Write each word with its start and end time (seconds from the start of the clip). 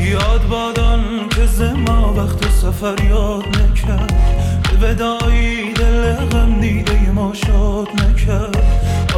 یاد 0.00 0.48
بادان 0.48 1.28
که 1.28 1.46
زما 1.46 2.14
وقت 2.16 2.50
سفر 2.50 3.04
یاد 3.04 3.44
نکرد. 3.48 4.12
به 4.62 4.90
ودایی 4.90 5.72
دل 5.72 6.12
غم 6.12 6.60
دیده 6.60 7.10
ما 7.10 7.34
شاد 7.34 7.88
نکرد. 7.88 8.56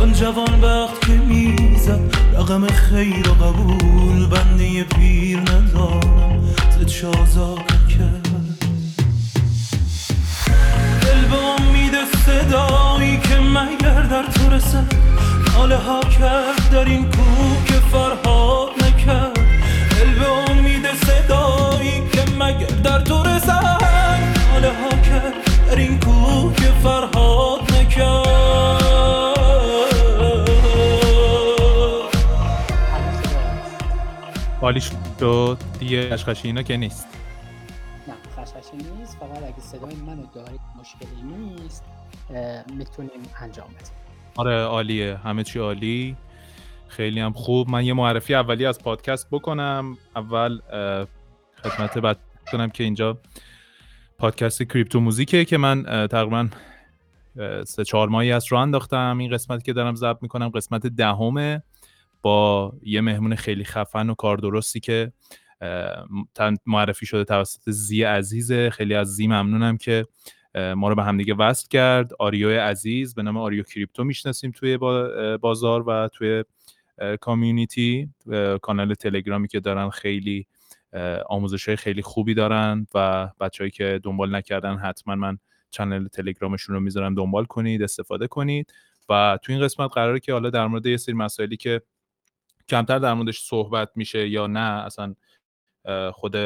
آن 0.03 0.13
جوان 0.13 0.61
وقت 0.61 1.07
که 1.07 1.13
می‌زد 1.13 2.01
رقم 2.35 2.67
خیر 2.67 3.29
و 3.29 3.33
قبول 3.33 4.27
بنده 4.27 4.85
پیر 4.85 5.39
ندانم 5.39 6.55
زد 6.71 6.89
شازاد 6.89 7.89
کرد 7.89 8.29
دل 11.03 11.29
به 11.31 11.37
امید 11.37 11.95
صدایی 12.27 13.21
که 13.21 13.39
مگر 13.39 14.03
در 14.03 14.23
تو 14.23 14.51
رسد. 14.51 15.09
ناله 15.59 15.77
ها 15.77 16.01
کرد 16.01 16.71
در 16.73 16.85
این 16.85 17.11
کوه 17.11 17.65
که 17.67 17.73
فرهاد 17.73 18.69
نکرد. 18.85 19.39
دل 19.91 20.19
به 20.19 20.51
امید 20.51 20.87
صدایی 20.95 22.09
که 22.09 22.25
مگر 22.39 22.67
در 22.67 23.01
تو 23.01 23.23
رسد. 23.23 23.83
ناله 24.53 24.69
ها 24.69 24.89
کرد 24.89 25.35
در 25.67 25.77
این 25.77 26.01
کوه 26.01 26.55
که 26.55 26.63
فرهاد 26.63 27.73
نکرد. 27.73 28.29
عالی 34.63 34.81
شد. 34.81 35.59
دیگه 35.79 36.09
قشقشی 36.09 36.49
اینا 36.49 36.63
که 36.63 36.77
نیست. 36.77 37.07
نه 38.09 38.15
خشخشی 38.37 38.77
نیست. 38.77 39.17
فقط 39.21 39.43
اگه 39.43 39.61
صدای 39.61 39.95
منو 39.95 40.27
دارید 40.35 40.61
مشکلی 40.81 41.23
نیست. 41.23 41.83
می‌تونیم 42.77 43.23
انجام 43.43 43.69
بدیم. 43.69 44.08
آره 44.39 44.55
عالیه. 44.55 45.17
همه 45.17 45.45
چی 45.45 45.59
عالی. 45.59 46.17
خیلی 46.89 47.21
هم 47.21 47.33
خوب. 47.33 47.71
من 47.71 47.85
یه 47.85 47.93
معرفی 47.93 48.35
اولی 48.35 48.67
از 48.67 48.79
پادکست 48.79 49.29
بکنم. 49.31 49.97
اول 50.17 50.59
خدمت 51.63 51.99
بعد 51.99 52.19
کنم 52.53 52.71
که 52.71 52.85
اینجا 52.85 53.19
پادکست 54.19 54.63
کریپتو 54.63 55.01
موزیکه 55.01 55.45
که 55.45 55.57
من 55.57 56.07
تقریبا 56.07 56.49
سه 57.65 57.85
چهار 57.85 58.09
ماهی 58.09 58.33
از 58.33 58.53
رو 58.53 58.59
انداختم. 58.59 59.19
این 59.19 59.33
قسمتی 59.33 59.63
که 59.63 59.73
دارم 59.73 59.95
ضبط 59.95 60.19
می‌کنم 60.23 60.49
قسمت 60.49 60.87
دهمه 60.87 61.63
با 62.23 62.73
یه 62.83 63.01
مهمون 63.01 63.35
خیلی 63.35 63.65
خفن 63.65 64.11
و 64.11 64.15
کار 64.15 64.37
درستی 64.37 64.81
که 64.81 65.13
معرفی 66.67 67.07
شده 67.07 67.25
توسط 67.25 67.71
زی 67.71 68.03
عزیزه. 68.03 68.71
خیلی 68.71 68.95
از 68.95 69.09
زی 69.09 69.27
ممنونم 69.27 69.77
که 69.77 70.07
ما 70.77 70.89
رو 70.89 70.95
به 70.95 71.03
همدیگه 71.03 71.35
وصل 71.35 71.69
کرد. 71.69 72.11
آریو 72.19 72.61
عزیز 72.61 73.15
به 73.15 73.23
نام 73.23 73.37
آریو 73.37 73.63
کریپتو 73.63 74.05
می‌شناسیم 74.05 74.51
توی 74.51 74.77
بازار 75.41 75.89
و 75.89 76.09
توی 76.09 76.45
کامیونیتی. 77.21 78.09
کانال 78.63 78.95
تلگرامی 78.95 79.49
که 79.49 79.61
دارن 79.61 79.91
خیلی 79.91 80.47
آموزش 81.29 81.69
های 81.69 81.77
خیلی 81.77 82.03
خوبی 82.03 82.35
دارن 82.35 82.87
و 82.95 83.29
بچههایی 83.41 83.71
که 83.71 84.01
دنبال 84.03 84.37
نکردن 84.37 84.77
حتما 84.77 85.15
من 85.15 85.39
چنل 85.71 86.09
تلگرامشون 86.09 86.75
رو 86.75 86.81
می‌ذارم 86.81 87.15
دنبال 87.15 87.45
کنید 87.45 87.83
استفاده 87.83 88.27
کنید. 88.27 88.73
و 89.09 89.39
تو 89.43 89.53
این 89.53 89.63
قسمت 89.63 89.91
قراره 89.95 90.21
که 90.21 90.33
حالا 90.33 90.51
در 90.51 90.67
مورد 90.67 90.87
یه 90.87 90.97
سری 90.97 91.15
مسائلی 91.15 91.57
که 91.57 91.83
کمتر 92.69 92.99
در 92.99 93.15
موردش 93.15 93.41
صحبت 93.41 93.91
میشه 93.95 94.29
یا 94.29 94.47
نه 94.47 94.61
اصلا 94.61 95.15
خود 96.13 96.37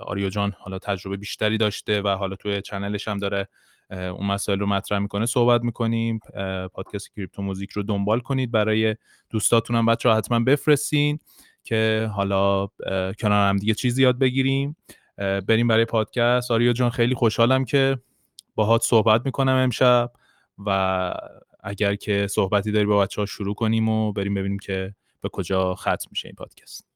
آریو 0.00 0.28
جان 0.28 0.52
حالا 0.58 0.78
تجربه 0.78 1.16
بیشتری 1.16 1.58
داشته 1.58 2.02
و 2.02 2.08
حالا 2.08 2.36
توی 2.36 2.62
چنلش 2.62 3.08
هم 3.08 3.18
داره 3.18 3.48
اون 3.90 4.26
مسائل 4.26 4.58
رو 4.58 4.66
مطرح 4.66 4.98
می‌کنه. 4.98 5.26
صحبت 5.26 5.62
می‌کنیم. 5.62 6.20
پادکست 6.72 7.14
کریپتو 7.16 7.42
موزیک 7.42 7.70
رو 7.70 7.82
دنبال 7.82 8.20
کنید. 8.20 8.50
برای 8.50 8.96
دوستاتون 9.30 9.76
هم 9.76 9.86
بچه 9.86 10.10
حتما 10.10 10.40
بفرستین 10.40 11.18
که 11.64 12.10
حالا 12.14 12.66
کنار 13.18 13.48
هم 13.48 13.56
دیگه 13.56 13.74
چیزی 13.74 14.02
یاد 14.02 14.18
بگیریم. 14.18 14.76
بریم 15.16 15.68
برای 15.68 15.84
پادکست. 15.84 16.50
آریو 16.50 16.72
جان 16.72 16.90
خیلی 16.90 17.14
خوشحالم 17.14 17.64
که 17.64 17.98
باهات 18.54 18.82
صحبت 18.82 19.22
می‌کنم 19.24 19.54
امشب 19.54 20.12
و 20.66 21.14
اگر 21.60 21.94
که 21.94 22.26
صحبتی 22.26 22.72
داری 22.72 22.86
با 22.86 22.98
بچه 22.98 23.22
ها 23.22 23.26
شروع 23.26 23.54
کنیم 23.54 23.88
و 23.88 24.12
بریم 24.12 24.34
ببینیم 24.34 24.58
که 24.58 24.94
به 25.20 25.28
کجا 25.28 25.74
ختم 25.74 26.08
میشه 26.10 26.28
این 26.28 26.34
پادکست. 26.34 26.87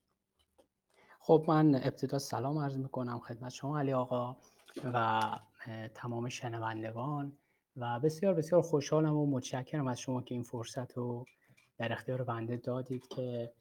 خب 1.25 1.45
من 1.49 1.75
ابتدا 1.75 2.19
سلام 2.19 2.59
عرض 2.59 2.79
می‌کنم 2.79 3.19
خدمت 3.19 3.53
شما 3.53 3.81
علی 3.81 3.93
آقا 3.93 4.37
و 4.95 5.23
تمام 5.95 6.29
شنوندگان 6.29 7.33
و 7.77 8.01
بسیار 8.01 8.35
بسیار 8.35 8.63
خوشحالم 8.63 9.17
و 9.17 9.27
متشکرم 9.27 9.87
از 9.87 10.01
شما 10.01 10.23
که 10.23 10.35
این 10.35 10.45
فرصت 10.45 10.99
رو 10.99 11.25
در 11.79 11.93
اختیار 11.93 12.25
بنده 12.25 12.57
دادید 12.57 13.09
که 13.09 13.53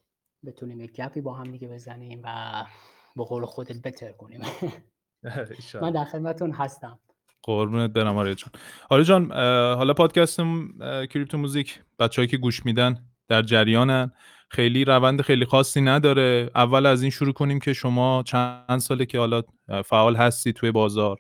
بتونیم 0.46 0.82
یک 0.82 0.94
گپی 0.94 1.22
با 1.22 1.34
هم 1.34 1.52
دیگه 1.52 1.68
بزنیم 1.68 2.22
و 2.24 2.64
به 3.16 3.24
قول 3.24 3.46
خودت 3.46 3.82
بتر 3.82 4.12
کنیم. 4.12 4.42
من 5.82 5.92
در 5.92 6.06
خدمتتون 6.06 6.52
هستم. 6.52 7.00
قربونت 7.44 7.92
برم 7.92 8.18
آریا 8.18 8.34
جان 8.34 8.52
آریا 8.90 9.04
جان 9.04 9.32
حالا 9.76 9.94
پادکست 9.94 10.42
کریپتو 11.10 11.38
موزیک 11.38 11.84
بچههایی 12.00 12.28
که 12.28 12.38
گوش 12.38 12.66
میدن 12.66 13.06
در 13.28 13.42
جریانن. 13.42 14.12
خیلی 14.54 14.86
روند 14.86 15.22
خیلی 15.22 15.46
خاصی 15.46 15.82
نداره. 15.82 16.52
اول 16.56 16.86
از 16.86 17.02
این 17.02 17.12
شروع 17.12 17.34
کنیم 17.34 17.60
که 17.60 17.74
شما 17.74 18.24
چند 18.26 18.80
ساله 18.80 19.06
که 19.06 19.20
حالا 19.20 19.42
فعال 19.86 20.16
هستی 20.16 20.54
توی 20.54 20.72
بازار 20.72 21.20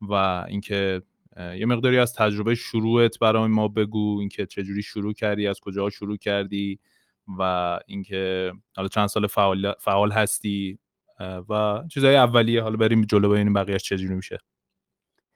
و 0.00 0.12
اینکه 0.48 1.02
یه 1.36 1.66
مقداری 1.66 1.98
از 1.98 2.14
تجربه 2.14 2.54
شروعت 2.54 3.18
برای 3.18 3.48
ما 3.48 3.68
بگو. 3.68 4.16
اینکه 4.20 4.46
چجوری 4.46 4.82
شروع 4.82 5.12
کردی 5.12 5.46
از 5.46 5.60
کجا 5.60 5.90
شروع 5.90 6.16
کردی 6.16 6.78
و 7.38 7.42
اینکه 7.86 8.52
حالا 8.76 8.88
چند 8.88 9.06
سال 9.06 9.26
فعال, 9.26 9.72
فعال 9.80 10.12
هستی 10.12 10.78
و 11.48 11.82
چیزهای 11.90 12.16
اولیه. 12.16 12.62
حالا 12.62 12.76
بریم 12.76 13.02
جلو 13.02 13.28
ببینیم 13.28 13.52
بقیهش 13.52 13.82
چجوری 13.82 14.14
میشه. 14.14 14.38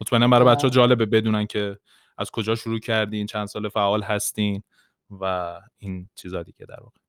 مطمئنم 0.01 0.31
برای. 0.31 0.49
بچه 0.49 0.67
ها 0.67 0.71
جالبه 0.71 1.07
بدونن 1.07 1.47
که 1.47 1.79
از 2.19 2.31
کجا 2.31 2.55
شروع 2.55 2.79
کردین 2.79 3.27
چند 3.27 3.47
سال 3.47 3.69
فعال 3.69 4.03
هستین 4.03 4.63
و 5.11 5.55
این 5.79 6.09
چیزا 6.15 6.43
دیگه 6.43 6.67
در 6.69 6.81
واقع. 6.81 7.04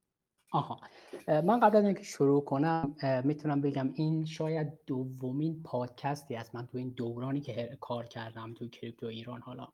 آها. 0.55 0.79
من 1.27 1.59
قبل 1.59 1.77
از 1.77 1.85
اینکه 1.85 2.03
شروع 2.03 2.43
کنم 2.43 2.95
می‌تونم 3.23 3.61
بگم 3.61 3.91
این 3.95 4.25
شاید 4.25 4.67
دومین 4.85 5.63
پادکستی 5.63 6.35
است. 6.35 6.55
من 6.55 6.67
تو 6.67 6.77
این 6.77 6.89
دورانی 6.89 7.41
که 7.41 7.77
کار 7.81 8.05
کردم 8.05 8.53
تو 8.53 8.67
کریپتو 8.67 9.05
ایران 9.05 9.41
حالا 9.41 9.67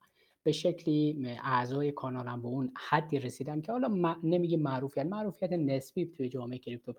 به 0.44 0.52
شکلی 0.52 1.28
اعضای 1.44 1.92
کانالم 1.92 2.42
به 2.42 2.48
اون 2.48 2.74
حدی 2.90 3.20
رسیدم 3.20 3.62
که 3.62 3.72
حالا 3.72 3.88
م- 3.88 4.20
نمیگه 4.24 4.58
معروفیت 4.58 5.06
معروفیت 5.06 5.54
نسبی 5.54 6.06
توی 6.06 6.30
جامعه 6.30 6.58
کریپتو 6.58 6.94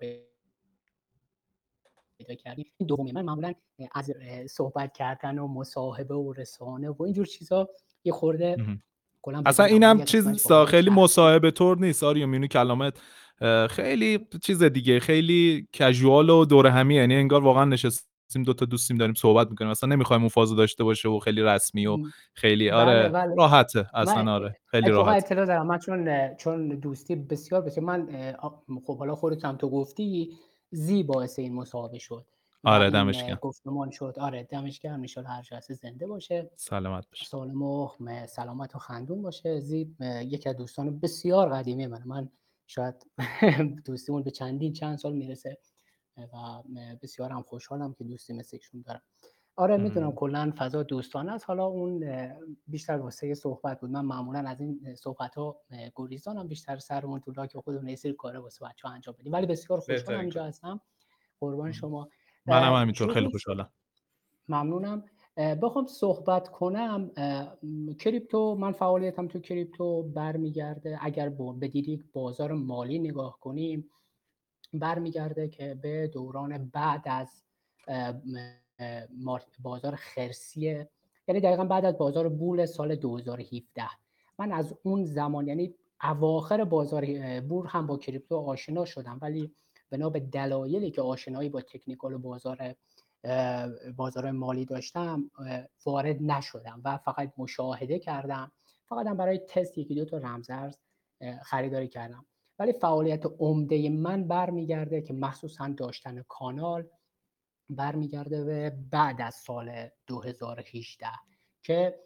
پیدا 2.17 2.35
کردیم. 2.35 2.65
این 2.77 2.87
دومی 2.87 3.11
من 3.11 3.21
معمولا 3.25 3.53
از 3.95 4.11
صحبت 4.49 4.93
کردن 4.93 5.39
و 5.39 5.47
مصاحبه 5.47 6.15
و 6.15 6.33
رسانه 6.33 6.89
و 6.89 7.03
اینجور 7.03 7.25
چیزا 7.25 7.69
یه 8.03 8.13
خورده 8.13 8.55
اصلا 9.45 9.65
اینم 9.65 10.03
چیز 10.03 10.47
خیلی. 10.67 10.89
مصاحبه 10.89 11.51
طور 11.51 11.77
نیست 11.77 12.03
آریا 12.03 12.25
مینو 12.25 12.47
کلامت 12.47 13.01
اه، 13.41 13.67
خیلی 13.67 14.27
چیز 14.43 14.63
دیگه 14.63 14.99
خیلی 14.99 15.67
کژوال 15.73 16.29
و 16.29 16.45
دور 16.45 16.67
همی 16.67 16.95
یعنی 16.95 17.15
انگار 17.15 17.43
واقعا 17.43 17.65
نشستیم 17.65 18.43
دو 18.45 18.53
تا 18.53 18.65
دوستیم 18.65 18.97
داریم 18.97 19.13
صحبت 19.13 19.49
می‌کنیم. 19.49 19.71
اصلا 19.71 19.89
نمی‌خوایم 19.89 20.21
اون 20.21 20.29
فازو 20.29 20.55
داشته 20.55 20.83
باشه 20.83 21.09
و 21.09 21.19
خیلی 21.19 21.41
رسمی 21.41 21.87
و 21.87 21.97
خیلی 22.33 22.71
بله، 22.71 22.79
آره 22.79 23.09
بله. 23.09 23.35
راحته 23.37 23.79
من 23.79 24.01
اصلا 24.01 24.33
آره 24.33 24.55
خیلی 24.65 24.89
راحت 24.89 25.23
اطلاع 25.23 25.45
دارم. 25.45 25.67
من 25.67 25.79
چون 25.79 26.29
چون 26.35 26.67
دوستی 26.69 27.15
بسیار 27.15 27.61
بسیار 27.61 27.85
من 27.85 28.07
خب 28.85 28.97
حالا 28.97 29.15
خودت 29.15 29.45
هم 29.45 29.57
تو 29.57 29.69
گفتی 29.69 30.31
زی 30.71 31.03
باعث 31.03 31.39
این 31.39 31.53
مصاحبه 31.53 31.99
شد. 31.99 32.25
آره، 32.63 32.89
دمش 32.89 33.23
گرم. 33.23 33.35
گفتمان 33.41 33.89
شد. 33.89 34.15
آره 34.19 34.43
دمش 34.43 34.79
گرم. 34.79 34.99
می‌شد 34.99 35.25
هر 35.25 35.47
هستی 35.51 35.73
زنده 35.73 36.07
باشه. 36.07 36.51
سلامت 36.55 37.09
باشه 37.09 37.25
سالم 37.25 37.61
و 37.61 37.89
سلامت 38.27 38.75
و 38.75 38.79
خندون 38.79 39.21
باشه. 39.21 39.59
زی 39.59 39.95
اه، 39.99 40.23
یکی 40.23 40.49
از 40.49 40.57
دوستان 40.57 40.99
بسیار 40.99 41.49
قدیمی 41.49 41.87
من 41.87 42.03
من 42.05 42.29
شاید 42.67 43.11
دوستیمون 43.85 44.23
به 44.23 44.31
چندین 44.31 44.73
چند 44.73 44.97
سال 44.97 45.13
می‌رسه 45.13 45.57
و 46.17 46.63
بسیار 47.01 47.31
هم 47.31 47.41
خوشحالم 47.41 47.93
که 47.93 48.03
دوستی 48.03 48.33
مثل 48.33 48.57
ایشون 48.57 48.81
دارم. 48.81 49.01
آره 49.55 49.77
می‌دونم. 49.77 50.11
کلا 50.11 50.53
فضا 50.57 50.83
دوستانه 50.83 51.31
است. 51.31 51.45
حالا 51.45 51.65
اون 51.65 52.05
بیشتر 52.67 52.97
واسه 52.97 53.33
صحبت 53.33 53.79
بود. 53.79 53.89
من 53.89 54.05
معمولا 54.05 54.39
از 54.39 54.61
این 54.61 54.95
صحبت 54.95 55.35
ها 55.35 55.61
گریزانم. 55.95 56.47
بیشتر 56.47 56.77
سرمون 56.77 57.19
تو 57.19 57.31
لاک 57.31 57.57
خودمون 57.57 57.87
یه 57.87 57.95
سری 57.95 58.13
کاره 58.13 58.39
واسه 58.39 58.65
بچه 58.65 58.87
ها 58.87 58.93
انجام 58.93 59.15
بدیم. 59.19 59.33
ولی 59.33 59.45
بسیار 59.45 59.79
خوشحالم 59.79 60.19
اینجا. 60.19 60.45
هستم. 60.45 60.81
قربان. 61.39 61.71
شما. 61.71 62.09
منم 62.45 62.73
اه، 62.73 62.81
همینطور. 62.81 63.13
خیلی 63.13 63.29
خوشحالم. 63.29 63.69
ممنونم. 64.47 65.03
بخوام 65.37 65.87
صحبت 65.87 66.49
کنم. 66.49 67.11
کریپتو 67.99 68.55
من 68.55 68.71
فعالیتم 68.71 69.27
تو 69.27 69.39
کریپتو 69.39 70.03
برمیگرده. 70.03 70.99
اگر 71.01 71.29
به 71.29 71.67
دید 71.67 71.89
یک 71.89 72.03
بازار 72.13 72.53
مالی 72.53 72.99
نگاه 72.99 73.39
کنیم 73.39 73.89
برمیگرده 74.73 75.47
که 75.47 75.73
به 75.81 76.07
دوران 76.07 76.69
بعد 76.73 77.01
از 77.05 77.43
بازار 79.59 79.95
خرسی 79.95 80.85
یعنی 81.27 81.41
دقیقا 81.41 81.65
بعد 81.65 81.85
از 81.85 81.97
بازار 81.97 82.29
بول 82.29 82.65
سال 82.65 82.95
2017 82.95 83.83
من 84.39 84.51
از 84.51 84.75
اون 84.83 85.05
زمان 85.05 85.47
یعنی 85.47 85.75
اواخر 86.03 86.63
بازار 86.63 87.05
بور 87.41 87.67
هم 87.67 87.87
با 87.87 87.97
کریپتو 87.97 88.35
آشنا 88.35 88.85
شدم 88.85 89.19
ولی 89.21 89.55
بنا 89.93 90.09
به 90.09 90.19
دلایلی 90.19 90.91
که 90.91 91.01
آشنایی 91.01 91.49
با 91.49 91.61
تکنیکال 91.61 92.17
بازار 92.17 92.75
بازار 93.95 94.31
مالی 94.31 94.65
داشتم 94.65 95.31
وارد 95.85 96.21
نشدم 96.21 96.81
و 96.85 96.97
فقط 96.97 97.33
مشاهده 97.37 97.99
کردم. 97.99 98.51
فقط 98.89 99.07
هم 99.07 99.17
برای 99.17 99.37
تست 99.37 99.77
یکی 99.77 99.95
دو 99.95 100.05
تا 100.05 100.17
رمزرز 100.17 100.77
خریداری 101.43 101.87
کردم. 101.87 102.25
ولی 102.59 102.73
فعالیت 102.73 103.25
عمده 103.39 103.89
من 103.89 104.27
برمیگرده 104.27 105.01
که 105.01 105.13
مخصوصا 105.13 105.73
داشتن 105.77 106.23
کانال 106.27 106.89
برمیگرده 107.69 108.43
به 108.43 108.77
بعد 108.91 109.21
از 109.21 109.35
سال 109.35 109.89
2018 110.07 111.07
که 111.63 111.99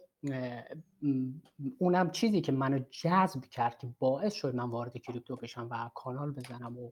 اونم 1.78 2.10
چیزی 2.10 2.40
که 2.40 2.52
منو 2.52 2.78
جذب 2.90 3.44
کرد 3.44 3.78
که 3.78 3.88
باعث 3.98 4.32
شد 4.32 4.54
من 4.54 4.70
وارد 4.70 4.96
کریپتو 4.96 5.36
بشم 5.36 5.68
و 5.70 5.90
کانال 5.94 6.32
بزنم 6.32 6.78
و 6.78 6.90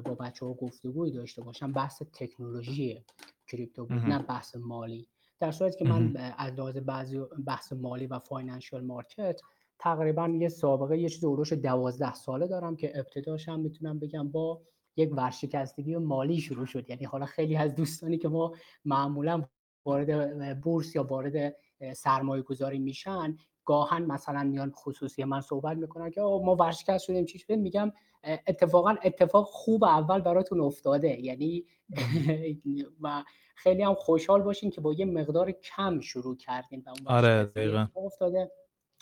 با 0.00 0.14
بچه 0.14 0.46
ها 0.46 0.52
گفتگوی 0.54 1.10
داشته 1.10 1.42
باشم 1.42 1.72
بحث 1.72 2.02
تکنولوژی 2.12 3.04
کریپتو 3.46 3.86
بود 3.86 3.98
نه 3.98 4.18
بحث 4.18 4.56
مالی. 4.56 5.08
در 5.40 5.50
صورتی 5.50 5.78
که 5.78 5.84
من 5.84 6.16
از 6.38 6.52
لحاظ 6.52 6.76
بعضی 6.76 7.20
بحث 7.46 7.72
مالی 7.72 8.06
و 8.06 8.18
financial 8.18 8.84
market 8.84 9.40
تقریبا 9.78 10.28
یه 10.28 10.48
سابقه 10.48 10.98
یه 10.98 11.08
چیز 11.08 11.24
حول 11.24 11.35
و 11.35 11.38
حوش 11.38 11.52
دوازده 11.52 12.14
ساله 12.14 12.46
دارم 12.46 12.76
که 12.76 12.98
ابتداش 12.98 13.48
هم 13.48 13.60
می‌تونم 13.60 13.98
بگم 13.98 14.28
با 14.28 14.62
یک 14.96 15.12
ورشکستگی 15.12 15.96
مالی 15.96 16.40
شروع 16.40 16.66
شد. 16.66 16.90
یعنی 16.90 17.04
حالا 17.04 17.26
خیلی 17.26 17.56
از 17.56 17.74
دوستانی 17.74 18.18
که 18.18 18.28
ما 18.28 18.54
معمولا 18.84 19.44
وارد 19.84 20.60
بورس 20.60 20.96
یا 20.96 21.02
وارد 21.02 21.56
سرمایه 21.94 22.42
گذاری 22.42 22.78
میشن 22.78 23.36
گاهاً 23.64 24.02
مثلا 24.02 24.42
میان 24.42 24.70
خصوصی 24.70 25.24
من 25.24 25.40
صحبت 25.40 25.76
می‌کنن 25.76 26.10
که 26.10 26.20
ما 26.20 26.56
ورشکست 26.56 27.04
شدیم 27.04 27.24
چی 27.24 27.38
شدیم 27.38 27.60
میگم 27.60 27.92
اتفاقا 28.24 28.96
اتفاق 29.04 29.46
خوب 29.46 29.84
اول 29.84 30.20
براتون 30.20 30.60
افتاده. 30.60 31.20
یعنی 31.20 31.64
و 33.02 33.24
خیلی 33.54 33.82
هم 33.82 33.94
خوشحال 33.94 34.42
باشین 34.42 34.70
که 34.70 34.80
با 34.80 34.92
یه 34.92 35.04
مقدار 35.04 35.50
کم 35.52 36.00
شروع 36.00 36.36
کردین 36.36 36.82
و 36.86 36.88
اون 36.88 36.98
آره 37.06 37.44
دقیقا. 37.44 37.88
افتاده. 37.96 38.50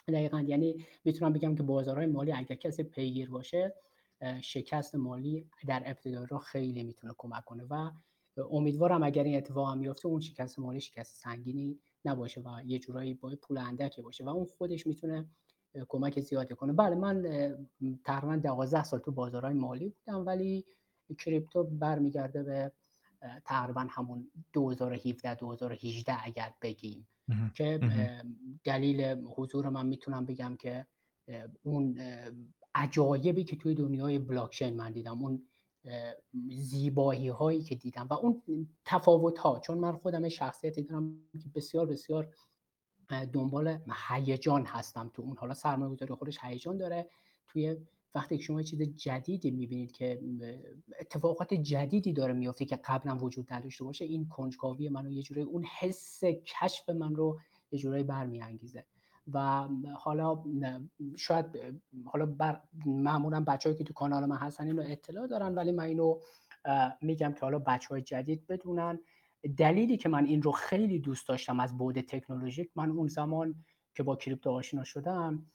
دقیقا. 0.08 0.40
یعنی 0.40 0.86
می‌تونم 1.04 1.32
بگم 1.32 1.54
که 1.54 1.62
بازارهای 1.62 2.06
مالی 2.06 2.32
اگر 2.32 2.56
کسی 2.56 2.82
پیگیر 2.82 3.30
باشه 3.30 3.74
شکست 4.42 4.94
مالی 4.94 5.50
در 5.66 5.82
ابتدای 5.86 6.26
را 6.30 6.38
خیلی 6.38 6.82
می‌تونه 6.82 7.14
کمک 7.18 7.44
کنه 7.44 7.64
و 7.64 7.90
امیدوارم 8.50 9.02
اگر 9.02 9.24
این 9.24 9.36
اتفاق 9.36 9.70
هم 9.70 9.78
میفته 9.78 10.06
اون 10.06 10.20
شکست 10.20 10.58
مالی 10.58 10.80
شکست 10.80 11.16
سنگینی 11.16 11.78
نباشه 12.04 12.40
و 12.40 12.60
یه 12.64 12.78
جورایی 12.78 13.14
با 13.14 13.32
پول 13.42 13.58
اندکی 13.58 14.02
باشه 14.02 14.24
و 14.24 14.28
اون 14.28 14.46
خودش 14.58 14.86
می‌تونه 14.86 15.26
کمک 15.88 16.20
زیادی 16.20 16.54
کنه. 16.54 16.72
بله 16.72 16.94
من 16.94 17.22
تقریبا 18.04 18.36
12 18.36 18.84
سال 18.84 19.00
تو 19.00 19.12
بازارهای 19.12 19.54
مالی 19.54 19.88
بودم 19.88 20.26
ولی 20.26 20.64
کریپتو 21.18 21.64
برمیگرده 21.64 22.42
به 22.42 22.72
تقریبا 23.44 23.86
همون 23.90 24.30
2017 24.52 25.34
2018 25.34 26.16
اگر 26.24 26.54
بگیم. 26.62 27.08
که 27.54 27.80
دلیل 28.64 29.04
حضور 29.24 29.68
من 29.68 29.86
می‌تونم 29.86 30.26
بگم 30.26 30.56
که 30.56 30.86
اون 31.62 31.98
عجایبی 32.74 33.44
که 33.44 33.56
توی 33.56 33.74
دنیای 33.74 34.18
بلاکچین 34.18 34.76
من 34.76 34.92
دیدم 34.92 35.22
اون 35.22 35.48
زیبایی 36.58 37.28
هایی 37.28 37.62
که 37.62 37.74
دیدم 37.74 38.06
و 38.10 38.14
اون 38.14 38.42
تفاوت 38.84 39.38
ها 39.38 39.58
چون 39.58 39.78
من 39.78 39.92
خودم 39.92 40.28
شخصیتی 40.28 40.82
دارم 40.82 41.18
که 41.42 41.48
بسیار 41.54 41.86
بسیار 41.86 42.34
دنبال 43.32 43.78
هیجان 44.08 44.64
هستم 44.64 45.10
تو 45.14 45.22
اون. 45.22 45.36
حالا 45.36 45.54
سرمایه 45.54 45.92
گذاری 45.92 46.14
خودش 46.14 46.38
هیجان 46.42 46.76
داره. 46.76 47.06
توی 47.48 47.76
وقتی 48.14 48.38
شما 48.38 48.62
چیز 48.62 48.82
جدیدی 48.82 49.50
می‌بینید 49.50 49.92
که 49.92 50.20
اتفاقات 51.00 51.54
جدیدی 51.54 52.12
داره 52.12 52.32
میافته 52.32 52.64
که 52.64 52.76
قبلا 52.76 53.16
وجود 53.16 53.52
نداشته 53.52 53.84
باشه 53.84 54.04
این 54.04 54.28
کنجکاوی 54.28 54.88
منو 54.88 55.10
یه 55.10 55.22
جورایی 55.22 55.46
اون 55.46 55.64
حس 55.64 56.24
کشف 56.24 56.88
من 56.88 57.14
رو 57.14 57.38
یه 57.72 57.78
جورایی 57.78 58.04
برمیانگیزه. 58.04 58.84
و 59.32 59.68
حالا 59.94 60.44
شاید 61.16 61.46
حالا 62.04 62.26
بر 62.26 62.60
معمولا 62.86 63.40
بچه‌ای 63.40 63.76
که 63.76 63.84
تو 63.84 63.92
کانال 63.92 64.26
من 64.26 64.36
هستن 64.36 64.66
اینو 64.66 64.82
اطلاع 64.86 65.26
دارن 65.26 65.54
ولی 65.54 65.72
من 65.72 65.84
اینو 65.84 66.18
میگم 67.00 67.32
که 67.32 67.40
حالا 67.40 67.58
بچه 67.58 67.88
های 67.88 68.02
جدید 68.02 68.46
بدونن. 68.46 68.98
دلیلی 69.48 69.96
که 69.96 70.08
من 70.08 70.24
این 70.24 70.42
رو 70.42 70.52
خیلی 70.52 70.98
دوست 70.98 71.28
داشتم 71.28 71.60
از 71.60 71.78
بعد 71.78 72.00
تکنولوژیک 72.00 72.70
من 72.76 72.90
اون 72.90 73.08
زمان 73.08 73.54
که 73.94 74.02
با 74.02 74.16
کریپتو 74.16 74.50
آشنا 74.50 74.84
شدم 74.84 75.46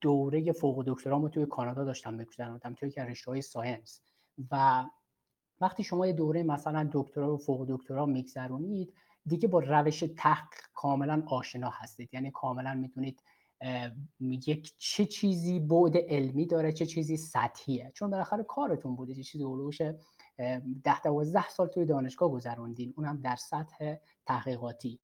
دوره 0.00 0.52
فوق 0.52 0.84
دکترامو 0.86 1.28
توی 1.28 1.46
کانادا 1.46 1.84
داشتم 1.84 2.14
میگذروندم 2.14 2.74
توی 2.74 2.90
که 2.90 3.40
ساینس. 3.40 4.00
و 4.50 4.84
وقتی 5.60 5.84
شما 5.84 6.06
یه 6.06 6.12
دوره 6.12 6.42
مثلا 6.42 6.88
دکترا 6.92 7.34
و 7.34 7.38
فوق 7.38 7.66
دکترا 7.68 8.06
میگذرونید 8.06 8.94
دیگه 9.26 9.48
با 9.48 9.60
روش 9.60 10.04
تحقیق 10.16 10.60
کاملا 10.74 11.22
آشنا 11.26 11.70
هستید. 11.70 12.14
یعنی 12.14 12.30
کاملا 12.30 12.74
می‌تونید 12.74 13.22
یک 14.20 14.74
چه 14.78 15.04
چیزی 15.04 15.60
بعد 15.60 15.96
علمی 15.96 16.46
داره 16.46 16.72
چه 16.72 16.86
چیزی 16.86 17.16
سطحیه. 17.16 17.92
چون 17.94 18.10
بالاخره 18.10 18.42
کارتون 18.42 18.96
بوده 18.96 19.14
چه 19.14 19.22
چیزی 19.22 19.44
ده 20.84 21.02
دوازده 21.04 21.48
سال 21.48 21.66
توی 21.66 21.84
دانشگاه 21.84 22.30
گذروندین 22.30 22.94
اونم 22.96 23.20
در 23.20 23.36
سطح 23.36 23.94
تحقیقاتی. 24.26 25.00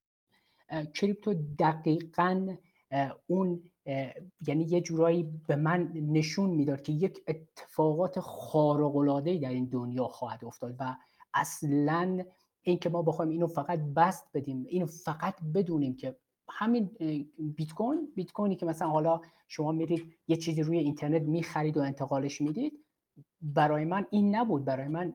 کریپتو 0.95 1.33
دقیقا 1.59 2.55
اون 3.27 3.63
یعنی 4.47 4.63
یه 4.63 4.81
جورایی 4.81 5.23
به 5.47 5.55
من 5.55 5.91
نشون 5.95 6.49
می‌داد 6.49 6.81
که 6.81 6.91
یک 6.91 7.23
اتفاقات 7.27 8.19
خارق 8.19 8.95
در 9.41 9.49
این 9.49 9.65
دنیا 9.65 10.07
خواهد 10.07 10.45
افتاد 10.45 10.75
و 10.79 10.95
اصلا 11.33 12.23
این 12.61 12.79
که 12.79 12.89
ما 12.89 13.01
بخوایم 13.01 13.31
اینو 13.31 13.47
فقط 13.47 13.79
بست 13.79 14.29
بدیم 14.33 14.65
اینو 14.69 14.85
فقط 14.85 15.35
بدونیم 15.53 15.95
که 15.95 16.15
همین 16.49 16.89
بیت 17.37 17.73
کوین 17.73 18.11
بیت 18.15 18.31
کوینی 18.31 18.55
که 18.55 18.65
مثلا 18.65 18.87
حالا 18.87 19.21
شما 19.47 19.71
میرید 19.71 20.13
یه 20.27 20.35
چیزی 20.35 20.63
روی 20.63 20.77
اینترنت 20.77 21.21
می‌خرید 21.21 21.77
و 21.77 21.81
انتقالش 21.81 22.41
می‌دید 22.41 22.80
برای 23.41 23.85
من 23.85 24.05
این 24.09 24.35
نبود. 24.35 24.65
برای 24.65 24.87
من 24.87 25.13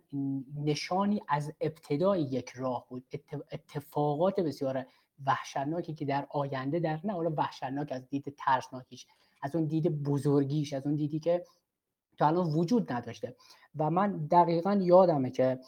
نشانی 0.57 1.23
از 1.29 1.53
ابتدای 1.61 2.23
یک 2.23 2.49
راه 2.49 2.87
بود. 2.89 3.05
اتفاقات 3.53 4.41
بسیار 4.41 4.87
وحشتناکی 5.27 5.95
که 5.95 6.05
در 6.05 6.27
آینده 6.31 6.81
در 6.81 7.01
نه 7.05 7.13
حالا 7.13 7.31
وحشتناک 7.37 7.93
از 7.93 8.09
دید 8.09 8.35
ترسناکیش 8.39 9.07
از 9.43 9.57
اون 9.57 9.65
دید 9.65 10.03
بزرگیش 10.03 10.73
از 10.73 10.87
اون 10.87 10.97
دیدی 10.97 11.21
که 11.21 11.45
تا 12.19 12.27
الان 12.27 12.47
وجود 12.47 12.93
نداشته. 12.93 13.37
و 13.77 13.91
من 13.91 14.27
دقیقا 14.27 14.75
یادمه 14.75 15.31
که 15.31 15.61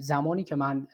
زمانی 0.00 0.44
که 0.44 0.56
من 0.56 0.86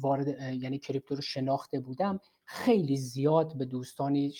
وارد 0.00 0.28
یعنی 0.54 0.78
کریپتو 0.78 1.14
رو 1.14 1.20
شناخته 1.20 1.80
بودم 1.80 2.20
خیلی 2.44 2.96
زیاد 2.96 3.58
به 3.58 3.64
دوستانی 3.64 4.34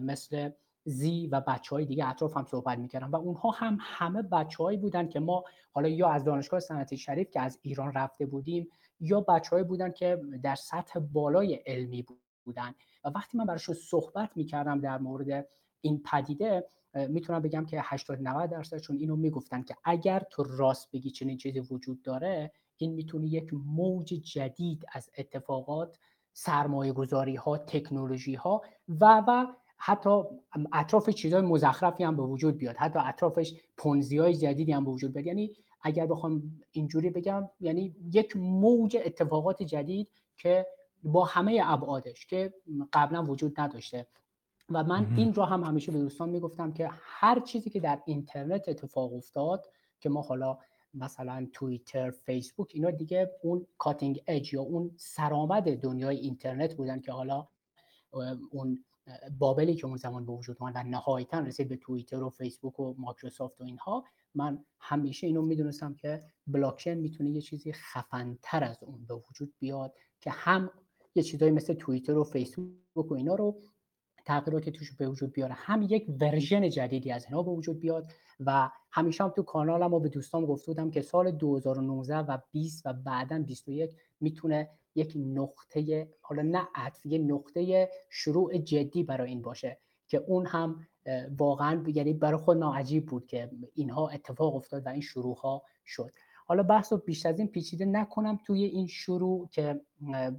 مثل 0.00 0.50
زی 0.84 1.26
و 1.26 1.40
بچه 1.40 1.76
های 1.76 1.84
دیگه 1.84 2.08
اطراف 2.08 2.36
هم 2.36 2.44
صحبت 2.44 2.78
می‌کردم 2.78 3.12
و 3.12 3.16
اونها 3.16 3.50
هم 3.50 3.78
همه 3.80 4.22
بچههایی 4.22 4.78
بودن 4.78 5.08
که 5.08 5.20
ما 5.20 5.44
حالا 5.72 5.88
یا 5.88 6.08
از 6.08 6.24
دانشگاه 6.24 6.60
صنعتی 6.60 6.96
شریف 6.96 7.30
که 7.30 7.40
از 7.40 7.58
ایران 7.62 7.92
رفته 7.92 8.26
بودیم 8.26 8.68
یا 9.00 9.20
بچههایی 9.20 9.64
بودن 9.64 9.92
که 9.92 10.20
در 10.42 10.54
سطح 10.54 11.00
بالای 11.00 11.54
علمی 11.54 12.06
بودن. 12.44 12.74
و 13.04 13.08
وقتی 13.08 13.38
من 13.38 13.46
براشون 13.46 13.74
صحبت 13.74 14.30
می‌کردم 14.36 14.80
در 14.80 14.98
مورد 14.98 15.48
این 15.80 16.02
پدیده 16.02 16.68
می‌تونم 16.94 17.42
بگم 17.42 17.66
که 17.66 17.80
80 17.84 18.18
90 18.22 18.50
درصد 18.50 18.78
چون 18.78 18.96
اینو 18.96 19.16
می‌گفتن 19.16 19.62
که 19.62 19.76
اگر 19.84 20.22
تو 20.30 20.42
راست 20.42 20.90
بگی 20.92 21.10
چنین 21.10 21.36
چیزی 21.36 21.60
وجود 21.60 22.02
داره 22.02 22.52
این 22.76 22.92
می‌تونه 22.92 23.26
یک 23.26 23.54
موج 23.54 24.06
جدید 24.06 24.84
از 24.92 25.10
اتفاقات 25.18 25.98
سرمایه 26.32 26.92
گذاری 26.92 27.36
ها 27.36 27.58
تکنولوژی 27.58 28.34
ها 28.34 28.62
و 28.88 29.22
و 29.26 29.46
حتی 29.82 30.22
اطراف 30.72 31.10
چیزهای 31.10 31.42
مزخرفی 31.42 32.04
هم 32.04 32.16
به 32.16 32.22
وجود 32.22 32.56
بیاد. 32.56 32.76
حتی 32.76 32.98
اطرافش 32.98 33.54
پونزی 33.76 34.18
های 34.18 34.34
جدیدی 34.34 34.72
هم 34.72 34.84
به 34.84 34.90
وجود 34.90 35.12
بیاد. 35.12 35.26
یعنی 35.26 35.52
اگر 35.82 36.06
بخوام 36.06 36.42
اینجوری 36.72 37.10
بگم 37.10 37.50
یعنی 37.60 37.96
یک 38.12 38.36
موج 38.36 38.96
اتفاقات 39.04 39.62
جدید 39.62 40.08
که 40.36 40.66
با 41.02 41.24
همه 41.24 41.60
ابعادش 41.64 42.26
که 42.26 42.54
قبلا 42.92 43.24
وجود 43.24 43.60
نداشته. 43.60 44.06
و 44.70 44.84
من 44.84 45.14
این 45.16 45.34
رو 45.34 45.42
هم 45.42 45.64
همیشه 45.64 45.92
به 45.92 45.98
دوستان 45.98 46.28
می‌گفتم 46.28 46.72
که 46.72 46.88
هر 46.92 47.40
چیزی 47.40 47.70
که 47.70 47.80
در 47.80 48.02
اینترنت 48.04 48.68
اتفاق 48.68 49.14
افتاد 49.14 49.66
که 50.00 50.08
ما 50.08 50.20
حالا 50.20 50.58
مثلا 50.94 51.46
توییتر 51.52 52.10
فیسبوک 52.10 52.70
اینا 52.74 52.90
دیگه 52.90 53.30
اون 53.42 53.66
کاتینگ 53.78 54.22
اج 54.26 54.54
یا 54.54 54.62
اون 54.62 54.90
سرآمد 54.96 55.76
دنیای 55.76 56.16
اینترنت 56.16 56.74
بودن 56.74 57.00
که 57.00 57.12
حالا 57.12 57.48
اون 58.50 58.84
bubble 59.38 59.69
ی 59.69 59.74
که 59.74 59.86
اون 59.86 59.96
زمان 59.96 60.26
به 60.26 60.32
وجود 60.32 60.56
اومد 60.60 60.72
و 60.76 60.82
نهایتا 60.82 61.38
رسید 61.38 61.68
به 61.68 61.76
توییتر 61.76 62.22
و 62.22 62.30
فیسبوک 62.30 62.80
و 62.80 62.94
مایکروسافت 62.98 63.60
و 63.60 63.64
اینها 63.64 64.04
من 64.34 64.64
همیشه 64.78 65.26
اینو 65.26 65.42
می‌دونستم 65.42 65.94
که 65.94 66.22
بلاکچین 66.46 66.94
می‌تونه 66.94 67.30
یه 67.30 67.40
چیزی 67.40 67.72
خفنتر 67.72 68.64
از 68.64 68.82
اون 68.82 69.04
به 69.04 69.14
وجود 69.14 69.54
بیاد 69.58 69.94
که 70.20 70.30
هم 70.30 70.70
یه 71.14 71.22
چیزایی 71.22 71.52
مثل 71.52 71.74
توییتر 71.74 72.16
و 72.16 72.24
فیسبوک 72.24 73.10
و 73.10 73.14
اینا 73.14 73.34
رو 73.34 73.60
تغییراتی 74.24 74.70
توش 74.70 74.92
به 74.92 75.08
وجود 75.08 75.32
بیاره 75.32 75.54
هم 75.54 75.82
یک 75.82 76.06
version 76.20 76.68
جدیدی 76.68 77.12
از 77.12 77.24
اینا 77.24 77.42
به 77.42 77.50
وجود 77.50 77.80
بیاد 77.80 78.12
و 78.40 78.70
همیشه 78.90 79.24
هم 79.24 79.30
تو 79.30 79.42
کانالم 79.42 79.94
و 79.94 80.00
به 80.00 80.08
دوستان 80.08 80.46
گفته 80.46 80.66
بودم 80.66 80.90
که 80.90 81.02
سال 81.02 81.30
2019 81.30 82.16
و 82.16 82.38
20 82.52 82.86
و 82.86 82.92
بعدا 82.92 83.38
21 83.38 83.90
می‌تونه 84.20 84.70
یک 84.94 85.12
نقطه 85.16 86.08
حالا 86.20 86.42
نه 86.42 86.68
عطف 86.74 87.06
یه 87.06 87.18
نقطه 87.18 87.88
شروع 88.10 88.58
جدی 88.58 89.02
برای 89.02 89.28
این 89.28 89.42
باشه 89.42 89.78
که 90.08 90.18
اون 90.26 90.46
هم 90.46 90.86
واقعا 91.38 91.84
یعنی 91.86 92.12
برای 92.12 92.40
خود 92.40 92.56
ناعجیب 92.56 93.06
بود 93.06 93.26
که 93.26 93.50
اینها 93.74 94.08
اتفاق 94.08 94.56
افتاد 94.56 94.86
و 94.86 94.88
این 94.88 95.00
شروع 95.00 95.36
ها 95.36 95.62
شد. 95.86 96.10
حالا 96.46 96.62
بحث 96.62 96.92
رو 96.92 96.98
بیشتر 96.98 97.28
از 97.28 97.38
این 97.38 97.48
پیچیده 97.48 97.84
نکنم 97.84 98.38
توی 98.46 98.64
این 98.64 98.86
شروع 98.86 99.48
که 99.52 99.80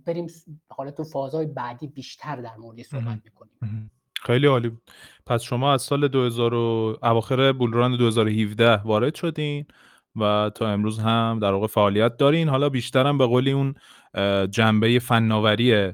بریم 0.06 0.28
حالا 0.70 0.92
تو 0.92 1.04
فازهای 1.04 1.46
بعدی 1.46 1.88
بیشتر 1.88 2.36
در 2.36 2.56
مورد 2.56 2.82
صحبت 2.82 3.20
می‌کنیم. 3.24 3.92
خیلی 4.16 4.48
عالی 4.48 4.70
بود. 4.70 4.92
پس 5.26 5.42
شما 5.42 5.74
از 5.74 5.82
سال 5.82 6.08
2000 6.08 6.54
اواخر 6.54 7.52
بولران 7.52 7.98
2017 7.98 8.76
وارد 8.76 9.16
شدین. 9.16 9.66
و 10.16 10.52
تا 10.56 10.70
امروز 10.70 11.00
هم 11.00 11.40
در 11.42 11.52
واقع 11.52 11.68
فعالیت 11.68 12.18
دارین 12.18 12.50
حالا 12.50 12.70
بیشتر 12.70 13.08
هم 13.08 13.18
به 13.18 13.26
قولی 13.26 13.52
اون 13.52 13.76
جنبه 14.48 15.00
فناوری 15.00 15.92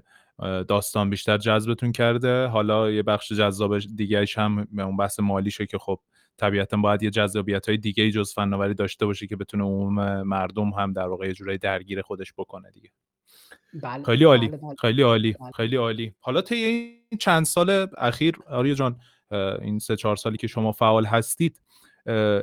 داستان 0.68 1.10
بیشتر 1.10 1.38
جذبتون 1.38 1.92
کرده 1.92 2.48
حالا 2.48 2.92
یه 2.92 3.04
بخش 3.04 3.32
جذاب 3.32 3.80
دیگهش 3.80 4.38
هم 4.38 4.68
اون 4.78 4.98
بحث 4.98 5.20
مالیشه 5.20 5.66
که 5.66 5.78
خب 5.78 6.00
طبیعتا 6.38 6.78
باید 6.78 7.04
یه 7.04 7.10
جذابیت 7.10 7.68
های 7.70 7.78
دیگه 7.78 8.12
جز 8.12 8.34
فناوری 8.34 8.74
داشته 8.74 9.06
باشه 9.06 9.28
که 9.28 9.36
بتونه 9.36 9.64
عموم 9.64 10.22
مردم 10.22 10.70
هم 10.70 10.94
در 10.94 11.08
واقع 11.08 11.28
یه 11.28 11.34
جورایی 11.34 11.58
درگیر 11.58 12.02
خودش 12.02 12.34
بکنه 12.38 12.72
دیگه 12.72 12.90
بله. 13.84 14.04
خیلی 14.04 14.24
عالی 14.24 14.48
بله، 14.48 14.58
بله. 14.58 14.76
خیلی 14.80 15.02
عالی 15.02 15.34
بله. 15.34 15.52
خیلی 15.52 15.76
عالی 15.76 16.14
حالا 16.20 16.42
طی 16.42 16.56
این 16.56 17.18
چند 17.20 17.46
سال 17.46 17.88
اخیر 17.98 18.36
آریا 18.50 18.74
جان 18.74 19.00
این 19.62 19.80
سه 19.80 19.96
چهار 19.96 20.16
سالی 20.16 20.38
که 20.38 20.48
شما 20.48 20.72
فعال 20.72 21.06
هستید 21.06 21.62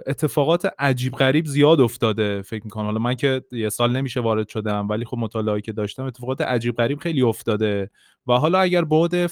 اتفاقات 0.07 0.73
عجیب 0.79 1.13
غریب 1.13 1.47
زیاد 1.47 1.81
افتاده 1.81 2.43
فکر 2.43 2.65
می‌کنم. 2.65 2.85
حالا 2.85 2.99
من 2.99 3.15
که 3.15 3.43
یه 3.53 3.69
سال 3.69 3.97
نمیشه 3.97 4.21
وارد 4.21 4.49
شدم 4.49 4.89
ولی 4.89 5.05
خب 5.05 5.19
مطالعاتی 5.19 5.63
که 5.63 5.73
داشتم 5.73 6.05
اتفاقات 6.05 6.41
عجیب 6.41 6.75
غریب 6.77 6.99
خیلی 6.99 7.23
افتاده. 7.23 7.91
و 8.27 8.33
حالا 8.33 8.59
اگر 8.59 8.85
بعد 8.85 9.31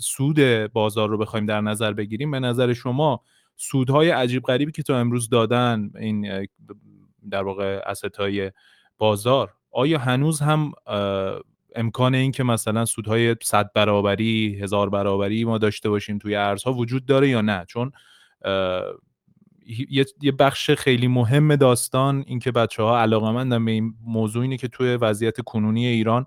سود 0.00 0.40
بازار 0.72 1.08
رو 1.08 1.18
بخوایم 1.18 1.46
در 1.46 1.60
نظر 1.60 1.92
بگیریم 1.92 2.30
به 2.30 2.40
نظر 2.40 2.72
شما 2.72 3.22
سودهای 3.56 4.10
عجیب 4.10 4.42
غریبی 4.42 4.72
که 4.72 4.82
تا 4.82 4.98
امروز 4.98 5.28
دادن 5.28 5.90
این 5.98 6.46
در 7.30 7.42
واقع 7.42 7.80
اسست 7.86 8.16
های 8.16 8.52
بازار 8.98 9.54
آیا 9.70 9.98
هنوز 9.98 10.40
هم 10.40 10.72
امکان 11.74 12.14
این 12.14 12.32
که 12.32 12.42
مثلا 12.44 12.84
سودهای 12.84 13.36
صد 13.42 13.70
برابری 13.74 14.58
هزار 14.62 14.90
برابری 14.90 15.44
ما 15.44 15.58
داشته 15.58 15.88
باشیم 15.88 16.18
توی 16.18 16.34
ارزها 16.34 16.72
وجود 16.72 17.06
داره 17.06 17.28
یا 17.28 17.40
نه؟ 17.40 17.64
چون 17.68 17.92
یه 20.20 20.32
بخش 20.32 20.70
خیلی 20.70 21.08
مهم 21.08 21.56
داستان 21.56 22.24
اینکه 22.26 22.52
بچه 22.52 22.82
ها 22.82 23.00
علاقه 23.00 23.58
به 23.58 23.70
این 23.70 23.94
موضوع 24.04 24.42
اینه 24.42 24.56
که 24.56 24.68
توی 24.68 24.96
وضعیت 24.96 25.40
کنونی 25.40 25.86
ایران 25.86 26.26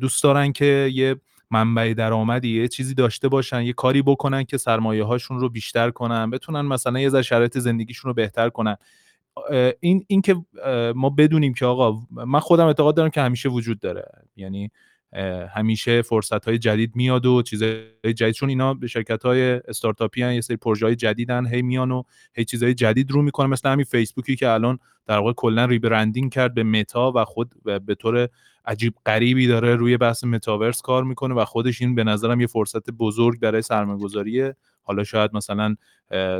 دوست 0.00 0.22
دارن 0.22 0.52
که 0.52 0.90
یه 0.92 1.16
منبع 1.50 1.94
درآمدی 1.94 2.60
یه 2.60 2.68
چیزی 2.68 2.94
داشته 2.94 3.28
باشن 3.28 3.62
یه 3.62 3.72
کاری 3.72 4.02
بکنن 4.02 4.44
که 4.44 4.56
سرمایه 4.56 5.04
هاشون 5.04 5.40
رو 5.40 5.48
بیشتر 5.48 5.90
کنن 5.90 6.30
بتونن 6.30 6.60
مثلا 6.60 7.00
یه 7.00 7.08
ذره 7.08 7.22
شرایط 7.22 7.58
زندگیشون 7.58 8.08
رو 8.08 8.14
بهتر 8.14 8.48
کنن. 8.48 8.76
این 9.80 10.04
این 10.06 10.22
که 10.22 10.36
ما 10.94 11.10
بدونیم 11.10 11.54
که 11.54 11.66
آقا 11.66 12.02
من 12.10 12.40
خودم 12.40 12.66
اعتقاد 12.66 12.96
دارم 12.96 13.10
که 13.10 13.20
همیشه 13.20 13.48
وجود 13.48 13.80
داره. 13.80 14.04
یعنی 14.36 14.70
همیشه 15.54 16.02
فرصت 16.02 16.44
های 16.44 16.58
جدید 16.58 16.96
میاد 16.96 17.26
و 17.26 17.42
چیزهای 17.42 18.14
جدید 18.16 18.34
چون 18.34 18.48
اینا 18.48 18.74
به 18.74 18.86
شرکت 18.86 19.22
های 19.22 19.42
استارتاپی 19.42 20.22
هن 20.22 20.32
یه 20.32 20.40
سری 20.40 20.56
پروژه 20.56 20.86
های 20.86 20.96
جدیدن 20.96 21.46
هی 21.46 21.62
میان 21.62 21.90
و 21.90 22.02
هی 22.34 22.44
چیزهای 22.44 22.74
جدید 22.74 23.10
رو 23.10 23.22
می‌کنه 23.22 23.46
مثل 23.46 23.68
همین 23.68 23.84
فیسبوکی 23.84 24.36
که 24.36 24.48
الان 24.48 24.78
در 25.06 25.18
واقع 25.18 25.32
کلا 25.32 25.64
rebranding 25.64 26.32
کرد 26.32 26.54
به 26.54 26.62
متا 26.62 27.12
و 27.14 27.24
خود 27.24 27.54
به 27.86 27.94
طور 27.94 28.28
عجیب 28.64 28.94
غریبی 29.06 29.46
داره 29.46 29.76
روی 29.76 29.96
بحث 29.96 30.24
متاورس 30.24 30.82
کار 30.82 31.04
می‌کنه 31.04 31.34
و 31.34 31.44
خودش 31.44 31.82
این 31.82 31.94
به 31.94 32.04
نظرم 32.04 32.40
یه 32.40 32.46
فرصت 32.46 32.90
بزرگ 32.90 33.40
برای 33.40 33.62
سرمایه‌گذاریه. 33.62 34.56
حالا 34.82 35.04
شاید 35.04 35.30
مثلا 35.34 35.76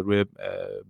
روی 0.04 0.24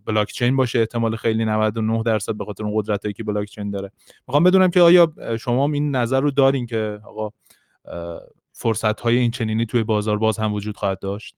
بلاک 0.06 0.32
چین 0.32 0.56
باشه 0.56 0.78
احتمال 0.78 1.16
خیلی 1.16 1.44
99 1.44 2.02
درصد 2.02 2.34
به 2.34 2.44
خاطر 2.44 2.64
اون 2.64 2.72
قدرتایی 2.76 3.14
که 3.14 3.24
بلاک 3.24 3.48
چین 3.48 3.70
داره. 3.70 3.90
می‌خوام 4.28 4.44
بدونم 4.44 4.70
که 4.70 4.80
آیا 4.80 5.12
شما 5.40 5.66
این 5.72 5.96
نظر 5.96 6.20
رو 6.20 6.30
دارین 6.30 6.66
که 6.66 7.00
آقا 7.04 7.30
فرصت 8.52 9.00
های 9.00 9.16
این 9.16 9.30
چنینی 9.30 9.66
توی 9.66 9.84
بازار 9.84 10.18
باز 10.18 10.38
هم 10.38 10.54
وجود 10.54 10.76
خواهد 10.76 10.98
داشت؟ 10.98 11.36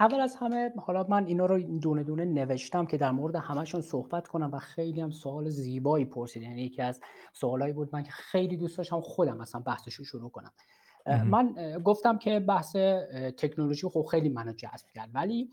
اول 0.00 0.20
از 0.20 0.36
همه 0.36 0.70
حالا 0.86 1.06
من 1.08 1.26
اینا 1.26 1.46
رو 1.46 1.78
دونه 1.78 2.02
دونه 2.04 2.24
نوشتم 2.24 2.86
که 2.86 2.96
در 2.96 3.10
مورد 3.10 3.36
همشون 3.36 3.80
صحبت 3.80 4.28
کنم 4.28 4.50
و 4.52 4.58
خیلی 4.58 5.00
هم 5.00 5.10
سوال 5.10 5.48
زیبایی 5.48 6.04
پرسید 6.04 6.42
یعنی 6.42 6.62
یکی 6.62 6.82
از 6.82 7.00
سوالایی 7.32 7.72
بود 7.72 7.88
من 7.92 8.02
که 8.02 8.10
خیلی 8.10 8.56
دوست 8.56 8.78
داشتم 8.78 9.00
خودم 9.00 9.36
مثلا 9.36 9.60
بحثش 9.60 9.94
رو 9.94 10.04
شروع 10.04 10.30
کنم. 10.30 10.52
من 11.06 11.54
گفتم 11.84 12.18
که 12.18 12.40
بحث 12.40 12.76
تکنولوژی 13.38 13.88
خب 13.88 14.06
خیلی 14.10 14.28
منو 14.28 14.52
جذب 14.52 14.86
کرد 14.94 15.10
ولی 15.14 15.50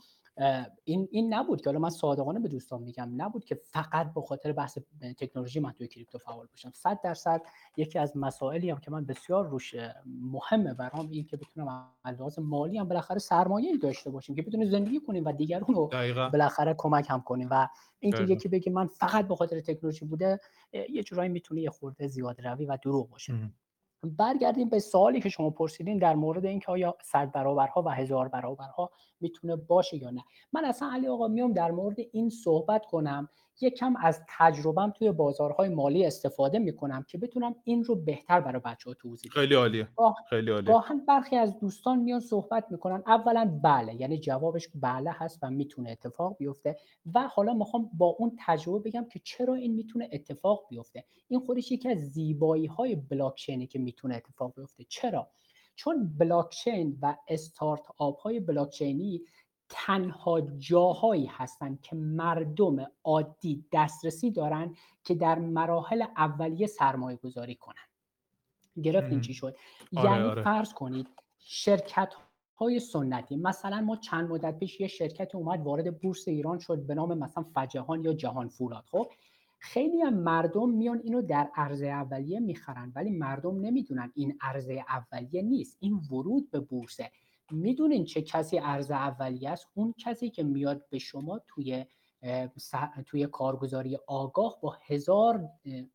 این 0.84 1.08
این 1.12 1.34
نبود 1.34 1.62
که 1.62 1.70
حالا 1.70 1.80
من 1.80 1.90
صادقانه 1.90 2.40
به 2.40 2.48
دوستان 2.48 2.84
میگم 2.84 3.14
نبود 3.18 3.46
که 3.46 3.56
فقط 3.56 4.14
به 4.14 4.22
خاطر 4.22 4.52
بحث 4.54 4.78
تکنولوژی 5.18 5.60
من 5.60 5.72
توی 5.72 5.88
کریپتو 5.88 6.18
فعال 6.18 6.48
باشم. 6.48 6.72
100 6.72 7.00
درصد 7.04 7.42
یکی 7.78 8.00
از 8.00 8.18
مسائلی 8.18 8.70
هم 8.70 8.78
که 8.78 8.92
من 8.92 9.06
بسیار 9.06 9.48
روش 9.48 9.76
مهمه 10.06 10.74
برام 10.74 11.10
این 11.10 11.26
که 11.26 11.38
بتونم 11.38 11.90
از 12.04 12.40
مالی 12.40 12.78
هم 12.78 12.88
بالاخره 12.88 13.20
سرمایه 13.20 13.78
داشته 13.78 14.10
باشیم 14.10 14.36
که 14.36 14.42
بتونیم 14.42 14.70
زندگی 14.70 15.00
کنیم 15.00 15.26
و 15.26 15.32
دیگران 15.32 15.76
رو 15.76 15.88
بالاخره 16.32 16.76
کمک 16.78 17.08
هم 17.10 17.22
کنیم. 17.22 17.48
و 17.52 17.68
اینکه 18.00 18.24
یکی 18.24 18.50
بگه 18.50 18.72
من 18.72 18.88
فقط 18.88 19.28
به 19.28 19.36
خاطر 19.36 19.60
تکنولوژی 19.60 20.06
بوده 20.06 20.40
یه 20.90 21.04
جورایی 21.04 21.30
می‌تونه 21.30 21.62
یه 21.62 21.70
خورده 21.70 22.08
زیاد 22.08 22.42
روی 22.42 22.66
و 22.66 22.78
دروغ 22.84 23.10
باشه. 23.10 23.34
برگردیم 24.04 24.70
به 24.70 24.80
سوالی 24.80 25.22
که 25.22 25.30
شما 25.30 25.50
پرسیدین 25.50 25.98
در 25.98 26.16
مورد 26.16 26.46
اینکه 26.46 26.72
آیا 26.72 26.98
صد 27.04 27.32
برابرها 27.32 27.82
و 27.82 27.90
هزار 27.90 28.28
برابرها 28.28 28.92
می‌تونه 29.20 29.56
باشه 29.56 29.98
یا 29.98 30.10
نه. 30.10 30.24
من 30.54 30.66
اصلا 30.66 30.90
علی 30.92 31.08
آقا 31.08 31.28
میام 31.28 31.54
در 31.54 31.72
مورد 31.72 31.98
این 32.12 32.30
صحبت 32.30 32.86
کنم 32.86 33.30
یکم 33.62 33.96
از 34.02 34.22
تجربم 34.38 34.92
توی 34.92 35.12
بازارهای 35.12 35.70
مالی 35.70 36.06
استفاده 36.06 36.60
می‌کنم 36.60 37.06
که 37.08 37.18
بتونم 37.18 37.56
این 37.64 37.84
رو 37.84 37.96
بهتر 37.96 38.42
برای 38.42 38.62
بچه 38.66 38.90
ها 38.90 38.94
توضیح 38.94 39.32
خیلی 39.32 39.56
عالیه. 39.56 39.88
خیلی 40.30 40.52
عالیه. 40.52 40.74
گاهن 40.74 41.06
برخی 41.06 41.36
از 41.36 41.60
دوستان 41.60 42.00
میان 42.00 42.20
صحبت 42.20 42.66
می‌کنن. 42.72 43.04
اولا 43.08 43.60
بله 43.64 44.02
یعنی 44.02 44.18
جوابش 44.18 44.68
بله 44.76 45.12
هست 45.14 45.40
و 45.42 45.50
می‌تونه 45.50 45.92
اتفاق 45.92 46.38
بیفته 46.38 46.78
و 47.14 47.28
حالا 47.28 47.54
می‌خوام 47.54 47.90
با 47.94 48.06
اون 48.06 48.38
تجربه 48.46 48.90
بگم 48.90 49.06
که 49.12 49.20
چرا 49.24 49.54
این 49.54 49.74
می‌تونه 49.74 50.10
اتفاق 50.12 50.66
بیفته. 50.70 51.06
این 51.28 51.40
خودش 51.40 51.72
یکی 51.72 51.90
از 51.90 51.98
زیبایی 51.98 52.66
های 52.66 52.96
بلاکچینی 52.96 53.68
که 53.68 53.80
می‌تونه 53.80 54.16
اتفاق 54.16 54.54
بیفته. 54.56 54.86
چرا؟ 54.90 55.28
چون 55.76 56.18
بلاکچین 56.18 56.98
و 57.02 57.16
استارت 57.28 57.82
آپ 57.98 58.20
های 58.20 58.40
بلاکچینی 58.40 59.22
تنها 59.70 60.42
جاهایی 60.42 61.26
هستند 61.26 61.82
که 61.82 61.96
مردم 61.96 62.92
عادی 63.04 63.66
دسترسی 63.72 64.32
دارن 64.32 64.76
که 65.04 65.16
در 65.16 65.40
مراحل 65.40 66.02
اولیه 66.18 66.68
سرمایه 66.68 67.18
گذاری 67.18 67.56
کنن. 67.56 67.76
گرفتین 68.84 69.22
چی 69.22 69.34
شد؟ 69.34 69.56
آره 69.96 70.12
یعنی 70.12 70.24
آره. 70.24 70.44
فرض 70.44 70.74
کنید 70.74 71.08
شرکت 71.40 72.14
های 72.56 72.80
سنتی 72.80 73.36
مثلا 73.36 73.82
ما 73.82 73.96
چند 73.96 74.30
مدت 74.30 74.60
پیش 74.60 74.80
یه 74.80 74.88
شرکت 74.88 75.36
اومد 75.36 75.64
وارد 75.64 76.00
بورس 76.00 76.28
ایران 76.28 76.60
شد 76.60 76.86
به 76.86 76.96
نام 76.96 77.18
مثلا 77.18 77.46
فجهان 77.56 78.04
یا 78.04 78.14
جهان 78.14 78.48
فولاد. 78.48 78.86
خب 78.92 79.12
خیلی 79.60 80.02
هم 80.02 80.14
مردم 80.14 80.70
میان 80.70 81.02
اینو 81.04 81.22
در 81.22 81.50
عرضه 81.56 81.88
اولیه 81.88 82.40
می‌خرن 82.40 82.92
ولی 82.96 83.12
مردم 83.12 83.60
نمی‌دونن 83.60 84.12
این 84.16 84.38
عرضه 84.42 84.86
اولیه 84.90 85.42
نیست. 85.42 85.78
این 85.80 85.94
ورود 86.12 86.52
به 86.52 86.60
بورسه. 86.60 87.12
می‌دونین 87.52 88.06
چه 88.06 88.22
کسی 88.22 88.60
ارز 88.60 88.92
اولیه 88.92 89.50
است؟ 89.50 89.68
اون 89.74 89.94
کسی 89.98 90.30
که 90.30 90.44
میاد 90.44 90.86
به 90.90 91.00
شما 91.00 91.42
توی 91.48 91.86
توی 93.06 93.28
کارگزاری 93.28 93.98
آگاه 94.08 94.58
با 94.62 94.78
هزار 94.86 95.50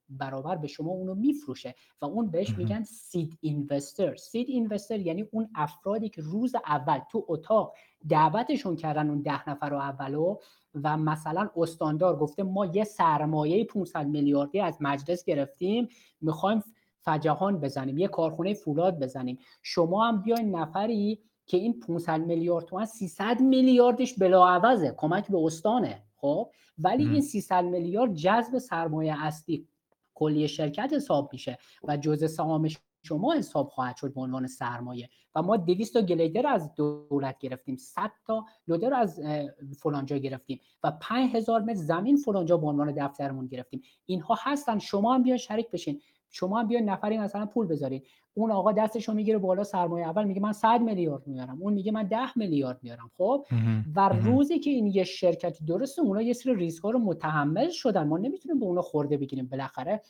برابر 0.08 0.56
به 0.56 0.66
شما 0.66 0.90
اونو 0.90 1.14
میفروشه 1.14 1.74
و 2.00 2.04
اون 2.04 2.30
بهش 2.30 2.58
میگن 2.58 2.82
سید 2.82 3.38
اینوستر 3.40 4.16
سید 4.16 4.48
اینوستر 4.48 5.00
یعنی 5.00 5.22
اون 5.22 5.48
افرادی 5.54 6.08
که 6.08 6.22
روز 6.22 6.54
اول 6.54 7.00
تو 7.10 7.24
اتاق 7.28 7.74
دعوتشون 8.08 8.76
کردن 8.76 9.08
اون 9.08 9.22
ده 9.22 9.50
نفر 9.50 9.70
رو 9.70 9.76
اولو 9.76 10.36
و 10.74 10.96
مثلا 10.96 11.50
استاندار 11.56 12.16
گفته 12.16 12.42
ما 12.42 12.66
یه 12.66 12.84
سرمایه 12.84 13.64
500 13.64 14.06
میلیاردی 14.06 14.60
از 14.60 14.76
مجلس 14.80 15.24
گرفتیم 15.24 15.88
می‌خوایم 16.20 16.62
فجهان 17.00 17.60
بزنیم 17.60 17.98
یه 17.98 18.08
کارخونه 18.08 18.54
فولاد 18.54 18.98
بزنیم. 19.02 19.38
شما 19.62 20.08
هم 20.08 20.22
بیاین 20.22 20.56
نفری 20.56 21.22
که 21.52 21.58
این 21.58 21.80
500 21.80 22.20
میلیارد 22.20 22.64
تومن 22.64 22.84
300 22.84 23.40
میلیاردش 23.40 24.14
بلاعوضه. 24.14 24.94
کمک 24.96 25.28
به 25.28 25.38
استانه 25.38 26.02
خب؟ 26.16 26.50
ولی 26.78 27.08
این 27.08 27.20
300 27.20 27.64
میلیارد 27.64 28.14
جذب 28.14 28.58
سرمایه 28.58 29.24
اصلی 29.24 29.68
کلی 30.14 30.48
شرکت 30.48 30.92
حساب 30.92 31.32
میشه 31.32 31.58
و 31.84 31.96
جزء 31.96 32.26
سهام 32.26 32.68
شما 33.02 33.34
حساب 33.34 33.68
خواهد 33.68 33.96
شد 33.96 34.14
به 34.14 34.20
عنوان 34.20 34.46
سرمایه. 34.46 35.08
و 35.34 35.42
ما 35.42 35.56
200 35.56 35.94
تا 35.94 36.02
گلیدر 36.02 36.46
از 36.46 36.74
دولت 36.74 37.38
گرفتیم 37.38 37.76
100 37.76 38.10
تا 38.26 38.46
لودر 38.68 38.94
از 38.94 39.20
فلانجا 39.78 40.16
گرفتیم 40.16 40.60
و 40.84 40.90
5000 40.90 41.60
متر 41.60 41.74
زمین 41.74 42.16
فلانجا 42.16 42.56
به 42.56 42.66
عنوان 42.66 42.92
دفترمون 42.92 43.46
گرفتیم. 43.46 43.82
اینها 44.06 44.36
هستن 44.40 44.78
شما 44.78 45.14
هم 45.14 45.22
بیا 45.22 45.36
شریک 45.36 45.70
بشین. 45.70 46.00
شما 46.32 46.60
هم 46.60 46.68
بیا 46.68 46.80
نفری 46.80 47.18
مثلا 47.18 47.46
پول 47.46 47.66
بذارید 47.66 48.06
اون 48.34 48.50
آقا 48.50 48.72
دستشو 48.72 49.14
می‌گیره 49.14 49.38
بالا 49.38 49.64
سرمایه 49.64 50.06
اول 50.06 50.24
میگه 50.24 50.40
من 50.40 50.52
100 50.52 50.80
میلیارد 50.80 51.26
میارم. 51.26 51.62
اون 51.62 51.72
میگه 51.72 51.92
من 51.92 52.02
10 52.02 52.38
میلیارد 52.38 52.78
میارم. 52.82 53.10
خب؟ 53.16 53.46
و 53.96 54.08
روزی 54.08 54.58
که 54.58 54.70
این 54.70 54.86
یه 54.86 55.04
شرکتی 55.04 55.64
درسته 55.64 56.02
اونا 56.02 56.22
یه 56.22 56.32
سری 56.32 56.54
ریسک 56.54 56.84
ها 56.84 56.90
رو 56.90 56.98
متحمل 56.98 57.70
شدن. 57.70 58.08
ما 58.08 58.18
نمی‌تونیم 58.18 58.58
به 58.58 58.64
اونا 58.66 58.82
خورده 58.82 59.16
بگیریم 59.16 59.46
بالاخره. 59.46 60.00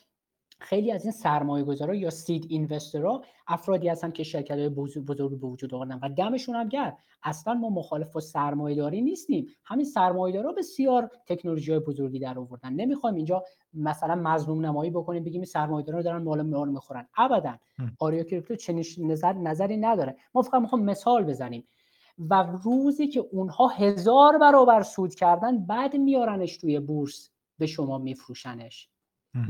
خیلی 0.63 0.91
از 0.91 1.03
این 1.03 1.11
سرمایه 1.11 1.65
گذارا 1.65 1.95
یا 1.95 2.09
سید 2.09 2.45
اینوسترها 2.49 3.21
افرادی 3.47 3.87
هستن 3.87 4.11
که 4.11 4.23
شرکت 4.23 4.57
های 4.57 4.69
بزرگ 4.69 5.05
به 5.05 5.47
وجود 5.47 5.73
آوردن 5.73 5.99
و 6.03 6.09
دمشون 6.09 6.55
هم 6.55 6.69
گرد 6.69 6.97
اصلا 7.23 7.53
ما 7.53 7.69
مخالف 7.69 8.11
با 8.11 8.21
سرمایه 8.21 8.75
داری 8.75 9.01
نیستیم. 9.01 9.47
همین 9.65 9.85
سرمایه 9.85 10.33
دارا 10.35 10.51
بسیار 10.51 11.11
تکنولوژی 11.25 11.71
های 11.71 11.79
بزرگی 11.79 12.19
در 12.19 12.39
آوردن. 12.39 12.73
نمی‌خوایم 12.73 13.15
اینجا 13.15 13.43
مثلا 13.73 14.15
مظلوم 14.15 14.65
نمایی 14.65 14.91
بکنیم 14.91 15.23
بگیم 15.23 15.43
سرمایه 15.43 15.85
دارا 15.85 16.01
دارن 16.01 16.23
مال 16.23 16.41
مال 16.41 16.69
می‌خورن. 16.69 17.07
ابدا. 17.17 17.57
آریا 17.99 18.23
کریپتو 18.23 18.55
چنین 18.55 18.85
نظر 18.97 19.33
نظری 19.33 19.77
نداره. 19.77 20.15
ما 20.35 20.41
فقط 20.41 20.61
می‌خوام 20.61 20.83
مثال 20.83 21.23
بزنیم. 21.23 21.67
و 22.17 22.43
روزی 22.63 23.07
که 23.07 23.19
اونها 23.31 23.67
هزار 23.67 24.37
برابر 24.37 24.81
سود 24.81 25.15
کردن 25.15 25.65
بعد 25.65 25.95
میارنش 25.95 26.57
توی 26.57 26.79
بورس 26.79 27.29
به 27.57 27.65
شما 27.65 27.97
میفروشنش. 27.97 28.89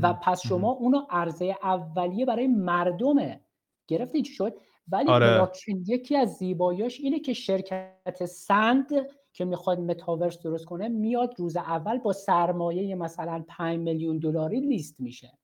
و 0.02 0.12
پس 0.12 0.46
شما 0.46 0.70
اونو 0.70 1.06
عرضه 1.10 1.56
اولیه 1.62 2.26
برای 2.26 2.46
مردمه 2.46 3.40
گرفتی 3.86 4.22
چی 4.22 4.32
شد؟ 4.32 4.54
ولی 4.88 5.08
آره. 5.08 5.50
یکی 5.86 6.16
از 6.16 6.34
زیباییاش 6.34 7.00
اینه 7.00 7.20
که 7.20 7.32
شرکت 7.32 8.24
سند 8.24 8.88
که 9.32 9.44
می‌خواد 9.44 9.80
متاورس 9.80 10.38
درست 10.38 10.64
کنه 10.64 10.88
میاد 10.88 11.34
روز 11.38 11.56
اول 11.56 11.98
با 11.98 12.12
سرمایه 12.12 12.94
مثلا 12.94 13.44
5 13.48 13.78
میلیون 13.78 14.18
دلاری 14.18 14.60
لیست 14.60 15.00
میشه. 15.00 15.38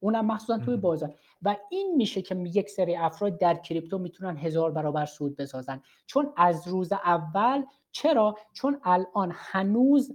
اونم 0.00 0.26
مخصوصا 0.26 0.58
توی 0.58 0.76
بازار. 0.76 1.14
و 1.42 1.56
این 1.70 1.94
میشه 1.96 2.22
که 2.22 2.36
یک 2.54 2.70
سری 2.70 2.96
افراد 2.96 3.38
در 3.38 3.54
کریپتو 3.54 3.98
می‌تونن 3.98 4.36
هزار 4.36 4.70
برابر 4.70 5.06
سود 5.06 5.36
بسازن. 5.36 5.82
چون 6.06 6.32
از 6.36 6.68
روز 6.68 6.92
اول 6.92 7.64
چرا؟ 7.92 8.34
چون 8.52 8.80
الان 8.84 9.32
هنوز 9.34 10.12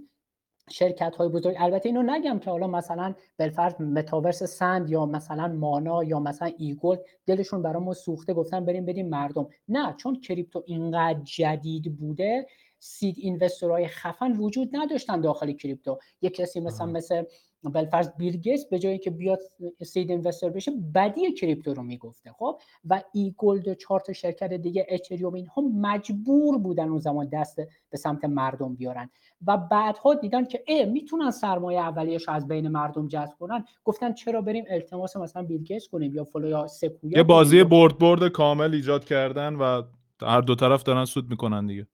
شرکت 0.70 1.16
های 1.16 1.28
بزرگ. 1.28 1.56
البته 1.58 1.88
اینو 1.88 2.02
نگم 2.02 2.38
که 2.38 2.50
حالا 2.50 2.66
مثلا 2.66 3.14
بالفرض 3.38 3.80
متاورس 3.80 4.42
سند 4.42 4.90
یا 4.90 5.06
مثلا 5.06 5.48
مانا 5.48 6.04
یا 6.04 6.20
مثلا 6.20 6.52
ای 6.58 6.67
گلد 6.67 6.96
دلشون 7.26 7.62
برای 7.62 7.82
ما 7.82 7.92
سوخته 7.92 8.34
گفتن 8.34 8.64
بریم 8.64 8.86
بریم 8.86 9.08
مردم. 9.08 9.48
نه 9.68 9.94
چون 9.96 10.20
کریپتو 10.20 10.62
اینقدر 10.66 11.20
جدید 11.24 11.96
بوده 11.96 12.46
seed 12.78 13.14
investor 13.18 13.72
های 13.72 13.86
خفن 13.86 14.32
وجود 14.32 14.76
نداشتن 14.76 15.20
داخل 15.20 15.52
کریپتو. 15.52 15.98
یک 16.22 16.34
کسی 16.34 16.60
مثلا 16.60 16.86
مثل 16.86 17.24
بالفرض 17.70 18.10
بیل 18.18 18.36
گیتس 18.36 18.66
به 18.66 18.78
جایی 18.78 18.98
که 18.98 19.10
بیاد 19.10 19.40
seed 19.82 20.10
investor 20.10 20.48
بشه 20.48 20.72
بدی 20.94 21.32
کریپتو 21.32 21.74
رو 21.74 21.82
می‌گفته 21.82 22.30
خب؟ 22.32 22.58
و 22.90 23.02
ای 23.12 23.34
گلد 23.38 23.68
و 23.68 23.74
چهار 23.74 24.00
تا 24.00 24.12
شرکت 24.12 24.52
دیگه 24.52 24.86
اتریوم 24.90 25.34
اینها 25.34 25.62
مجبور 25.62 26.58
بودن 26.58 26.88
اون 26.88 26.98
زمان 26.98 27.28
دست 27.28 27.56
به 27.90 27.96
سمت 27.96 28.24
مردم 28.24 28.74
بیارن. 28.74 29.10
و 29.46 29.56
بعدها 29.56 30.14
دیدن 30.14 30.44
که 30.44 30.64
ای 30.66 30.84
می‌تونن 30.84 31.30
سرمایه 31.30 31.80
اولیش 31.80 32.28
از 32.28 32.48
بین 32.48 32.68
مردم 32.68 33.08
جذب 33.08 33.34
کنن. 33.38 33.64
گفتن 33.84 34.12
چرا 34.12 34.40
بریم 34.40 34.64
التماس 34.68 35.16
مثلا 35.16 35.42
بیل 35.42 35.62
گیتس 35.62 35.88
کنیم 35.88 36.14
یا 36.14 36.24
فلو 36.24 36.48
یا 36.48 36.66
سکویا 36.66 37.18
یه 37.18 37.22
بازی 37.22 37.64
برد 37.64 37.98
برد 37.98 38.28
کامل 38.28 38.74
ایجاد 38.74 39.04
کردن 39.04 39.54
و 39.54 39.82
هر 40.22 40.40
دو 40.40 40.54
طرف 40.54 40.82
دارن 40.82 41.04
سود 41.04 41.30
می‌کنن 41.30 41.66
دیگه. 41.66 41.86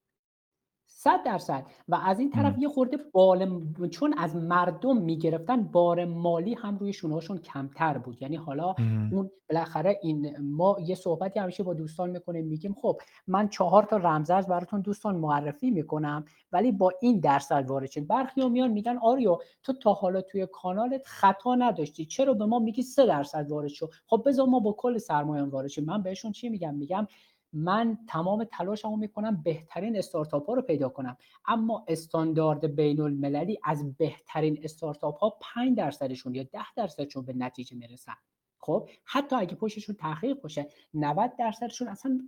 صد 1.02 1.22
درصد. 1.24 1.66
و 1.88 1.94
از 2.04 2.20
این 2.20 2.30
طرف 2.30 2.58
یه 2.58 2.68
خورده 2.68 2.98
بال 3.12 3.62
چون 3.90 4.14
از 4.18 4.36
مردم 4.36 4.96
می‌گرفتن 4.96 5.62
بار 5.62 6.04
مالی 6.04 6.54
هم 6.54 6.78
روی 6.78 6.92
شونهاشون 6.92 7.38
کمتر 7.38 7.98
بود. 7.98 8.22
یعنی 8.22 8.36
حالا 8.36 8.74
اون 9.12 9.30
بالاخره 9.50 9.98
این 10.02 10.36
ما 10.40 10.76
یه 10.86 10.94
صحبتی 10.94 11.40
همیشه 11.40 11.62
با 11.62 11.74
دوستان 11.74 12.10
می‌کنیم 12.10 12.46
میگیم 12.46 12.74
خب 12.82 13.00
من 13.26 13.48
چهار 13.48 13.82
تا 13.82 13.96
رمزرز 13.96 14.46
براتون 14.46 14.80
دوستان 14.80 15.16
معرفی 15.16 15.70
می‌کنم 15.70 16.24
ولی 16.52 16.72
با 16.72 16.92
این 17.02 17.20
درصد 17.20 17.64
وارد 17.68 17.90
شد 17.90 18.06
برخی 18.06 18.48
میان 18.48 18.70
میگن 18.70 18.98
آریو 19.02 19.38
تو 19.62 19.72
تا 19.72 19.92
حالا 19.92 20.20
توی 20.20 20.46
کانالت 20.52 21.02
خطا 21.06 21.54
نداشتی. 21.54 22.06
چرا 22.06 22.34
به 22.34 22.46
ما 22.46 22.58
میگی 22.58 22.82
سه 22.82 23.06
درصد 23.06 23.50
وارد 23.50 23.68
شد 23.68 23.90
خب 24.06 24.22
بذار 24.26 24.46
ما 24.46 24.60
با 24.60 24.72
کل 24.72 24.98
سرمایه 24.98 25.44
وارد 25.44 25.68
شیم. 25.68 25.84
من 25.84 26.02
بهشون 26.02 26.32
چی 26.32 26.48
میگم؟ 26.48 26.74
میگم 26.74 27.06
من 27.52 27.98
تمام 28.08 28.44
تلاشمو 28.44 28.96
می‌کنم 28.96 29.42
بهترین 29.44 29.96
استارتاپ 29.96 30.46
ها 30.46 30.54
رو 30.54 30.62
پیدا 30.62 30.88
کنم. 30.88 31.16
اما 31.46 31.84
استاندارد 31.88 32.76
بین 32.76 33.00
المللی 33.00 33.58
از 33.64 33.96
بهترین 33.96 34.60
استارتاپ 34.62 35.18
ها 35.18 35.38
5 35.54 35.78
درصدشون 35.78 36.34
یا 36.34 36.42
10 36.42 36.58
درصدشون 36.76 37.24
به 37.24 37.32
نتیجه 37.32 37.76
می‌رسن. 37.76 38.14
خب 38.58 38.88
حتی 39.04 39.36
اگه 39.36 39.54
پشتشون 39.54 39.96
تحقیق 39.96 40.40
باشه 40.40 40.68
90 40.94 41.36
درصدشون 41.38 41.88
اصلا 41.88 42.20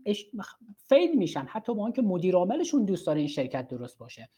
فیل 0.76 1.18
میشن. 1.18 1.46
حتی 1.48 1.74
با 1.74 1.84
اینکه 1.84 2.02
مدیر 2.02 2.34
عاملشون 2.34 2.84
دوست 2.84 3.06
داره 3.06 3.18
این 3.18 3.28
شرکت 3.28 3.68
درست 3.68 3.98
باشه. 3.98 4.28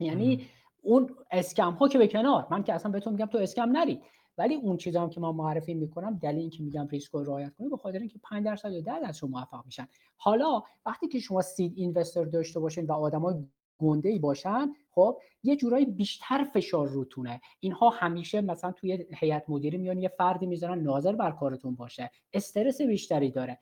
یعنی 0.00 0.46
اون 0.82 1.10
اسکم 1.30 1.72
ها 1.72 1.88
که 1.88 1.98
به 1.98 2.08
کنار 2.08 2.46
من 2.50 2.62
که 2.62 2.74
اصلا 2.74 2.92
بهتون 2.92 3.12
میگم 3.12 3.26
تو 3.26 3.38
اسکم 3.38 3.70
نری. 3.70 4.00
ولی 4.40 4.54
اون 4.54 4.76
چیزا 4.76 5.02
هم 5.02 5.10
که 5.10 5.20
ما 5.20 5.32
معرفی 5.32 5.74
می‌کنم 5.74 6.18
دلیل 6.22 6.40
اینکه 6.40 6.62
میگم 6.62 6.88
ریسک 6.88 7.10
رو 7.12 7.24
رعایت 7.24 7.54
کنید 7.54 7.70
به 7.70 7.76
خاطر 7.76 7.98
اینکه 7.98 8.18
5 8.22 8.44
درصد 8.44 8.72
یا 8.72 8.80
10 8.80 9.00
درصد 9.00 9.26
موفق 9.26 9.66
میشن. 9.66 9.88
حالا 10.16 10.62
وقتی 10.86 11.08
که 11.08 11.18
شما 11.18 11.42
سید 11.42 11.72
اینوستر 11.76 12.24
داشته 12.24 12.60
باشین 12.60 12.86
و 12.86 12.92
آدمای 12.92 13.34
گنده 13.78 14.08
ای 14.08 14.18
باشن 14.18 14.72
خب 14.90 15.18
یه 15.42 15.56
جورایی 15.56 15.84
بیشتر 15.84 16.44
فشار 16.44 16.88
روتونه. 16.88 17.40
اینها 17.60 17.90
همیشه 17.90 18.40
مثلا 18.40 18.72
توی 18.72 19.06
هیئت 19.14 19.44
مدیره 19.48 19.78
میان 19.78 19.98
یه 19.98 20.08
فردی 20.08 20.46
می‌ذارن 20.46 20.78
ناظر 20.78 21.12
بر 21.12 21.30
کارتون 21.30 21.74
باشه. 21.74 22.10
استرس 22.32 22.80
بیشتری 22.80 23.30
داره. 23.30 23.58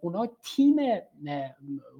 اونا 0.00 0.28
تیم 0.42 0.76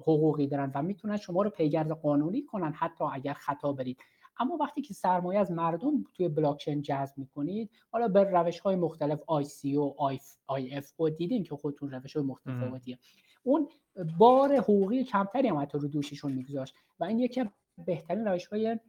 حقوقی 0.01 0.47
دارن 0.47 0.71
و 0.75 0.81
می‌تونن 0.81 1.17
شما 1.17 1.41
رو 1.41 1.49
پیگرد 1.49 1.91
قانونی 1.91 2.41
کنن 2.41 2.73
حتی 2.73 3.03
اگر 3.13 3.33
خطا 3.33 3.73
برید. 3.73 3.97
اما 4.39 4.57
وقتی 4.57 4.81
که 4.81 4.93
سرمایه 4.93 5.39
از 5.39 5.51
مردم 5.51 6.03
توی 6.13 6.29
بلاکچین 6.29 6.81
جذب 6.81 7.17
می‌کنید 7.17 7.71
حالا 7.91 8.07
به 8.07 8.23
روش 8.23 8.59
های 8.59 8.75
مختلف 8.75 9.19
ICO 9.19 10.13
IFO 10.51 11.11
دیدین 11.17 11.43
که 11.43 11.55
خودتون 11.55 11.91
روش 11.91 12.15
های 12.15 12.25
مختلفیه 12.25 12.99
اون 13.43 13.69
بار 14.17 14.55
حقوقی 14.55 15.03
کمتری 15.03 15.47
هم 15.47 15.57
حتی 15.57 15.77
رو 15.77 15.87
دوششون 15.87 16.31
میگذاشت 16.31 16.75
و 16.99 17.03
این 17.03 17.19
یکی 17.19 17.43
بهترین 17.85 18.25
روش 18.25 18.47
های 18.47 18.79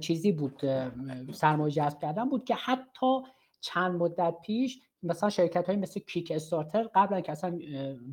چیزی 0.00 0.32
بود 0.32 0.60
سرمایه 1.32 1.74
جذب 1.74 1.98
کردن 1.98 2.28
بود 2.28 2.44
که 2.44 2.54
حتی 2.54 3.22
چند 3.60 3.94
مدت 3.94 4.34
پیش 4.44 4.80
مثلا 5.02 5.30
شرکت 5.30 5.66
های 5.66 5.76
مثل 5.76 6.00
کیک 6.00 6.32
استارتر 6.34 6.88
قبل 6.94 7.20
که 7.20 7.32
اصلا 7.32 7.58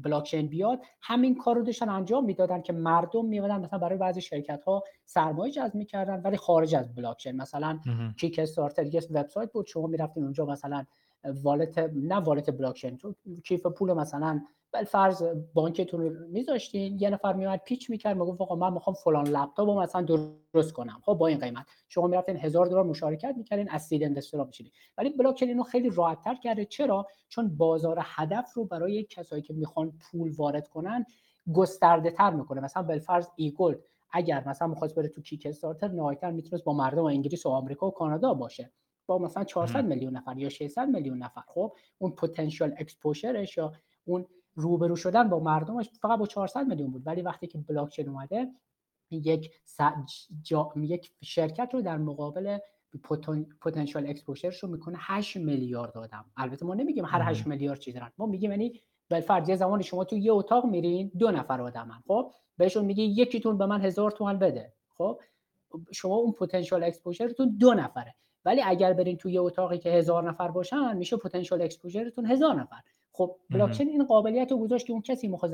بلاکچین 0.04 0.48
بیاد 0.48 0.80
همین 1.02 1.36
کار 1.36 1.56
رو 1.56 1.64
داشتن 1.64 1.90
انجام 1.90 2.26
می‌دادن 2.26 2.62
که 2.62 2.74
مردم 2.74 3.26
میادن 3.26 3.62
مثلا 3.62 3.80
برای 3.80 3.98
بعضی 3.98 4.22
شرکت 4.22 4.64
ها 4.64 4.84
سرمایه 5.06 5.52
جذب 5.52 5.76
می‌کردن 5.76 6.22
ولی 6.22 6.38
خارج 6.38 6.76
از 6.76 6.96
بلاکچین. 6.96 7.36
مثلا 7.36 7.80
کیک 8.20 8.40
استارتر 8.40 8.86
یه 8.86 9.02
وبسایت 9.12 9.52
بود 9.52 9.68
شما 9.68 9.88
می‌رفتین 9.88 10.24
اونجا 10.24 10.46
مثلا 10.46 10.86
والت 11.44 11.78
نه 11.96 12.16
والت 12.16 12.58
بلاکچین 12.58 12.98
تو 12.98 13.16
کیف 13.44 13.66
پول 13.66 13.94
مثلا 13.94 14.42
فرض 14.84 15.24
بانکتون 15.54 16.02
رو 16.02 16.28
میذاشتین 16.28 17.00
یه 17.00 17.10
نفر 17.10 17.34
میومد 17.34 17.62
پیچ 17.66 17.90
می‌کرد 17.90 18.18
می‌گفت 18.18 18.42
آقا 18.42 18.56
من 18.56 18.74
می‌خوام 18.74 18.96
فلان 19.04 19.28
لپتاپ 19.28 19.70
رو 19.70 19.80
مثلا 19.80 20.02
درست 20.02 20.74
کنم. 20.74 21.02
خب 21.06 21.14
با 21.14 21.28
این 21.28 21.40
قیمت. 21.40 21.66
شما 21.88 22.08
می‌رفتین 22.08 22.38
هزار 22.38 22.66
دلار 22.66 22.84
مشارکت 22.84 23.34
می‌کردین 23.38 23.70
از 23.70 23.84
سید 23.84 24.04
اینوستر 24.04 24.44
میشید 24.44 24.72
ولی 24.98 25.10
بلاکچین 25.10 25.50
اینو 25.50 25.64
خیلی 25.64 25.90
راحت 25.90 26.22
تر 26.22 26.36
کرده. 26.36 26.66
چرا؟ 26.66 27.08
چون 27.30 27.58
بازار 27.58 27.98
هدف 28.02 28.54
رو 28.54 28.66
برای 28.66 29.04
کسایی 29.04 29.42
که 29.42 29.54
می‌خوان 29.54 29.94
پول 30.00 30.32
وارد 30.32 30.68
کنن 30.68 31.06
گسترده 31.54 32.12
تر 32.12 32.30
می‌کنه. 32.30 32.62
مثلا 32.62 32.84
بالفرض 32.84 33.28
ایگل 33.36 33.76
اگر 34.12 34.48
مثلا 34.48 34.68
می‌خواست 34.68 34.96
بره 34.96 35.08
تو 35.08 35.22
Kickstarter 35.22 35.88
نهایتا 35.88 36.32
می‌تونست 36.32 36.64
با 36.64 36.74
مردم 36.74 37.04
انگلیس 37.04 37.46
و 37.46 37.50
آمریکا 37.50 37.88
و 37.88 37.92
کانادا 37.92 38.34
باشه. 38.34 38.72
با 39.08 39.18
مثلا 39.18 39.44
400 39.44 39.86
میلیون 39.86 40.18
نفر 40.18 40.38
یا 40.38 40.50
600 40.50 40.90
میلیون 40.90 41.18
نفر. 41.18 41.42
خب 41.48 41.74
اون 41.98 42.12
پتانسیل 42.12 42.74
exposure 42.78 43.42
ش 43.42 43.58
یا 43.58 43.74
اون 44.06 44.26
روبرو 44.56 44.96
شدن 44.96 45.30
با 45.30 45.40
مردمش 45.40 45.90
فقط 46.02 46.20
با 46.20 46.26
400 46.26 46.68
میلیون 46.68 46.92
بود. 46.92 47.08
ولی 47.08 47.22
وقتی 47.22 47.48
که 47.48 47.58
بلاکچین 47.58 48.10
اومده 48.10 48.48
یک 49.12 49.52
جا... 50.44 50.74
یک 50.78 51.12
شرکت 51.24 51.70
رو 51.74 51.82
در 51.82 51.98
مقابل 51.98 52.58
پتانسیل 53.62 54.10
exposure 54.10 54.53
ش 54.53 54.64
رو 54.64 54.70
می‌کنه 54.70 54.98
8 55.00 55.38
میلیارد 55.38 55.98
آدم. 55.98 56.26
البته 56.38 56.66
ما 56.66 56.74
نمیگیم 56.74 57.06
هر 57.06 57.22
8 57.22 57.48
میلیارد 57.48 57.80
چی 57.80 57.92
دارن. 57.92 58.12
ما 58.18 58.26
میگیم 58.26 58.52
یعنی 58.52 58.82
بالفرض 59.10 59.50
یه 59.50 59.56
زمانی 59.56 59.84
شما 59.84 60.04
تو 60.04 60.18
یه 60.18 60.34
اتاق 60.34 60.66
میرین 60.66 61.12
دو 61.20 61.32
نفر 61.32 61.62
آدمن. 61.62 62.04
خب؟ 62.08 62.32
بهشون 62.58 62.86
میگی 62.86 63.04
یکیتون 63.04 63.58
به 63.58 63.66
من 63.66 63.82
هزار 63.82 64.12
تومن 64.12 64.40
بده. 64.40 64.74
خب؟ 64.98 65.22
شما 65.92 66.16
اون 66.16 66.32
پتانسیل 66.32 66.84
exposure 66.84 67.38
تون 67.38 67.58
دو 67.60 67.74
نفره. 67.74 68.16
ولی 68.46 68.62
اگر 68.62 68.94
برین 68.94 69.18
تو 69.18 69.30
یه 69.30 69.42
اتاقی 69.42 69.78
که 69.78 69.90
هزار 69.90 70.30
نفر 70.30 70.48
باشن 70.48 70.98
میشه 70.98 71.18
پتانسیل 71.18 71.62
exposure 71.62 72.08
تون 72.08 72.26
هزار 72.26 72.56
نفر. 72.56 72.82
خب 73.18 73.36
بلاکچین 73.50 73.90
این 73.90 74.06
قابلیت 74.06 74.52
رو 74.52 74.58
گذاشت 74.58 74.88
که 74.88 74.94
اون 74.94 75.02
کسی 75.02 75.28
می‌خواد 75.28 75.52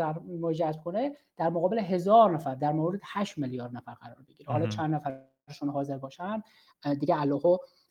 جذب 0.54 0.84
کنه 0.84 1.16
در 1.38 1.50
مقابل 1.50 1.80
هزار 1.80 2.34
نفر 2.34 2.56
در 2.56 2.72
مورد 2.72 3.00
8 3.04 3.38
میلیارد 3.38 3.76
نفر 3.76 3.94
قرار 3.94 4.26
بگیره. 4.30 4.52
حالا 4.52 4.68
چند 4.68 4.96
نفرشون 4.96 5.70
حاضر 5.70 5.98
باشن 5.98 6.44
دیگه 7.00 7.22
الله 7.22 7.42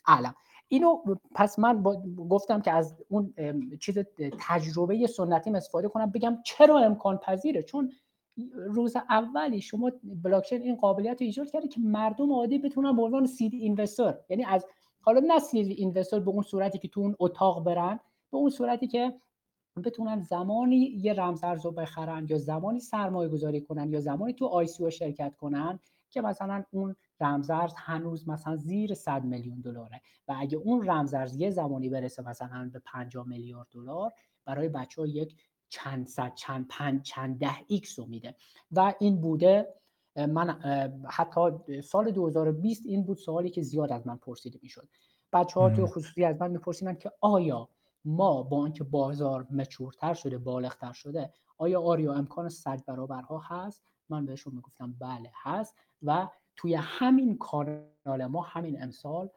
اعلم. 0.07 0.35
اینو 0.69 1.03
پس 1.35 1.59
من 1.59 1.83
گفتم 2.31 2.61
که 2.61 2.73
از 2.73 2.97
اون 3.09 3.35
چیز 3.81 3.99
تجربه 4.39 5.07
سنتیم 5.07 5.55
استفاده 5.55 5.89
کنم 5.89 6.11
بگم 6.11 6.39
چرا 6.45 6.79
امکان 6.79 7.17
پذیره؟ 7.17 7.63
چون 7.63 7.93
روز 8.55 8.97
اولی 8.97 9.61
شما 9.61 9.91
بلاکچین 10.03 10.63
این 10.63 10.77
قابلیت 10.77 11.21
رو 11.21 11.25
ایجاد 11.27 11.51
کرده 11.51 11.69
که 11.69 11.81
مردم 11.81 12.33
عادی 12.33 12.59
بتونن 12.59 12.97
به 12.97 13.03
عنوان 13.03 13.27
سید 13.27 13.55
اینوستر 13.55 14.19
یعنی 14.29 14.45
از 14.45 14.67
حالا 15.01 15.21
نه 15.27 15.39
سید 15.39 15.79
اینوستر 15.79 16.21
به 16.21 16.31
اون 16.31 16.43
صورتی 16.43 16.79
که 16.79 16.89
تو 16.89 17.01
اون 17.01 17.17
اتاق 17.19 17.65
برن 17.65 18.01
به 18.31 18.37
اون 18.37 18.51
صورتی 18.51 18.87
که 18.87 19.15
بتونن 19.85 20.21
زمانی 20.21 20.77
یه 20.77 21.13
رمزارز 21.13 21.65
رو 21.65 21.71
بخرن 21.71 22.27
یا 22.29 22.39
زمانی 22.39 22.81
سرمایه 22.81 23.29
گذاری 23.29 23.61
کنن 23.61 23.91
یا 23.93 24.01
زمانی 24.01 24.33
تو 24.33 24.47
ICO 24.47 24.69
شرکت 24.91 25.37
کنن 25.37 25.79
که 26.11 26.21
مثلا 26.21 26.65
اون 26.71 26.97
رمزارز 27.21 27.73
هنوز 27.77 28.29
مثلا 28.29 28.57
زیر 28.57 28.95
100 28.95 29.25
میلیون 29.25 29.61
دلاره. 29.61 30.01
و 30.29 30.37
اگه 30.39 30.59
اون 30.59 30.91
رمزارز 30.91 31.37
یه 31.37 31.51
زمانی 31.51 31.89
برسه 31.89 32.23
مثلا 32.23 32.71
به 32.73 32.79
50 32.79 33.27
میلیارد 33.27 33.67
دلار 33.71 34.13
برای 34.45 34.69
بچه 34.69 35.03
ها 35.03 35.07
یک 35.07 35.37
چند 35.69 36.07
صد 36.07 36.35
چند 36.35 36.67
پنج 36.69 37.03
چند 37.03 37.39
ده 37.39 37.57
X 37.67 37.99
رو 37.99 38.07
میده. 38.07 38.35
و 38.71 38.95
این 38.99 39.21
بوده 39.21 39.75
من 40.17 40.51
حتی 41.09 41.41
سال 41.83 42.11
2020 42.11 42.87
این 42.87 43.03
بود 43.03 43.17
سوالی 43.17 43.51
که 43.51 43.63
زیاد 43.63 43.93
از 43.93 44.07
من 44.07 44.17
پرسیده 44.17 44.59
می‌شد. 44.63 44.89
بچه 45.33 45.61
ها 45.61 45.71
تو 45.71 45.87
خصوصی 45.87 46.25
از 46.25 46.41
من 46.41 46.51
میپرسیدن 46.51 46.95
که 46.95 47.13
آیا 47.21 47.69
ما 48.05 48.43
با 48.43 48.65
اینکه 48.65 48.85
بازار 48.85 49.47
mature 49.51 49.99
تر 49.99 50.15
شده 50.15 50.39
بالغتر 50.39 50.93
شده 50.93 51.33
آیا 51.59 51.83
آریا 51.83 52.15
امکان 52.15 52.49
صد 52.49 52.85
برابرها 52.85 53.39
هست؟ 53.39 53.83
من 54.09 54.27
بهشون 54.27 54.55
می‌گفتم 54.55 54.93
بله 55.01 55.33
هست 55.43 55.77
و 56.03 56.29
توی 56.57 56.75
همین 56.75 57.39
کانال 57.39 58.27
ما 58.29 58.43
همین 58.43 58.83
امسال 58.83 59.31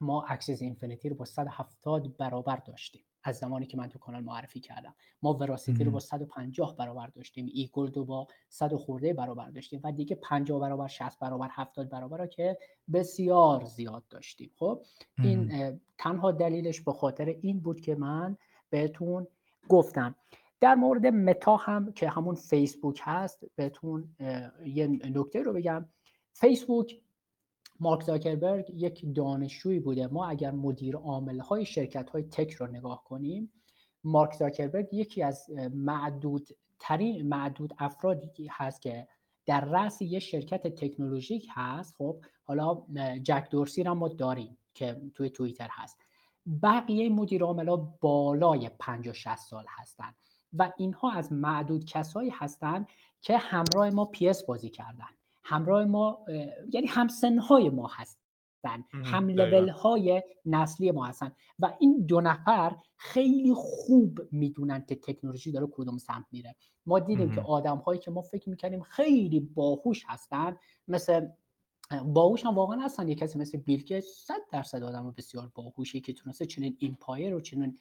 ما 0.00 0.22
Axie 0.22 0.62
Infinity 0.62 1.08
رو 1.08 1.16
با 1.16 1.24
170 1.24 2.16
برابر 2.16 2.56
داشتیم. 2.56 3.04
از 3.24 3.36
زمانی 3.36 3.66
که 3.66 3.76
من 3.76 3.88
تو 3.88 3.98
کانال 3.98 4.24
معرفی 4.24 4.60
کردم. 4.60 4.94
ما 5.22 5.34
Verasity 5.34 5.84
رو 5.84 5.90
با 5.90 6.00
150 6.00 6.76
برابر 6.76 7.06
داشتیم. 7.06 7.50
eGold 7.52 7.96
رو 7.96 8.04
با 8.04 8.28
100 8.48 8.74
خورده 8.74 9.12
برابر 9.12 9.50
داشتیم 9.50 9.80
و 9.84 9.92
دیگه 9.92 10.16
50 10.16 10.60
برابر 10.60 10.88
60 10.88 11.18
برابر 11.18 11.48
70 11.50 11.88
برابر 11.88 12.18
رو 12.18 12.26
که 12.26 12.58
بسیار 12.92 13.64
زیاد 13.64 14.04
داشتیم. 14.10 14.50
خب 14.56 14.82
این 15.18 15.80
تنها 15.98 16.32
دلیلش 16.32 16.80
به 16.80 16.92
خاطر 16.92 17.24
این 17.24 17.60
بود 17.60 17.80
که 17.80 17.94
من 17.94 18.36
بهتون 18.70 19.26
گفتم. 19.68 20.14
در 20.60 20.74
مورد 20.74 21.06
متا 21.06 21.56
هم 21.56 21.92
که 21.92 22.08
همون 22.08 22.34
فیسبوک 22.34 23.00
هست 23.02 23.44
بهتون 23.56 24.16
یه 24.64 24.86
نکته 24.86 25.42
رو 25.42 25.52
بگم. 25.52 25.88
فیسبوک 26.32 27.00
مارک 27.80 28.02
زاکربرگ 28.02 28.70
یک 28.74 29.14
دانشجویی 29.14 29.80
بوده. 29.80 30.06
ما 30.06 30.26
اگر 30.26 30.50
مدیر 30.50 30.96
عامل 30.96 31.40
های 31.40 31.66
شرکت 31.66 32.10
های 32.10 32.22
تک 32.22 32.52
رو 32.52 32.66
نگاه 32.66 33.04
کنیم 33.04 33.52
مارک 34.04 34.32
زاکربرگ 34.32 34.88
یکی 34.92 35.22
از 35.22 35.50
معدود 35.74 36.48
ترین 36.78 37.28
معدود 37.28 37.74
افرادی 37.78 38.48
هست 38.50 38.82
که 38.82 39.08
در 39.46 39.64
رأس 39.64 40.02
یه 40.02 40.18
شرکت 40.18 40.66
تکنولوژیک 40.66 41.48
هست. 41.50 41.94
خب 41.98 42.20
حالا 42.44 42.82
جک 43.22 43.46
دورسی 43.50 43.82
رو 43.82 43.94
ما 43.94 44.08
داریم 44.08 44.58
که 44.74 45.00
توی 45.14 45.30
توییتر 45.30 45.68
هست. 45.70 45.98
بقیه 46.62 47.08
مدیر 47.08 47.42
ها 47.42 47.76
بالای 48.00 48.70
50 48.78 49.14
60 49.14 49.36
سال 49.36 49.64
هستند 49.68 50.14
و 50.52 50.72
اینها 50.76 51.12
از 51.12 51.32
معدود 51.32 51.84
کسایی 51.84 52.30
هستند 52.30 52.88
که 53.20 53.38
همراه 53.38 53.90
ما 53.90 54.04
پی 54.04 54.32
بازی 54.48 54.70
کردن. 54.70 55.08
همراه 55.44 55.84
ما 55.84 56.24
یعنی 56.72 56.86
همسنهای 56.86 57.70
ما 57.70 57.86
هستن 57.86 58.84
هم 58.92 59.28
لول 59.28 59.68
های 59.68 60.22
نسلی 60.44 60.90
ما 60.90 61.04
هستن 61.04 61.32
و 61.58 61.76
این 61.78 62.06
دو 62.06 62.20
نفر 62.20 62.76
خیلی 62.96 63.54
خوب 63.54 64.20
می‌دونن 64.32 64.84
که 64.84 64.94
تکنولوژی 64.94 65.52
داره 65.52 65.66
کدوم 65.66 65.98
سمت 65.98 66.24
میره. 66.32 66.56
ما 66.86 66.98
دیدیم 66.98 67.34
که 67.34 67.40
آدم 67.40 67.76
هایی 67.76 68.00
که 68.00 68.10
ما 68.10 68.22
فکر 68.22 68.50
می‌کنیم 68.50 68.82
خیلی 68.82 69.40
باهوش 69.40 70.04
هستن 70.08 70.56
مثل 70.88 71.28
باهوش 72.04 72.44
هم 72.44 72.54
واقعا 72.54 72.80
هستن. 72.80 73.08
یه 73.08 73.14
کسی 73.14 73.38
مثل 73.38 73.58
بیل 73.58 73.84
که 73.84 74.00
100 74.00 74.34
درصد 74.52 74.82
آدم 74.82 75.10
بسیار 75.10 75.52
باهوشی 75.54 76.00
که 76.00 76.12
تونسته 76.12 76.46
چنین 76.46 76.76
empire 76.78 77.34
و 77.34 77.40
چنین 77.40 77.78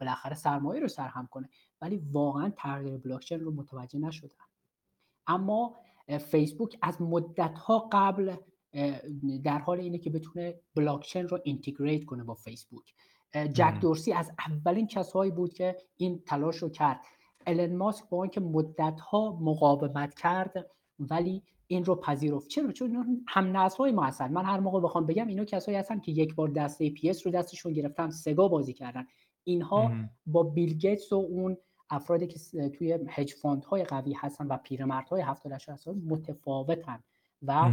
بالاخره 0.00 0.34
سرمایه 0.34 0.80
رو 0.80 0.88
سرهم 0.88 1.26
کنه. 1.26 1.48
ولی 1.80 2.02
واقعا 2.12 2.52
تغییر 2.56 2.96
بلاکچین 2.96 3.40
رو 3.40 3.52
متوجه 3.52 3.98
نشدن. 3.98 4.44
اما 5.26 5.76
فیسبوک 6.18 6.78
از 6.82 7.02
مدت 7.02 7.58
ها 7.58 7.88
قبل 7.92 8.36
در 9.44 9.58
حال 9.58 9.80
اینه 9.80 9.98
که 9.98 10.10
بتونه 10.10 10.60
بلاکچین 10.76 11.28
رو 11.28 11.38
integrate 11.44 12.04
کنه 12.04 12.24
با 12.24 12.34
فیسبوک. 12.34 12.94
جک 13.52 13.80
دورسی 13.80 14.12
از 14.12 14.30
اولین 14.38 14.86
کسایی 14.86 15.30
بود 15.30 15.52
که 15.52 15.76
این 15.96 16.22
تلاش 16.26 16.56
رو 16.56 16.68
کرد. 16.68 17.00
الن 17.46 17.76
ماسک 17.76 18.08
با 18.08 18.22
اینکه 18.22 18.40
مدت 18.40 19.00
ها 19.00 19.38
مقاومت 19.40 20.14
کرد 20.14 20.70
ولی 20.98 21.42
این 21.66 21.84
رو 21.84 21.94
پذیرفت. 21.94 22.48
چرا؟ 22.48 22.72
چون 22.72 23.24
هم 23.28 23.68
های 23.78 23.92
ما 23.92 24.02
هستن. 24.02 24.32
من 24.32 24.44
هر 24.44 24.60
موقع 24.60 24.80
بخوام 24.80 25.06
بگم 25.06 25.26
اینا 25.26 25.44
کسایی 25.44 25.76
هستن 25.76 26.00
که 26.00 26.12
یک 26.12 26.34
بار 26.34 26.48
دسته 26.48 26.90
PS 26.90 27.26
رو 27.26 27.32
دستشون 27.32 27.72
گرفتن 27.72 28.10
سگا 28.10 28.48
بازی 28.48 28.72
کردن. 28.72 29.06
اینها 29.44 29.92
با 30.26 30.42
بیل 30.42 30.74
گیتس 30.74 31.12
و 31.12 31.16
اون 31.16 31.56
افرادی 31.90 32.26
که 32.26 32.68
توی 32.68 32.98
hedge 33.08 33.34
fund 33.34 33.64
های 33.64 33.84
قوی 33.84 34.12
هستن 34.12 34.46
و 34.46 34.56
پیرمردهای 34.56 35.22
70 35.22 35.58
سال 35.58 35.94
متفاوتن 35.94 37.02
و 37.42 37.70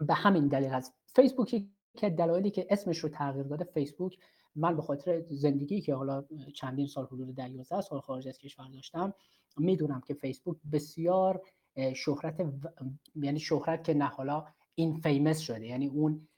به 0.00 0.14
همین 0.14 0.48
دلیل 0.48 0.70
هست. 0.70 0.94
فیسبوک 1.06 1.64
که 1.96 2.10
دلایلی 2.10 2.50
که 2.50 2.66
اسمش 2.70 2.98
رو 2.98 3.08
تغییر 3.08 3.44
داده 3.44 3.64
فیسبوک 3.64 4.18
من 4.56 4.76
به 4.76 4.82
خاطر 4.82 5.22
زندگی 5.30 5.80
که 5.80 5.94
حالا 5.94 6.24
چندین 6.54 6.86
سال 6.86 7.06
حدود 7.06 7.38
11 7.38 7.80
سال 7.80 8.00
خارج 8.00 8.28
از 8.28 8.38
کشور 8.38 8.68
داشتم 8.68 9.14
می‌دونم 9.56 10.00
که 10.00 10.14
فیسبوک 10.14 10.56
بسیار 10.72 11.42
شهرت 11.94 12.40
و... 12.40 12.50
یعنی 13.14 13.40
شهرت 13.40 13.84
که 13.84 13.94
نه 13.94 14.04
حالا 14.04 14.44
این 14.74 15.00
فیمس 15.00 15.38
شده. 15.38 15.66
یعنی 15.66 15.86
اون 15.86 16.28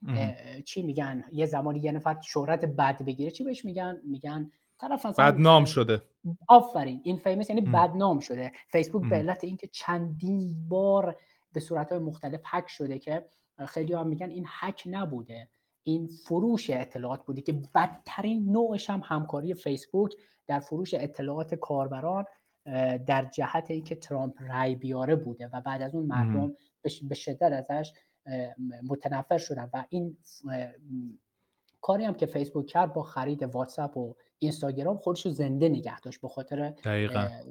چی 0.64 0.82
میگن؟ 0.82 1.24
یه 1.32 1.46
زمانی 1.46 1.78
یه 1.78 1.92
نفر 1.92 2.20
شهرت 2.20 2.64
بد 2.64 3.02
بگیره 3.02 3.30
چی 3.30 3.44
بهش 3.44 3.64
میگن؟ 3.64 4.00
میگن 4.04 4.50
طرف 4.78 5.06
بدنام 5.06 5.64
شده. 5.64 6.02
آفرین. 6.48 7.00
این 7.04 7.16
فیمس 7.16 7.50
یعنی 7.50 7.60
بدنام 7.60 8.20
شده. 8.20 8.52
فیسبوک 8.68 9.08
به 9.10 9.16
علت 9.16 9.44
اینکه 9.44 9.66
چندین 9.66 10.68
بار 10.68 11.16
به 11.52 11.60
صورت 11.60 11.92
های 11.92 12.00
مختلف 12.00 12.40
هک 12.44 12.68
شده 12.68 12.98
که 12.98 13.28
خیلی 13.66 13.94
هم 13.94 14.06
میگن 14.06 14.30
این 14.30 14.44
هک 14.48 14.82
نبوده. 14.86 15.48
این 15.82 16.06
فروش 16.06 16.70
اطلاعات 16.70 17.24
بوده 17.26 17.42
که 17.42 17.52
بدترین 17.74 18.52
نوعش 18.52 18.90
هم 18.90 19.02
همکاری 19.04 19.54
فیسبوک 19.54 20.14
در 20.46 20.60
فروش 20.60 20.94
اطلاعات 20.94 21.54
کاربران 21.54 22.24
در 23.06 23.24
جهت 23.24 23.70
اینکه 23.70 23.94
ترامپ 23.94 24.34
رای 24.42 24.74
بیاره 24.74 25.16
بوده 25.16 25.50
و 25.52 25.60
بعد 25.60 25.82
از 25.82 25.94
اون 25.94 26.06
مردم 26.06 26.56
به 27.02 27.14
شدت 27.14 27.42
ازش 27.42 27.92
متنفر 28.88 29.38
شدن. 29.38 29.70
و 29.72 29.84
این 29.88 30.16
کاری 31.80 32.04
هم 32.04 32.14
که 32.14 32.26
فیسبوک 32.26 32.66
کرد 32.66 32.92
با 32.92 33.02
خرید 33.02 33.42
واتساپ 33.42 33.96
و 33.96 34.14
اینستاگرام 34.38 34.96
خودش 34.96 35.26
رو 35.26 35.32
زنده 35.32 35.68
نگه 35.68 36.00
داشت 36.00 36.20
به 36.20 36.28
خاطر 36.28 36.74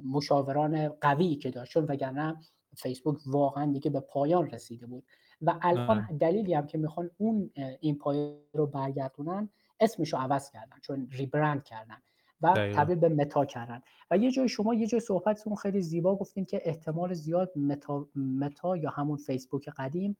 مشاوران 0.04 0.88
قوی 0.88 1.36
که 1.36 1.50
داشت 1.50 1.72
چون 1.72 1.84
وگرنه 1.84 2.36
فیسبوک 2.76 3.18
واقعا 3.26 3.72
دیگه 3.72 3.90
به 3.90 4.00
پایان 4.00 4.50
رسیده 4.50 4.86
بود. 4.86 5.04
و 5.42 5.58
الان 5.62 6.16
دلیلی 6.20 6.54
هم 6.54 6.66
که 6.66 6.78
می‌خوان 6.78 7.10
اون 7.16 7.50
این 7.80 7.98
پای 7.98 8.36
رو 8.52 8.66
برگردونن 8.66 9.48
اسمش 9.80 10.12
رو 10.12 10.18
عوض 10.18 10.50
کردن 10.50 10.76
چون 10.82 11.08
ریبرند 11.10 11.64
کردن 11.64 12.02
و 12.40 12.52
تبدیل 12.74 12.96
به 12.96 13.08
متا 13.08 13.44
کردن. 13.44 13.80
و 14.10 14.16
یه 14.16 14.30
جای 14.30 14.48
شما 14.48 14.74
یه 14.74 14.86
جای 14.86 15.00
صحبتتون 15.00 15.54
خیلی 15.54 15.82
زیبا 15.82 16.16
گفتین 16.16 16.44
که 16.44 16.60
احتمال 16.64 17.14
زیاد 17.14 17.52
متا, 17.56 18.08
متا 18.14 18.76
یا 18.76 18.90
همون 18.90 19.16
فیسبوک 19.16 19.68
قدیم 19.68 20.16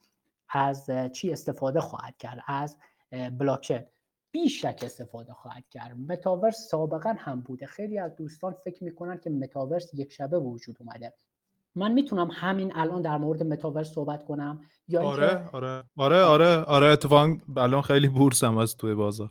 از 0.48 0.90
چی 1.12 1.33
استفاده 1.33 1.81
خواهد 1.81 2.16
کرد؟ 2.16 2.42
از 2.46 2.76
بلاکچین. 3.38 3.81
بیشک 4.33 4.81
استفاده 4.83 5.33
خواهد 5.33 5.69
کرد. 5.71 5.97
متاورس 6.09 6.69
سابقا 6.71 7.15
هم 7.19 7.41
بوده. 7.41 7.67
خیلی 7.67 7.99
از 7.99 8.17
دوستان 8.17 8.55
فکر 8.65 8.85
می‌کنن 8.85 9.19
که 9.19 9.31
متاورس 9.31 9.95
یک 9.95 10.12
شبه 10.12 10.39
وجود 10.39 10.77
اومده. 10.81 11.12
من 11.75 11.93
می‌تونم 11.93 12.29
همین 12.33 12.73
الان 12.75 13.03
در 13.03 13.19
مورد 13.19 13.43
متاورس 13.43 13.93
صحبت 13.93 14.25
کنم؟ 14.25 14.61
یا 14.89 15.03
آره 15.03 15.49
آره. 15.53 15.85
آره 15.97 16.23
آره 16.23 16.57
آره 16.57 16.87
اتفاقا 16.87 17.37
الان 17.57 17.83
خیلی 17.83 18.09
بورسم 18.09 18.57
از 18.57 18.77
توی 18.77 18.95
بازار. 18.95 19.31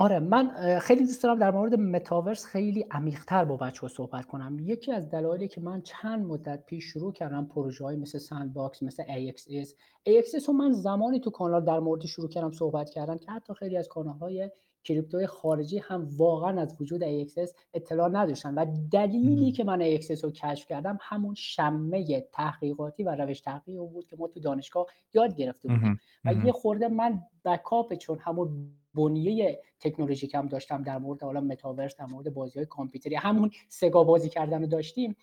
آره 0.00 0.18
من 0.18 0.78
خیلی 0.78 1.04
دوست 1.04 1.22
دارم 1.22 1.38
در 1.38 1.50
مورد 1.50 1.74
متاورس 1.74 2.44
خیلی 2.44 2.86
عمیقتر 2.90 3.44
با 3.44 3.56
بچه 3.56 3.80
ها 3.80 3.88
صحبت 3.88 4.26
کنم. 4.26 4.58
یکی 4.60 4.92
از 4.92 5.10
دلایلی 5.10 5.48
که 5.48 5.60
من 5.60 5.82
چند 5.82 6.26
مدت 6.26 6.66
پیش 6.66 6.84
شروع 6.84 7.12
کردم 7.12 7.46
پروژه 7.46 7.84
های 7.84 7.96
مثل 7.96 8.18
Sandbox 8.18 8.82
مثل 8.82 9.02
AXS 9.02 9.68
AXS 10.08 10.48
رو 10.48 10.54
من 10.54 10.72
زمانی 10.72 11.20
تو 11.20 11.30
کانال 11.30 11.64
در 11.64 11.78
مورد 11.78 12.06
شروع 12.06 12.28
کردم 12.28 12.52
صحبت 12.52 12.90
کردم 12.90 13.18
که 13.18 13.30
حتی 13.30 13.54
خیلی 13.54 13.76
از 13.76 13.88
کانال 13.88 14.18
های 14.18 14.50
کریپتوی 14.84 15.26
خارجی 15.26 15.78
هم 15.78 16.08
واقعا 16.16 16.60
از 16.60 16.76
وجود 16.80 17.02
AXS 17.04 17.52
اطلاع 17.74 18.08
نداشتن 18.08 18.54
و 18.54 18.66
دلیلی 18.92 19.52
که 19.52 19.64
من 19.64 19.96
AXS 19.96 20.24
رو 20.24 20.30
کشف 20.30 20.66
کردم 20.66 20.98
همون 21.00 21.34
شمه 21.34 22.20
تحقیقاتی 22.32 23.02
و 23.02 23.10
روش 23.14 23.40
تحقیق 23.40 23.80
بود 23.80 24.06
که 24.06 24.16
ما 24.16 24.28
تو 24.28 24.40
دانشگاه 24.40 24.86
یاد 25.14 25.36
گرفته 25.36 25.68
بودیم. 25.68 26.00
و 26.24 26.34
یه 26.46 26.52
خورده 26.52 26.88
من 26.88 27.22
backup 27.44 27.94
چون 27.94 28.18
همون 28.18 28.70
بنیه 28.98 29.62
تکنولوژیک 29.80 30.34
هم 30.34 30.46
داشتم 30.46 30.82
در 30.82 30.98
مورد 30.98 31.22
حالا 31.22 31.40
متاورس 31.40 31.96
در 31.96 32.06
مورد 32.06 32.34
بازی 32.34 32.58
های 32.58 32.66
کامپیوتری 32.66 33.14
همون 33.14 33.50
سگا 33.68 34.04
بازی 34.04 34.28
کردن 34.28 34.60
رو 34.60 34.66
داشتیم. 34.66 35.16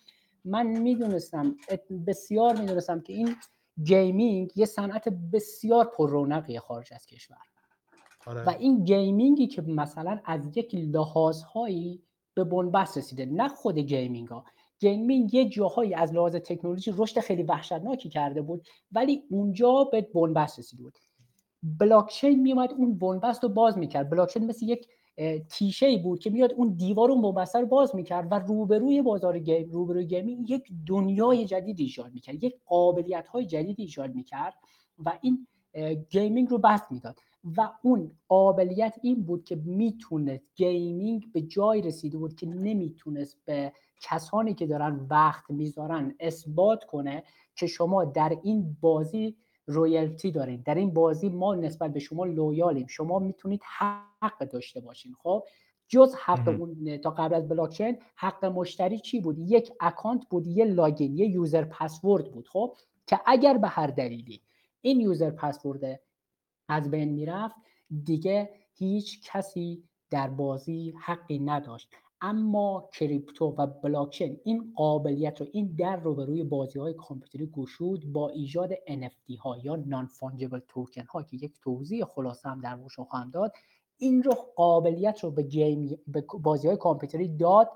من 0.44 0.66
می‌دونستم 0.66 1.56
بسیار 2.06 2.60
می‌دونستم 2.60 3.00
که 3.00 3.12
این 3.12 3.36
gaming 3.84 4.52
یه 4.56 4.66
صنعت 4.66 5.08
بسیار 5.08 5.84
پر 5.84 6.10
رونقی 6.10 6.58
خارج 6.58 6.94
از 6.94 7.06
کشور. 7.06 7.36
آره. 8.26 8.44
و 8.44 8.50
این 8.58 8.84
gaming 8.84 9.37
ی 9.37 9.46
که 9.46 9.62
مثلا 9.62 10.20
از 10.24 10.56
یک 10.56 10.74
لحاظهایی 10.74 12.02
به 12.34 12.44
بنبست 12.44 12.98
رسیده 12.98 13.26
نه 13.26 13.48
خود 13.48 13.78
gaming 13.78 14.28
ها 14.28 14.44
gaming 14.78 15.34
یه 15.34 15.48
جاهایی 15.48 15.94
از 15.94 16.12
لحاظ 16.12 16.36
تکنولوژی 16.36 16.94
رشد 16.96 17.20
خیلی 17.20 17.42
وحشتناکی 17.42 18.08
کرده 18.08 18.42
بود 18.42 18.66
ولی 18.92 19.22
اونجا 19.30 19.84
به 19.92 20.00
بنبست 20.14 20.58
رسیده 20.58 20.82
بود. 20.82 20.98
بلاکچین 21.78 22.42
میومد 22.42 22.72
اون 22.72 22.98
بنبست 22.98 23.42
رو 23.42 23.48
باز 23.48 23.78
می‌کرد. 23.78 24.10
بلاکچین 24.10 24.46
مثل 24.46 24.66
یک 24.68 24.88
تیشه 25.48 25.98
بود 25.98 26.18
که 26.18 26.30
میاد 26.30 26.52
اون 26.52 26.68
دیوار 26.68 27.10
اون 27.10 27.22
بنبست 27.22 27.56
رو 27.56 27.66
باز 27.66 27.94
می‌کرد 27.94 28.32
و 28.32 28.34
روبروی 28.34 29.02
بازار 29.02 29.38
game 29.38 29.70
روبروی 29.70 30.06
gaming 30.06 30.50
یک 30.50 30.62
دنیای 30.86 31.44
جدید 31.44 31.80
ایجاد 31.80 32.12
می‌کرد 32.14 32.44
یک 32.44 32.54
قابلیت 32.66 33.28
های 33.28 33.46
جدید 33.46 33.80
ایجاد 33.80 34.14
می‌کرد 34.14 34.54
و 34.98 35.18
این 35.20 35.46
gaming 36.10 36.48
رو 36.50 36.58
boost 36.58 36.92
می‌داد 36.92 37.20
و 37.56 37.70
اون 37.82 38.10
قابلیت 38.28 38.94
این 39.02 39.22
بود 39.22 39.44
که 39.44 39.56
می‌تونست 39.56 40.44
gaming 40.54 41.32
به 41.32 41.42
جای 41.42 41.82
رسیده 41.82 42.18
بود 42.18 42.34
که 42.34 42.46
نمی‌تونست 42.46 43.36
به 43.44 43.72
کسانی 44.00 44.54
که 44.54 44.66
دارن 44.66 45.06
وقت 45.10 45.50
می‌ذارن 45.50 46.14
اثبات 46.20 46.84
کنه 46.84 47.22
که 47.54 47.66
شما 47.66 48.04
در 48.04 48.36
این 48.42 48.76
بازی 48.80 49.36
royalty 49.66 50.30
دارین. 50.30 50.62
در 50.66 50.74
این 50.74 50.90
بازی 50.90 51.28
ما 51.28 51.54
نسبت 51.54 51.92
به 51.92 52.00
شما 52.00 52.24
loyal 52.24 52.63
یم. 52.63 52.86
شما 52.86 53.18
می‌تونید 53.18 53.60
حق 54.22 54.38
داشته 54.38 54.80
باشین 54.80 55.14
خب؟ 55.22 55.44
جز 55.88 56.14
حق 56.24 56.48
اون 56.48 56.96
تا 56.96 57.10
قبل 57.10 57.34
از 57.34 57.48
بلاکچین 57.48 57.98
حق 58.14 58.44
مشتری 58.44 58.98
چی 58.98 59.20
بود؟ 59.20 59.38
یک 59.38 59.72
account 59.80 60.28
بود 60.30 60.46
یه 60.46 60.64
login 60.64 61.16
یه 61.16 61.26
user 61.26 61.64
password 61.64 62.32
بود 62.32 62.48
خب؟ 62.48 62.76
که 63.06 63.20
اگر 63.26 63.58
به 63.58 63.68
هر 63.68 63.86
دلیلی 63.86 64.40
این 64.80 65.00
user 65.00 65.30
password 65.30 66.00
از 66.68 66.90
بین 66.90 67.12
می‌رفت 67.12 67.56
دیگه 68.04 68.50
هیچ 68.74 69.30
کسی 69.32 69.84
در 70.10 70.28
بازی 70.28 70.94
حقی 71.04 71.38
نداشت. 71.38 71.90
اما 72.20 72.88
کریپتو 72.92 73.54
و 73.58 73.66
بلاکچین 73.66 74.40
این 74.44 74.72
قابلیت 74.76 75.40
رو 75.40 75.46
این 75.52 75.74
در 75.78 75.96
رو 75.96 76.14
به 76.14 76.24
روی 76.24 76.44
بازی 76.44 76.78
های 76.78 76.94
کامپیوتری 76.94 77.46
گشود 77.46 78.12
با 78.12 78.28
ایجاد 78.28 78.74
NFT 78.74 79.38
ها 79.40 79.56
یا 79.64 79.76
non-fungible 79.76 80.60
token 80.68 81.04
ها 81.04 81.22
که 81.22 81.36
یک 81.36 81.52
توضیح 81.62 82.04
خلاصه 82.04 82.48
هم 82.48 82.60
در 82.60 82.74
موردش 82.74 82.98
خواهم 82.98 83.30
داد. 83.30 83.52
این 83.98 84.22
رو 84.22 84.32
قابلیت 84.56 85.24
رو 85.24 85.30
به, 85.30 85.42
game، 85.42 85.98
به 86.06 86.24
بازی 86.42 86.68
های 86.68 86.76
کامپیوتری 86.76 87.36
داد 87.36 87.70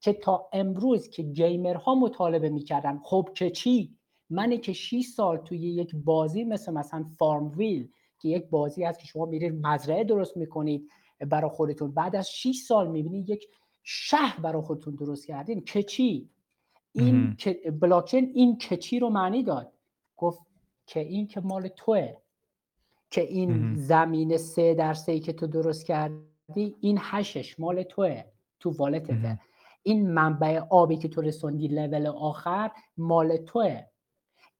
که 0.00 0.12
تا 0.12 0.48
امروز 0.52 1.08
که 1.08 1.22
گیمرها 1.22 1.94
مطالبه 1.94 2.48
می‌کردن 2.48 3.00
خب 3.04 3.28
که 3.34 3.50
چی؟ 3.50 3.96
منی 4.30 4.58
که 4.58 4.72
6 4.72 5.04
سال 5.16 5.36
توی 5.36 5.58
یک 5.58 5.94
بازی 5.94 6.44
مثل 6.44 6.72
مثلا 6.72 7.04
فارم 7.18 7.50
ویل 7.56 7.88
که 8.18 8.28
یک 8.28 8.50
بازی 8.50 8.84
هست 8.84 9.00
که 9.00 9.06
شما 9.06 9.26
میرید 9.26 9.66
مزرعه 9.66 10.04
درست 10.04 10.36
می‌کنید 10.36 10.88
برای 11.30 11.50
خودتون. 11.50 11.94
بعد 11.94 12.16
از 12.16 12.30
6 12.30 12.56
سال 12.68 12.90
می‌بینید 12.90 13.30
یک 13.30 13.48
شهر 13.84 14.40
برای 14.40 14.62
خودتون 14.62 14.94
درست 14.94 15.26
کردین. 15.26 15.60
کچی 15.60 16.30
این 16.92 17.36
بلاکچین 17.80 18.30
این 18.34 18.58
کچی 18.58 18.98
رو 18.98 19.10
معنی 19.10 19.42
داد؟ 19.42 19.72
گفت 20.16 20.42
که 20.86 21.00
این 21.00 21.26
که 21.26 21.40
مال 21.40 21.68
توه. 21.68 22.16
که 23.10 23.20
این 23.20 23.74
زمین 23.74 24.36
سه 24.36 24.74
در 24.74 24.94
سه 24.94 25.20
که 25.20 25.32
تو 25.32 25.46
درست 25.46 25.86
کردی 25.86 26.76
این 26.80 26.98
هشش 27.00 27.60
مال 27.60 27.82
توه 27.82 28.24
تو 28.60 28.70
والتته. 28.70 29.38
این 29.82 30.10
منبع 30.10 30.60
آبی 30.70 30.96
که 30.96 31.08
تو 31.08 31.20
رسوندی 31.20 31.68
لول 31.68 32.06
آخر 32.06 32.70
مال 32.96 33.36
توه. 33.36 33.84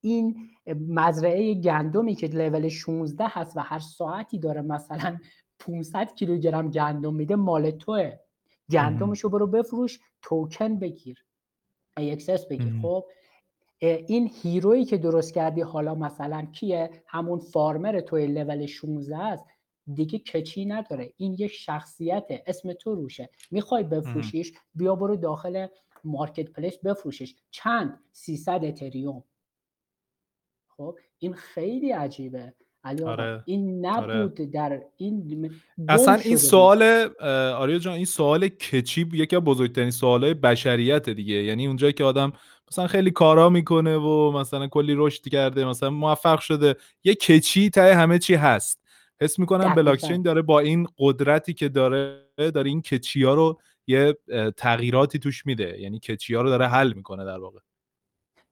این 0.00 0.50
مزرعه 0.88 1.54
گندمی 1.54 2.14
که 2.14 2.26
لول 2.26 2.68
16 2.68 3.24
هست 3.28 3.56
و 3.56 3.60
هر 3.60 3.78
ساعتی 3.78 4.38
داره 4.38 4.62
مثلا 4.62 5.18
500 5.58 6.14
کیلوگرم 6.14 6.70
گندم 6.70 7.14
میده 7.14 7.36
مال 7.36 7.70
توه. 7.70 8.18
گندمش 8.70 9.20
رو 9.20 9.30
برو 9.30 9.46
بفروش 9.46 10.00
توکن 10.22 10.78
بگیر. 10.78 11.24
AXS 12.00 12.46
بگیر. 12.50 12.74
خب 12.82 13.04
این 13.80 14.30
هیرویی 14.42 14.84
که 14.84 14.98
درست 14.98 15.34
کردی 15.34 15.60
حالا 15.60 15.94
مثلا 15.94 16.46
کیه؟ 16.52 17.02
همون 17.06 17.38
فارمر 17.38 18.00
توی 18.00 18.26
لول 18.26 18.66
16 18.66 19.18
است. 19.18 19.44
دیگه 19.94 20.18
کچی 20.18 20.64
نداره. 20.64 21.12
این 21.16 21.36
یه 21.38 21.48
شخصیت 21.48 22.26
اسم 22.46 22.72
تو 22.72 22.94
روشه. 22.94 23.30
می‌خوای 23.50 23.82
بفروشیش 23.82 24.52
بیا 24.74 24.94
برو 24.94 25.16
داخل 25.16 25.66
مارکت 26.04 26.50
پلیس 26.50 26.78
بفروشش. 26.78 27.34
چند؟ 27.50 28.04
300 28.12 28.64
اتریوم. 28.64 29.24
خب 30.68 30.98
این 31.18 31.32
خیلی 31.34 31.90
عجیبه. 31.90 32.54
علی 32.84 33.02
آره. 33.02 33.42
این 33.44 33.86
آره. 33.86 34.16
نبود 34.16 34.34
در 34.34 34.80
این 34.96 35.50
اصلا 35.88 36.14
این 36.14 36.36
سوال 36.36 36.82
آریا 37.56 37.78
جان 37.78 37.94
این 37.94 38.04
سوال 38.04 38.48
کچیب 38.48 39.14
یکی 39.14 39.36
از 39.36 39.42
بزرگترین 39.42 39.90
سوالای 39.90 40.34
بشریت 40.34 41.10
دیگه. 41.10 41.34
یعنی 41.34 41.66
اونجایی 41.66 41.92
که 41.92 42.04
آدم 42.04 42.32
مثلا 42.70 42.86
خیلی 42.86 43.10
کارا 43.10 43.48
می‌کنه 43.48 43.96
و 43.96 44.32
مثلا 44.32 44.66
کلی 44.68 44.94
رشد 44.96 45.28
کرده 45.28 45.64
مثلا 45.64 45.90
موفق 45.90 46.40
شده 46.40 46.76
یه 47.04 47.14
کچی 47.14 47.70
ته 47.70 47.94
همه 47.94 48.18
چی 48.18 48.34
هست. 48.34 48.80
حس 49.20 49.38
می‌کنم 49.38 49.74
بلاکچین 49.74 50.22
داره 50.22 50.42
با 50.42 50.60
این 50.60 50.86
قدرتی 50.98 51.54
که 51.54 51.68
داره 51.68 52.20
داره 52.36 52.68
این 52.68 52.82
کچی 52.82 53.22
ها 53.22 53.34
رو 53.34 53.60
یه 53.86 54.16
تغییراتی 54.56 55.18
توش 55.18 55.46
میده. 55.46 55.80
یعنی 55.80 55.98
کچی 55.98 56.34
ها 56.34 56.42
رو 56.42 56.48
داره 56.48 56.68
حل 56.68 56.92
می‌کنه 56.92 57.24
در 57.24 57.38
واقع. 57.38 57.58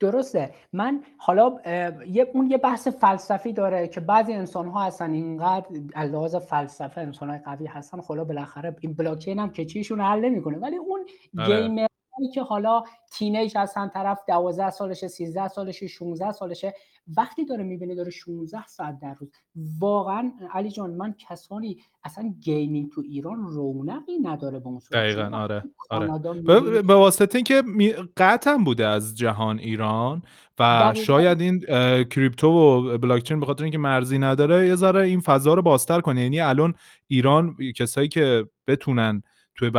درسته 0.02 0.50
من 0.72 1.02
حالا 1.16 1.58
یه 2.06 2.30
اون 2.34 2.50
یه 2.50 2.58
بحث 2.58 2.88
فلسفی 2.88 3.52
داره 3.52 3.88
که 3.88 4.00
بعضی 4.00 4.32
انسان 4.32 4.68
ها 4.68 4.84
هستن 4.84 5.12
اینقدر 5.12 5.66
لحاظ 5.96 6.36
فلسفه 6.36 7.00
انسان 7.00 7.30
های 7.30 7.38
قوی 7.38 7.66
هستن 7.66 8.00
خلا 8.00 8.24
بالاخره 8.24 8.76
این 8.80 8.92
بلاکچین 8.94 9.38
هم 9.38 9.50
که 9.50 9.64
چیشون 9.64 10.00
حل 10.00 10.20
نمی‌کنه 10.20 10.58
ولی 10.58 10.76
اون 10.76 11.00
آره. 11.38 11.88
که 12.34 12.42
حالا 12.42 12.82
تینیج 13.12 13.56
هستن 13.56 13.88
طرف 13.88 14.18
12 14.28 14.70
سالشه 14.70 15.08
13 15.08 15.48
سالشه 15.48 15.86
16 15.86 16.32
سالشه 16.32 16.74
وقتی 17.16 17.44
داره 17.44 17.64
می‌بینه 17.64 17.94
داره 17.94 18.10
16 18.10 18.66
ساعت 18.66 18.98
در 19.00 19.14
روز. 19.14 19.30
واقعا 19.78 20.32
علی 20.52 20.70
جان 20.70 20.90
من 20.90 21.14
کسانی 21.28 21.78
اصلا 22.04 22.34
gaming 22.40 22.90
تو 22.90 23.00
ایران 23.00 23.42
رونقی 23.42 24.18
نداره 24.22 24.58
به 24.58 24.66
اون 24.66 24.80
دقیقا 24.92 25.30
آره, 25.36 25.62
آره. 25.90 26.82
به 26.82 26.94
واسطه 26.94 27.36
اینکه 27.36 27.62
قطع 28.16 28.56
بوده 28.56 28.86
از 28.86 29.14
جهان 29.14 29.58
ایران 29.58 30.22
و 30.58 30.94
شاید 30.96 31.40
این 31.40 31.60
کریپتو 32.04 32.48
و 32.48 32.98
بلاکچین 32.98 33.40
به 33.40 33.46
خاطر 33.46 33.62
اینکه 33.62 33.78
مرزی 33.78 34.18
نداره 34.18 34.68
یه 34.68 34.74
ذره 34.74 35.00
این 35.00 35.20
فضا 35.20 35.54
رو 35.54 35.62
بازتر 35.62 36.00
کنه. 36.00 36.22
یعنی 36.22 36.40
الان 36.40 36.74
ایران 37.06 37.56
کسایی 37.76 38.08
که 38.08 38.48
بتونن 38.66 39.22
توی 39.54 39.70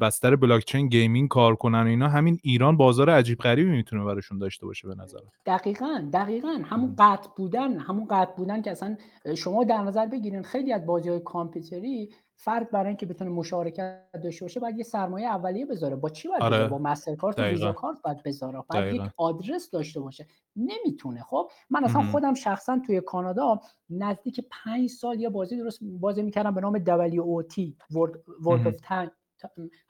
بستر 0.00 0.36
بلاکچین 0.36 0.88
gaming 0.88 1.28
کار 1.28 1.56
کنن 1.56 1.82
و 1.82 1.86
اینا 1.86 2.08
همین 2.08 2.38
ایران 2.42 2.76
بازار 2.76 3.10
عجیب 3.10 3.38
غریبی 3.38 3.70
می‌تونه 3.70 4.04
براشون 4.04 4.38
داشته 4.38 4.66
باشه 4.66 4.88
به 4.88 4.94
نظر 4.94 5.18
دقیقا 5.46 6.08
دقیقا. 6.12 6.62
همون 6.64 6.94
قطع 6.98 7.28
بودن 7.36 7.78
همون 7.78 8.06
قطع 8.10 8.36
بودن 8.36 8.62
که 8.62 8.70
اصلا 8.70 8.96
شما 9.36 9.64
در 9.64 9.82
نظر 9.82 10.06
بگیرین 10.06 10.42
خیلی 10.42 10.72
از 10.72 10.86
بازی 10.86 11.08
های 11.08 11.20
کامپیوتری 11.20 12.10
فرد 12.36 12.70
برای 12.70 12.86
اینکه 12.86 13.06
بتونه 13.06 13.30
مشارکت 13.30 14.02
داشته 14.24 14.44
باشه 14.44 14.60
باید 14.60 14.78
یه 14.78 14.84
سرمایه 14.84 15.26
اولیه 15.26 15.66
بذاره. 15.66 15.96
با 15.96 16.08
چی 16.08 16.28
باید 16.28 16.42
آره. 16.42 16.68
با 16.68 16.78
مسترکارت 16.78 17.38
و 17.38 17.42
ویزا 17.42 17.72
کارت 17.72 18.02
باید 18.02 18.22
بذاره. 18.22 18.62
باید 18.68 18.94
یک 18.94 19.02
آدرس 19.16 19.70
داشته 19.70 20.00
باشه. 20.00 20.26
نمی‌تونه. 20.56 21.22
خب 21.22 21.50
من 21.70 21.84
اصلا 21.84 22.02
خودم 22.02 22.34
شخصا 22.34 22.80
توی 22.86 23.00
کانادا 23.00 23.60
نزدیک 23.90 24.40
پنج 24.50 24.88
سال 24.90 25.20
یه 25.20 25.28
بازی 25.28 25.56
درست 25.56 25.80
بازی 25.82 26.22
می‌کردم 26.22 26.54
به 26.54 26.60
نام 26.60 26.78
WOT 26.78 27.72
World 27.92 28.66
of 28.66 28.74
Tank 28.88 29.10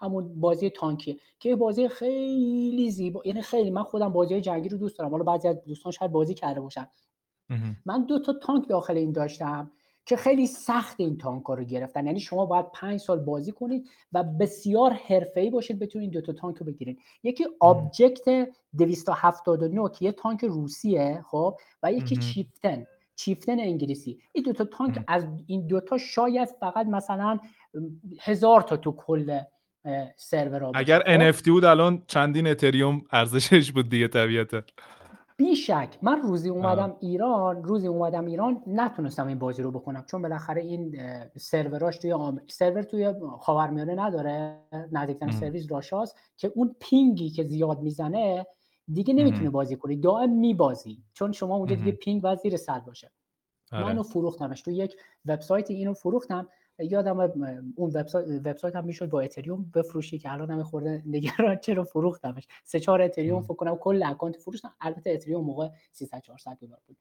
همون 0.00 0.40
بازی 0.40 0.70
تانکیه 0.70 1.16
که 1.38 1.56
بازی 1.56 1.88
خیلی 1.88 2.90
زیبا 2.90 3.22
یعنی 3.24 3.42
خیلی 3.42 3.70
من 3.70 3.82
خودم 3.82 4.08
بازی 4.08 4.40
جنگی 4.40 4.68
رو 4.68 4.78
دوست 4.78 4.98
دارم 4.98 5.10
حالا 5.10 5.24
بعضی 5.24 5.48
از 5.48 5.64
دوستان 5.64 5.92
شاید 5.92 6.12
بازی 6.12 6.34
کرده 6.34 6.60
باشن. 6.60 6.86
من 7.86 8.04
دو 8.04 8.18
تا 8.18 8.32
تانک 8.32 8.68
داخل 8.68 8.96
این 8.96 9.12
داشتم 9.12 9.70
که 10.06 10.16
خیلی 10.16 10.46
سخت 10.46 11.00
این 11.00 11.18
تانک 11.18 11.42
رو 11.42 11.64
گرفتن. 11.64 12.06
یعنی 12.06 12.20
شما 12.20 12.46
باید 12.46 12.66
پنج 12.72 13.00
سال 13.00 13.18
بازی 13.18 13.52
کنید 13.52 13.88
و 14.12 14.22
بسیار 14.22 14.92
حرفه‌ای 14.92 15.50
باشید 15.50 15.78
بتونید 15.78 16.10
دو 16.10 16.20
تا 16.20 16.32
تانک 16.32 16.56
رو 16.56 16.66
بگیرید. 16.66 16.98
یکی 17.22 17.46
Object 17.60 18.48
279 18.78 19.88
که 19.88 20.04
یه 20.04 20.12
تانک 20.12 20.44
روسیه 20.44 21.24
خب 21.30 21.56
و 21.82 21.92
یکی 21.92 22.16
Chieftain. 22.16 22.86
Chieftain 23.20 23.60
انگلیسی. 23.61 24.18
این 24.33 24.44
دوتا 24.44 24.64
تانک 24.64 25.04
از 25.09 25.26
این 25.46 25.66
دوتا 25.66 25.98
شاید 25.98 26.48
فقط 26.61 26.87
مثلا 26.87 27.38
هزار 28.20 28.62
تا 28.62 28.76
تو 28.76 28.92
کل 28.92 29.40
سرور 30.16 30.70
اگر 30.74 31.30
NFT 31.30 31.48
بود 31.48 31.64
الان 31.64 32.02
چندین 32.06 32.46
اتریوم 32.46 33.02
ارزشش 33.12 33.72
بود 33.72 33.88
دیگه 33.88 34.09
طبیعتا. 34.09 34.62
بیشک. 35.37 35.98
من 36.02 36.22
روزی 36.22 36.48
اومدم 36.48 36.96
ایران 37.00 37.64
روزی 37.64 37.87
اومدم 37.87 38.26
ایران 38.26 38.62
نتونستم 38.66 39.26
این 39.26 39.38
بازی 39.38 39.62
رو 39.62 39.70
بکنم. 39.70 40.04
چون 40.11 40.22
بالاخره 40.22 40.62
این 40.62 40.96
سروراش 41.37 41.98
توی 41.98 42.12
آم... 42.12 42.40
سرور 42.48 42.83
توی 42.83 43.14
خاورمیانه 43.40 43.94
نداره. 43.94 44.59
نزدیکترین 44.92 45.33
سرورش 45.32 45.70
Russia 45.70 46.05
ست 46.05 46.16
که 46.37 46.52
اون 46.54 46.76
پینگی 46.80 47.30
که 47.30 47.44
زیاد 47.44 47.80
می‌زنه 47.80 48.46
دیگه 48.92 49.14
نمی‌تونه 49.14 49.50
بازی 49.50 49.76
کنی. 49.76 49.96
دائم 49.96 50.31
میبازی. 50.31 51.03
چون 51.12 51.33
شما 51.33 51.57
اونجا 51.57 51.74
دیگه 51.74 51.92
پینگ 51.92 52.22
باید 52.22 52.38
زیر 52.38 52.57
صد 52.57 52.85
باشه. 52.85 53.11
آره. 53.72 53.85
منو 53.85 54.03
فروختمش. 54.03 54.62
تو 54.62 54.70
یک 54.70 54.96
وبسایت 55.26 55.70
اینو 55.70 55.94
فروختم. 55.94 56.48
یادم 56.79 57.20
اون 57.76 57.90
وبسایت 58.44 58.76
هم 58.76 58.85
می‌شد 58.85 59.11
با 59.11 59.20
اتریوم 59.20 59.70
بفروشی 59.74 60.18
که 60.18 60.33
الان 60.33 60.50
هم 60.50 60.62
خورده 60.62 61.03
نگران 61.07 61.57
چرا 61.64 61.85
فروختمش. 61.85 62.46
سه 62.64 62.81
چهار 62.81 63.03
اتریوم 63.03 63.42
فکر 63.42 63.55
کنم 63.55 63.76
کل 63.76 64.03
اکانت 64.03 64.37
فروختم 64.37 64.72
البته 64.81 65.11
اتریوم 65.11 65.44
موقع 65.44 65.68
300 65.92 66.20
400 66.20 66.59
دلار 66.61 66.79
بود. 66.87 66.96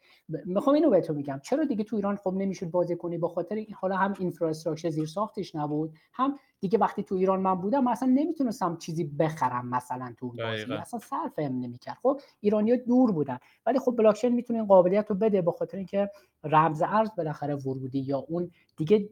می‌خوام 0.46 0.74
اینو 0.76 0.90
بهتون 0.90 1.16
میگم 1.16 1.40
چرا 1.44 1.66
دیگه 1.66 1.84
تو 1.84 1.96
ایران 1.96 2.16
خب 2.16 2.34
نمی‌شد 2.34 2.72
بازی 2.72 2.96
کنی؟ 2.96 3.18
با 3.18 3.28
خاطر 3.28 3.56
این 3.56 3.74
حالا 3.74 3.96
هم 3.96 4.14
اینفراستراکچر 4.20 4.90
زیر 4.90 5.06
ساختش 5.06 5.56
نبود 5.56 5.94
هم 6.14 6.36
دیگه 6.60 6.78
وقتی 6.78 7.04
تو 7.04 7.16
ایران 7.16 7.40
من 7.40 7.56
بودم 7.56 7.88
اصلا 7.88 8.10
نمی‌تونستم 8.10 8.78
چیزی 8.78 9.04
بخرم 9.04 9.70
مثلا 9.70 10.14
تو 10.18 10.30
بازی. 10.30 10.74
اصلا 10.74 11.00
صرفم 11.00 11.42
نمی‌کرد. 11.42 11.98
خب 12.04 12.22
ایرانیا 12.40 12.76
دور 12.76 13.12
بودن. 13.12 13.40
ولی 13.66 13.80
خب 13.80 13.96
بلاکچین 13.98 14.34
می‌تونه 14.34 14.60
این 14.60 14.68
قابلیت 14.68 15.10
رو 15.10 15.16
بده 15.16 15.42
به 15.42 15.52
خاطر 15.52 15.78
اینکه 15.78 16.12
رمز 16.44 16.82
ارز 16.82 17.10
بالاخره 17.18 17.56
ورودی 17.56 18.00
یا 18.00 18.18
اون 18.18 18.52
دیگه 18.78 19.10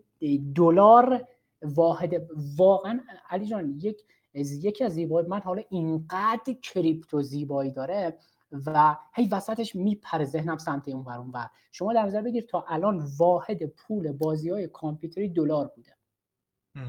دلار 0.55 1.27
واحد. 1.62 2.27
واقعا 2.57 2.99
علی 3.29 3.45
جان 3.45 3.79
یک 3.81 4.03
یکی 4.33 4.83
از 4.83 4.93
زیبایی 4.93 5.27
من 5.27 5.39
حالا 5.39 5.63
اینقدر 5.69 6.53
کریپتو 6.62 7.21
زیبایی 7.21 7.71
داره 7.71 8.17
و 8.65 8.95
هی 9.13 9.27
وسطش 9.31 9.75
میپره 9.75 10.25
ذهنم 10.25 10.57
سمت 10.57 10.88
اون 10.88 11.03
ور 11.05 11.17
اون 11.17 11.33
شما 11.71 11.93
در 11.93 12.05
نظر 12.05 12.21
بگیر 12.21 12.45
تا 12.45 12.65
الان 12.67 13.07
واحد 13.17 13.65
پول 13.65 14.12
بازی 14.12 14.49
های 14.49 14.67
کامپیوتری 14.67 15.29
دلار 15.29 15.71
بوده. 15.75 15.96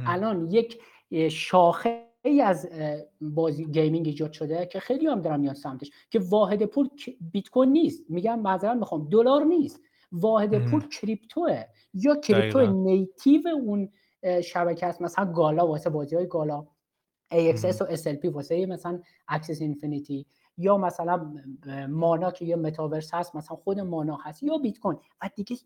الان 0.06 0.50
یک 0.50 0.80
شاخه 1.30 2.08
ای 2.22 2.40
از 2.40 2.68
بازی 3.20 3.64
gaming 3.64 4.06
ایجاد 4.06 4.32
شده 4.32 4.66
که 4.66 4.80
خیلی 4.80 5.06
هم 5.06 5.22
دارم 5.22 5.40
میان 5.40 5.54
سمتش 5.54 5.90
که 6.10 6.18
واحد 6.18 6.64
پول 6.64 6.88
بیت 7.32 7.48
کوین 7.48 7.72
نیست. 7.72 8.02
میگم 8.08 8.40
معذرت 8.40 8.76
می‌خوام 8.76 9.08
دلار 9.08 9.44
نیست. 9.44 9.80
واحد 10.12 10.70
پول 10.70 10.88
کریپتوه. 10.88 11.64
یا 11.94 12.16
crypto 12.16 12.66
native 12.66 13.42
اون 13.48 13.92
شبکه 14.44 14.86
است. 14.86 15.02
مثلا 15.02 15.32
گالا 15.32 15.66
واسه 15.66 15.90
بازی 15.90 16.16
های 16.16 16.26
گالا 16.26 16.66
AXS 17.34 17.80
و 17.80 17.96
SLP 17.96 18.24
واسه 18.24 18.66
مثلا 18.66 19.02
Axie 19.28 19.60
Infinity 19.60 20.26
یا 20.58 20.76
مثلا 20.76 21.32
مانا 21.88 22.30
که 22.30 22.44
یه 22.44 22.56
متاورس 22.56 23.14
هست 23.14 23.36
مثلا 23.36 23.56
خود 23.56 23.80
مانا 23.80 24.18
هست 24.22 24.42
یا 24.42 24.58
بیت 24.58 24.78
کوین. 24.78 24.98
و 25.22 25.30
دیگه 25.36 25.56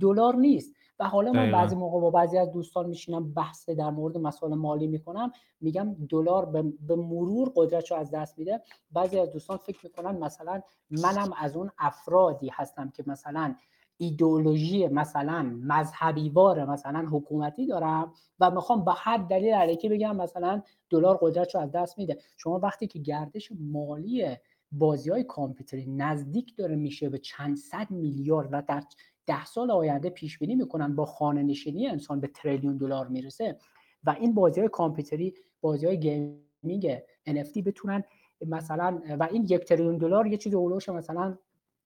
دلار 0.00 0.36
نیست. 0.36 0.74
و 0.98 1.04
حالا 1.04 1.32
من 1.32 1.52
بعضی 1.52 1.76
موقع 1.76 2.00
با 2.00 2.10
بعضی 2.10 2.38
از 2.38 2.52
دوستان 2.52 2.86
میشینم 2.86 3.32
بحث 3.32 3.68
در 3.68 3.90
مورد 3.90 4.18
مسائل 4.18 4.54
مالی 4.54 4.86
می‌کنم. 4.86 5.32
میگم 5.60 5.96
دلار 6.08 6.46
به 6.80 6.96
مرور 6.96 7.52
قدرتش 7.56 7.90
رو 7.90 7.96
از 7.96 8.10
دست 8.10 8.38
میده. 8.38 8.62
بعضی 8.92 9.18
از 9.18 9.30
دوستان 9.30 9.56
فکر 9.56 9.78
می‌کنن 9.82 10.18
مثلا 10.18 10.60
منم 10.90 11.32
از 11.38 11.56
اون 11.56 11.70
افرادی 11.78 12.50
هستم 12.52 12.90
که 12.90 13.04
مثلا 13.06 13.54
ایدئولوژی 14.02 14.88
مثلا 14.88 15.42
مذهبیوار 15.62 16.64
مثلا 16.64 17.08
حکومتی 17.10 17.66
دارم 17.66 18.12
و 18.40 18.50
می‌خوام 18.50 18.84
به 18.84 18.92
هر 18.96 19.16
دلیل 19.16 19.54
الکی 19.54 19.88
بگم 19.88 20.16
مثلا 20.16 20.62
دلار 20.90 21.18
قدرت 21.22 21.54
رو 21.54 21.60
از 21.60 21.72
دست 21.72 21.98
میده. 21.98 22.18
شما 22.36 22.58
وقتی 22.58 22.86
که 22.86 22.98
گردش 22.98 23.52
مالی 23.60 24.36
بازی 24.72 25.10
های 25.10 25.24
کامپیوتری 25.24 25.86
نزدیک 25.86 26.56
داره 26.56 26.76
میشه 26.76 27.08
به 27.08 27.18
چند 27.18 27.56
صد 27.56 27.90
میلیارد 27.90 28.48
و 28.52 28.62
در 28.68 28.82
ده 29.26 29.44
سال 29.44 29.70
آینده 29.70 30.10
پیش 30.10 30.38
بینی 30.38 30.54
می‌کنن 30.54 30.96
با 30.96 31.04
خانه 31.04 31.42
نشینی 31.42 31.88
انسان 31.88 32.20
به 32.20 32.26
تریلیون 32.26 32.76
دلار 32.76 33.08
می‌رسه 33.08 33.58
و 34.04 34.16
این 34.20 34.34
بازی 34.34 34.60
های 34.60 34.68
کامپیوتری 34.68 35.34
بازی 35.60 35.86
های 35.86 36.00
gaming 36.00 36.98
NFT 37.28 37.62
بتونن 37.66 38.04
مثلا 38.46 39.02
و 39.18 39.28
این 39.32 39.46
یک 39.48 39.64
تریلیون 39.64 39.98
دلار 39.98 40.26
یه 40.26 40.36
چیزی 40.36 40.56
اولوش 40.56 40.88
مثلا 40.88 41.38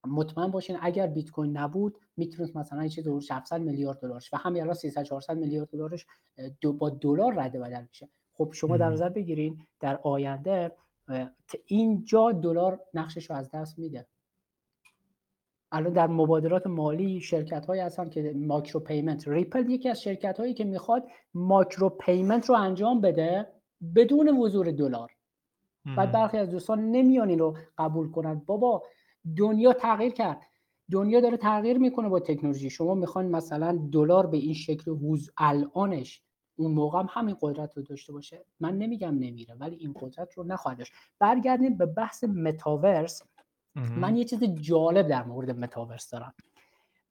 مطمئن 0.06 0.50
باشین 0.50 0.76
اگر 0.80 1.06
بیت 1.06 1.30
کوین 1.30 1.56
نبود 1.56 1.98
می‌تونست 2.16 2.56
مثلا 2.56 2.88
چیز 2.88 3.08
700 3.30 3.60
میلیارد 3.60 4.00
دلارش 4.00 4.34
و 4.34 4.36
همین 4.36 4.62
الان 4.62 4.74
300 4.74 5.02
400 5.02 5.38
میلیارد 5.38 5.68
دلارش 5.68 6.06
داره 6.61 6.72
با 6.72 6.90
دلار 6.90 7.34
رد 7.35 7.50
و 7.50 7.59
بدل 7.60 7.82
میشه. 7.88 8.08
خب 8.34 8.50
شما 8.52 8.76
در 8.76 8.90
نظر 8.90 9.08
بگیرین 9.08 9.58
در 9.80 9.96
آینده 10.02 10.72
اینجا 11.66 12.32
دلار 12.32 12.80
نقشش 12.94 13.30
رو 13.30 13.36
از 13.36 13.50
دست 13.50 13.78
میده. 13.78 14.06
الان 15.72 15.92
در 15.92 16.06
مبادلات 16.06 16.66
مالی 16.66 17.20
شرکت 17.20 17.66
هایی 17.66 17.80
هستن 17.80 18.08
که 18.08 18.32
micro 18.37 18.80
payment 18.80 19.28
ریپل 19.28 19.70
یکی 19.70 19.88
از 19.88 20.02
شرکت 20.02 20.40
هایی 20.40 20.54
که 20.54 20.64
می‌خواد 20.64 21.04
micro 21.35 21.88
payment 21.88 22.48
رو 22.48 22.54
انجام 22.54 23.00
بده 23.00 23.46
بدون 23.94 24.28
حضور 24.28 24.70
دلار. 24.70 25.10
بعد 25.96 26.12
برخی 26.12 26.38
از 26.38 26.50
دوستان 26.50 26.90
نمیان 26.90 27.28
این 27.28 27.38
رو 27.38 27.56
قبول 27.78 28.10
کنند 28.10 28.46
بابا 28.46 28.82
دنیا 29.36 29.72
تغییر 29.72 30.12
کرد. 30.12 30.42
دنیا 30.90 31.20
داره 31.20 31.36
تغییر 31.36 31.78
می‌کنه 31.78 32.08
با 32.08 32.20
تکنولوژی. 32.20 32.70
شما 32.70 32.94
می‌خواین 32.94 33.30
مثلا 33.30 33.88
دلار 33.92 34.26
به 34.26 34.36
این 34.36 34.54
شکل 34.54 34.90
حضور 34.90 35.30
الانش 35.36 36.22
اون 36.56 36.72
موقع 36.72 36.98
هم 36.98 37.08
همین 37.10 37.36
قدرت 37.40 37.76
رو 37.76 37.82
داشته 37.82 38.12
باشه. 38.12 38.44
من 38.60 38.78
نمیگم 38.78 39.14
نمیره 39.14 39.54
ولی 39.54 39.76
این 39.76 39.94
قدرت 40.00 40.32
رو 40.32 40.44
نخواهد 40.44 40.78
داشت. 40.78 40.92
برگردیم 41.18 41.76
به 41.76 41.86
بحث 41.86 42.24
متاورس. 42.24 43.22
من 43.74 44.16
یه 44.16 44.24
چیز 44.24 44.44
جالب 44.44 45.08
در 45.08 45.24
مورد 45.24 45.50
متاورس 45.50 46.10
دارم. 46.10 46.34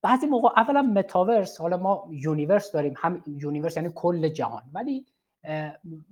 بعضی 0.02 0.28
موقع 0.28 0.50
اولا 0.58 0.82
متاورس 0.82 1.62
حالا 1.62 1.78
ما 1.78 2.08
universe 2.12 2.72
داریم. 2.72 2.94
هم 2.98 3.24
universe 3.28 3.78
یعنی 3.78 3.92
کل 3.96 4.30
جهان. 4.30 4.64
ولی 4.74 5.06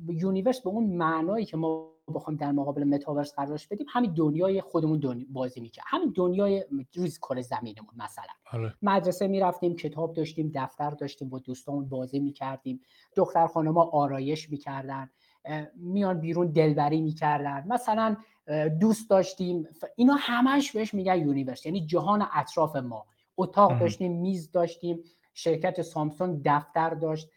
universe 0.08 0.62
به 0.62 0.70
اون 0.70 0.84
معنایی 0.84 1.46
که 1.46 1.58
ما 1.58 1.93
بخوایم 2.12 2.38
در 2.38 2.52
مقابل 2.52 2.84
متاورس 2.84 3.34
قرارش 3.34 3.68
بدیم 3.68 3.88
همین 3.90 4.14
دنیای 4.14 4.62
خودمون 4.62 5.00
دنیا 5.00 5.26
بازی 5.30 5.62
می‌کرد. 5.62 5.86
همین 5.88 6.14
دنیای 6.16 6.66
روز 6.96 7.18
کره 7.18 7.42
زمینمون 7.42 7.94
مثلا. 7.96 8.34
آره. 8.52 8.74
مدرسه 8.82 9.28
می‌رفتیم 9.28 9.76
کتاب 9.76 10.14
داشتیم 10.14 10.52
دفتر 10.56 10.90
داشتیم 10.90 11.30
با 11.30 11.40
دوستامون 11.40 11.90
بازی 11.90 12.20
می‌کردیم. 12.20 12.82
دختر 13.16 13.48
خانما 13.48 13.84
آرایش 13.84 14.50
می‌کردن 14.50 15.10
میان 15.76 16.20
بیرون 16.20 16.48
دلبری 16.48 17.02
می‌کردن. 17.02 17.66
مثلا 17.68 18.16
دوست 18.82 19.10
داشتیم 19.10 19.68
اینا 19.96 20.16
همش 20.20 20.72
بهش 20.72 20.94
میگن 20.94 21.18
universe 21.18 21.66
یعنی 21.66 21.86
جهان 21.86 22.28
اطراف 22.34 22.76
ما. 22.76 23.06
اتاق 23.38 23.80
داشتیم 23.80 24.12
میز 24.22 24.52
داشتیم 24.52 25.04
شرکت 25.34 25.82
سامسونگ 25.82 26.42
دفتر 26.46 26.90
داشت 26.90 27.30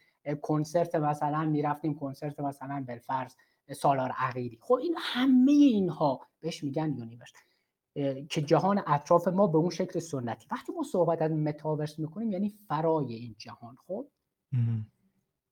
کنسرت 0.43 0.95
مثلا 0.95 1.45
می‌رفتیم 1.45 1.95
کنسرت 1.95 2.41
مثلا 2.41 2.85
بالفرض 2.89 3.35
سالار 3.73 4.11
عقیلی. 4.19 4.59
خب 4.61 4.75
این 4.75 4.95
همه 4.99 5.53
اینها 5.53 6.21
بهش 6.41 6.65
میگن 6.65 6.95
universe 6.99 7.33
که 8.29 8.43
جهان 8.43 8.83
اطراف 8.87 9.29
ما 9.29 9.47
به 9.47 9.59
اون 9.59 9.71
شکل 9.71 9.99
سنتی. 9.99 10.47
وقتی 10.51 10.73
ما 10.73 10.83
صحبت 10.83 11.23
از 11.23 11.33
متاورس 11.33 11.99
می‌کنیم 11.99 12.33
یعنی 12.33 12.55
فرای 12.69 13.15
این 13.15 13.35
جهان 13.39 13.77
خب؟ 13.87 14.07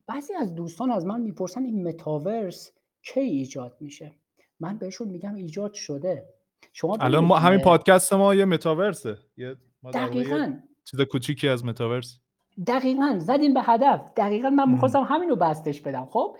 بعضی 0.06 0.34
از 0.34 0.54
دوستان 0.54 0.90
از 0.90 1.06
من 1.06 1.20
می‌پرسن 1.20 1.64
این 1.64 1.88
متاورس 1.88 2.72
کی 3.02 3.20
ایجاد 3.20 3.76
میشه. 3.80 4.14
من 4.60 4.78
بهشون 4.78 5.08
میگم 5.08 5.34
ایجاد 5.34 5.74
شده. 5.74 6.28
شما 6.72 6.96
الان 7.00 7.24
ما 7.24 7.38
همین 7.38 7.60
پادکست 7.60 8.12
ما 8.12 8.34
یه 8.34 8.44
متاورسه. 8.44 9.18
یه 9.36 9.56
دقیقاً. 9.94 10.58
چیز 10.84 11.00
کوچیکی 11.00 11.48
از 11.48 11.64
متاورس. 11.64 12.18
دقیقا. 12.66 13.18
زدین 13.18 13.54
به 13.54 13.62
هدف. 13.62 14.00
دقیقا 14.16 14.50
من 14.50 14.72
می‌خواستم 14.72 15.02
همین 15.02 15.28
رو 15.28 15.36
بستش 15.36 15.80
بدم 15.80 16.06
خب؟ 16.06 16.36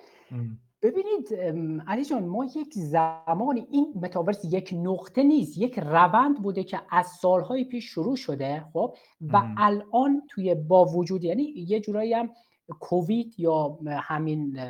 ببینید 0.84 1.34
علی 1.86 2.04
جان 2.04 2.24
ما 2.24 2.44
یک 2.44 2.74
زمانی 2.74 3.66
این 3.70 3.92
متاورس 4.02 4.44
یک 4.44 4.74
نقطه 4.76 5.22
نیست 5.22 5.58
یک 5.58 5.78
روند 5.78 6.42
بوده 6.42 6.64
که 6.64 6.80
از 6.90 7.06
سالهای 7.06 7.64
پیش 7.64 7.84
شروع 7.84 8.16
شده 8.16 8.64
خب؟ 8.72 8.96
و 9.20 9.42
الان 9.56 10.22
توی 10.28 10.54
با 10.54 10.84
وجود 10.84 11.24
یعنی 11.24 11.42
یه 11.42 11.80
جورایی 11.80 12.12
هم 12.12 12.30
کووید 12.80 13.34
یا 13.40 13.78
همین 13.86 14.60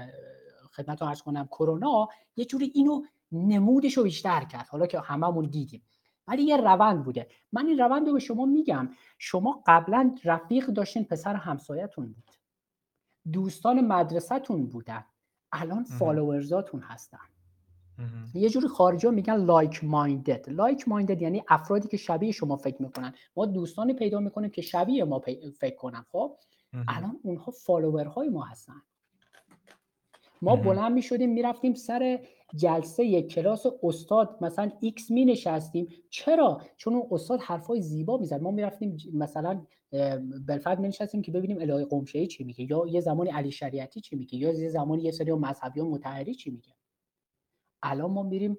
خدمتتون 0.72 1.02
عرض 1.02 1.14
کنم 1.14 1.46
کرونا 1.46 2.08
یه 2.36 2.44
جوری 2.44 2.72
اینو 2.74 3.02
نمودش 3.32 3.96
رو 3.96 4.02
بیشتر 4.02 4.44
کرد 4.44 4.66
حالا 4.68 4.86
که 4.86 5.00
هممون 5.00 5.44
دیدیم. 5.44 5.82
ولی 6.26 6.42
یه 6.42 6.56
روند 6.56 7.04
بوده. 7.04 7.28
من 7.52 7.66
این 7.66 7.78
روند 7.78 8.06
رو 8.06 8.12
به 8.12 8.20
شما 8.20 8.44
میگم. 8.44 8.90
شما 9.18 9.62
قبلا 9.66 10.14
رفیق 10.24 10.66
داشتین 10.66 11.04
پسر 11.04 11.34
همسایتون 11.34 12.06
بود. 12.06 12.30
دوستان 13.32 13.80
مدرسهتون 13.80 14.66
بودن. 14.66 15.04
الان 15.54 15.84
followers 15.84 16.56
اتون 16.56 16.80
هستن. 16.80 17.18
یه 18.34 18.48
جوری 18.48 18.68
خارجی 18.68 19.08
میگن 19.08 19.36
like-minded 19.36 20.50
like-minded 20.50 21.22
یعنی 21.22 21.42
افرادی 21.48 21.88
که 21.88 21.96
شبیه 21.96 22.32
شما 22.32 22.56
فکر 22.56 22.82
می‌کنن. 22.82 23.14
ما 23.36 23.46
دوستانی 23.46 23.94
پیدا 23.94 24.20
می‌کنیم 24.20 24.50
که 24.50 24.62
شبیه 24.62 25.04
ما 25.04 25.22
فکر 25.60 25.76
کنن 25.76 26.04
خب؟ 26.12 26.36
الان 26.88 27.20
اونها 27.22 27.52
follower 27.52 28.13
های 28.13 28.28
ما 28.28 28.42
هستن. 28.42 28.82
ما 30.42 30.56
بلند 30.56 30.92
می 30.92 31.02
شدیم 31.02 31.30
می‌رفتیم 31.30 31.74
سر 31.74 32.20
جلسه 32.54 33.04
یک 33.04 33.28
کلاس 33.28 33.66
استاد. 33.82 34.38
مثلا 34.40 34.70
ایکس 34.80 35.10
می 35.10 35.24
نشستیم 35.24 35.88
چرا؟ 36.10 36.60
چون 36.76 36.94
اون 36.94 37.08
استاد 37.10 37.40
حرفای 37.40 37.82
زیبا 37.82 38.16
می‌زد. 38.16 38.42
ما 38.42 38.50
می‌رفتیم 38.50 38.96
مثلا 39.14 39.60
بالفرض 40.46 40.80
می 40.80 40.88
نشستیم 40.88 41.22
که 41.22 41.32
ببینیم 41.32 41.58
الهی 41.60 41.84
قمشه‌ای 41.84 42.26
چی 42.26 42.44
میگه 42.44 42.70
یا 42.70 42.86
یه 42.86 43.00
زمانی 43.00 43.30
علی 43.30 43.50
شریعتی 43.50 44.00
چی 44.00 44.16
میگه 44.16 44.38
یا 44.38 44.52
یه 44.52 44.68
زمانی 44.68 45.02
یه 45.02 45.10
سری 45.10 45.32
مذهبی 45.32 45.80
و 45.80 45.84
مطهری 45.84 46.34
چی 46.34 46.50
میگه. 46.50 46.74
الان 47.82 48.10
ما 48.10 48.22
میریم 48.22 48.58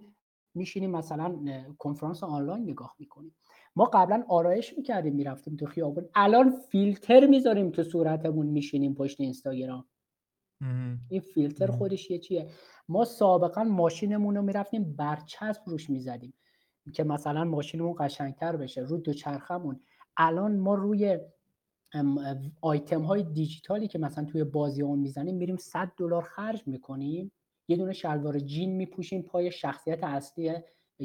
میشینیم 0.55 0.91
مثلا 0.91 1.36
کنفرانس 1.77 2.23
آنلاین 2.23 2.63
نگاه 2.63 2.95
می‌کنیم. 2.99 3.36
ما 3.75 3.86
قبلا 3.86 4.23
آرایش 4.27 4.77
می‌کردیم 4.77 5.15
می‌رفتیم 5.15 5.55
تو 5.55 5.65
خیابون. 5.65 6.09
الان 6.15 6.51
فیلتر 6.51 7.27
می‌ذاریم 7.27 7.69
تو 7.69 7.83
صورتمون 7.83 8.45
میشینیم 8.45 8.93
پشت 8.93 9.21
اینستاگرام. 9.21 9.86
این 11.09 11.21
فیلتر 11.33 11.67
خودش 11.67 12.11
یه 12.11 12.19
چیه؟ 12.19 12.49
ما 12.89 13.05
سابقا 13.05 13.63
ماشینمون 13.63 14.36
رو 14.36 14.41
می‌رفتیم 14.41 14.95
برچسب 14.95 15.61
روش 15.65 15.89
می‌زدیم 15.89 16.33
که 16.93 17.03
مثلا 17.03 17.43
ماشینمون 17.43 17.95
قشنگتر 17.99 18.55
بشه 18.55 18.81
رو 18.81 18.97
دوچرخمون 18.97 19.79
الان 20.18 20.57
ما 20.57 20.76
روی 20.76 21.20
آیتم 22.61 23.01
های 23.01 23.24
دیجیتالی 23.24 23.88
که 23.88 23.99
مثلا 23.99 24.26
توی 24.26 24.43
بازی 24.43 24.82
اون 24.82 24.99
می‌زنیم 24.99 25.36
میریم 25.36 25.57
100 25.57 25.91
دلار 25.97 26.24
خرج 26.24 26.68
می‌کنیم. 26.68 27.32
یه 27.68 27.78
دونه 27.78 27.93
شلوار 27.93 28.39
جین 28.39 28.72
میپوشیم 28.72 29.22
پای 29.22 29.51
شخصیت 29.51 30.03
اصلی 30.03 30.53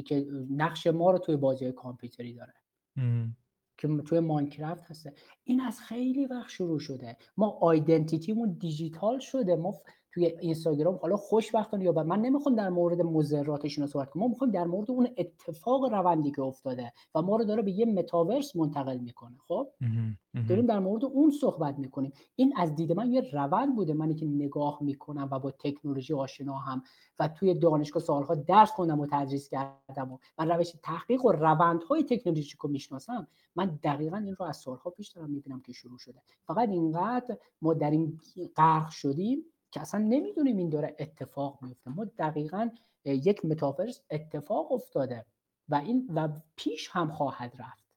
که 0.05 0.25
نقش 0.49 0.87
ما 0.87 1.11
رو 1.11 1.17
توی 1.17 1.35
بازی 1.35 1.71
کامپیوتری 1.71 2.33
داره. 2.33 2.53
که 3.77 3.87
توی 4.05 4.19
ماینکرافت 4.19 4.83
هسته. 4.83 5.13
این 5.43 5.61
از 5.61 5.79
خیلی 5.79 6.25
وقت 6.25 6.49
شروع 6.49 6.79
شده. 6.79 7.17
ما 7.37 7.49
آیدنتیتیمون 7.49 8.51
دیجیتال 8.51 9.19
شده. 9.19 9.55
ما 9.55 9.73
توی 10.13 10.25
اینستاگرام 10.25 10.95
حالا 10.95 11.15
خوشبختانه 11.15 11.83
یا 11.83 11.91
من 11.91 12.21
نمی‌خوام 12.21 12.55
در 12.55 12.69
مورد 12.69 13.01
مضراتش 13.01 13.77
رو 13.77 13.87
صحبت 13.87 14.09
کنم 14.09 14.23
ما 14.23 14.29
می‌خوایم 14.29 14.53
در 14.53 14.63
مورد 14.63 14.91
اون 14.91 15.07
اتفاق 15.17 15.93
روندی 15.93 16.31
که 16.31 16.41
افتاده 16.41 16.93
و 17.15 17.21
ما 17.21 17.35
رو 17.35 17.43
داره 17.43 17.61
به 17.61 17.71
یه 17.71 17.85
متاورس 17.85 18.55
منتقل 18.55 18.97
می‌کنه 18.97 19.37
خب؟ 19.47 19.67
داریم 20.49 20.65
در 20.65 20.79
مورد 20.79 21.05
اون 21.05 21.31
صحبت 21.31 21.79
می‌کنیم. 21.79 22.13
این 22.35 22.53
از 22.57 22.75
دید 22.75 22.91
من 22.91 23.11
یه 23.11 23.21
روند 23.33 23.75
بوده 23.75 23.93
منی 23.93 24.15
که 24.15 24.25
نگاه 24.25 24.77
می‌کنم 24.81 25.29
و 25.31 25.39
با 25.39 25.51
تکنولوژی 25.51 26.13
آشنا 26.13 26.57
هم 26.57 26.83
و 27.19 27.27
توی 27.27 27.53
دانشگاه 27.53 28.03
سالها 28.03 28.35
درس 28.35 28.71
خوندم 28.71 28.99
و 28.99 29.07
تدریس 29.11 29.49
کردم 29.49 30.11
و 30.11 30.17
من 30.39 30.51
روش 30.51 30.71
تحقیق 30.83 31.25
و 31.25 31.31
روندهای 31.31 32.03
تکنولوژی 32.03 32.57
رو 32.61 32.69
می‌شناسم 32.69 33.27
من 33.55 33.79
دقیقا 33.83 34.17
این 34.17 34.35
رو 34.35 34.45
از 34.45 34.57
سالها 34.57 34.89
پیش 34.89 35.09
دارم 35.09 35.29
می‌بینم 35.29 35.61
که 35.61 35.73
شروع 35.73 35.97
شده. 35.97 36.21
فقط 36.43 36.69
اینقدر 36.69 37.37
ما 37.61 37.73
در 37.73 37.91
این 37.91 38.19
غرق 38.55 38.89
شدیم 38.89 39.45
که 39.71 39.81
اصلا 39.81 40.01
نمی‌دونیم 40.01 40.57
این 40.57 40.69
داره 40.69 40.95
اتفاق 40.99 41.59
میفته 41.61 41.89
ما 41.89 42.05
دقیقا 42.05 42.69
یک 43.05 43.45
متافرس 43.45 44.01
اتفاق 44.09 44.71
افتاده 44.71 45.25
و 45.69 45.75
این 45.75 46.09
و 46.15 46.29
پیش 46.55 46.89
هم 46.91 47.11
خواهد 47.11 47.55
رفت. 47.59 47.91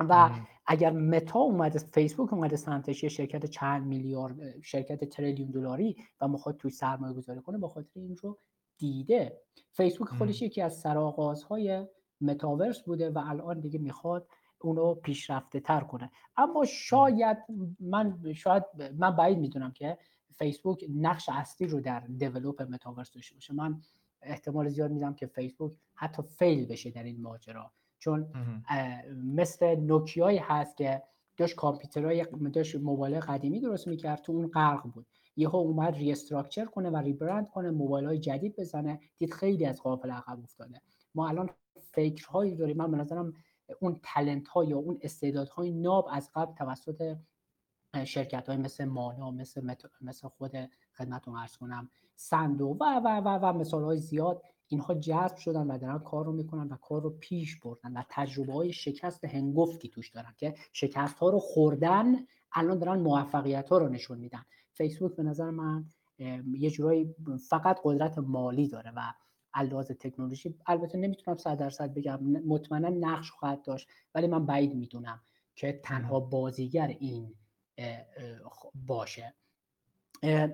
و 0.00 0.30
اگر 0.66 0.90
متا 0.90 1.38
اومده 1.38 1.78
فیسبوک 1.78 2.32
اومده 2.32 2.56
سمتش 2.56 3.02
یه 3.02 3.08
شرکت 3.08 3.46
چند 3.46 3.86
میلیارد 3.86 4.60
شرکت 4.60 5.04
تریلیون 5.04 5.50
دلاری 5.50 5.96
و 6.20 6.28
می‌خواد 6.28 6.56
توی 6.56 6.70
سرمایه 6.70 7.14
گذاری 7.14 7.40
کنه 7.40 7.58
به 7.58 7.68
خاطر 7.68 8.00
این 8.00 8.16
رو 8.16 8.38
دیده. 8.78 9.40
فیسبوک 9.72 10.08
خودش 10.08 10.42
یکی 10.42 10.62
از 10.62 10.80
سرآغازهای 10.80 11.86
متاورس 12.20 12.82
بوده 12.82 13.10
و 13.10 13.22
الان 13.26 13.60
دیگه 13.60 13.78
می‌خواد 13.78 14.28
اونو 14.60 14.94
پیشرفته 14.94 15.60
تر 15.60 15.80
کنه. 15.80 16.10
اما 16.36 16.64
شاید 16.64 17.38
من 17.80 18.32
شاید 18.32 18.64
من 18.98 19.16
بعید 19.16 19.38
می‌دونم 19.38 19.72
که 19.72 19.98
فیسبوک 20.38 20.84
نقش 20.96 21.28
اصلی 21.28 21.66
رو 21.66 21.80
در 21.80 22.00
دیولوپ 22.00 22.62
متاورس 22.62 23.10
داشته 23.10 23.34
باشه. 23.34 23.54
من 23.54 23.80
احتمال 24.22 24.68
زیاد 24.68 24.90
میدم 24.90 25.14
که 25.14 25.26
فیسبوک 25.26 25.72
حتی 25.94 26.22
فیل 26.22 26.66
بشه 26.66 26.90
در 26.90 27.02
این 27.02 27.22
ماجرا. 27.22 27.72
چون 27.98 28.32
مثل 29.24 29.74
نوکیایی 29.74 30.38
هست 30.38 30.76
که 30.76 31.02
داشت 31.36 31.56
کامپیوترهای 31.56 32.26
داشت 32.52 32.76
موبایل 32.76 33.20
قدیمی 33.20 33.60
درست 33.60 33.88
می‌کرد 33.88 34.22
تو 34.22 34.32
اون 34.32 34.46
غرق 34.46 34.82
بود. 34.82 35.06
یهو 35.36 35.56
اومد 35.56 35.94
restructure 35.94 36.64
کنه 36.64 36.90
و 36.90 36.96
rebrand 36.96 37.48
کنه 37.48 37.70
موبایل 37.70 38.06
های 38.06 38.18
جدید 38.18 38.56
بزنه 38.56 39.00
دید 39.18 39.34
خیلی 39.34 39.66
از 39.66 39.82
قافله 39.82 40.10
عقب 40.10 40.40
افتاده. 40.42 40.80
ما 41.14 41.28
الان 41.28 41.50
فکرهایی 41.80 42.56
داریم. 42.56 42.76
من 42.76 42.90
به 42.90 42.96
نظرم 42.96 43.32
اون 43.80 44.00
talent 44.02 44.48
ها 44.48 44.64
یا 44.64 44.78
اون 44.78 44.98
استعدادهای 45.02 45.70
ناب 45.70 46.08
از 46.12 46.30
قبل 46.34 46.54
توسط 46.54 47.16
شرکت 48.04 48.48
های 48.48 48.56
مثل 48.56 48.84
مانا 48.84 49.30
مثل, 49.30 49.74
مثل 50.00 50.28
خود 50.28 50.52
خدمتون 50.98 51.36
عرض 51.36 51.56
کنم 51.56 51.90
Sandbox 52.16 52.76
و 52.80 52.84
و 53.04 53.20
و 53.20 53.38
و 53.42 53.52
مثال 53.52 53.84
های 53.84 53.98
زیاد 53.98 54.42
اینها 54.66 54.94
جذب 54.94 55.36
شدن 55.36 55.66
و 55.66 55.78
دارن 55.78 55.98
کار 55.98 56.24
رو 56.24 56.32
می‌کنن 56.32 56.68
و 56.68 56.76
کار 56.76 57.02
رو 57.02 57.10
پیش 57.10 57.60
بردن 57.60 57.92
و 57.92 58.02
تجربه 58.08 58.52
های 58.52 58.72
شکست 58.72 59.24
هنگفتی 59.24 59.88
توش 59.88 60.10
دارن 60.10 60.34
که 60.38 60.54
شکست 60.72 61.18
ها 61.18 61.30
رو 61.30 61.38
خوردن 61.38 62.26
الان 62.52 62.78
دارن 62.78 63.00
موفقیت 63.00 63.68
ها 63.68 63.78
رو 63.78 63.88
نشون 63.88 64.18
میدن. 64.18 64.44
فیسبوک 64.72 65.16
به 65.16 65.22
نظر 65.22 65.50
من 65.50 65.84
یه 66.54 66.70
جورایی 66.70 67.14
فقط 67.48 67.80
قدرت 67.84 68.18
مالی 68.18 68.68
داره 68.68 68.92
و 68.96 69.12
علاوه 69.54 69.84
تکنولوژی. 69.84 70.54
البته 70.66 70.98
نمی‌تونم 70.98 71.36
صد 71.36 71.58
درصد 71.58 71.94
بگم 71.94 72.22
مطمئنا 72.22 72.88
نقش 72.88 73.30
خواهد 73.30 73.62
داشت 73.62 73.88
ولی 74.14 74.26
من 74.26 74.46
بعید 74.46 74.74
می‌دونم 74.74 75.20
که 75.54 75.80
تنها 75.84 76.20
بازیگر 76.20 76.86
این 76.86 77.34
باشه. 78.86 79.34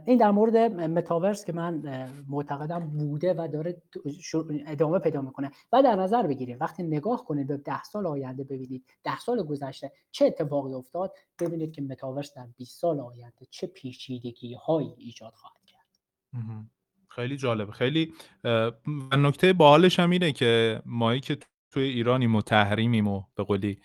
این 0.07 0.18
در 0.18 0.31
مورد 0.31 0.57
متاورس 0.81 1.45
که 1.45 1.53
من 1.53 1.83
معتقدم 2.29 2.79
بوده 2.79 3.35
و 3.35 3.49
داره 3.53 3.83
ادامه 4.66 4.99
پیدا 4.99 5.20
می‌کنه. 5.20 5.51
و 5.72 5.83
در 5.83 5.97
نظر 5.97 6.27
بگیرید 6.27 6.61
وقتی 6.61 6.83
نگاه 6.83 7.24
کنید 7.24 7.47
به 7.47 7.57
ده 7.57 7.83
سال 7.83 8.07
آینده 8.07 8.45
ببینید 8.45 8.85
ده 9.05 9.18
سال 9.18 9.43
گذشته 9.43 9.93
چه 10.11 10.27
اتفاقی 10.27 10.72
افتاد؟ 10.72 11.12
ببینید 11.41 11.72
که 11.72 11.83
متاورس 11.83 12.35
در 12.35 12.47
20 12.57 12.81
سال 12.81 13.01
آینده 13.01 13.47
چه 13.51 13.66
پیچیدگی 13.66 14.55
هایی 14.55 14.95
ایجاد 14.99 15.33
خواهد 15.33 15.64
کرد. 15.66 15.87
خیلی 17.09 17.37
جالبه. 17.37 17.72
خیلی 17.72 18.12
نکته 19.12 19.53
باحالش 19.53 20.01
هم 20.01 20.11
اینه 20.11 20.33
که 20.33 20.83
مایی 20.87 21.20
که 21.20 21.39
توی 21.70 21.83
ایرانیم 21.85 22.37
و 22.37 22.43
تحریمیم 22.43 23.09
و 23.09 23.22
به 23.35 23.45
قولی 23.45 23.81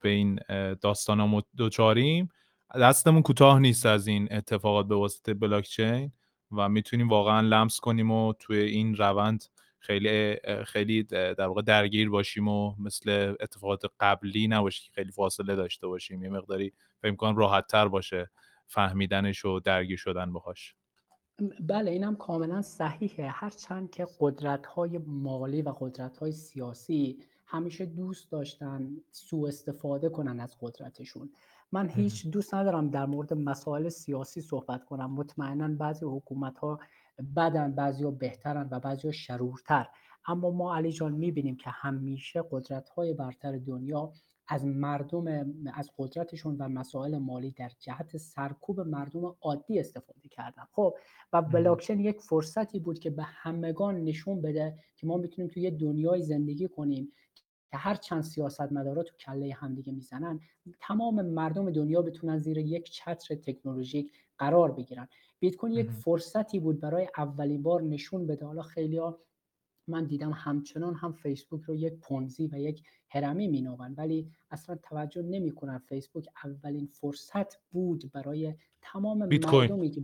به 0.00 0.08
این 0.08 0.40
داستان 0.80 1.20
ها 1.20 1.42
دوچاریم 1.56 2.28
دستمون 2.80 3.22
کوتاه 3.22 3.58
نیست 3.58 3.86
از 3.86 4.06
این 4.06 4.28
اتفاقات 4.30 4.86
به 4.86 4.94
واسطه 4.94 5.34
بلاکچین 5.34 6.12
و 6.52 6.68
می‌تونیم 6.68 7.08
واقعا 7.08 7.40
لمس 7.40 7.80
کنیم 7.80 8.10
و 8.10 8.32
توی 8.32 8.58
این 8.58 8.96
روند 8.96 9.44
خیلی 9.78 10.36
خیلی 10.66 11.02
در 11.02 11.46
واقع 11.46 11.62
درگیر 11.62 12.10
باشیم 12.10 12.48
و 12.48 12.74
مثل 12.78 13.34
اتفاقات 13.40 13.82
قبلی 14.00 14.48
نباشه 14.48 14.84
که 14.84 14.90
خیلی 14.92 15.10
فاصله 15.12 15.56
داشته 15.56 15.86
باشیم. 15.86 16.22
یه 16.22 16.28
مقداری 16.28 16.72
فکر 17.02 17.14
کنم 17.14 17.36
راحت 17.36 17.66
تر 17.66 17.88
باشه 17.88 18.30
فهمیدنش 18.66 19.44
و 19.44 19.60
درگیر 19.60 19.96
شدن 19.98 20.32
باهاش. 20.32 20.74
بله 21.60 21.90
اینم 21.90 22.16
کاملا 22.16 22.62
صحیحه. 22.62 23.28
هرچند 23.28 23.90
که 23.90 24.06
قدرت 24.20 24.66
های 24.66 24.98
مالی 25.06 25.62
و 25.62 25.74
قدرت 25.80 26.16
های 26.16 26.32
سیاسی 26.32 27.18
همیشه 27.46 27.86
دوست 27.86 28.30
داشتن 28.32 28.96
سوء 29.10 29.48
استفاده 29.48 30.08
کنن 30.08 30.40
از 30.40 30.56
قدرتشون. 30.60 31.30
من 31.74 31.88
هیچ 31.88 32.26
دوست 32.30 32.54
ندارم 32.54 32.90
در 32.90 33.06
مورد 33.06 33.32
مسائل 33.32 33.88
سیاسی 33.88 34.40
صحبت 34.40 34.84
کنم. 34.84 35.10
مطمئنا 35.10 35.68
بعضی 35.68 36.06
حکومت 36.06 36.58
ها 36.58 36.80
بدن 37.36 37.72
بعضی 37.72 38.04
ها 38.04 38.10
بهترن 38.10 38.68
و 38.70 38.80
بعضی 38.80 39.08
ها 39.08 39.12
شرورتر. 39.12 39.86
اما 40.26 40.50
ما 40.50 40.76
علی 40.76 40.92
جان 40.92 41.12
می‌بینیم 41.12 41.56
که 41.56 41.70
همیشه 41.70 42.44
قدرت 42.50 42.88
های 42.88 43.14
برتر 43.14 43.58
دنیا 43.58 44.12
از 44.48 44.66
مردم 44.66 45.54
از 45.74 45.90
قدرتشون 45.98 46.56
و 46.58 46.68
مسائل 46.68 47.18
مالی 47.18 47.50
در 47.50 47.70
جهت 47.80 48.16
سرکوب 48.16 48.80
مردم 48.80 49.36
عادی 49.40 49.80
استفاده 49.80 50.28
کردن. 50.28 50.64
خب 50.72 50.94
و 51.32 51.42
بلاکچین 51.42 52.00
یک 52.00 52.20
فرصتی 52.20 52.78
بود 52.78 52.98
که 52.98 53.10
به 53.10 53.22
همگان 53.22 54.04
نشون 54.04 54.42
بده 54.42 54.78
که 54.96 55.06
ما 55.06 55.16
می‌تونیم 55.16 55.50
توی 55.50 55.62
یه 55.62 55.70
دنیای 55.70 56.22
زندگی 56.22 56.68
کنیم. 56.68 57.12
که 57.74 57.78
هر 57.78 57.94
چند 57.94 58.22
سیاست 58.22 58.72
مدارا 58.72 59.02
تو 59.02 59.16
کله 59.16 59.54
همدیگه 59.54 59.92
می‌زنن 59.92 60.40
تمام 60.80 61.22
مردم 61.22 61.70
دنیا 61.70 62.02
بتونن 62.02 62.38
زیر 62.38 62.58
یک 62.58 62.90
چتر 62.90 63.34
تکنولوژیک 63.34 64.12
قرار 64.38 64.72
بگیرن. 64.72 65.08
بیت 65.38 65.56
کوین 65.56 65.74
یک 65.74 65.90
فرصتی 65.90 66.58
بود 66.58 66.80
برای 66.80 67.08
اولین 67.16 67.62
بار 67.62 67.82
نشون 67.82 68.26
بده. 68.26 68.46
حالا 68.46 68.62
خیلی 68.62 68.96
ها 68.96 69.18
من 69.88 70.04
دیدم 70.04 70.32
همچنان 70.34 70.94
هم 70.94 71.12
فیسبوک 71.12 71.62
رو 71.62 71.74
یک 71.74 71.94
پونزی 71.94 72.46
و 72.52 72.58
یک 72.58 72.82
هرمی 73.08 73.48
مینابن 73.48 73.94
ولی 73.96 74.30
اصلا 74.50 74.76
توجه 74.82 75.22
نمی‌کنن 75.22 75.78
فیسبوک 75.78 76.28
اولین 76.44 76.86
فرصت 76.86 77.56
بود 77.70 78.12
برای 78.12 78.54
تمام 78.82 79.18
مردمی 79.18 79.90
که 79.90 80.02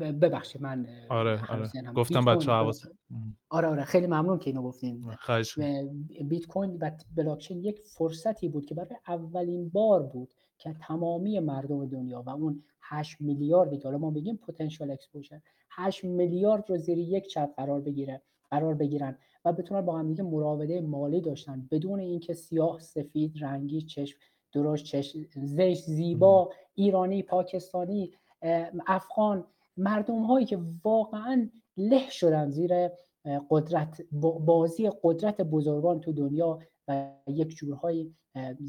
ببخشید 0.00 0.62
من 0.62 0.86
آره 1.08 1.40
آره. 1.50 1.92
گفتم 1.94 2.24
بچه 2.24 2.52
حواس 2.52 2.84
آره 3.50 3.68
آره 3.68 3.84
خیلی 3.84 4.06
ممنون 4.06 4.38
که 4.38 4.50
اینو 4.50 4.62
گفتین. 4.62 5.02
خواهش 5.20 5.58
بیت 6.28 6.46
کوین 6.46 6.78
و 6.80 6.90
بلاکچین 7.16 7.64
یک 7.64 7.80
فرصتی 7.80 8.48
بود 8.48 8.66
که 8.66 8.74
برای 8.74 8.96
اولین 9.08 9.68
بار 9.68 10.02
بود 10.02 10.34
که 10.58 10.76
تمامی 10.80 11.40
مردم 11.40 11.86
دنیا 11.86 12.22
و 12.26 12.30
اون 12.30 12.62
8 12.82 13.20
میلیاردی 13.20 13.78
که 13.78 13.88
حالا 13.88 13.98
ما 13.98 14.10
بگیم 14.10 14.36
پتانسیل 14.36 14.90
اکسپوژر 14.90 15.40
8 15.70 16.04
میلیارد 16.04 16.70
رو 16.70 16.76
زیر 16.76 16.98
یک 16.98 17.26
چتر 17.26 17.52
قرار 17.56 17.80
بگیره 17.80 18.22
قرار 18.50 18.74
بگیرن 18.74 19.18
و 19.44 19.52
بتونن 19.52 19.80
با 19.80 19.98
هم 19.98 20.08
دیگه 20.08 20.22
مراوده 20.22 20.80
مالی 20.80 21.20
داشتن. 21.20 21.68
بدون 21.70 22.00
اینکه 22.00 22.34
سیاه 22.34 22.80
سفید 22.80 23.44
رنگی 23.44 23.82
چشم 23.82 24.18
درشت 24.52 24.84
چشم 24.84 25.18
زشت 25.36 25.82
زیبا 25.82 26.50
ایرانی 26.74 27.22
پاکستانی 27.22 28.12
افغان 28.86 29.44
مردم 29.76 30.22
هایی 30.22 30.46
که 30.46 30.58
واقعا 30.84 31.48
له 31.76 32.10
شدن 32.10 32.50
زیر 32.50 32.88
قدرت 33.50 34.02
بازی 34.46 34.90
قدرت 35.02 35.40
بزرگان 35.40 36.00
تو 36.00 36.12
دنیا 36.12 36.58
و 36.88 37.12
یک 37.26 37.48
جورهایی 37.48 38.14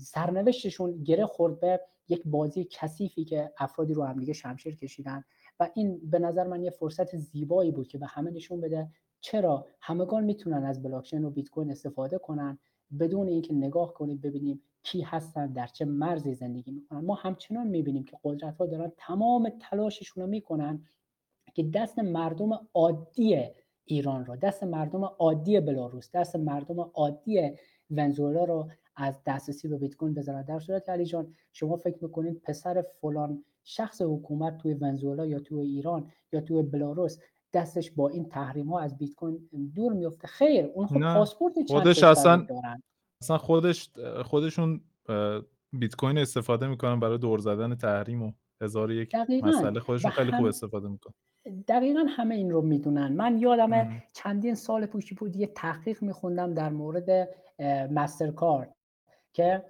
سرنوشتشون 0.01 1.03
گره 1.03 1.25
خورد 1.25 1.59
به 1.59 1.79
یک 2.09 2.21
بازی 2.25 2.67
کثیفی 2.71 3.25
که 3.25 3.51
افرادی 3.57 3.93
رو 3.93 4.03
هم 4.03 4.19
دیگه 4.19 4.33
شمشیر 4.33 4.75
کشیدن. 4.75 5.23
و 5.59 5.69
این 5.75 6.09
به 6.09 6.19
نظر 6.19 6.47
من 6.47 6.63
یه 6.63 6.69
فرصت 6.69 7.17
زیبایی 7.17 7.71
بود 7.71 7.87
که 7.87 7.97
به 7.97 8.05
همه 8.05 8.31
نشون 8.31 8.61
بده 8.61 8.89
چرا 9.21 9.67
همگان 9.81 10.23
می‌تونن 10.23 10.63
از 10.63 10.83
بلاکچین 10.83 11.25
و 11.25 11.29
بیت 11.29 11.49
کوین 11.49 11.71
استفاده 11.71 12.17
کنن 12.17 12.59
بدون 12.99 13.27
اینکه 13.27 13.53
نگاه 13.53 13.93
کنیم 13.93 14.17
ببینیم 14.17 14.61
کی 14.83 15.01
هستن 15.01 15.47
در 15.47 15.67
چه 15.67 15.85
مرزی 15.85 16.33
زندگی 16.33 16.71
می‌کنن. 16.71 17.05
ما 17.05 17.15
همچنان 17.15 17.67
می‌بینیم 17.67 18.03
که 18.03 18.17
قدرت 18.23 18.57
ها 18.57 18.65
دارن 18.65 18.91
تمام 18.97 19.51
تلاششون 19.59 20.23
رو 20.23 20.29
می‌کنن 20.29 20.85
که 21.53 21.63
دست 21.63 21.99
مردم 21.99 22.67
عادی 22.73 23.43
ایران 23.85 24.25
رو 24.25 24.35
دست 24.35 24.63
مردم 24.63 25.03
عادی 25.03 25.59
بلاروس 25.59 26.09
دست 26.13 26.35
مردم 26.35 26.79
عادی 26.79 27.51
ونزوئلا 27.91 28.43
رو 28.43 28.69
از 28.95 29.19
دسترسی 29.25 29.67
به 29.67 29.77
بیت 29.77 29.95
کوین 29.95 30.13
بذارن. 30.13 30.41
در 30.41 30.59
صورت 30.59 30.89
علی 30.89 31.05
جان 31.05 31.35
شما 31.53 31.77
فکر 31.77 31.97
می‌کنید 32.01 32.41
پسر 32.41 32.85
فلان 33.01 33.43
شخص 33.63 34.01
حکومت 34.01 34.57
توی 34.57 34.73
ونزوئلا 34.73 35.25
یا 35.25 35.39
توی 35.39 35.59
ایران 35.59 36.11
یا 36.31 36.41
توی 36.41 36.61
بلاروس 36.61 37.19
دستش 37.53 37.91
با 37.91 38.09
این 38.09 38.29
تحریم 38.29 38.69
ها 38.69 38.79
از 38.79 38.97
بیت 38.97 39.13
کوین 39.15 39.49
دور 39.75 39.93
میفته 39.93 40.27
خیر 40.27 40.65
اون 40.65 40.87
خب 40.87 40.99
پاسپورت 40.99 41.53
خودش 41.67 42.03
اصلا 42.03 42.47
اصلا 43.23 43.37
خودش 43.37 43.89
خودشون 44.25 44.81
بیت 45.73 45.95
کوین 45.95 46.17
استفاده 46.17 46.67
می‌کنن 46.67 46.99
برای 46.99 47.17
دور 47.17 47.39
زدن 47.39 47.75
تحریم 47.75 48.23
و 48.23 48.31
هزار 48.61 48.91
یک 48.91 49.15
مسئله 49.43 49.79
خودشون 49.79 50.11
خیلی 50.11 50.31
خوب 50.31 50.45
استفاده 50.45 50.87
می‌کنن. 50.87 51.13
دقیقا 51.67 52.05
همه 52.09 52.35
این 52.35 52.51
رو 52.51 52.61
می‌دونن. 52.61 53.13
من 53.13 53.37
یادم 53.37 54.01
چندین 54.13 54.55
سال 54.55 54.85
پیشی 54.85 55.15
بود 55.15 55.35
یه 55.35 55.47
تحقیق 55.47 56.03
میخوندم 56.03 56.53
در 56.53 56.69
مورد 56.69 57.29
مسترکارد 57.91 58.75
که 59.33 59.63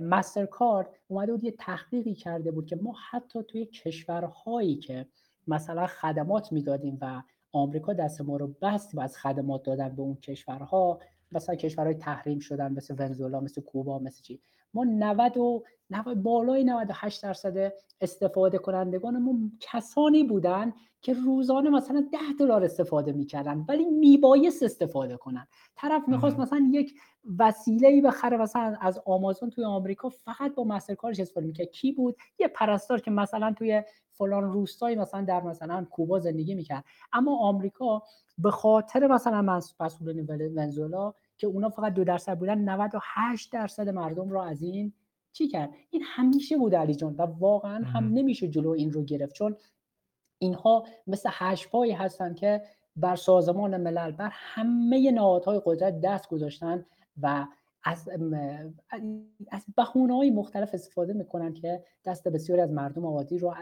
مسترکارد 0.00 0.88
اومده 1.08 1.32
بود 1.32 1.44
یه 1.44 1.50
تحقیقی 1.50 2.14
کرده 2.14 2.50
بود 2.50 2.66
که 2.66 2.76
ما 2.76 2.94
حتی 3.10 3.42
توی 3.42 3.66
کشورهایی 3.66 4.76
که 4.76 5.06
مثلا 5.46 5.86
خدمات 5.86 6.52
می‌دادیم 6.52 6.98
و 7.00 7.22
آمریکا 7.52 7.92
دست 7.92 8.20
ما 8.20 8.36
رو 8.36 8.54
بست 8.62 8.94
و 8.94 9.00
از 9.00 9.16
خدمات 9.16 9.62
دادن 9.62 9.88
به 9.88 10.02
اون 10.02 10.14
کشورها 10.14 11.00
مثلا 11.32 11.54
کشورهای 11.54 11.94
تحریم 11.94 12.38
شدن 12.38 12.72
مثل 12.72 12.94
ونزوئلا 12.98 13.40
مثل 13.40 13.60
کوبا 13.60 13.98
مثل 13.98 14.22
چی؟ 14.22 14.42
ما 14.74 14.84
90 14.84 15.36
و 15.36 15.62
90 15.90 16.22
بالای 16.22 16.64
98 16.64 17.22
درصد 17.22 17.72
استفاده 18.00 18.58
کنندگانمون 18.58 19.52
کسانی 19.60 20.24
بودن 20.24 20.72
که 21.00 21.12
روزانه 21.12 21.70
مثلا 21.70 22.06
10 22.12 22.18
دلار 22.38 22.64
استفاده 22.64 23.12
می‌کردن 23.12 23.64
ولی 23.68 23.84
میبایست 23.84 24.62
استفاده 24.62 25.16
کنن. 25.16 25.46
طرف 25.76 26.08
می‌خواست 26.08 26.38
مثلا 26.38 26.68
یک 26.72 26.94
وسیله 27.38 27.88
ای 27.88 28.00
بخره 28.00 28.36
مثلا 28.36 28.76
از 28.80 29.00
آمازون 29.06 29.50
توی 29.50 29.64
آمریکا 29.64 30.08
فقط 30.08 30.54
با 30.54 30.64
مسترکارش 30.64 31.20
استفاده 31.20 31.46
می‌کرد. 31.46 31.70
کی 31.70 31.92
بود؟ 31.92 32.16
یه 32.38 32.48
پرستار 32.48 33.00
که 33.00 33.10
مثلا 33.10 33.52
توی 33.52 33.82
فلان 34.10 34.52
روستایی 34.52 34.96
مثلا 34.96 35.24
در 35.24 35.42
مثلا 35.42 35.86
کوبا 35.90 36.18
زندگی 36.18 36.54
می‌کرد. 36.54 36.84
اما 37.12 37.38
آمریکا 37.38 38.02
به 38.38 38.50
خاطر 38.50 39.06
مثلا 39.06 39.60
مسئولین 39.80 40.26
ونزوئلا 40.56 41.14
که 41.38 41.46
اونا 41.46 41.68
فقط 41.68 41.94
دو 41.94 42.04
درصد 42.04 42.38
بودن 42.38 42.58
98 42.58 43.52
درصد 43.52 43.88
مردم 43.88 44.30
رو 44.30 44.40
از 44.40 44.62
این 44.62 44.92
چی 45.32 45.48
کرد؟ 45.48 45.70
این 45.90 46.02
همیشه 46.04 46.56
بود 46.56 46.74
علی 46.74 46.94
جان 46.94 47.14
و 47.14 47.22
واقعا 47.22 47.84
هم 47.84 48.04
نمیشه 48.08 48.48
جلو 48.48 48.70
این 48.70 48.92
رو 48.92 49.04
گرفت. 49.04 49.34
چون 49.34 49.56
اینها 50.38 50.86
مثل 51.06 51.30
هشپایی 51.32 51.92
هستن 51.92 52.34
که 52.34 52.62
بر 52.96 53.16
سازمان 53.16 53.76
ملل 53.76 54.12
بر 54.12 54.30
همه 54.32 55.10
نهادهای 55.10 55.62
قدرت 55.64 56.00
دست 56.00 56.28
گذاشتن 56.28 56.84
و 57.22 57.46
از 57.84 58.08
از 59.50 59.64
بهونه 59.76 60.16
های 60.16 60.30
مختلف 60.30 60.74
استفاده 60.74 61.12
می‌کنن 61.12 61.54
که 61.54 61.84
دست 62.04 62.28
بسیاری 62.28 62.62
از 62.62 62.70
مردم 62.70 63.06
عادی 63.06 63.38
رو 63.38 63.54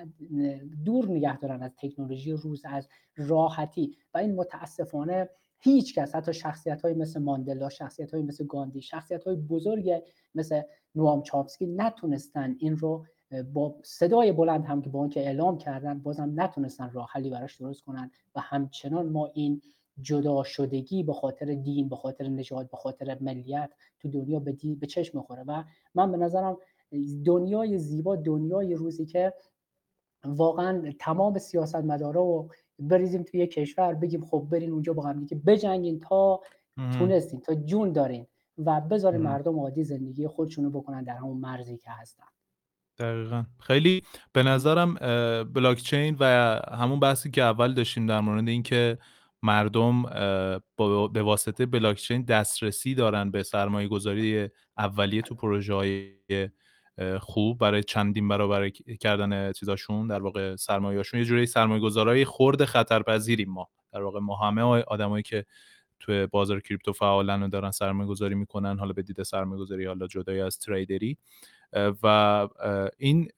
دور 0.85 1.09
نگه 1.09 1.39
دارن 1.39 1.63
از 1.63 1.71
تکنولوژی 1.77 2.33
روز 2.33 2.63
از 2.65 2.89
راحتی. 3.17 3.97
و 4.15 4.19
این 4.19 4.35
متاسفانه 4.35 5.29
هیچ 5.59 5.95
کس 5.99 6.15
حتی 6.15 6.33
شخصیت 6.33 6.83
های 6.83 6.95
مثل 6.95 7.23
ماندلا 7.23 7.69
شخصیت 7.69 8.15
های 8.15 8.23
مثل 8.23 8.47
گاندی 8.47 8.83
شخصیت 8.83 9.25
های 9.25 9.37
بزرگ 9.37 10.03
مثل 10.35 10.63
نوام 10.95 11.23
چامسکی 11.23 11.67
نتونستن 11.67 12.57
این 12.59 12.77
رو 12.77 13.07
با 13.53 13.75
صدای 13.85 14.33
بلند 14.33 14.65
هم 14.65 14.83
که 14.83 14.91
با 14.91 14.99
اون 14.99 15.09
که 15.09 15.21
اعلام 15.21 15.59
کردن 15.59 15.99
بازم 15.99 16.33
نتونستن 16.37 16.91
راه 16.91 17.09
حلی 17.13 17.31
براش 17.31 17.57
درست 17.57 17.83
کنن. 17.83 18.11
و 18.35 18.41
همچنان 18.41 19.09
ما 19.09 19.27
این 19.35 19.63
جدا 20.03 20.43
شدگی 20.43 21.03
به 21.03 21.13
خاطر 21.13 21.55
دین 21.55 21.89
به 21.89 21.97
خاطر 21.97 22.29
نژاد 22.29 22.71
به 22.71 22.77
خاطر 22.77 23.19
ملیت 23.21 23.71
تو 24.01 24.09
دنیا 24.09 24.41
به, 24.41 24.57
به 24.81 24.87
چشم 24.87 25.19
می‌خوره. 25.19 25.45
و 25.47 25.65
من 25.95 26.13
به 26.13 26.17
نظرم 26.17 26.57
دنیای 27.25 27.79
زیبا 27.79 28.17
دنیای 28.17 28.75
روزی 28.75 29.07
که 29.07 29.33
واقعا 30.25 30.93
تمام 30.99 31.39
سیاست 31.39 31.77
مدارا 31.77 32.25
و 32.25 32.49
بریزیم 32.79 33.23
توی 33.23 33.41
یه 33.41 33.47
کشور 33.47 33.95
بگیم 33.95 34.25
خب 34.25 34.47
برین 34.51 34.73
اونجا 34.73 34.93
با 34.93 35.03
هم 35.03 35.21
دیگه 35.21 35.37
بجنگین 35.47 36.01
تا 36.01 36.41
تونستین 36.99 37.41
تا 37.41 37.55
جون 37.55 37.93
دارین 37.93 38.27
و 38.59 38.81
بذارین 38.81 39.21
مردم 39.21 39.59
عادی 39.59 39.85
زندگی 39.85 40.29
خودشونو 40.29 40.71
بکنن 40.71 41.05
در 41.05 41.17
همون 41.17 41.37
مرزی 41.37 41.77
که 41.77 41.91
هستن. 41.91 42.25
دقیقا. 42.99 43.45
خیلی 43.61 44.03
به 44.33 44.43
نظرم 44.43 44.95
بلاکچین 45.45 46.17
و 46.21 46.25
همون 46.73 47.01
بحثی 47.01 47.31
که 47.31 47.43
اول 47.43 47.75
داشتیم 47.75 48.07
در 48.07 48.21
مورد 48.21 48.49
اینکه 48.49 48.99
مردم 49.43 50.03
به 51.13 51.23
واسطه 51.23 51.67
بلاکچین 51.67 52.23
دسترسی 52.23 52.95
دارن 52.95 53.31
به 53.31 53.43
سرمایه 53.43 53.89
گذاری 53.89 54.49
اولیه 54.79 55.23
تو 55.23 55.35
پروژه 55.35 55.75
های 55.75 56.13
خوب 57.21 57.59
برای 57.59 57.83
چندین 57.83 58.29
برابر 58.29 58.69
کردن 59.01 59.53
چیزاشون 59.53 60.07
در 60.07 60.23
واقع 60.23 60.57
سرمایه‌شون 60.57 61.21
یه 61.21 61.27
جوری 61.27 61.47
سرمایه 61.47 61.81
گذارای 61.81 62.25
خرد 62.25 62.65
خطرپذیریم 62.65 63.51
ما. 63.51 63.69
در 63.93 64.03
واقع 64.03 64.21
ما 64.21 64.37
همه 64.37 64.63
آدمایی 64.63 65.23
که 65.23 65.45
توی 66.01 66.27
بازار 66.27 66.61
کریپتو 66.61 66.93
فعالن 66.93 67.43
و 67.43 67.49
دارن 67.49 67.71
سرمایه 67.71 68.09
گذاری 68.09 68.35
می‌کنن 68.35 68.79
حالا 68.79 68.93
به 68.93 69.03
دید 69.03 69.23
سرمایه 69.23 69.61
گذاری 69.61 69.85
حالا 69.85 70.07
جدای 70.07 70.41
از 70.41 70.59
تریدری 70.59 71.17
و 72.03 72.49
این 72.99 73.29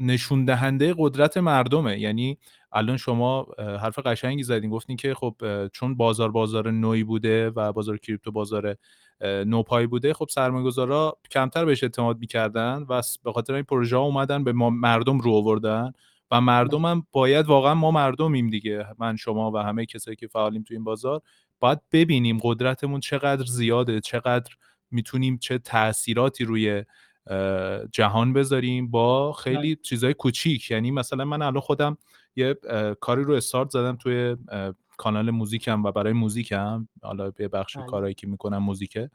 نشون 0.00 0.44
دهنده 0.44 0.94
قدرت 0.98 1.36
مردمه. 1.36 2.00
یعنی 2.00 2.38
الان 2.72 2.96
شما 2.96 3.46
حرف 3.58 3.98
قشنگی 3.98 4.42
زدین 4.42 4.70
گفتین 4.70 4.96
که 4.96 5.14
خب 5.14 5.36
چون 5.72 5.96
بازار 5.96 6.30
بازار 6.30 6.70
نوعی 6.70 7.04
بوده 7.04 7.50
و 7.50 7.72
بازار 7.72 7.98
کریپتو 7.98 8.32
بازار 8.32 8.76
نوپای 9.20 9.86
بوده. 9.86 10.14
خب 10.14 10.26
سرمایه‌گذارا 10.30 11.18
کمتر 11.30 11.64
بهش 11.64 11.82
اعتماد 11.82 12.18
می‌کردن 12.18 12.86
و 12.88 13.02
به 13.24 13.32
خاطر 13.32 13.54
این 13.54 13.64
پروژه 13.64 13.96
ها 13.96 14.02
اومدن 14.02 14.44
به 14.44 14.52
ما 14.52 14.70
مردم 14.70 15.18
رو 15.18 15.32
آوردن 15.32 15.92
و 16.30 16.40
مردم 16.40 16.84
هم 16.84 17.06
باید 17.12 17.46
واقعا 17.46 17.74
ما 17.74 17.90
مردمیم 17.90 18.50
دیگه. 18.50 18.86
من 18.98 19.16
شما 19.16 19.50
و 19.50 19.58
همه 19.58 19.86
کسایی 19.86 20.16
که 20.16 20.26
فعالیم 20.26 20.62
تو 20.62 20.74
این 20.74 20.84
بازار 20.84 21.20
باید 21.60 21.78
ببینیم 21.92 22.38
قدرتمون 22.42 23.00
چقدر 23.00 23.44
زیاده 23.44 24.00
چقدر 24.00 24.54
می‌تونیم 24.90 25.38
چه 25.38 25.58
تاثیراتی 25.58 26.44
روی 26.44 26.84
جهان 27.92 28.32
بذاریم 28.32 28.90
با 28.90 29.32
خیلی 29.32 29.76
چیزای 29.76 30.14
کوچیک. 30.14 30.70
یعنی 30.70 30.90
مثلا 30.90 31.24
من 31.24 31.42
الان 31.42 31.60
خودم 31.60 31.98
یه 32.36 32.54
کاری 33.00 33.24
رو 33.24 33.34
استارت 33.34 33.70
زدم 33.70 33.96
توی 33.96 34.36
کانال 34.96 35.30
موزیکم 35.30 35.82
و 35.82 35.92
برای 35.92 36.12
موزیکم 36.12 36.88
حالا 37.02 37.30
به 37.30 37.48
بخش 37.48 37.76
بله. 37.76 37.86
کارهایی 37.86 38.14
که 38.14 38.26
می‌کنم 38.26 38.58
موزیکه 38.58 39.10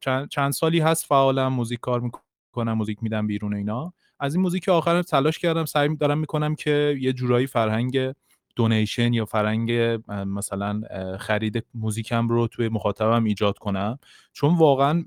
چند, 0.00 0.28
چند 0.30 0.52
سالی 0.52 0.80
هست 0.80 1.06
فعالم 1.06 1.48
موزیک 1.52 1.80
کار 1.80 2.00
می‌کنم 2.00 2.72
موزیک 2.72 3.02
میدم 3.02 3.26
بیرون 3.26 3.54
اینا. 3.54 3.92
از 4.20 4.34
این 4.34 4.42
موزیک 4.42 4.68
آخر 4.68 5.02
تلاش 5.02 5.38
کردم 5.38 5.64
سعی 5.64 5.96
دارم 5.96 6.18
می‌کنم 6.18 6.54
که 6.54 6.96
یه 7.00 7.12
جورایی 7.12 7.46
فرهنگ 7.46 8.12
دونیشن 8.56 9.12
یا 9.12 9.24
فرنگ 9.24 9.72
مثلا 10.08 10.80
خرید 11.20 11.66
موزیکم 11.74 12.28
رو 12.28 12.46
توی 12.46 12.68
مخاطبم 12.68 13.24
ایجاد 13.24 13.58
کنم. 13.58 13.98
چون 14.32 14.56
واقعا 14.56 15.04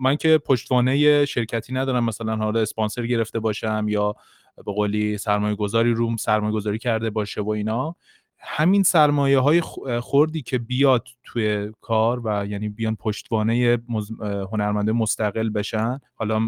من 0.00 0.16
که 0.16 0.38
پشتوانه 0.38 1.24
شرکتی 1.24 1.72
ندارم 1.72 2.04
مثلا 2.04 2.36
حالا 2.36 2.60
اسپانسر 2.60 3.06
گرفته 3.06 3.40
باشم 3.40 3.86
یا 3.88 4.14
به 4.56 4.72
قولی 4.72 5.18
سرمایه 5.18 5.54
گذاری 5.54 5.92
روم 5.92 6.16
سرمایه 6.16 6.52
گذاری 6.52 6.78
کرده 6.78 7.10
باشه 7.10 7.40
و 7.40 7.48
اینا. 7.50 7.96
همین 8.40 8.82
سرمایه 8.82 9.38
های 9.38 9.60
خوردی 10.00 10.42
که 10.42 10.58
بیاد 10.58 11.08
توی 11.24 11.72
کار 11.80 12.20
و 12.24 12.46
یعنی 12.46 12.68
بیان 12.68 12.96
پشتوانه 12.96 13.78
هنرمنده 14.52 14.92
مستقل 14.92 15.50
بشن 15.50 15.98
حالا 16.14 16.38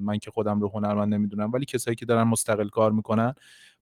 من 0.00 0.18
که 0.18 0.30
خودم 0.30 0.60
رو 0.60 0.70
هنرمند 0.74 1.14
نمی‌دونم 1.14 1.52
ولی 1.52 1.64
کسایی 1.64 1.94
که 1.94 2.06
دارن 2.06 2.22
مستقل 2.22 2.68
کار 2.68 2.92
می‌کنن 2.92 3.34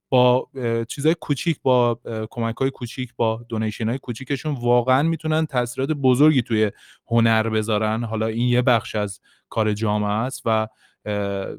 با 0.09 0.49
چیزای 0.89 1.15
کوچیک 1.21 1.59
با 1.63 2.01
کمک 2.31 2.57
های 2.57 2.71
کوچیک 2.71 3.13
با 3.17 3.45
دونیشن 3.49 3.89
های 3.89 3.99
کوچیکشون 3.99 4.55
واقعا 4.55 5.03
می‌تونن 5.03 5.47
تاثیرات 5.47 5.91
بزرگی 5.91 6.43
توی 6.43 6.71
هنر 7.07 7.49
بذارن. 7.49 8.05
حالا 8.05 8.27
این 8.27 8.49
یه 8.49 8.63
بخش 8.63 8.95
از 8.95 9.21
کار 9.49 9.73
جامعه 9.73 10.11
است 10.11 10.43
و 10.45 10.69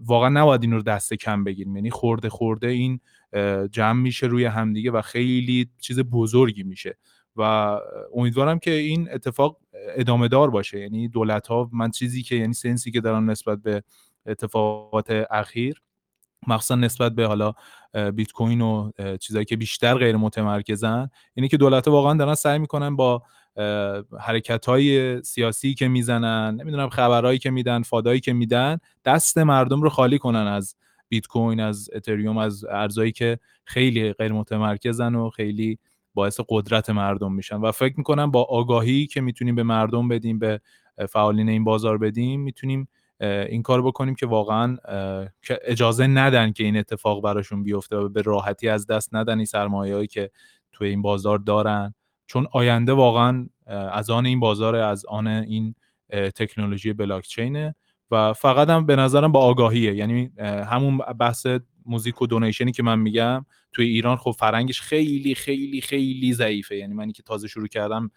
واقعا 0.06 0.30
نباید 0.30 0.64
این 0.64 0.72
رو 0.72 0.82
دست 0.82 1.14
کم 1.14 1.44
بگیریم. 1.44 1.76
یعنی 1.76 1.90
خورده 1.90 2.30
خورده 2.30 2.68
این 2.68 3.00
جمع 3.72 4.02
میشه 4.02 4.28
روی 4.28 4.46
همدیگه 4.46 4.92
و 4.92 5.02
خیلی 5.02 5.70
چیز 5.80 6.00
بزرگی 6.00 6.64
میشه. 6.64 6.98
و 7.36 7.42
امیدوارم 8.16 8.60
که 8.60 8.72
این 8.72 9.10
اتفاق 9.12 9.58
ادامه 9.96 10.28
دار 10.28 10.50
باشه. 10.50 10.80
یعنی 10.80 11.08
دولت 11.08 11.48
ها 11.48 11.70
من 11.74 11.92
چیزی 11.92 12.24
که 12.24 12.36
یعنی 12.36 12.54
سنسی 12.54 12.92
که 12.92 13.02
دارن 13.02 13.30
نسبت 13.30 13.62
به 13.62 13.84
اتفاقات 14.26 15.26
اخیر 15.32 15.82
مخصوصا 16.48 16.76
نسبت 16.76 17.16
به 17.16 17.28
حالا 17.28 17.54
بیت 18.14 18.32
کوین 18.32 18.62
و 18.62 18.92
چیزایی 19.20 19.46
که 19.46 19.58
بیشتر 19.58 19.98
غیر 19.98 20.16
متمرکزن 20.16 21.10
اینه 21.34 21.48
که 21.48 21.58
دولت 21.58 21.88
واقعا 21.88 22.14
دارن 22.14 22.36
سعی 22.36 22.60
می‌کنن 22.60 22.96
با 22.96 23.24
حرکت 24.20 24.66
های 24.66 25.22
سیاسی 25.24 25.74
که 25.74 25.88
می‌زنن 25.88 26.56
نمی‌دونم 26.56 26.90
خبرهایی 26.90 27.40
که 27.40 27.52
میدن 27.52 27.82
فادایی 27.82 28.20
که 28.20 28.34
میدن 28.34 28.78
دست 29.06 29.38
مردم 29.38 29.82
رو 29.82 29.90
خالی 29.90 30.20
کنن 30.20 30.48
از 30.48 30.76
بیت 31.12 31.28
کوین 31.28 31.60
از 31.60 31.90
اتریوم 31.94 32.38
از 32.38 32.66
ارزایی 32.66 33.12
که 33.12 33.40
خیلی 33.66 34.14
غیر 34.14 34.32
متمرکزن 34.32 35.16
و 35.16 35.30
خیلی 35.30 35.80
باعث 36.14 36.40
قدرت 36.50 36.90
مردم 36.90 37.34
میشن. 37.34 37.56
و 37.56 37.72
فکر 37.72 37.94
می‌کنم 37.98 38.32
با 38.32 38.44
آگاهی 38.44 39.08
که 39.08 39.22
می‌تونیم 39.22 39.56
به 39.56 39.64
مردم 39.64 40.08
بدیم 40.08 40.40
به 40.40 40.62
فعالین 41.10 41.50
این 41.50 41.64
بازار 41.64 41.98
بدیم 41.98 42.42
می‌تونیم 42.42 42.88
این 43.22 43.62
کار 43.64 43.82
بکنیم 43.82 44.16
که 44.16 44.26
واقعا 44.26 44.78
اجازه 45.64 46.08
ندن 46.08 46.52
که 46.52 46.64
این 46.64 46.78
اتفاق 46.78 47.24
براشون 47.24 47.64
بیفته 47.64 47.96
و 47.96 48.10
به 48.10 48.22
راحتی 48.22 48.70
از 48.70 48.88
دست 48.88 49.16
ندن 49.16 49.38
این 49.38 49.46
سرمایه‌ای 49.46 50.08
که 50.08 50.32
توی 50.72 50.88
این 50.88 51.02
بازار 51.02 51.38
دارن. 51.38 51.94
چون 52.28 52.48
آینده 52.52 52.94
واقعا 52.94 53.48
از 53.92 54.10
آن 54.10 54.26
این 54.26 54.40
بازار 54.40 54.76
از 54.76 55.06
آن 55.06 55.28
این 55.28 55.76
تکنولوژی 56.36 56.94
بلاکچینه. 56.94 57.76
و 58.12 58.34
فقط 58.34 58.70
هم 58.70 58.86
به 58.86 58.96
نظرم 58.96 59.32
با 59.32 59.40
آگاهیه. 59.40 59.96
یعنی 59.96 60.32
همون 60.40 60.98
بحث 60.98 61.48
موزیک 61.86 62.22
و 62.22 62.28
دونیشنی 62.28 62.72
که 62.72 62.84
من 62.84 63.00
میگم 63.00 63.46
توی 63.72 63.88
ایران 63.88 64.18
خب 64.18 64.32
فرنگش 64.32 64.82
خیلی 64.82 65.36
خیلی 65.36 65.82
خیلی 65.82 66.34
ضعیفه. 66.34 66.76
یعنی 66.78 66.94
منی 66.94 67.12
که 67.12 67.24
تازه 67.24 67.48
شروع 67.48 67.68
کردم 67.68 68.12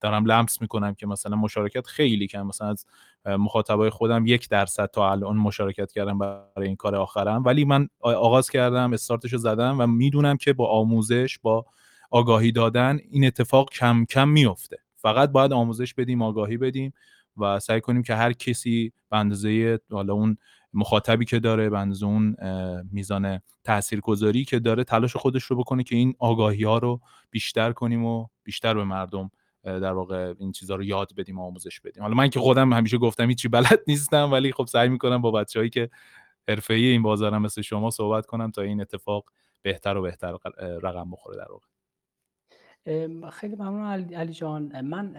دارم 0.00 0.24
لمس 0.26 0.60
می‌کنم 0.60 0.94
که 0.94 1.06
مثلا 1.06 1.36
مشارکت 1.36 1.86
خیلی 1.86 2.26
کم. 2.26 2.46
مثلا 2.46 2.68
از 2.68 2.86
مخاطبای 3.26 3.90
خودم 3.90 4.26
یک 4.26 4.48
درصد 4.48 4.86
تا 4.86 5.10
الان 5.10 5.36
مشارکت 5.36 5.92
کردم 5.92 6.18
برای 6.18 6.66
این 6.66 6.76
کار 6.76 6.94
آخرم. 6.96 7.44
ولی 7.44 7.64
من 7.64 7.88
آغاز 8.00 8.50
کردم 8.50 8.92
استارتشو 8.92 9.36
زدم 9.36 9.76
و 9.80 9.86
می‌دونم 9.86 10.36
که 10.36 10.52
با 10.52 10.68
آموزش 10.68 11.38
با 11.42 11.66
آگاهی 12.10 12.52
دادن 12.52 12.98
این 13.10 13.24
اتفاق 13.24 13.70
کم 13.70 14.04
کم 14.04 14.28
میفته 14.28 14.76
فقط 14.96 15.30
باید 15.30 15.52
آموزش 15.52 15.94
بدیم 15.94 16.22
آگاهی 16.22 16.56
بدیم. 16.56 16.92
و 17.36 17.60
سعی 17.60 17.80
کنیم 17.80 18.02
که 18.02 18.14
هر 18.14 18.32
کسی 18.32 18.92
به 19.10 19.16
اندازه 19.16 19.80
حالا 19.90 20.14
اون 20.14 20.36
مخاطبی 20.74 21.24
که 21.24 21.38
داره 21.38 21.70
به 21.70 21.78
اندازه 21.78 22.06
اون 22.06 22.36
میزان 22.92 23.40
تاثیرگذاری 23.64 24.44
که 24.44 24.58
داره 24.58 24.84
تلاش 24.84 25.16
خودش 25.16 25.44
رو 25.44 25.56
بکنه 25.56 25.82
که 25.82 25.96
این 25.96 26.14
آگاهی 26.18 26.64
ها 26.64 26.78
رو 26.78 27.00
بیشتر 27.30 27.72
کنیم 27.72 28.04
و 28.04 28.26
بیشتر 28.44 28.74
به 28.74 28.84
مردم 28.84 29.30
در 29.64 29.92
واقع 29.92 30.34
این 30.38 30.52
چیزها 30.52 30.76
رو 30.76 30.84
یاد 30.84 31.14
بدیم 31.16 31.38
و 31.38 31.42
آموزش 31.42 31.80
بدیم. 31.80 32.02
حالا 32.02 32.14
من 32.14 32.28
که 32.30 32.40
خودم 32.40 32.72
همیشه 32.72 32.98
گفتم 32.98 33.28
هیچی 33.28 33.48
بلد 33.48 33.80
نیستم 33.88 34.32
ولی 34.32 34.52
خب 34.52 34.66
سعی 34.66 34.88
می‌کنم 34.88 35.22
با 35.22 35.30
بچههایی 35.30 35.70
که 35.70 35.90
حرفه‌ای 36.48 36.84
این 36.84 37.02
بازارم 37.02 37.42
مثل 37.42 37.62
شما 37.62 37.90
صحبت 37.90 38.26
کنم 38.26 38.50
تا 38.50 38.62
این 38.62 38.80
اتفاق 38.80 39.24
بهتر 39.62 39.96
و 39.96 40.02
بهتر 40.02 40.36
رقم 40.82 41.10
بخوره 41.10 41.36
در 41.36 41.52
واقع. 41.52 41.73
خیلی 43.30 43.56
ممنون 43.56 44.14
علی 44.14 44.32
جان. 44.32 44.80
من 44.80 45.16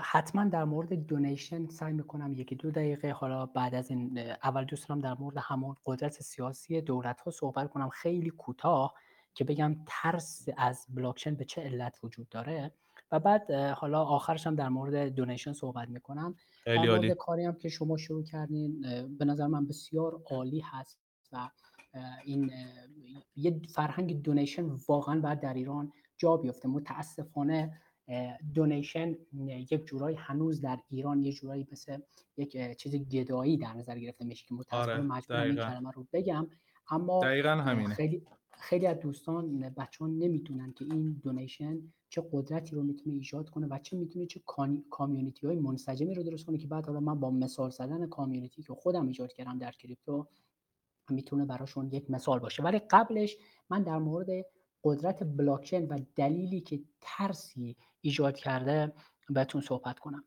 حتما 0.00 0.44
در 0.44 0.64
مورد 0.64 1.06
دونیشن 1.06 1.66
سعی 1.66 1.92
می‌کنم 1.92 2.32
یکی 2.32 2.54
دو 2.54 2.70
دقیقه 2.70 3.12
حالا 3.12 3.46
بعد 3.46 3.74
از 3.74 3.90
این 3.90 4.18
اول 4.18 4.64
دوست 4.64 4.88
دارم 4.88 5.00
در 5.00 5.14
مورد 5.14 5.36
همون 5.38 5.76
قدرت 5.86 6.12
سیاسی 6.12 6.80
دولت 6.80 7.20
ها 7.20 7.30
صحبت 7.30 7.70
کنم. 7.70 7.88
خیلی 7.88 8.30
کوتاه 8.30 8.94
که 9.34 9.44
بگم 9.44 9.76
ترس 9.86 10.48
از 10.56 10.86
بلاکچین 10.88 11.34
به 11.34 11.44
چه 11.44 11.62
علت 11.62 11.98
وجود 12.02 12.28
داره. 12.28 12.72
و 13.12 13.20
بعد 13.20 13.50
حالا 13.50 14.04
آخرش 14.04 14.46
هم 14.46 14.54
در 14.54 14.68
مورد 14.68 15.14
دونیشن 15.14 15.52
صحبت 15.52 15.88
می‌کنم. 15.88 16.34
خیلی 16.64 16.86
عالی. 16.86 17.14
کاری 17.14 17.44
هم 17.44 17.54
که 17.54 17.68
شما 17.68 17.96
شروع 17.96 18.24
کردین 18.24 18.80
به 19.18 19.24
نظر 19.24 19.46
من 19.46 19.66
بسیار 19.66 20.22
عالی 20.30 20.60
هست 20.60 20.98
و 21.32 21.48
این 22.24 22.50
یه 23.36 23.60
فرهنگ 23.68 24.22
دونیشن 24.22 24.66
واقعا 24.88 25.20
باید 25.20 25.40
در 25.40 25.54
ایران 25.54 25.92
جا 26.16 26.36
بیفته. 26.36 26.68
متاسفانه 26.68 27.80
دونیشن 28.54 29.16
یک 29.48 29.86
جورایی 29.86 30.16
هنوز 30.16 30.60
در 30.60 30.78
ایران 30.88 31.22
یه 31.22 31.32
جورایی 31.32 31.66
مثل 31.72 31.98
یک 32.36 32.76
چیز 32.76 32.94
گدایی 32.94 33.56
در 33.56 33.72
نظر 33.72 33.98
گرفته 33.98 34.24
میشه 34.24 34.46
که 34.46 34.54
متاسفانه 34.54 34.92
آره، 34.92 35.02
مجبورم 35.02 35.42
این 35.42 35.54
کلمه 35.54 35.90
رو 35.90 36.06
بگم. 36.12 36.46
اما 36.88 37.20
دقیقا 37.20 37.48
همینه. 37.50 37.94
خیلی 37.94 38.22
خیلی 38.50 38.86
از 38.86 39.00
دوستان 39.00 39.68
بچه‌ها 39.68 40.10
نمی‌دونن 40.10 40.72
که 40.72 40.84
این 40.84 41.20
donation 41.22 41.78
چه 42.08 42.22
قدرتی 42.32 42.76
رو 42.76 42.82
می‌تونه 42.82 43.14
ایجاد 43.14 43.50
کنه 43.50 43.66
و 43.66 43.78
چه 43.78 43.96
می‌تونه 43.96 44.26
چه 44.26 44.40
community 44.90 45.46
های 45.46 45.58
منسجمی 45.58 46.14
رو 46.14 46.22
درست 46.22 46.46
کنه 46.46 46.58
که 46.58 46.66
بعد 46.66 46.86
حالا 46.86 47.00
من 47.00 47.20
با 47.20 47.30
مثال 47.30 47.70
زدن 47.70 48.06
community 48.06 48.62
که 48.62 48.74
خودم 48.74 49.06
ایجاد 49.06 49.32
کردم 49.32 49.58
در 49.58 49.72
کریپتو 49.72 50.26
می‌تونه 51.10 51.44
براشون 51.44 51.90
یک 51.92 52.10
مثال 52.10 52.38
باشه. 52.38 52.62
ولی 52.62 52.78
قبلش 52.78 53.36
من 53.70 53.82
در 53.82 53.98
مورد 53.98 54.28
قدرت 54.84 55.36
بلاکچین 55.36 55.86
و 55.86 55.98
دلیلی 56.16 56.60
که 56.60 56.80
ترسی 57.00 57.76
ایجاد 58.00 58.36
کرده 58.36 58.92
بهتون 59.30 59.60
صحبت 59.60 59.98
کنم. 59.98 60.24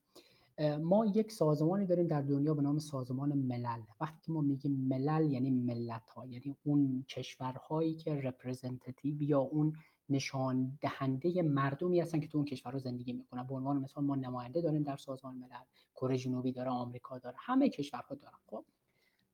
ما 0.81 1.05
یک 1.05 1.31
سازمانی 1.31 1.85
داریم 1.85 2.07
در 2.07 2.21
دنیا 2.21 2.53
به 2.53 2.61
نام 2.61 2.79
سازمان 2.79 3.33
ملل. 3.33 3.81
وقتی 4.01 4.21
که 4.21 4.31
ما 4.31 4.41
میگیم 4.41 4.71
ملل 4.71 5.31
یعنی 5.31 5.49
ملت 5.51 6.09
ها 6.09 6.25
یعنی 6.25 6.55
اون 6.63 7.05
کشورهایی 7.09 7.95
که 7.95 8.21
representative 8.21 9.21
یا 9.21 9.39
اون 9.39 9.75
نشان 10.09 10.77
دهنده 10.81 11.41
مردمی 11.41 11.99
هستن 11.99 12.19
که 12.19 12.27
تو 12.27 12.37
اون 12.37 12.45
کشورها 12.45 12.79
زندگی 12.79 13.13
می‌کنن. 13.13 13.43
به 13.43 13.55
عنوان 13.55 13.77
مثال 13.77 14.03
ما 14.03 14.15
نماینده 14.15 14.61
داریم 14.61 14.83
در 14.83 14.97
سازمان 14.97 15.35
ملل. 15.35 15.63
کره 15.95 16.17
جنوبی 16.17 16.51
داره 16.51 16.69
آمریکا 16.69 17.19
داره 17.19 17.35
همه 17.39 17.69
کشورها 17.69 18.15
دارن. 18.15 18.37
خب 18.47 18.65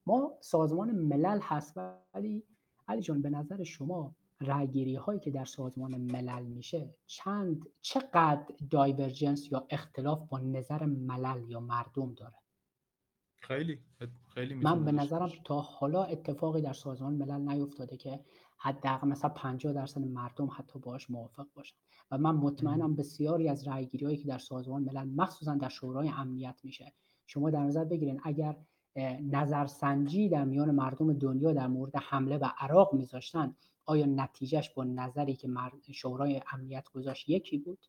ما 0.06 0.34
سازمان 0.42 0.92
ملل 0.92 1.40
هست 1.42 1.78
ولی 2.14 2.44
علی 2.88 3.02
جان 3.02 3.22
به 3.22 3.30
نظر 3.30 3.64
شما 3.64 4.16
رأیگیری 4.46 4.96
هایی 4.96 5.20
که 5.20 5.32
در 5.32 5.46
سازمان 5.46 5.98
ملل 5.98 6.44
میشه 6.44 6.96
چند 7.06 7.68
چقدر 7.82 8.46
دایورجنس 8.70 9.52
یا 9.52 9.68
اختلاف 9.70 10.28
با 10.30 10.40
نظر 10.40 10.86
ملل 10.86 11.50
یا 11.50 11.60
مردم 11.60 12.14
داره؟ 12.14 12.36
خیلی 13.36 13.80
خیلی 14.34 14.54
من 14.54 14.86
به 14.86 14.92
نظرم 14.92 15.32
تا 15.44 15.62
حالا 15.62 16.04
اتفاقی 16.04 16.62
در 16.62 16.74
سازمان 16.74 17.14
ملل 17.14 17.50
نیفتاده 17.50 17.98
که 17.98 18.20
حداقل 18.58 19.08
مثلا 19.08 19.30
50 19.30 19.74
درصد 19.74 20.02
مردم 20.02 20.50
حتی 20.58 20.80
باش 20.80 21.10
موافق 21.10 21.48
باشن. 21.54 21.76
و 22.12 22.18
من 22.18 22.36
مطمئنم 22.36 22.96
بسیاری 22.96 23.50
از 23.50 23.68
رأیگیری 23.68 24.06
هایی 24.06 24.18
که 24.18 24.28
در 24.28 24.38
سازمان 24.38 24.84
ملل 24.84 25.10
مخصوصا 25.16 25.56
در 25.56 25.70
شورای 25.70 26.10
امنیت 26.10 26.60
میشه. 26.64 26.94
شما 27.26 27.50
در 27.50 27.64
نظر 27.64 27.84
بگیرین 27.84 28.22
اگر 28.24 28.58
نظرسنجی 29.22 30.30
در 30.30 30.46
میان 30.46 30.72
مردم 30.72 31.14
دنیا 31.14 31.54
در 31.54 31.68
مورد 31.68 31.96
حمله 31.96 32.38
و 32.38 32.50
عراق 32.58 32.94
میذاشتن 32.94 33.56
آیا 33.86 34.06
نتیجهش 34.06 34.70
با 34.70 34.84
نظری 34.84 35.36
که 35.36 35.94
شورای 35.94 36.42
امنیت 36.52 36.90
گذاشت 36.90 37.30
یکی 37.30 37.58
بود؟ 37.58 37.80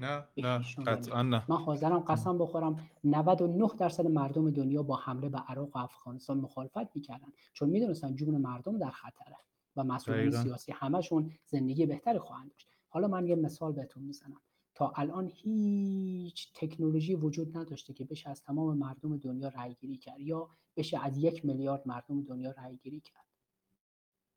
نه 0.00 0.24
نه 0.36 0.58
قطعا 0.86 1.22
نه. 1.22 1.44
من 1.48 1.56
حاضرم 1.56 1.98
قسم 1.98 2.38
بخورم 2.38 2.88
99 3.04 3.68
درصد 3.78 4.06
مردم 4.06 4.50
دنیا 4.50 4.82
با 4.82 4.96
حمله 4.96 5.28
به 5.28 5.38
عراق 5.38 5.76
و 5.76 5.78
افغانستان 5.78 6.38
مخالفت 6.38 6.96
می‌کردن. 6.96 7.32
چون 7.52 7.68
می‌دونستن 7.68 8.16
جون 8.16 8.36
مردم 8.36 8.78
در 8.78 8.90
خطره 8.90 9.36
و 9.76 9.84
مسئولین 9.84 10.30
سیاسی 10.30 10.72
همشون 10.72 11.32
زندگی 11.46 11.86
بهتری 11.86 12.18
خواهند 12.18 12.50
داشت. 12.50 12.68
حالا 12.88 13.08
من 13.08 13.26
یه 13.26 13.34
مثال 13.34 13.72
بهتون 13.72 14.02
می‌زنم. 14.02 14.40
تا 14.74 14.92
الان 14.96 15.30
هیچ 15.34 16.52
تکنولوژی 16.54 17.14
وجود 17.14 17.56
نداشته 17.56 17.92
که 17.92 18.04
بشه 18.04 18.30
از 18.30 18.42
تمام 18.42 18.78
مردم 18.78 19.16
دنیا 19.16 19.48
رأی 19.48 19.74
گیری 19.74 19.96
کرد 19.96 20.20
یا 20.20 20.48
بشه 20.76 21.04
از 21.04 21.18
یک 21.18 21.44
میلیارد 21.44 21.88
مردم 21.88 22.22
دنیا 22.22 22.50
رأی 22.50 22.76
گیری 22.76 23.00
کرد. 23.00 23.24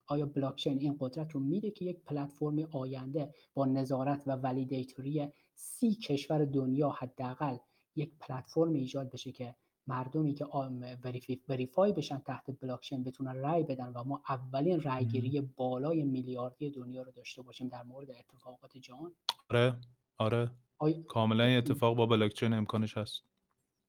آیا 0.07 0.25
بلاکچین 0.25 0.79
این 0.79 0.97
قدرت 0.99 1.31
رو 1.31 1.39
میده 1.39 1.71
که 1.71 1.85
یک 1.85 1.99
پلتفرم 1.99 2.59
آینده 2.71 3.33
با 3.53 3.65
نظارت 3.65 4.21
و 4.27 4.31
ولیدیتوری 4.31 5.27
سی 5.55 5.95
کشور 5.95 6.45
دنیا 6.45 6.89
حداقل 6.89 7.57
یک 7.95 8.11
پلتفرم 8.19 8.73
ایجاد 8.73 9.11
بشه 9.11 9.31
که 9.31 9.55
مردمی 9.87 10.33
که 10.33 10.45
verify 11.49 11.93
بشن 11.93 12.17
تحت 12.17 12.59
بلاکچین 12.61 13.03
بتونن 13.03 13.35
رای 13.35 13.63
بدن 13.63 13.87
و 13.87 14.03
ما 14.03 14.21
اولین 14.29 14.81
رایگیری 14.81 15.41
بالای 15.41 16.03
میلیاردی 16.03 16.69
دنیا 16.69 17.01
رو 17.01 17.11
داشته 17.11 17.41
باشیم 17.41 17.67
در 17.67 17.83
مورد 17.83 18.11
اتفاقات 18.11 18.77
جهان؟ 18.77 19.15
آره 19.49 19.75
آره. 20.17 20.51
آیا 20.77 21.01
کاملا 21.07 21.43
اتفاق 21.43 21.95
با 21.95 22.05
بلاکچین 22.05 22.53
امکانش 22.53 22.97
هست. 22.97 23.23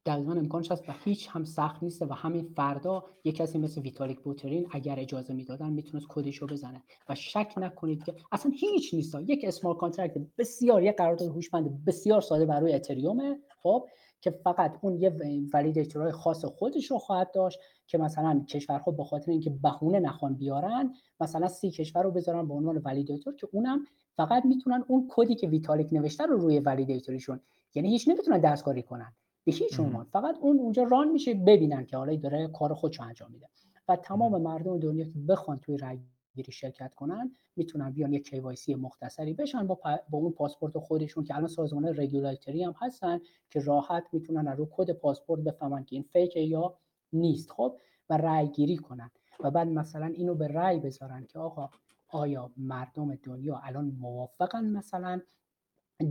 دقیقا 0.06 0.32
امکانش 0.32 0.72
هست 0.72 0.88
و 0.88 0.92
هیچ 1.04 1.28
هم 1.30 1.44
سخت 1.44 1.82
نیست 1.82 2.02
و 2.02 2.14
همین 2.14 2.44
فردا 2.56 3.04
یک 3.24 3.36
کسی 3.36 3.58
مثل 3.58 3.80
ویتالیک 3.80 4.20
بوترین 4.20 4.66
اگر 4.70 5.00
اجازه 5.00 5.34
می‌دادن 5.34 5.70
می‌تونست 5.70 6.06
کدش 6.08 6.36
رو 6.36 6.46
بزنه. 6.46 6.82
و 7.08 7.14
شک 7.14 7.54
نکنید 7.56 8.04
که 8.04 8.14
اصلا 8.32 8.52
هیچ 8.54 8.94
نیست. 8.94 9.14
یک 9.26 9.44
smart 9.44 9.74
contract 9.74 10.20
بسیار 10.38 10.82
یک 10.82 10.96
قرارداد 10.96 11.28
هوشمند 11.28 11.84
بسیار 11.84 12.20
ساده 12.20 12.46
برای 12.46 12.74
اتریومه 12.74 13.38
خب 13.62 13.88
که 14.20 14.30
فقط 14.30 14.78
اون 14.80 14.96
یه 14.96 15.16
ولیدیتورهای 15.54 16.12
خاص 16.12 16.44
خودش 16.44 16.90
رو 16.90 16.98
خواهد 16.98 17.30
داشت 17.34 17.58
که 17.86 17.98
مثلا 17.98 18.44
کشورها 18.48 18.92
به 18.92 19.04
خاطر 19.04 19.30
اینکه 19.30 19.50
بهونه 19.50 20.00
نخوان 20.00 20.34
بیارن 20.34 20.94
مثلا 21.20 21.48
سی 21.48 21.70
کشور 21.70 22.02
رو 22.02 22.10
بذارن 22.10 22.48
به 22.48 22.54
عنوان 22.54 22.76
ولیدیتور 22.76 23.34
که 23.34 23.48
اونم 23.52 23.84
فقط 24.16 24.44
می‌تونن 24.44 24.84
اون 24.88 25.06
کدی 25.08 25.34
که 25.34 25.48
ویتالیک 25.48 25.88
نوشته 25.92 26.26
رو 26.26 26.36
روی 26.36 26.58
ولیدیتوریشون 26.58 27.40
یعنی 27.74 27.88
هیچ 27.88 28.08
نمی‌تونن 28.08 28.38
دستکاری 28.38 28.82
کنن. 28.82 29.12
به 29.46 29.52
هیچ 29.52 29.80
عنوان 29.80 30.04
فقط 30.04 30.36
اون 30.40 30.58
اونجا 30.58 30.82
ران 30.82 31.08
میشه 31.08 31.34
ببینن 31.34 31.86
که 31.86 31.96
حالا 31.96 32.16
داره 32.16 32.48
کار 32.48 32.74
خودشو 32.74 33.02
انجام 33.02 33.30
میده. 33.30 33.48
و 33.88 33.96
تمام 33.96 34.42
مردم 34.42 34.78
دنیا 34.78 35.04
که 35.04 35.18
بخوان 35.28 35.58
توی 35.58 35.76
رای 35.76 35.98
گیری 36.34 36.52
شرکت 36.52 36.94
کنن 36.94 37.32
می‌تونن 37.56 37.90
بیان 37.90 38.12
یک 38.12 38.28
KYC 38.28 38.68
مختصری 38.68 39.34
بشن 39.34 39.66
با, 39.66 39.78
با 40.10 40.18
اون 40.18 40.32
پاسپورت 40.32 40.78
خودشون 40.78 41.24
که 41.24 41.34
الان 41.34 41.48
سازمان 41.48 41.84
رگولاتوری 41.84 42.64
هم 42.64 42.74
هستن 42.78 43.20
که 43.50 43.60
راحت 43.60 44.04
می‌تونن 44.12 44.48
رو 44.48 44.68
کد 44.70 44.90
پاسپورت 44.90 45.40
بفهمن 45.40 45.84
که 45.84 45.96
این 45.96 46.02
فیک 46.02 46.36
یا 46.36 46.78
نیست 47.12 47.50
خب؟ 47.50 47.78
و 48.10 48.16
رای 48.16 48.48
گیری 48.48 48.76
کنن. 48.76 49.10
و 49.40 49.50
بعد 49.50 49.68
مثلا 49.68 50.06
اینو 50.06 50.34
به 50.34 50.46
رای 50.46 50.78
بذارن 50.78 51.26
که 51.26 51.38
آقا 51.38 51.70
آیا 52.08 52.50
مردم 52.56 53.14
دنیا 53.14 53.60
الان 53.64 53.84
موافقن 53.84 54.64
مثلا 54.64 55.20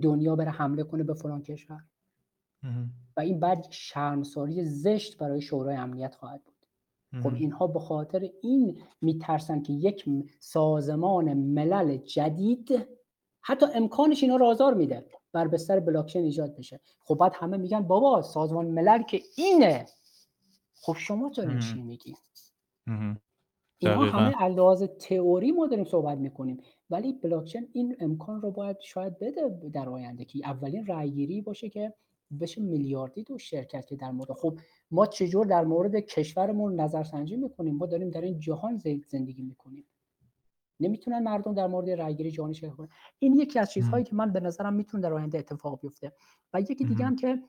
دنیا 0.01 0.35
بره 0.35 0.51
حمله 0.51 0.83
کنه 0.83 1.03
به 1.03 1.13
فلان 1.13 1.41
کشور؟ 1.41 1.83
و 3.17 3.19
این 3.19 3.39
بعد 3.39 3.67
شرمساری 3.69 4.65
زشت 4.65 5.17
برای 5.17 5.41
شورای 5.41 5.75
امنیت 5.75 6.15
خواهد 6.15 6.41
بود. 6.43 6.55
خب 7.23 7.33
اینها 7.33 7.67
به 7.67 7.79
خاطر 7.79 8.29
این 8.41 8.81
میترسن 9.01 9.61
که 9.61 9.73
یک 9.73 10.05
سازمان 10.39 11.33
ملل 11.33 11.97
جدید 11.97 12.87
حتی 13.41 13.65
امکانش 13.75 14.23
اینا 14.23 14.35
رو 14.35 14.45
آزار 14.45 14.73
میده 14.73 15.05
بر 15.33 15.47
بستر 15.47 15.79
بلاکچین 15.79 16.23
ایجاد 16.23 16.55
بشه. 16.55 16.79
خب 16.99 17.15
بعد 17.15 17.31
همه 17.35 17.57
میگن 17.57 17.81
بابا 17.81 18.21
سازمان 18.21 18.65
ملل 18.65 19.03
که 19.03 19.21
اینه. 19.37 19.85
خب 20.81 20.95
شما 20.97 21.29
تو 21.29 21.59
چی 21.59 21.81
میگی؟ 21.81 22.15
اینها 23.77 24.05
همه 24.05 24.35
علاوه 24.35 24.87
تئوری 24.87 25.51
ما 25.51 25.67
داریم 25.67 25.85
صحبت 25.85 26.17
می‌کنیم. 26.17 26.61
ولی 26.89 27.13
بلاکچین 27.13 27.69
این 27.73 27.95
امکان 27.99 28.41
رو 28.41 28.51
باید 28.51 28.77
شاید 28.79 29.19
بده 29.19 29.69
در 29.73 29.89
آینده 29.89 30.25
که 30.25 30.39
اولین 30.43 30.87
رأیگیری 30.87 31.41
باشه 31.41 31.69
که 31.69 31.93
بشه 32.39 32.61
میلیاردی 32.61 33.23
دو 33.23 33.37
شرکت 33.37 33.85
که 33.85 33.95
در 33.95 34.11
مورد 34.11 34.31
خب 34.31 34.59
ما 34.91 35.05
چجور 35.05 35.45
در 35.45 35.65
مورد 35.65 35.95
کشورمون 35.95 36.79
نظرسنجی 36.79 37.35
می‌کنیم؟ 37.35 37.75
ما 37.75 37.85
داریم 37.85 38.09
در 38.09 38.21
این 38.21 38.39
جهان 38.39 38.81
زندگی 39.07 39.41
می‌کنیم. 39.41 39.85
نمی‌تونن 40.79 41.19
مردم 41.19 41.53
در 41.53 41.67
مورد 41.67 41.89
رأیگیری 41.89 42.31
جهانی 42.31 42.53
شرکت 42.53 42.75
کنن. 42.75 42.89
این 43.19 43.33
یکی 43.33 43.59
از 43.59 43.71
چیزهایی 43.71 44.03
که 44.03 44.15
من 44.15 44.31
به 44.31 44.39
نظرم 44.39 44.73
می‌تونه 44.73 45.03
در 45.03 45.13
آینده 45.13 45.37
اتفاق 45.37 45.79
بیفته. 45.81 46.13
و 46.53 46.61
یکی 46.61 46.85
دیگه 46.85 47.05
هم 47.05 47.15
که 47.15 47.43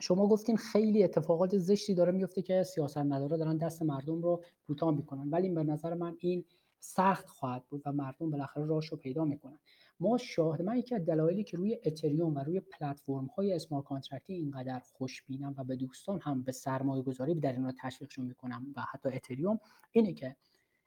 شما 0.00 0.28
گفتین 0.28 0.56
خیلی 0.56 1.04
اتفاقات 1.04 1.58
زشتی 1.58 1.94
داره 1.94 2.12
میفته 2.12 2.42
که 2.42 2.62
سیاست 2.62 2.98
مدارا 2.98 3.36
دارن 3.36 3.56
دست 3.56 3.82
مردم 3.82 4.22
رو 4.22 4.42
کوتاه 4.66 4.90
می‌کنن. 4.90 5.28
ولی 5.30 5.50
به 5.50 5.64
نظر 5.64 5.94
من 5.94 6.16
این 6.18 6.44
سخت 6.80 7.28
خواهد 7.28 7.64
بود 7.68 7.82
و 7.86 7.92
مردم 7.92 8.30
بالاخره 8.30 8.64
راهش 8.66 8.86
رو 8.86 8.96
پیدا 8.96 9.24
می‌کنن. 9.24 9.58
ما 10.00 10.18
شاهد 10.18 10.62
من 10.62 10.76
یکی 10.76 10.94
از 10.94 11.04
دلایلی 11.04 11.44
که 11.44 11.56
روی 11.56 11.78
اتریوم 11.84 12.34
و 12.34 12.38
روی 12.38 12.60
پلتفرم 12.60 13.26
های 13.26 13.52
smart 13.52 13.82
contract 13.82 14.26
ی 14.26 14.32
اینقدر 14.32 14.82
خوشبینم 14.92 15.54
و 15.58 15.64
به 15.64 15.76
دوستان 15.76 16.20
هم 16.20 16.42
به 16.42 16.52
سرمایه 16.52 17.02
گذاری 17.02 17.34
در 17.34 17.52
اینا 17.52 17.72
تشویقشون 17.80 18.24
می‌کنم 18.24 18.66
و 18.76 18.80
حتی 18.80 19.08
اتریوم 19.08 19.60
اینه 19.92 20.12
که 20.12 20.36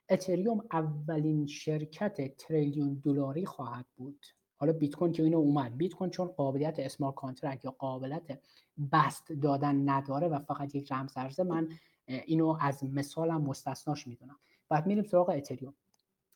اتریوم 0.10 0.64
اولین 0.72 1.48
شرکت 1.48 2.38
تریلیون 2.38 3.02
دلاری 3.04 3.46
خواهد 3.46 3.86
بود. 3.96 4.26
حالا 4.56 4.74
بیت 4.74 4.96
کوین 4.96 5.12
که 5.12 5.24
اینو 5.24 5.38
اومد. 5.38 5.78
بیت 5.78 5.94
کوین 5.94 6.10
چون 6.10 6.28
قابلیت 6.28 6.80
smart 6.80 7.12
contract 7.12 7.66
یا 7.66 7.72
قابلیت 7.72 8.40
بسط 8.92 9.32
دادن 9.32 9.90
نداره 9.90 10.28
و 10.28 10.40
فقط 10.40 10.76
یک 10.76 10.92
رمز 10.92 11.40
من 11.40 11.70
اینو 12.08 12.58
از 12.62 12.84
مثالم 12.84 13.42
مستثناش 13.42 14.08
می‌دونم. 14.08 14.40
بعد 14.70 14.88
میریم 14.88 15.04
سراغ 15.04 15.30
اتریوم. 15.30 15.74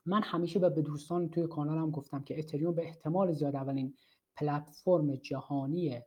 من 0.05 0.23
همیشه 0.23 0.59
به 0.59 0.81
دوستان 0.81 1.29
توی 1.29 1.47
کانالم 1.47 1.91
گفتم 1.91 2.23
که 2.23 2.39
اتریوم 2.39 2.75
به 2.75 2.81
احتمال 2.87 3.33
زیاد 3.33 3.55
اولین 3.55 3.93
پلتفرم 4.35 5.15
جهانی 5.15 6.01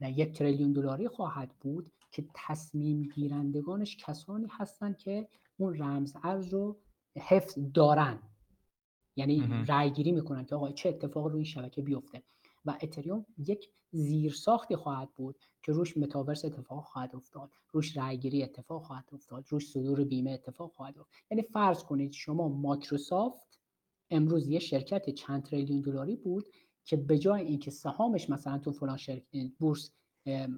یک 0.00 0.32
تریلیون 0.38 0.72
دلاری 0.72 1.08
خواهد 1.08 1.54
بود 1.60 1.92
که 2.10 2.24
تصمیم 2.34 3.02
گیرندگانش 3.02 3.96
کسانی 3.96 4.46
هستند 4.50 4.96
که 4.96 5.28
اون 5.56 5.78
رمز 5.78 6.16
ارز 6.22 6.54
رو 6.54 6.80
حفظ 7.16 7.58
دارن. 7.74 8.18
یعنی 9.16 9.64
رای 9.68 9.92
گیری 9.92 10.12
می‌کنن 10.12 10.44
که 10.44 10.54
آقا 10.54 10.72
چه 10.72 10.88
اتفاق 10.88 11.26
روی 11.26 11.44
شبکه 11.44 11.82
بیفته. 11.82 12.22
و 12.64 12.78
اتریوم 12.82 13.26
یک 13.38 13.70
زیرساختی 13.90 14.76
خواهد 14.76 15.14
بود 15.14 15.38
که 15.62 15.72
روش 15.72 15.96
متاورس 15.96 16.44
اتفاق 16.44 16.84
خواهد 16.84 17.16
افتاد 17.16 17.50
روش 17.72 17.96
رایگیری 17.96 18.42
اتفاق 18.42 18.82
خواهد 18.82 19.08
افتاد 19.12 19.44
روش 19.48 19.66
صدور 19.66 20.04
بیمه 20.04 20.30
اتفاق 20.30 20.72
خواهد 20.72 20.98
افتاد. 20.98 21.14
یعنی 21.30 21.42
فرض 21.42 21.84
کنید 21.84 22.12
شما 22.12 22.48
مایکروسافت 22.48 23.60
امروز 24.10 24.48
یه 24.48 24.58
شرکت 24.58 25.10
چند 25.10 25.42
تریلیون 25.42 25.80
دلاری 25.80 26.16
بود 26.16 26.46
که 26.84 26.96
به 26.96 27.18
جای 27.18 27.42
اینکه 27.42 27.70
سهامش 27.70 28.30
مثلا 28.30 28.58
تو 28.58 28.72
فلان 28.72 28.96
شرکت 28.96 29.52
بورس 29.58 29.90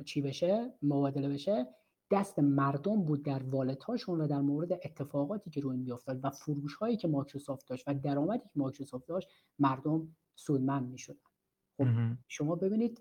چی 0.04 0.22
بشه؟ 0.22 0.72
مبادله 0.82 1.28
بشه 1.28 1.66
دست 2.10 2.38
مردم 2.38 3.02
بود 3.02 3.24
در 3.24 3.42
والتاشون 3.42 4.20
و 4.20 4.26
در 4.26 4.40
مورد 4.40 4.72
اتفاقاتی 4.72 5.50
که 5.50 5.60
روی 5.60 5.76
میافتاد 5.76 6.20
و 6.22 6.30
فروش 6.30 6.74
هایی 6.74 6.96
که 6.96 7.08
مایکروسافت 7.08 7.68
داشت 7.68 7.84
و 7.86 7.94
درآمدی 7.94 8.44
که 8.44 8.50
مایکروسافت 8.56 9.06
داشت 9.06 9.28
مردم 9.58 10.16
سودمند 10.36 10.88
می‌شدن. 10.88 11.33
خب 11.78 11.86
شما 12.28 12.54
ببینید 12.54 13.00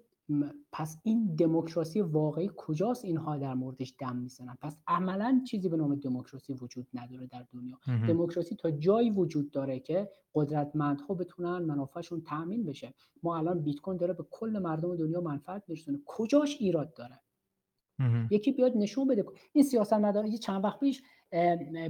پس 0.71 0.97
این 1.03 1.35
دموکراسی 1.35 2.01
واقعی 2.01 2.49
کجاست 2.57 3.05
اینها 3.05 3.37
در 3.37 3.53
موردش 3.53 3.93
دم 3.99 4.15
می‌زنن؟ 4.15 4.57
پس 4.61 4.77
عملا 4.87 5.41
چیزی 5.47 5.69
به 5.69 5.77
نام 5.77 5.95
دموکراسی 5.95 6.53
وجود 6.53 6.87
نداره 6.93 7.27
در 7.27 7.45
دنیا. 7.53 7.79
دموکراسی 8.07 8.55
تا 8.55 8.71
جایی 8.71 9.09
وجود 9.09 9.51
داره 9.51 9.79
که 9.79 10.09
قدرتمندها 10.35 11.13
بتونن 11.13 11.57
منافعشون 11.57 12.21
تامین 12.21 12.65
بشه. 12.65 12.93
ما 13.23 13.37
الان 13.37 13.63
بیت 13.63 13.79
کوین 13.79 13.97
داره 13.97 14.13
به 14.13 14.25
کل 14.31 14.59
مردم 14.59 14.95
دنیا 14.95 15.21
منفعت 15.21 15.63
میرسونه. 15.67 15.99
کجاش 16.05 16.57
ایراد 16.59 16.93
داره؟ 16.93 17.19
یکی 18.31 18.51
بیاد 18.51 18.77
نشون 18.77 19.07
بده. 19.07 19.25
این 19.53 19.63
سیاست 19.63 19.93
مدار 19.93 20.25
یه 20.25 20.37
چند 20.37 20.63
وقت 20.63 20.79
پیش 20.79 21.03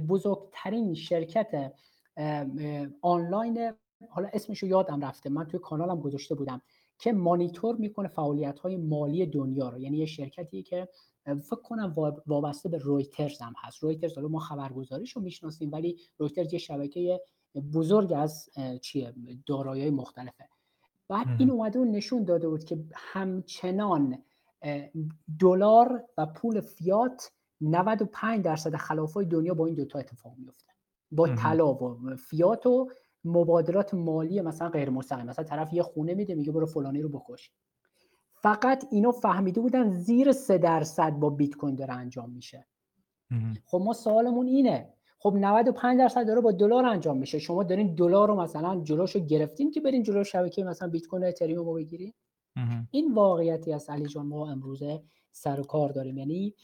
بزرگترین 0.08 0.94
شرکت 0.94 1.72
آنلاین 3.02 3.72
حالا 4.10 4.28
اسمش 4.32 4.58
رو 4.58 4.68
یادم 4.68 5.04
رفته. 5.04 5.30
من 5.30 5.44
توی 5.44 5.60
کانالم 5.60 6.00
گذاشته 6.00 6.34
بودم 6.34 6.62
که 6.98 7.12
مانیتور 7.12 7.76
می‌کنه 7.76 8.08
فعالیت 8.08 8.58
های 8.58 8.76
مالی 8.76 9.26
دنیا 9.26 9.68
رو. 9.68 9.78
یعنی 9.78 9.98
یه 9.98 10.06
شرکتی 10.06 10.62
که 10.62 10.88
فکر 11.24 11.62
کنم 11.62 11.94
وابسته 12.26 12.68
به 12.68 12.78
رویترز 12.78 13.40
هم 13.40 13.52
هست. 13.58 13.82
رویترز 13.82 14.14
حالا 14.14 14.28
ما 14.28 14.38
خبرگزاریش 14.38 15.12
رو 15.12 15.22
می‌شناسیم 15.22 15.72
ولی 15.72 15.96
رویترز 16.18 16.52
یه 16.52 16.58
شبکه 16.58 17.20
بزرگ 17.74 18.12
از 18.16 18.50
چیه؟ 18.82 19.14
دارایی 19.46 19.90
مختلفه. 19.90 20.48
بعد 21.08 21.26
این 21.38 21.50
اومده 21.50 21.78
و 21.78 21.84
نشون 21.84 22.24
داده 22.24 22.48
بود 22.48 22.64
که 22.64 22.84
همچنان 22.94 24.18
دلار 25.40 26.04
و 26.18 26.26
پول 26.26 26.60
فیات 26.60 27.32
95 27.60 28.44
درصد 28.44 28.76
خلافای 28.76 29.26
دنیا 29.26 29.54
با 29.54 29.66
این 29.66 29.74
دوتا 29.74 29.98
اتفاق 29.98 30.34
میفته 30.38 30.72
با 31.12 31.34
طلا 31.34 31.74
و 31.74 32.16
فیات 32.16 32.66
و 32.66 32.90
مبادلات 33.24 33.94
مالی 33.94 34.40
مثلا 34.40 34.68
غیر 34.68 34.90
مستقیم. 34.90 35.26
مثلا 35.26 35.44
طرف 35.44 35.72
یه 35.72 35.82
خونه 35.82 36.14
میده 36.14 36.34
میگه 36.34 36.52
برو 36.52 36.66
فلانی 36.66 37.02
رو 37.02 37.08
بکش. 37.08 37.50
فقط 38.32 38.84
اینو 38.90 39.12
فهمیده 39.12 39.60
بودن 39.60 39.90
زیر 39.90 40.32
سه 40.32 40.58
درصد 40.58 41.12
با 41.12 41.30
بیت 41.30 41.54
کوین 41.54 41.74
داره 41.74 41.94
انجام 41.94 42.30
میشه. 42.30 42.66
خب 43.64 43.82
ما 43.84 43.92
سوالمون 43.92 44.46
اینه. 44.46 44.88
خب 45.18 45.34
95 45.36 45.98
درصد 45.98 46.26
داره 46.26 46.40
با 46.40 46.52
دلار 46.52 46.86
انجام 46.86 47.18
میشه. 47.18 47.38
شما 47.38 47.62
دارین 47.62 47.94
دلار 47.94 48.28
رو 48.28 48.34
مثلا 48.40 48.80
جلوشو 48.80 49.18
گرفتین 49.18 49.70
که 49.70 49.80
برین 49.80 50.02
جلو 50.02 50.24
شبکه 50.24 50.64
مثلا 50.64 50.88
بیت 50.88 51.06
کوین 51.06 51.24
اتریوم 51.24 51.66
رو 51.66 51.74
بگیرین. 51.74 52.12
این 52.90 53.14
واقعیتی 53.14 53.72
از 53.72 53.90
علی 53.90 54.06
جان 54.06 54.26
ما 54.26 54.50
امروزه 54.50 55.02
سر 55.32 55.60
و 55.60 55.62
کار 55.62 55.88
داریم. 55.88 56.18
یعنی 56.18 56.54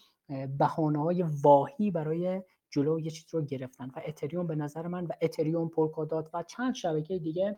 بهانه 0.59 1.03
های 1.03 1.25
واهی 1.43 1.91
برای 1.91 2.43
جلو 2.71 3.01
یه 3.01 3.11
چیز 3.11 3.35
رو 3.35 3.43
گرفتن 3.43 3.87
و 3.97 4.01
اتریوم 4.07 4.47
به 4.47 4.55
نظر 4.55 4.87
من 4.87 5.07
و 5.07 5.13
اتریوم 5.23 5.69
پولکادات 5.69 6.31
و 6.35 6.43
چند 6.43 6.75
شبکه 6.75 7.19
دیگه 7.19 7.57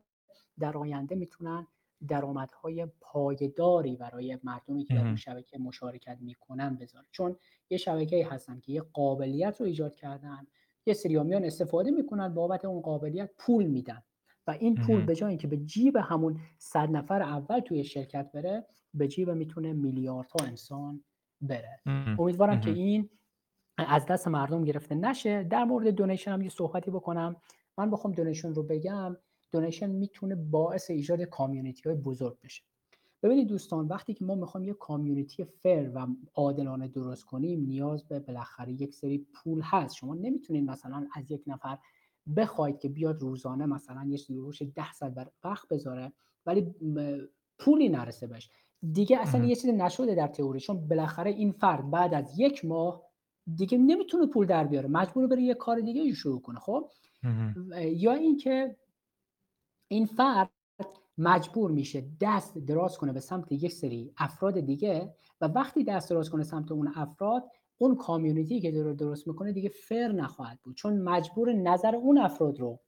در 0.59 0.77
آینده 0.77 1.15
می‌تونن 1.15 1.67
درآمدهای 2.09 2.87
پایداری 3.01 3.97
برای 3.97 4.39
مردمی 4.45 4.85
که 4.85 4.95
در 4.95 5.07
اون 5.07 5.17
شبکه 5.17 5.59
مشارکت 5.59 6.19
می‌کنن 6.21 6.77
بذاره 6.77 7.07
چون 7.11 7.37
یه 7.71 7.79
شبکه 7.79 8.27
هستن 8.27 8.61
که 8.61 8.73
یه 8.73 8.81
قابلیت 8.93 9.61
رو 9.61 9.67
ایجاد 9.67 9.95
کردن 9.95 10.47
یه 10.87 10.95
سری 10.95 11.23
میان 11.23 11.45
استفاده 11.45 11.91
می‌کنن 11.91 12.35
بابت 12.35 12.65
اون 12.65 12.81
قابلیت 12.81 13.31
پول 13.39 13.67
میدن. 13.67 14.03
و 14.47 14.51
این 14.51 14.75
پول 14.75 15.05
به 15.05 15.15
جای 15.15 15.29
اینکه 15.29 15.47
به 15.49 15.57
جیب 15.57 15.97
همون 15.97 16.41
صد 16.59 16.91
نفر 16.91 17.23
اول 17.23 17.61
توی 17.61 17.85
شرکت 17.85 18.33
بره 18.33 18.67
به 18.95 19.09
جیب 19.09 19.31
می‌تونه 19.31 19.73
میلیاردها 19.73 20.47
انسان 20.47 21.05
بره. 21.41 21.81
امیدوارم 22.19 22.61
که 22.61 22.71
این 22.71 23.11
از 23.89 24.07
دست 24.07 24.29
مردم 24.29 24.65
گرفته 24.65 24.95
نشه. 24.95 25.43
در 25.43 25.65
مورد 25.65 25.89
دونیشن 25.89 26.33
هم 26.33 26.43
یه 26.43 26.49
صحبتی 26.49 26.91
بکنم. 26.91 27.37
من 27.79 27.91
بخوام 27.91 28.13
دونیشن 28.13 28.55
رو 28.55 28.63
بگم. 28.63 29.17
دونیشن 29.53 29.91
می‌تونه 29.91 30.35
باعث 30.35 30.91
ایجاد 30.91 31.23
کامیونیتی 31.23 31.89
های 31.89 31.99
بزرگ 31.99 32.37
بشه. 32.41 32.63
ببینید 33.23 33.49
دوستان 33.49 33.89
وقتی 33.89 34.15
که 34.15 34.25
ما 34.25 34.35
می‌خوایم 34.35 34.67
یه 34.67 34.75
کامیونیتی 34.75 35.45
فر 35.45 35.91
و 35.95 36.07
عادلانه 36.35 36.89
درست 36.89 37.25
کنیم 37.25 37.61
نیاز 37.61 38.05
به 38.05 38.21
بالاخره 38.21 38.73
یک 38.73 38.95
سری 38.95 39.27
پول 39.35 39.61
هست. 39.65 39.95
شما 39.95 40.15
نمی‌تونید 40.15 40.71
مثلا 40.71 41.07
از 41.15 41.31
یک 41.31 41.43
نفر 41.47 41.79
بخواید 42.37 42.79
که 42.79 42.89
بیاد 42.89 43.23
روزانه 43.23 43.67
مثلا 43.67 44.05
یه 44.09 44.19
روش 44.29 44.63
ده 44.63 44.93
ساعت 44.93 45.33
وقت 45.45 45.69
بذاره 45.69 46.13
ولی 46.47 46.75
پولی 47.59 47.89
نرسه 47.89 48.27
بهش. 48.27 48.51
دیگه 48.93 49.19
اصلا 49.19 49.45
یه 49.45 49.55
چیزی 49.55 49.73
نشده 49.73 50.15
در 50.15 50.27
تئوری. 50.27 50.61
چون 50.61 50.89
بالاخره 50.89 51.31
این 51.31 51.53
فرد 51.53 51.91
بعد 51.91 52.15
از 52.15 52.41
یک 52.41 52.65
ماه 52.65 53.03
دیگه 53.57 53.79
نمی‌تونه 53.79 54.27
پول 54.27 54.47
در 54.47 54.65
بیاره. 54.65 54.89
مجبور 54.89 55.27
بره 55.27 55.43
یه 55.43 55.55
کار 55.55 55.81
دیگه 55.81 56.15
شروع 56.15 56.41
کنه 56.41 56.59
خب؟ 56.59 56.91
یا 57.77 58.13
اینکه 58.13 58.77
این 59.89 60.07
فرد 60.07 60.51
مجبور 61.19 61.71
میشه 61.71 62.05
دست 62.21 62.59
دراز 62.59 62.99
کنه 62.99 63.13
به 63.13 63.21
سمت 63.21 63.53
یک 63.53 63.73
سری 63.73 64.13
افراد 64.17 64.61
دیگه 64.61 65.15
و 65.41 65.45
وقتی 65.47 65.85
دست 65.85 66.11
دراز 66.11 66.31
کنه 66.31 66.43
سمت 66.43 66.73
اون 66.73 66.93
افراد 66.97 67.51
اون 67.79 67.97
کامیونیتی 67.97 68.61
که 68.61 68.73
داره 68.73 68.95
درست 68.95 69.29
می‌کنه 69.29 69.53
دیگه 69.53 69.69
فر 69.69 70.13
نخواهد 70.13 70.59
بود. 70.63 70.77
چون 70.77 71.03
مجبور 71.03 71.53
نظر 71.53 71.97
اون 71.97 72.19
افراد 72.19 72.61
رو 72.61 72.81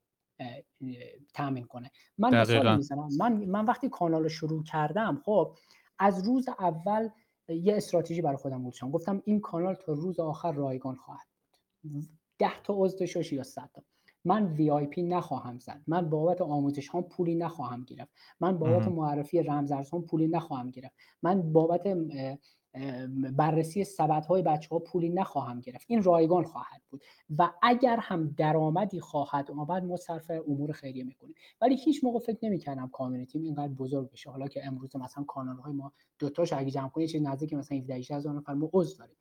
تامین 1.34 1.64
کنه. 1.64 1.90
من 2.18 2.40
مثال 2.40 2.76
می‌زنم. 2.76 3.08
من 3.18 3.32
من 3.32 3.64
وقتی 3.64 3.88
کانال 3.88 4.22
رو 4.22 4.28
شروع 4.28 4.64
کردم 4.64 5.22
خب 5.24 5.56
از 5.98 6.26
روز 6.26 6.48
اول 6.48 7.08
یه 7.48 7.76
استراتژی 7.76 8.22
برای 8.22 8.36
خودم 8.36 8.62
گذاشتم 8.62 8.90
گفتم 8.90 9.22
این 9.24 9.40
کانال 9.40 9.74
تا 9.74 9.92
روز 9.92 10.20
آخر 10.20 10.52
رایگان 10.52 10.94
خواهد 10.94 11.26
بود. 11.82 12.08
ده 12.38 12.62
تا 12.64 12.74
عضو 12.76 12.98
داشته 12.98 13.34
یا 13.34 13.42
صد 13.42 13.70
تا. 13.74 13.82
من 14.24 14.52
وی 14.52 14.70
آی 14.70 14.86
پی 14.86 15.02
نخواهم 15.02 15.58
زد. 15.58 15.82
من 15.86 16.10
بابت 16.10 16.40
آموزش 16.40 16.90
هم 16.90 17.02
پولی 17.02 17.34
نخواهم 17.34 17.84
گرفت. 17.84 18.12
من 18.40 18.58
بابت 18.58 18.88
معرفی 18.88 19.42
رمزارز 19.42 19.90
هم 19.90 20.02
پولی 20.02 20.28
نخواهم 20.28 20.70
گرفت. 20.70 20.94
من 21.22 21.52
بابت 21.52 21.86
بررسی 23.36 23.84
سبد 23.84 24.24
های 24.26 24.42
بچه 24.42 24.68
ها 24.68 24.78
پولی 24.78 25.08
نخواهم 25.08 25.60
گرفت. 25.60 25.86
این 25.88 26.02
رایگان 26.02 26.44
خواهد 26.44 26.82
بود. 26.90 27.02
و 27.38 27.50
اگر 27.62 27.96
هم 28.00 28.34
درآمدی 28.36 29.00
خواهد 29.00 29.50
آمد 29.50 29.84
ما 29.84 29.96
صرف 29.96 30.30
امور 30.48 30.72
خیریه 30.72 31.04
می‌کنیم. 31.04 31.34
ولی 31.60 31.76
هیچ 31.76 32.04
موقع 32.04 32.18
فکر 32.18 32.38
نمی‌کردم 32.42 32.88
کامیونیتیم 32.88 33.42
اینقدر 33.42 33.72
بزرگ 33.72 34.10
بشه. 34.10 34.30
حالا 34.30 34.48
که 34.48 34.66
امروز 34.66 34.96
مثلا 34.96 35.24
کانال 35.24 35.56
های 35.56 35.72
ما 35.72 35.92
دو 36.18 36.30
تاش 36.30 36.52
اگه 36.52 36.70
جمع 36.70 36.88
کنیم 36.88 37.06
چیز 37.06 37.22
نزدیک 37.22 37.52
مثلا 37.52 37.78
17 37.78 37.94
هزار 37.94 38.34
نفر 38.34 38.54
ما 38.54 38.70
عضو 38.72 38.98
داریم. 38.98 39.16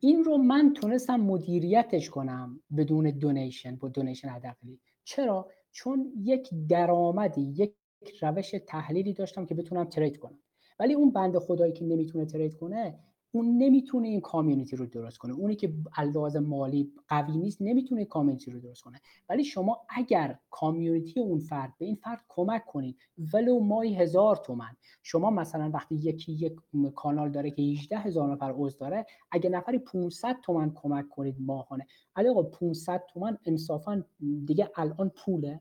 این 0.00 0.24
رو 0.24 0.36
من 0.36 0.72
تونستم 0.72 1.16
مدیریتش 1.16 2.10
کنم 2.10 2.60
بدون 2.76 3.10
دونیشن 3.10 3.76
با 3.76 3.88
دونیشن 3.88 4.28
حداقلی. 4.28 4.80
چرا؟ 5.04 5.48
چون 5.72 6.12
یک 6.16 6.50
درآمدی 6.68 7.40
یک 7.40 7.74
روش 8.22 8.54
تحلیلی 8.66 9.12
داشتم 9.12 9.46
که 9.46 9.54
بتونم 9.54 9.84
ترید 9.84 10.18
کنم. 10.18 10.38
ولی 10.78 10.94
اون 10.94 11.10
بند 11.10 11.38
خدایی 11.38 11.72
که 11.72 11.84
نمی‌تونه 11.84 12.24
ترید 12.24 12.54
کنه 12.54 12.98
اون 13.32 13.58
نمی‌تونه 13.58 14.08
این 14.08 14.20
کامیونیتی 14.20 14.76
رو 14.76 14.86
درست 14.86 15.18
کنه. 15.18 15.32
اونی 15.32 15.54
که 15.54 15.72
لحاظ 16.14 16.36
مالی 16.36 16.92
قوی 17.08 17.36
نیست 17.36 17.62
نمی‌تونه 17.62 18.04
کامیونیتی 18.04 18.50
رو 18.50 18.60
درست 18.60 18.82
کنه. 18.82 19.00
ولی 19.28 19.44
شما 19.44 19.80
اگر 19.88 20.38
کامیونیتی 20.50 21.20
اون 21.20 21.38
فرد 21.38 21.72
به 21.78 21.84
این 21.84 21.94
فرد 21.94 22.20
کمک 22.28 22.66
کنید 22.66 22.96
ولو 23.34 23.60
ماهی 23.60 23.94
هزار 23.94 24.36
تومن. 24.36 24.76
شما 25.02 25.30
مثلا 25.30 25.70
وقتی 25.74 25.94
یکی 25.94 26.32
یک 26.32 26.56
کانال 26.94 27.30
داره 27.30 27.50
که 27.50 27.62
18 27.62 27.98
هزار 27.98 28.32
نفر 28.32 28.52
عضو 28.52 28.78
داره 28.78 29.06
اگه 29.30 29.50
نفری 29.50 29.78
500 29.78 30.36
تومن 30.42 30.72
کمک 30.74 31.08
کنید 31.08 31.36
ماهانه. 31.38 31.86
علی 32.16 32.28
آقا 32.28 32.42
500 32.42 33.02
تومن 33.08 33.38
انصافا 33.46 34.04
دیگه 34.44 34.70
الان 34.76 35.08
پوله؟ 35.08 35.60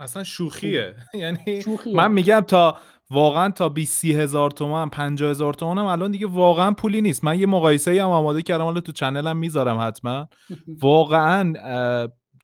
اصلا 0.00 0.24
شوخیه. 0.24 0.94
یعنی. 1.14 1.64
من 1.94 2.12
میگم 2.12 2.40
تا 2.40 2.76
واقعا 3.10 3.50
تا 3.50 3.68
20 3.68 4.04
هزار 4.04 4.50
تومن 4.50 4.88
50 4.88 5.30
هزار 5.30 5.54
تومن 5.54 5.78
هم 5.78 5.84
الان 5.86 6.10
دیگه 6.10 6.26
واقعا 6.26 6.72
پولی 6.72 7.00
نیست. 7.00 7.24
من 7.24 7.38
یه 7.38 7.46
مقایسه 7.46 8.02
هم 8.02 8.08
آماده 8.10 8.42
کردم 8.42 8.64
حالا 8.64 8.80
تو 8.80 8.92
چنلم 8.92 9.36
می‌ذارم 9.36 9.78
حتما. 9.80 10.28
واقعا 10.82 11.52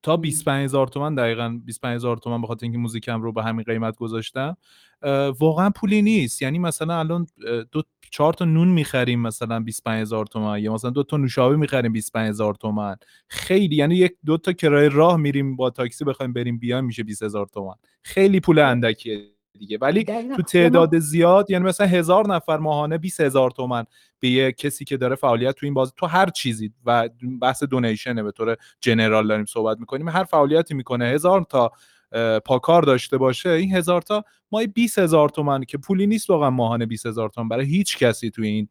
تا 0.02 0.16
25 0.16 0.64
هزار 0.64 0.86
تومن 0.86 1.14
دقیقا 1.14 1.60
25 1.64 1.94
هزار 1.94 2.16
تومن 2.16 2.40
به 2.40 2.46
خاطر 2.46 2.64
اینکه 2.66 2.78
موزیکم 2.78 3.22
رو 3.22 3.32
به 3.32 3.42
همین 3.42 3.62
قیمت 3.64 3.96
گذاشتم. 3.96 4.56
واقعا 5.38 5.70
پولی 5.70 6.02
نیست. 6.02 6.42
یعنی 6.42 6.58
مثلا 6.58 6.98
الان 6.98 7.26
دو 7.72 7.82
چهار 8.10 8.32
تا 8.32 8.44
نون 8.44 8.68
می‌خریم 8.68 9.20
مثلا 9.20 9.60
25 9.60 10.00
هزار 10.00 10.26
تومن. 10.26 10.58
یا 10.58 10.74
مثلا 10.74 10.90
دو 10.90 11.02
تا 11.02 11.16
نوشابه 11.16 11.56
می‌خریم 11.56 11.92
25 11.92 12.28
هزار 12.28 12.54
تومن. 12.54 12.96
خیلی 13.28 13.76
یعنی 13.76 13.96
یک 13.96 14.12
دو 14.26 14.36
تا 14.36 14.52
کرایه 14.52 14.88
راه 14.88 15.16
میریم 15.16 15.56
با 15.56 15.70
تاکسی 15.70 16.04
بخوایم 16.04 16.32
بریم 16.32 16.58
بیایم 16.58 16.84
میشه 16.84 17.02
20 17.02 17.22
هزار 17.22 17.46
تومن. 17.46 17.74
خیلی 18.02 18.40
پول 18.40 18.58
اندکیه. 18.58 19.39
دیگه. 19.58 19.78
ولی 19.78 20.04
تو 20.36 20.42
تعداد 20.42 20.98
زیاد 20.98 21.50
یعنی 21.50 21.64
مثلا 21.64 21.86
هزار 21.86 22.34
نفر 22.34 22.56
ماهانه 22.56 22.98
20 22.98 23.20
هزار 23.20 23.50
تومن 23.50 23.84
به 24.20 24.28
یه 24.28 24.52
کسی 24.52 24.84
که 24.84 24.96
داره 24.96 25.16
فعالیت 25.16 25.54
تو 25.54 25.66
این 25.66 25.74
بازی 25.74 25.92
تو 25.96 26.06
هر 26.06 26.30
چیزی 26.30 26.72
و 26.84 27.08
بحث 27.40 27.62
دونیشنه 27.62 28.22
به 28.22 28.32
طور 28.32 28.56
جنرال 28.80 29.28
داریم 29.28 29.44
صحبت 29.44 29.78
می‌کنیم 29.78 30.08
هر 30.08 30.24
فعالیتی 30.24 30.74
می‌کنه. 30.74 31.04
هزار 31.04 31.46
تا 31.50 31.72
پاکار 32.44 32.82
داشته 32.82 33.18
باشه 33.18 33.48
این 33.48 33.76
هزار 33.76 34.02
تا 34.02 34.24
مای 34.52 34.66
20 34.66 34.98
هزار 34.98 35.28
تومن 35.28 35.64
که 35.64 35.78
پولی 35.78 36.06
نیست 36.06 36.30
واقعا 36.30 36.50
ماهانه 36.50 36.86
20 36.86 37.06
هزار 37.06 37.28
تومن 37.28 37.48
برای 37.48 37.66
هیچ 37.66 37.98
کسی 37.98 38.30
توی 38.30 38.48
این 38.48 38.68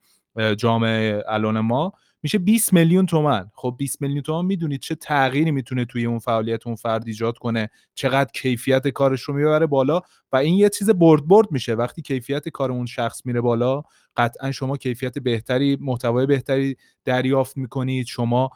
جامعه 0.57 1.23
الان 1.27 1.59
ما. 1.59 1.93
میشه 2.23 2.37
20 2.37 2.73
میلیون 2.73 3.05
تومن. 3.05 3.51
خب 3.53 3.75
20 3.77 4.01
میلیون 4.01 4.21
تومن 4.21 4.45
می‌دونید 4.45 4.79
چه 4.79 4.95
تغییری 4.95 5.51
می‌تونه 5.51 5.85
توی 5.85 6.05
اون 6.05 6.19
فعالیت 6.19 6.67
اون 6.67 6.75
فرد 6.75 7.07
ایجاد 7.07 7.37
کنه 7.37 7.69
چقدر 7.93 8.29
کیفیت 8.33 8.87
کارش 8.87 9.21
رو 9.21 9.33
می‌بره 9.33 9.65
بالا 9.65 10.01
و 10.31 10.35
این 10.37 10.55
یه 10.55 10.69
چیز 10.69 10.89
برد 10.89 11.27
برد 11.27 11.51
میشه. 11.51 11.73
وقتی 11.75 12.01
کیفیت 12.01 12.49
کار 12.49 12.71
اون 12.71 12.85
شخص 12.85 13.25
میره 13.25 13.41
بالا 13.41 13.83
قطعا 14.17 14.51
شما 14.51 14.77
کیفیت 14.77 15.19
بهتری 15.19 15.77
محتوای 15.81 16.25
بهتری 16.25 16.75
دریافت 17.05 17.57
می‌کنید. 17.57 18.05
شما 18.05 18.49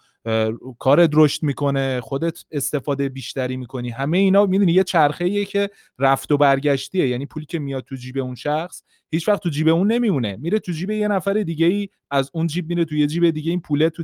کار 0.80 1.10
رشد 1.14 1.44
می‌کنه 1.44 2.02
خودت 2.02 2.46
استفاده 2.52 3.10
بیشتری 3.10 3.58
می‌کنی. 3.58 3.90
همه 3.90 4.18
اینا 4.18 4.46
می‌دونی 4.46 4.72
یه 4.72 4.84
چرخه 4.84 5.46
که 5.46 5.70
رفت 6.00 6.32
و 6.32 6.38
برگشتیه. 6.38 7.08
یعنی 7.08 7.26
پولی 7.26 7.46
که 7.46 7.60
میاد 7.60 7.84
تو 7.84 7.96
جیب 7.96 8.18
اون 8.18 8.36
شخص 8.36 8.84
هیچ 9.12 9.30
وقت 9.30 9.44
تو 9.44 9.50
جیب 9.50 9.68
اون 9.68 9.92
نمیمونه. 9.92 10.36
میره 10.36 10.60
تو 10.60 10.72
جیب 10.72 10.90
یه 10.90 11.08
نفر 11.08 11.34
دیگه 11.34 11.66
ای 11.66 11.90
از 12.12 12.32
اون 12.34 12.48
جیب 12.48 12.70
میره 12.70 12.86
تو 12.86 12.96
یه 12.96 13.08
جیب 13.08 13.30
دیگه. 13.30 13.52
این 13.52 13.62
پوله 13.62 13.90
تو 13.90 14.04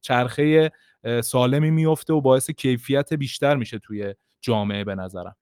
چرخه 0.00 0.70
سالمی 1.24 1.70
میفته 1.70 2.12
و 2.12 2.20
باعث 2.20 2.50
کیفیت 2.50 3.14
بیشتر 3.14 3.56
میشه 3.56 3.78
توی 3.78 4.14
جامعه 4.40 4.84
به 4.84 4.94
نظرم. 4.94 5.36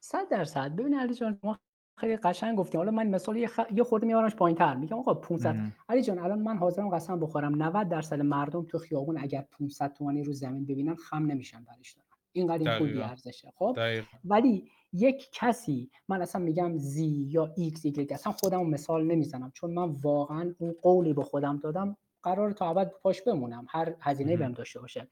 صد 0.00 0.28
درصد. 0.30 0.76
ببین 0.76 0.94
علی 0.94 1.14
جان 1.14 1.38
ما 1.42 1.58
خیلی 1.96 2.16
قشنگ 2.16 2.58
گفتیم 2.58 2.80
حالا 2.80 2.90
من 2.90 3.06
مثال 3.06 3.36
یه, 3.36 3.48
خ... 3.48 3.60
یه 3.74 3.84
خورده 3.84 4.06
میارمش 4.06 4.34
پایینتر. 4.34 4.74
میگم 4.74 4.98
آقا 4.98 5.14
500 5.14 5.56
علی 5.88 6.02
جان 6.02 6.18
الان 6.18 6.38
من 6.38 6.56
حاضرم 6.56 6.88
قسم 6.88 7.20
بخورم. 7.20 7.62
90 7.62 7.88
درصد 7.88 8.20
مردم 8.20 8.64
تو 8.64 8.78
خیابون 8.78 9.18
اگر 9.18 9.44
500 9.58 9.92
تومانی 9.92 10.22
رو 10.22 10.32
زمین 10.32 10.64
ببینن 10.64 10.94
خم 10.94 11.26
نمیشن 11.26 11.64
برش 11.64 11.92
دارن. 11.92 12.08
اینقدر 12.32 12.70
این 12.70 12.78
پول 12.78 13.02
بی‌ارزشه. 13.02 13.52
خب؟ 13.56 13.78
ولی 14.24 14.70
یک 14.92 15.28
کسی 15.32 15.90
من 16.08 16.22
اصلا 16.22 16.42
میگم 16.42 16.76
زی 16.76 17.26
یا 17.30 17.52
ایکس 17.56 17.84
ایگرگ 17.84 18.12
اصلا 18.12 18.32
خودم 18.32 18.66
مثال 18.66 19.06
نمی‌زنم. 19.06 19.50
چون 19.54 19.70
من 19.70 19.88
واقعا 20.02 20.54
اون 20.58 20.74
قولی 20.82 21.12
به 21.12 21.22
خودم 21.22 21.56
دادم. 21.56 21.96
قرار 22.22 22.52
تا 22.52 22.70
ابد 22.70 22.92
پاش 23.02 23.22
بمونم. 23.22 23.66
هر 23.68 23.94
هزینه 24.00 24.36
بهم 24.36 24.52
داشته 24.52 24.80
باشه. 24.80 25.08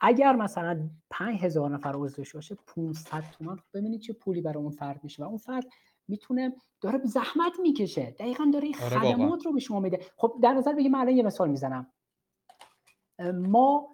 اگر 0.00 0.32
مثلا 0.36 0.90
5000 1.10 1.70
نفر 1.70 1.92
عضو 1.96 2.16
داشته 2.16 2.38
باشه 2.38 2.56
500 2.76 3.24
تومن 3.38 3.56
خب 3.56 3.64
ببینید 3.74 4.00
چه 4.00 4.12
پولی 4.12 4.40
برای 4.40 4.62
اون 4.62 4.70
فرد 4.70 5.04
میشه. 5.04 5.24
و 5.24 5.26
اون 5.26 5.38
فرد 5.38 5.66
می‌تونه 6.08 6.56
داره 6.80 7.00
زحمت 7.04 7.52
می‌کشه. 7.62 8.10
دقیقا 8.18 8.50
داره 8.52 8.64
این 8.64 8.76
آره 8.82 8.98
خدمات 8.98 9.46
رو 9.46 9.52
به 9.52 9.60
شما 9.60 9.80
میده. 9.80 10.00
خب 10.16 10.38
در 10.42 10.52
نظر 10.52 10.72
بگیم 10.72 10.92
من 10.92 10.98
الان 10.98 11.16
یه 11.16 11.22
مثال 11.22 11.50
می‌زنم. 11.50 11.86
ما 13.32 13.88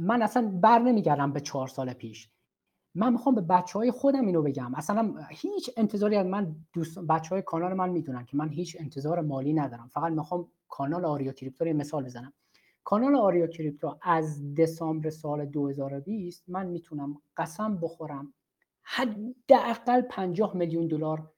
من 0.00 0.22
اصلا 0.22 0.48
بر 0.62 0.78
نمیگردم 0.78 1.32
به 1.32 1.40
چهار 1.40 1.68
سال 1.68 1.92
پیش. 1.92 2.30
من 2.94 3.12
می‌خوام 3.12 3.34
به 3.34 3.40
بچه 3.40 3.78
های 3.78 3.90
خودم 3.90 4.26
اینو 4.26 4.42
بگم. 4.42 4.74
اصلا 4.74 5.14
هیچ 5.30 5.70
انتظاری 5.76 6.16
از 6.16 6.26
من 6.26 6.56
دوست 6.72 6.98
بچه 6.98 7.28
های 7.28 7.42
کانال 7.42 7.74
من 7.74 7.88
می‌دونن 7.88 8.24
که 8.24 8.36
من 8.36 8.48
هیچ 8.48 8.76
انتظار 8.80 9.20
مالی 9.20 9.52
ندارم. 9.52 9.88
فقط 9.88 10.12
می‌خوام 10.12 10.48
کانال 10.68 11.04
آریا 11.04 11.32
کریپتو 11.32 11.64
مثال 11.64 12.04
بزنم. 12.04 12.32
کانال 12.84 13.14
آریو 13.14 13.46
کریپتو 13.46 13.98
از 14.02 14.54
دسامبر 14.54 15.10
سال 15.10 15.46
2020 15.46 16.44
من 16.48 16.66
می‌تونم 16.66 17.22
قسم 17.36 17.76
بخورم 17.76 18.34
حداقل 18.82 20.00
50 20.00 20.56
میلیون 20.56 20.86
دلار 20.86 21.30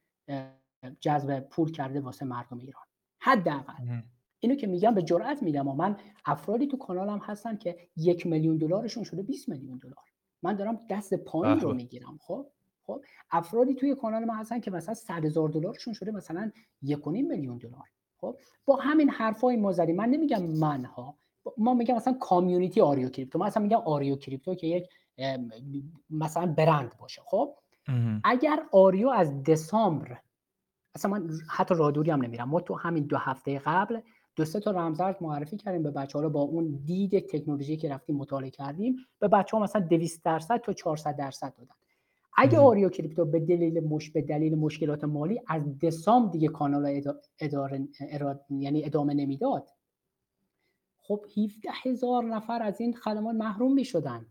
جذب 1.00 1.40
پول 1.40 1.72
کرده 1.72 2.00
واسه 2.00 2.24
مردم 2.24 2.58
ایران. 2.58 2.84
حداقل. 3.18 3.72
اینو 4.40 4.54
که 4.54 4.66
میگم 4.66 4.94
به 4.94 5.02
جرئت 5.02 5.42
میگم 5.42 5.68
و 5.68 5.74
من 5.74 5.96
افرادی 6.24 6.66
تو 6.66 6.76
کانالم 6.76 7.18
هستن 7.18 7.56
که 7.56 7.76
یک 7.96 8.26
میلیون 8.26 8.56
دلارشون 8.56 9.04
شده 9.04 9.22
20 9.22 9.48
میلیون 9.48 9.78
دلار. 9.78 10.04
من 10.42 10.56
دارم 10.56 10.80
دست 10.90 11.14
پایین 11.14 11.60
رو 11.60 11.74
می‌گیرم. 11.74 12.18
خب؟ 12.22 12.46
خب؟ 12.86 13.04
افرادی 13.30 13.74
توی 13.74 13.94
کانال 13.94 14.24
ما 14.24 14.34
هستن 14.34 14.60
که 14.60 14.70
مثلا 14.70 14.94
100 14.94 15.24
هزار 15.24 15.48
دلارشون 15.48 15.94
شده 15.94 16.10
مثلا 16.10 16.50
1.5 16.84 17.06
میلیون 17.06 17.58
دلار. 17.58 17.84
خب؟ 18.20 18.38
با 18.64 18.76
همین 18.76 19.10
حرفای 19.10 19.56
ما 19.56 19.72
زدیم. 19.72 19.96
من 19.96 20.08
نمیگم 20.08 20.42
من 20.42 20.84
ها 20.84 21.18
ما 21.56 21.74
میگم 21.74 21.94
مثلا 21.94 22.12
کامیونیتی 22.12 22.80
آریو 22.80 23.08
کریپتو. 23.08 23.38
من 23.38 23.46
اصلا 23.46 23.62
میگم 23.62 23.78
آریو 23.78 24.16
کریپتو 24.16 24.54
که 24.54 24.66
یک 24.66 24.88
مثلا 26.10 26.46
برند 26.46 26.96
باشه. 26.98 27.22
خب؟ 27.24 27.54
اگر 28.24 28.62
آریو 28.72 29.08
از 29.08 29.42
دسامبر 29.42 30.18
اصلا 30.94 31.10
من 31.10 31.30
حتی 31.48 31.74
رادوری 31.74 32.10
هم 32.10 32.22
نمیرم. 32.22 32.48
ما 32.48 32.60
تو 32.60 32.74
همین 32.74 33.04
دو 33.04 33.16
هفته 33.16 33.58
قبل 33.58 34.00
دو 34.36 34.44
سه 34.44 34.60
تا 34.60 34.70
رمزارز 34.70 35.16
معرفی 35.20 35.56
کردیم 35.56 35.82
به 35.82 35.90
بچه 35.90 36.18
ها 36.18 36.28
با 36.28 36.40
اون 36.40 36.80
دید 36.84 37.26
تکنولوژی 37.26 37.76
که 37.76 37.88
رفتیم 37.88 38.16
مطالعه 38.16 38.50
کردیم. 38.50 38.96
به 39.18 39.28
بچه 39.28 39.56
ها 39.56 39.62
مثلا 39.62 39.82
200 39.82 40.24
درصد 40.24 40.60
تا 40.60 40.72
400 40.72 41.16
درصد 41.16 41.54
دادن. 41.58 41.74
اگه 42.36 42.58
آریو 42.58 42.88
کریپتو 42.88 43.24
به 43.24 43.40
دلیل 43.40 43.80
مش 43.80 44.10
به 44.10 44.22
دلیل 44.22 44.54
مشکلات 44.54 45.04
مالی 45.04 45.40
از 45.46 45.78
دسام 45.78 46.30
دیگه 46.30 46.48
کانال 46.48 47.02
اداره 47.38 47.88
یعنی 48.50 48.84
ادامه 48.84 49.14
نمی‌داد 49.14 49.68
خب 50.98 51.24
17 51.36 51.70
هزار 51.82 52.24
نفر 52.24 52.62
از 52.62 52.80
این 52.80 52.94
خدمات 52.96 53.34
محروم 53.34 53.74
می 53.74 53.84
شدن 53.84 54.26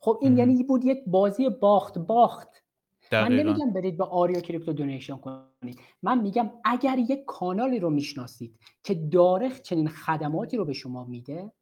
خب 0.00 0.18
این 0.22 0.38
یعنی 0.38 0.62
بود 0.62 0.84
یک 0.84 0.98
بازی 1.06 1.48
باخت 1.48 1.98
باخت. 1.98 2.48
من 3.12 3.32
نمیگم 3.36 3.72
برید 3.72 3.98
به 3.98 4.04
آریو 4.04 4.40
کریپتو 4.40 4.72
donation 4.72 5.16
کنید. 5.16 5.80
من 6.02 6.20
میگم 6.20 6.50
اگر 6.64 6.98
یک 6.98 7.24
کانالی 7.26 7.78
رو 7.78 7.90
می‌شناسید 7.90 8.58
که 8.82 8.94
داره 8.94 9.50
چنین 9.50 9.88
خدماتی 9.88 10.56
رو 10.56 10.64
به 10.64 10.72
شما 10.72 11.04
میده 11.04 11.52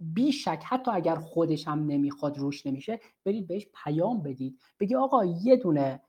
بیشک 0.00 0.62
حتی 0.64 0.90
اگر 0.90 1.16
خودش 1.16 1.68
هم 1.68 1.86
نمی‌خواد 1.86 2.38
روش 2.38 2.66
نمیشه 2.66 3.00
برید 3.24 3.46
بهش 3.48 3.66
پیام 3.84 4.22
بدید. 4.22 4.58
بگی 4.80 4.94
آقا 4.94 5.24
یه 5.24 5.56
دونه 5.56 6.00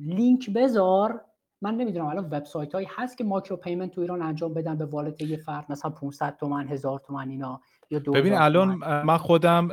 لینک 0.00 0.50
بذار. 0.50 1.24
من 1.62 1.74
نمی‌دونم 1.74 2.06
الان 2.06 2.24
وبسایت 2.30 2.74
هایی 2.74 2.86
هست 2.96 3.18
که 3.18 3.24
micro 3.24 3.56
payment 3.56 3.90
تو 3.90 4.00
ایران 4.00 4.22
انجام 4.22 4.54
بدن 4.54 4.78
به 4.78 4.84
wallet 4.84 5.22
یه 5.22 5.36
فرد 5.36 5.66
مثلا 5.68 5.90
500 5.90 6.36
تومن 6.40 6.68
هزار 6.68 7.00
تومن 7.06 7.28
اینا 7.28 7.60
یا 7.90 7.98
ببین 7.98 8.34
الان 8.34 8.68
من 9.04 9.16
خودم 9.16 9.70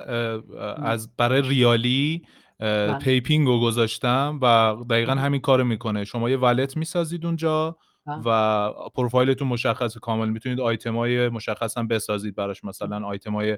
از 0.84 1.16
برای 1.18 1.42
ریالی 1.42 2.24
بله. 2.60 2.98
پیپینگ 2.98 3.48
رو 3.48 3.60
گذاشتم 3.60 4.40
و 4.42 4.76
دقیقا 4.90 5.12
همین 5.12 5.42
کارو 5.42 5.64
می‌کنه. 5.64 6.04
شما 6.04 6.30
یه 6.30 6.38
wallet 6.38 6.78
می‌سازید 6.78 7.26
اونجا 7.26 7.78
بله. 8.06 8.22
و 8.26 8.72
پروفایلتون 8.96 9.48
مشخص 9.48 9.98
کامل. 9.98 10.30
می‌تونید 10.30 10.60
آیتم 10.60 10.96
های 10.98 11.30
مشخص 11.30 11.78
هم 11.78 11.88
بسازید 11.88 12.36
براش 12.36 12.64
مثلا 12.64 13.06
آیتم 13.06 13.34
های 13.34 13.58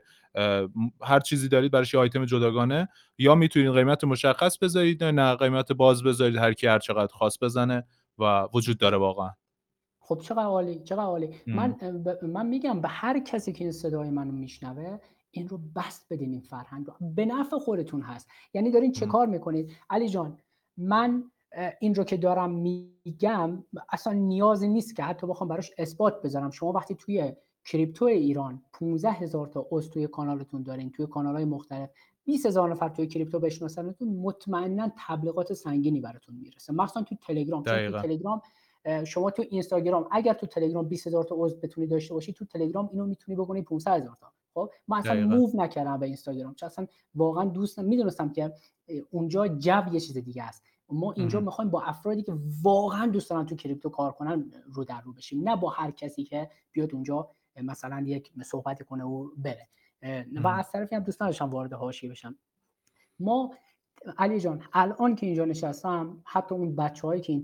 هر 1.02 1.20
چیزی 1.20 1.50
دارید 1.50 1.72
براش 1.72 1.94
یه 1.94 2.00
آیتم 2.00 2.26
جداگانه. 2.26 2.88
یا 3.18 3.36
می‌تونید 3.36 3.72
قیمت 3.72 4.04
مشخص 4.04 4.58
بذارید 4.58 5.04
نه 5.04 5.36
قیمت 5.36 5.72
باز 5.72 6.04
بذارید 6.04 6.38
هر 6.38 6.54
کی 6.54 6.68
هر 6.68 6.80
چقدر 6.80 7.14
خواست 7.14 7.44
بزنه. 7.44 7.84
و 8.18 8.50
وجود 8.54 8.78
داره 8.78 8.98
واقعا. 8.98 9.30
خب 10.00 10.20
چقدر 10.20 10.44
عالی 10.44 10.80
چقدر 10.80 11.04
عالی 11.04 11.36
من 11.48 11.76
من 12.22 12.46
میگم 12.46 12.82
به 12.82 12.88
هر 12.88 13.20
کسی 13.20 13.54
که 13.54 13.64
این 13.64 13.72
صدای 13.72 14.10
منو 14.10 14.32
میشنوه 14.32 15.00
این 15.32 15.48
رو 15.48 15.60
بست 15.76 16.14
بدین 16.14 16.32
این 16.32 16.42
فرهنگ 16.42 16.86
رو. 16.86 16.94
به 17.02 17.26
نفع 17.26 17.58
خودتون 17.58 18.02
هست. 18.02 18.30
یعنی 18.54 18.72
دارین 18.72 18.92
چه 18.92 19.06
کار 19.06 19.28
می‌کنید؟ 19.28 19.72
علی 19.90 20.10
جان 20.10 20.38
من 20.78 21.32
این 21.80 21.96
رو 21.96 22.04
که 22.04 22.18
دارم 22.18 22.52
میگم 22.52 23.64
اصلا 23.90 24.14
نیازی 24.14 24.68
نیست 24.68 24.96
که 24.96 25.04
حتی 25.04 25.28
بخوام 25.28 25.50
براش 25.50 25.72
اثبات 25.78 26.22
بذارم. 26.22 26.50
شما 26.50 26.72
وقتی 26.72 26.96
توی 26.96 27.34
کریپتو 27.66 28.06
ایران 28.06 28.64
15 28.74 29.12
هزار 29.12 29.48
تا 29.48 29.68
عضو 29.72 29.90
توی 29.90 30.08
کانالتون 30.08 30.64
دارین 30.64 30.92
توی 30.92 31.08
کانال 31.08 31.36
های 31.36 31.46
مختلف 31.46 31.90
20 32.26 32.46
هزار 32.46 32.72
نفر 32.72 32.90
توی 32.90 33.08
کریپتو 33.08 33.40
بشناسنتون 33.40 34.08
مطمئنا 34.08 34.92
تبلیغات 35.08 35.54
سنگینی 35.54 36.02
براتون 36.02 36.36
می‌رسه. 36.36 36.74
مخصوصا 36.74 37.02
تو 37.02 37.16
تلگرام 37.16 37.64
تو 37.64 38.02
تلگرام 38.02 38.42
شما 39.06 39.32
تو 39.32 39.44
اینستاگرام 39.50 40.08
اگر 40.12 40.34
تو 40.34 40.48
تلگرام 40.48 40.88
20 40.88 41.08
هزار 41.08 41.24
تا 41.24 41.36
عضو 41.38 41.56
بتونی 41.56 41.88
داشته 41.88 42.14
باشی 42.14 42.34
تو 42.34 42.46
تلگرام 42.46 42.90
اینو 42.92 43.06
می‌تونی 43.06 43.36
بکنی 43.36 43.62
500 43.62 44.02
هزار 44.02 44.18
تا. 44.22 44.32
خب؟ 44.54 44.70
من 44.88 44.98
اصلا 44.98 45.28
موو 45.28 45.52
نکردم 45.54 46.00
به 46.00 46.06
اینستاگرام 46.06 46.54
چون 46.54 46.68
اصلا 46.68 46.88
واقعا 47.16 47.46
دوست 47.46 47.80
می‌دونستم 47.80 48.30
که 48.30 48.54
اونجا 49.12 49.48
جو 49.48 49.82
یه 49.92 50.00
چیز 50.00 50.18
دیگه 50.18 50.44
است. 50.44 50.64
ما 50.90 51.12
اینجا 51.12 51.40
می‌خوایم 51.40 51.72
با 51.72 51.82
افرادی 51.82 52.24
که 52.24 52.34
واقعا 52.64 53.08
دوست 53.08 53.30
دارن 53.30 53.46
تو 53.46 53.56
کریپتو 53.56 53.90
کار 53.90 54.12
کنن 54.12 54.52
رو 54.74 54.84
در 54.84 55.02
رو 55.02 55.14
بشیم. 55.14 55.50
نه 55.50 55.56
با 55.56 55.70
هر 55.70 55.92
کسی 55.92 56.24
که 56.24 56.50
بیاد 56.72 56.94
اونجا 56.94 57.30
مثلا 57.64 58.04
یک 58.08 58.32
صحبت 58.44 58.84
کنه 58.84 59.04
و 59.04 59.30
بره. 59.38 59.68
و 60.44 60.48
از 60.48 60.72
طرفی 60.72 60.96
هم 60.96 61.04
دوست 61.04 61.22
نداشتم 61.22 61.50
وارد 61.50 61.74
حاشیه 61.74 62.10
بشم. 62.10 62.36
ما 63.20 63.54
علی 64.18 64.40
جان 64.40 64.64
الان 64.74 65.16
که 65.16 65.26
اینجا 65.26 65.46
نشستم 65.46 66.22
حتی 66.26 66.56
اون 66.56 66.76
بچههایی 66.76 67.22
که 67.22 67.44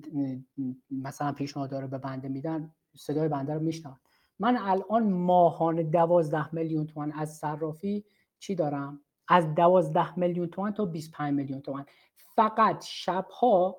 مثلا 0.92 1.32
پیشنهاد 1.32 1.70
داره 1.70 1.88
به 1.88 1.98
بنده 1.98 2.28
میدن 2.28 2.74
صدای 2.96 3.28
بنده 3.28 3.54
رو 3.54 3.60
میشنون. 3.60 3.98
من 4.40 4.58
الان 4.58 5.10
ماهانه 5.14 5.84
دوازده 5.84 6.56
میلیون 6.56 6.88
تومن 6.88 7.12
از 7.12 7.38
صرافی 7.38 8.06
چی 8.40 8.56
دارم؟ 8.56 9.02
از 9.28 9.56
دوازده 9.56 10.20
میلیون 10.20 10.48
تومن 10.48 10.74
تا 10.74 10.86
25 10.86 11.34
میلیون 11.34 11.62
تومن 11.62 11.86
فقط 12.16 12.84
شبها 12.84 13.78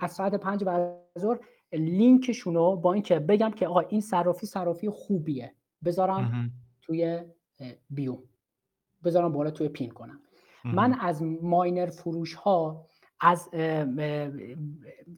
از 0.00 0.12
ساعت 0.12 0.34
پنج 0.34 0.64
بعد 0.64 0.98
ظهر 1.18 1.38
لینکشون 1.72 2.54
رو 2.54 2.76
با 2.76 2.92
اینکه 2.92 3.18
بگم 3.18 3.50
که 3.50 3.66
آقا 3.68 3.80
این 3.80 4.00
صرافی 4.00 4.46
صرافی 4.46 4.90
خوبیه. 4.90 5.54
بذارم 5.84 6.50
توی 6.82 7.24
بیو. 7.90 8.18
بذارم 9.04 9.32
بالا 9.32 9.50
توی 9.50 9.68
پین 9.68 9.90
کنم. 9.90 10.20
من 10.64 10.94
از 10.94 11.22
ماینر 11.22 11.86
فروش 11.86 12.34
ها 12.34 12.86
از 13.20 13.48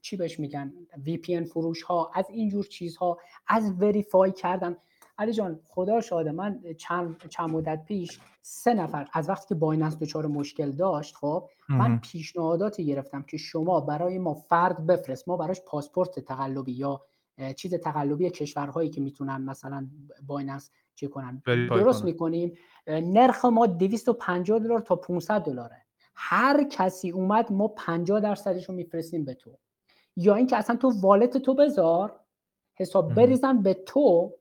چی 0.02 0.16
بهش 0.16 0.40
میگن؟ 0.40 0.72
VPN 1.06 1.44
فروش 1.44 1.82
ها 1.82 2.10
از 2.14 2.30
اینجور 2.30 2.64
چیزها 2.64 3.18
از 3.46 3.72
وریفای 3.80 4.32
کردن. 4.32 4.76
علی 5.18 5.32
جان 5.32 5.60
خدا 5.64 6.00
شاده 6.00 6.32
من 6.32 6.62
چند, 6.78 7.28
چند 7.28 7.50
مدت 7.50 7.84
پیش 7.84 8.20
سه 8.42 8.74
نفر 8.74 9.08
از 9.12 9.28
وقتی 9.28 9.48
که 9.48 9.54
بایننس 9.54 9.98
دچار 9.98 10.26
مشکل 10.26 10.70
داشت 10.70 11.14
خب 11.14 11.48
من 11.68 11.98
پیشنهاداتی 11.98 12.86
گرفتم 12.86 13.22
که 13.22 13.36
شما 13.36 13.80
برای 13.80 14.18
ما 14.18 14.34
فرد 14.34 14.86
بفرست. 14.86 15.28
ما 15.28 15.36
براش 15.36 15.60
پاسپورت 15.60 16.20
تقلبی 16.20 16.72
یا 16.72 17.00
چیز 17.56 17.74
تقلبی 17.74 18.30
کشورهایی 18.30 18.90
که 18.90 19.00
می‌تونن 19.00 19.42
مثلا 19.42 19.88
بایننس 20.26 20.70
چی 20.94 21.08
کنن؟ 21.08 21.42
درست 21.46 22.04
می‌کنیم. 22.04 22.58
نرخ 22.86 23.44
ما 23.44 23.66
250 23.66 24.58
دلار 24.58 24.80
تا 24.80 24.96
500 24.96 25.42
دلاره. 25.42 25.86
هر 26.14 26.64
کسی 26.64 27.10
اومد 27.10 27.52
ما 27.52 27.68
50 27.68 28.20
درصدش 28.20 28.68
رو 28.68 28.74
میفرستیم 28.74 29.24
به 29.24 29.34
تو. 29.34 29.58
یا 30.16 30.34
اینکه 30.34 30.56
اصلا 30.56 30.76
تو 30.76 30.92
والت 31.00 31.36
تو 31.36 31.54
بذار 31.54 32.20
حساب 32.74 33.14
بریزن 33.14 33.62
به 33.62 33.74
تو 33.74 34.32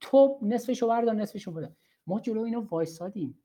تو 0.00 0.38
نصفشو 0.42 0.88
بردار 0.88 1.14
نصفشو 1.14 1.50
بده 1.50 1.76
ما 2.06 2.20
جلو 2.20 2.42
اینو 2.42 2.66
وایسادیم. 2.70 3.42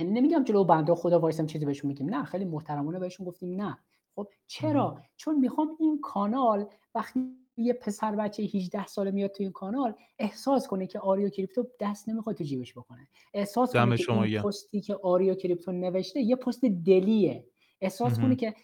یعنی 0.00 0.12
نمیگم 0.12 0.44
جلو 0.44 0.64
بنده 0.64 0.94
خدا 0.94 1.20
وایسم 1.20 1.46
چیزی 1.46 1.66
بهشون 1.66 1.88
میگیم. 1.88 2.14
نه 2.14 2.24
خیلی 2.24 2.44
محترمانه 2.44 2.98
بهشون 2.98 3.26
گفتیم 3.26 3.62
نه. 3.62 3.78
خب 4.14 4.28
چرا؟ 4.46 5.02
چون 5.16 5.38
می‌خوام 5.38 5.76
این 5.80 6.00
کانال 6.00 6.66
وقتی 6.94 7.39
یه 7.60 7.72
پسر 7.72 8.16
بچه 8.16 8.42
18 8.42 8.86
ساله 8.86 9.10
میاد 9.10 9.30
تو 9.30 9.42
این 9.42 9.52
کانال 9.52 9.94
احساس 10.18 10.66
کنه 10.68 10.86
که 10.86 10.98
آریو 10.98 11.28
کریپتو 11.28 11.66
دست 11.80 12.08
نمی‌خواد 12.08 12.36
تو 12.36 12.44
جیبش 12.44 12.72
بکنه. 12.72 13.08
احساس 13.34 13.72
کنه 13.72 13.96
که 13.96 14.12
این 14.12 14.42
پستی 14.42 14.80
که 14.80 14.94
آریو 15.02 15.34
کریپتو 15.34 15.72
نوشته 15.72 16.20
یه 16.20 16.36
پست 16.36 16.64
دلیه. 16.64 17.44
احساس 17.80 18.18
کنه 18.18 18.36
که 18.36 18.54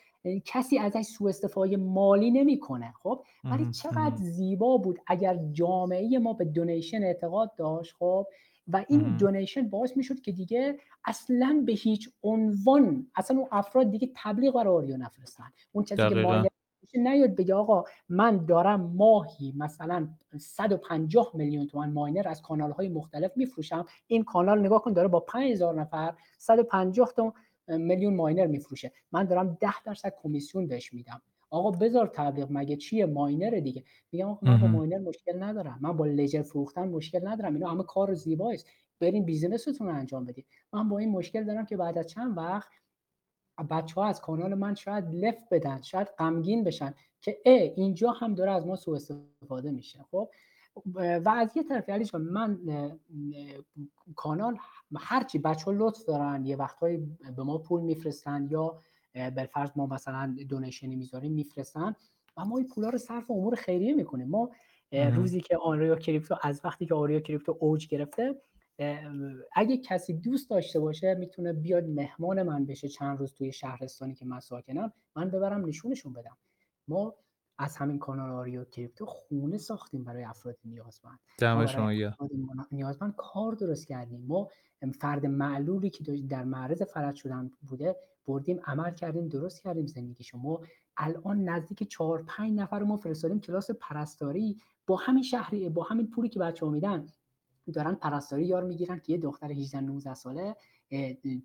کسی 0.44 0.78
ازش 0.78 1.02
سوء 1.02 1.28
استفاده 1.28 1.76
مالی 1.76 2.30
نمی‌کنه 2.30 2.94
خب؟ 3.02 3.24
ولی 3.44 3.70
چقدر 3.70 4.16
زیبا 4.16 4.76
بود 4.76 4.98
اگر 5.06 5.38
جامعه 5.52 6.18
ما 6.18 6.32
به 6.32 6.44
دونیشن 6.44 7.02
اعتقاد 7.02 7.54
داشت 7.54 7.94
خب؟ 7.98 8.26
و 8.68 8.84
این 8.88 9.16
دونیشن 9.16 9.68
باعث 9.68 9.96
می‌شد 9.96 10.20
که 10.20 10.32
دیگه 10.32 10.78
اصلا 11.04 11.62
به 11.66 11.72
هیچ 11.72 12.10
عنوان 12.22 13.06
اصلا 13.16 13.38
اون 13.38 13.48
افراد 13.52 13.90
دیگه 13.90 14.10
تبلیغ 14.16 14.54
برای 14.54 14.74
آریو 14.74 14.96
نفرستن. 14.96 15.44
اون 15.72 15.84
کسی 15.84 15.96
که 15.96 16.50
نیاد 16.94 17.36
بگه 17.36 17.54
آقا 17.54 17.84
من 18.08 18.44
دارم 18.44 18.80
ماهی 18.80 19.54
مثلا 19.56 20.08
150 20.38 21.30
میلیون 21.34 21.66
تومان 21.66 21.92
ماینر 21.92 22.28
از 22.28 22.42
کانال 22.42 22.72
های 22.72 22.88
مختلف 22.88 23.36
میفروشم. 23.36 23.86
این 24.06 24.24
کانال 24.24 24.60
نگاه 24.60 24.82
کن 24.82 24.92
داره 24.92 25.08
با 25.08 25.20
5000 25.20 25.80
نفر 25.80 26.14
150 26.38 27.12
تا 27.16 27.34
میلیون 27.68 28.14
ماینر 28.14 28.46
میفروشه. 28.46 28.92
من 29.12 29.24
دارم 29.24 29.58
10 29.60 29.68
درصد 29.84 30.14
کمیسیون 30.22 30.66
بهش 30.66 30.92
میدم. 30.92 31.22
آقا 31.50 31.70
بذار 31.70 32.06
تبلیغ 32.06 32.48
مگه 32.50 32.76
چیه؟ 32.76 33.06
ماینر 33.06 33.50
دیگه. 33.50 33.84
میگم 34.12 34.28
آقا 34.28 34.46
من 34.46 34.60
با 34.60 34.66
ماینر 34.66 34.98
مشکل 34.98 35.42
ندارم. 35.42 35.78
من 35.80 35.96
با 35.96 36.06
لجر 36.06 36.42
فروختن 36.42 36.88
مشکل 36.88 37.28
ندارم. 37.28 37.54
اینا 37.54 37.70
همه 37.70 37.82
کار 37.82 38.14
زیبایی 38.14 38.54
است 38.54 38.66
برین 39.00 39.24
بیزینستون 39.24 39.88
رو 39.88 39.94
انجام 39.94 40.24
بدید 40.24 40.46
من 40.72 40.88
با 40.88 40.98
این 40.98 41.10
مشکل 41.10 41.44
دارم 41.44 41.66
که 41.66 41.76
بعد 41.76 41.98
از 41.98 42.06
چند 42.06 42.36
وقت 42.36 42.68
بچه 43.62 43.94
ها 43.94 44.06
از 44.06 44.20
کانال 44.20 44.54
من 44.54 44.74
شاید 44.74 45.14
لفت 45.14 45.48
بدن 45.50 45.82
شاید 45.82 46.08
غمگین 46.18 46.64
بشن 46.64 46.94
که 47.20 47.38
ا 47.44 47.50
اینجا 47.50 48.10
هم 48.10 48.34
داره 48.34 48.50
از 48.52 48.66
ما 48.66 48.76
سوء 48.76 48.96
استفاده 48.96 49.70
میشه. 49.70 50.04
خب 50.10 50.28
و 50.94 51.28
از 51.28 51.56
یه 51.56 51.62
طرف 51.62 51.88
علی 51.88 52.10
من 52.14 52.58
کانال 54.16 54.56
هرچی 54.96 55.38
بچه 55.38 55.64
ها 55.64 55.72
لطف 55.72 56.04
دارن 56.04 56.46
یه 56.46 56.56
وقتهایی 56.56 56.96
به 57.36 57.42
ما 57.42 57.58
پول 57.58 57.80
میفرستن 57.80 58.48
یا 58.50 58.78
بالفرض 59.14 59.70
ما 59.76 59.86
مثلا 59.86 60.36
دونیشنی 60.48 60.96
می‌ذاریم 60.96 61.32
میفرستن 61.32 61.94
و 62.36 62.44
ما 62.44 62.58
این 62.58 62.68
پولا 62.68 62.88
رو 62.88 62.98
صرف 62.98 63.30
امور 63.30 63.54
خیریه 63.54 63.94
می‌کنیم. 63.94 64.28
ما 64.28 64.50
روزی 64.92 65.40
که 65.40 65.56
آریو 65.56 65.96
کریپتو 65.96 66.36
از 66.42 66.60
وقتی 66.64 66.86
که 66.86 66.94
آریو 66.94 67.20
کریپتو 67.20 67.56
اوج 67.60 67.88
گرفته 67.88 68.34
اگه 69.52 69.76
کسی 69.76 70.12
دوست 70.12 70.50
داشته 70.50 70.80
باشه 70.80 71.14
می‌تونه 71.14 71.52
بیاد 71.52 71.84
مهمان 71.84 72.42
من 72.42 72.66
بشه 72.66 72.88
چند 72.88 73.18
روز 73.18 73.32
توی 73.32 73.52
شهرستانی 73.52 74.14
که 74.14 74.24
من 74.24 74.40
ساکنم 74.40 74.92
من 75.16 75.30
ببرم 75.30 75.66
نشونشون 75.66 76.12
بدم. 76.12 76.36
ما 76.88 77.14
از 77.58 77.76
همین 77.76 77.98
کانال 77.98 78.30
آریو 78.30 78.64
کریپتو 78.64 79.06
خونه 79.06 79.58
ساختیم 79.58 80.04
برای 80.04 80.24
افراد 80.24 80.56
نیازمند. 80.64 81.18
دم 81.38 81.66
شما 81.66 81.92
نیازمند 82.72 83.14
کار 83.16 83.52
درست 83.52 83.86
کردیم. 83.86 84.24
ما 84.26 84.48
فرد 85.00 85.26
معلولی 85.26 85.90
که 85.90 86.22
در 86.28 86.44
معرض 86.44 86.82
فلج 86.82 87.16
شدن 87.16 87.50
بوده 87.68 87.96
بردیم 88.26 88.60
عمل 88.64 88.94
کردیم 88.94 89.28
درست 89.28 89.62
کردیم 89.62 89.86
زندگی 89.86 90.24
شما 90.24 90.60
الان 90.96 91.48
نزدیک 91.48 91.88
چهار 91.88 92.24
پنج 92.28 92.58
نفر 92.58 92.82
ما 92.82 92.96
فرستادیم 92.96 93.40
کلاس 93.40 93.70
پرستاری 93.70 94.56
با 94.86 94.96
همین 94.96 95.22
شهری 95.22 95.68
با 95.68 95.82
همین 95.82 96.10
پولی 96.10 96.28
که 96.28 96.38
بچه 96.38 96.66
ها 96.66 96.72
میدن. 96.72 97.06
دارن 97.72 97.94
پرستاری 97.94 98.46
یار 98.46 98.64
می‌گیرن 98.64 99.00
که 99.00 99.12
یه 99.12 99.18
دختر 99.18 99.52
18 99.52 99.80
19 99.80 100.14
ساله 100.14 100.56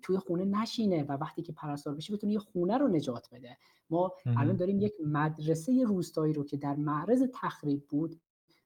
توی 0.02 0.18
خونه 0.18 0.44
نشینه 0.44 1.02
و 1.02 1.12
وقتی 1.12 1.42
که 1.42 1.52
پرستار 1.52 1.94
بشه 1.94 2.14
بتونه 2.14 2.32
یه 2.32 2.38
خونه 2.38 2.78
رو 2.78 2.88
نجات 2.88 3.28
بده. 3.32 3.56
ما 3.90 4.12
الان 4.26 4.56
داریم 4.56 4.80
یک 4.80 4.92
مدرسه 5.06 5.84
روستایی 5.84 6.32
رو 6.32 6.44
که 6.44 6.56
در 6.56 6.74
معرض 6.74 7.22
تخریب 7.34 7.86
بود 7.88 8.20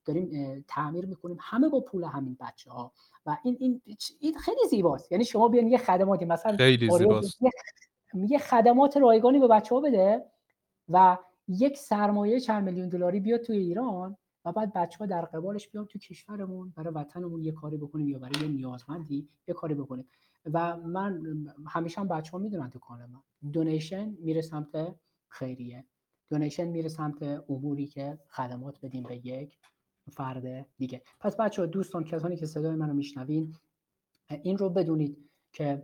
داریم 0.05 0.65
تعمیر 0.69 1.07
می‌کنیم. 1.07 1.37
همه 1.41 1.69
با 1.69 1.81
پول 1.81 2.05
همین 2.05 2.37
بچه 2.41 2.71
ها 2.71 2.93
و 3.27 3.37
این 3.45 3.57
این 3.61 3.83
این 4.21 4.39
خیلی 4.39 4.61
زیباست. 4.71 5.13
یعنی 5.13 5.25
شما 5.25 5.49
بیان 5.49 5.67
یه 5.67 5.79
خدماتی 5.79 6.25
مثلا 6.25 6.57
خیلی 6.57 6.91
زیباست. 6.99 7.39
یه 8.15 8.39
خدمات 8.39 8.97
رایگانی 8.97 9.39
به 9.39 9.49
بچه 9.49 9.75
ها 9.75 9.81
بده 9.81 10.25
و 10.89 11.19
یک 11.49 11.79
سرمایه 11.79 12.41
چند 12.41 12.65
میلیون 12.65 12.89
دلاری 12.89 13.21
بیاد 13.21 13.41
توی 13.41 13.57
ایران. 13.57 14.17
و 14.47 14.53
بعد 14.53 14.73
بچه 14.73 14.99
ها 14.99 15.07
در 15.07 15.25
قبالش 15.25 15.69
بیان 15.69 15.87
تو 15.87 15.99
کشورمون 15.99 16.73
برای 16.77 16.95
وطنمون 16.95 17.43
یه 17.43 17.53
کاری 17.53 17.77
بکنیم 17.77 18.09
یا 18.09 18.19
برای 18.19 18.43
یه 18.43 18.49
نیازمندی 18.49 19.29
یه 19.49 19.55
کاری 19.55 19.75
بکنیم 19.75 20.09
و 20.53 20.77
من 20.77 21.23
همیشه 21.67 22.01
هم 22.01 22.09
بچه 22.09 22.33
ها 22.33 22.39
می‌دونن 22.39 22.71
تو 22.71 22.79
کانال 22.79 23.11
من. 23.11 23.51
دونیشن 23.53 24.09
میره 24.09 24.41
سمت 24.41 24.95
خیریه. 25.29 25.85
دونیشن 26.31 26.65
میره 26.65 26.89
سمت 26.89 27.23
اموری 27.49 27.87
که 27.87 28.19
خدمات 28.29 28.79
بدیم 28.83 29.03
به 29.03 29.27
یک 29.27 29.59
فرد 30.13 30.67
دیگه. 30.79 31.03
پس 31.21 31.37
بچه 31.37 31.63
ها 31.63 31.67
دوستان 31.67 32.05
کسانی 32.05 32.37
که 32.37 32.47
صدای 32.47 32.75
منو 32.77 32.95
میشنوین 32.95 33.55
این 34.43 34.59
رو 34.59 34.71
بدونید 34.71 35.31
که 35.53 35.83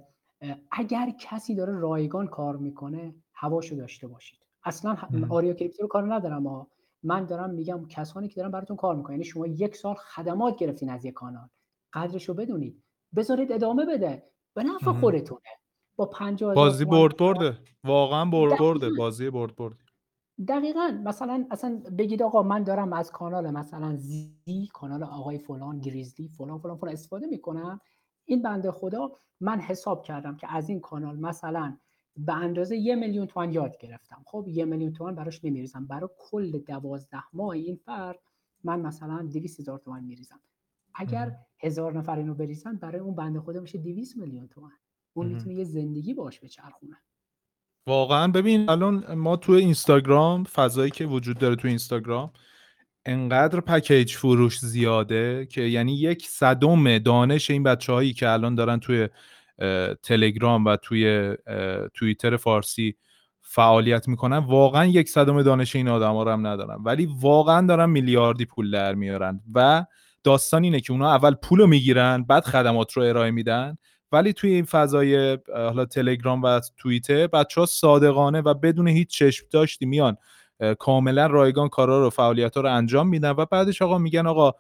اگر 0.71 1.11
کسی 1.21 1.55
داره 1.55 1.79
رایگان 1.79 2.27
کار 2.27 2.57
می‌کنه 2.57 3.15
هواشو 3.35 3.77
داشته 3.77 4.07
باشید. 4.07 4.39
اصلا 4.65 4.97
آریو 5.31 5.55
کریپتو 5.55 5.83
رو 5.83 5.89
کار 5.89 6.15
ندارم 6.15 6.67
من 7.03 7.27
دارم 7.27 7.51
میگم 7.51 7.87
کسانی 7.89 8.29
که 8.29 8.35
دارن 8.35 8.51
براتون 8.51 8.77
کار 8.77 8.97
می‌کنن. 8.97 9.13
یعنی 9.13 9.25
شما 9.25 9.47
یک 9.47 9.77
سال 9.77 9.95
خدمات 9.95 10.57
گرفتین 10.57 10.91
از 10.91 11.05
یک 11.05 11.15
کانال. 11.15 11.49
قدرش 11.93 12.29
رو 12.29 12.35
بدونید. 12.35 12.83
بذارید 13.17 13.53
ادامه 13.53 13.87
بده. 13.87 14.31
به 14.55 14.63
نفع 14.63 14.93
خودتونه. 14.93 15.41
با 15.97 16.07
50 16.07 16.55
بازی 16.55 16.85
برد 16.85 17.17
برده. 17.17 17.59
واقعا 17.85 18.25
برد 18.25 18.59
برده. 18.59 18.91
بازی 18.99 19.31
برد 19.31 19.57
برد 19.57 19.77
دقیقا. 20.49 21.01
مثلا 21.05 21.47
اصلا 21.51 21.83
بگید 21.99 22.23
آقا 22.23 22.43
من 22.43 22.63
دارم 22.63 22.93
از 22.93 23.11
کانال 23.11 23.51
مثلا 23.51 23.97
زی 23.97 24.69
کانال 24.75 25.03
آقای 25.03 25.39
فلان 25.39 25.81
گریزلی 25.81 26.29
فلان 26.29 26.59
فلان 26.59 26.77
فلان 26.77 26.93
استفاده 26.93 27.27
می‌کنم. 27.27 27.81
این 28.25 28.43
بنده 28.43 28.71
خدا 28.71 29.13
من 29.41 29.61
حساب 29.61 30.03
کردم 30.03 30.37
که 30.37 30.55
از 30.55 30.69
این 30.69 30.81
کانال 30.81 31.17
مثلا 31.21 31.77
به 32.17 32.35
اندازه 32.35 32.77
یه 32.77 32.95
میلیون 32.95 33.27
تومن 33.27 33.53
یاد 33.53 33.79
گرفتم. 33.79 34.23
خب 34.27 34.45
یه 34.49 34.65
میلیون 34.65 34.93
تومن 34.93 35.15
براش 35.15 35.45
نمیریزم. 35.45 35.87
برای 35.87 36.11
کل 36.19 36.59
دوازده 36.59 37.23
ماه 37.33 37.51
این 37.51 37.77
فرد 37.77 38.19
من 38.65 38.81
مثلا 38.81 39.29
دویست 39.33 39.61
هزار 39.61 39.79
تومن 39.79 40.05
میریزم. 40.05 40.41
اگر 40.95 41.37
هزار 41.63 41.99
نفر 41.99 42.17
اینو 42.17 42.35
بریزن 42.35 42.77
برای 42.77 43.01
اون 43.01 43.15
بنده 43.15 43.41
خدا 43.41 43.61
میشه 43.61 43.79
200 43.79 44.17
میلیون 44.17 44.49
تومن 44.49 44.73
اون 45.15 45.27
می‌تونه 45.27 45.55
یه 45.55 45.65
زندگی 45.65 46.15
باش 46.15 46.41
به 46.41 46.49
چرخونه 46.49 46.97
واقعا 47.87 48.29
ببین 48.29 48.71
الان 48.71 49.15
ما 49.15 49.37
تو 49.37 49.53
اینستاگرام 49.53 50.45
فضایی 50.45 50.91
که 50.91 51.07
وجود 51.07 51.39
داره 51.39 51.57
تو 51.57 51.69
اینستاگرام 51.69 52.33
انقدر 53.07 53.61
پکیج 53.61 54.15
فروش 54.15 54.59
زیاده 54.59 55.47
که 55.47 55.63
یعنی 55.63 55.95
یک 55.95 56.29
صدم 56.29 56.99
دانش 56.99 57.51
این 57.51 57.63
بچه 57.63 57.93
هایی 57.93 58.13
که 58.13 58.29
الان 58.29 58.55
دارن 58.55 58.81
توی 58.81 59.09
تلگرام 60.03 60.65
و 60.65 60.77
توی 60.77 61.35
توییتر 61.95 62.37
فارسی 62.37 62.97
فعالیت 63.41 64.09
می‌کنن. 64.09 64.39
واقعا 64.39 64.85
یک 64.85 65.09
صدم 65.09 65.43
دانش 65.43 65.77
این 65.77 65.89
آدم 65.89 66.13
ها 66.13 66.23
رو 66.23 66.31
هم 66.31 66.47
ندارن. 66.47 66.83
ولی 66.85 67.09
واقعا 67.21 67.67
دارن 67.67 67.91
میلیاردی 67.91 68.45
پول 68.45 68.71
در 68.71 68.95
میارن 68.95 69.41
و 69.55 69.85
داستان 70.25 70.65
اینه 70.65 70.81
که 70.81 70.93
اونا 70.93 71.11
اول 71.11 71.35
پول 71.35 71.59
رو 71.59 71.67
می‌گیرن 71.67 72.23
بعد 72.23 72.45
خدمات 72.45 72.93
رو 72.93 73.03
ارائه 73.03 73.31
میدن. 73.31 73.77
ولی 74.13 74.33
توی 74.33 74.55
این 74.55 74.65
فضای 74.65 75.39
حالا 75.55 75.85
تلگرام 75.85 76.43
و 76.43 76.61
توییتر 76.77 77.27
بچه 77.27 77.61
ها 77.61 77.67
صادقانه 77.67 78.41
و 78.41 78.55
بدون 78.55 78.89
هیچ 78.89 79.11
چشم 79.19 79.47
داشتی 79.51 79.87
میان 79.87 80.17
کاملا 80.79 81.27
رایگان 81.27 81.69
کارا 81.69 82.01
رو 82.01 82.11
فعالیت 82.11 82.57
ها 82.57 82.61
رو 82.61 82.75
انجام 82.75 83.09
میدن 83.09 83.31
و 83.31 83.45
بعدش 83.45 83.83
آقا 83.83 83.99
میگن 83.99 84.27
آقا 84.27 84.53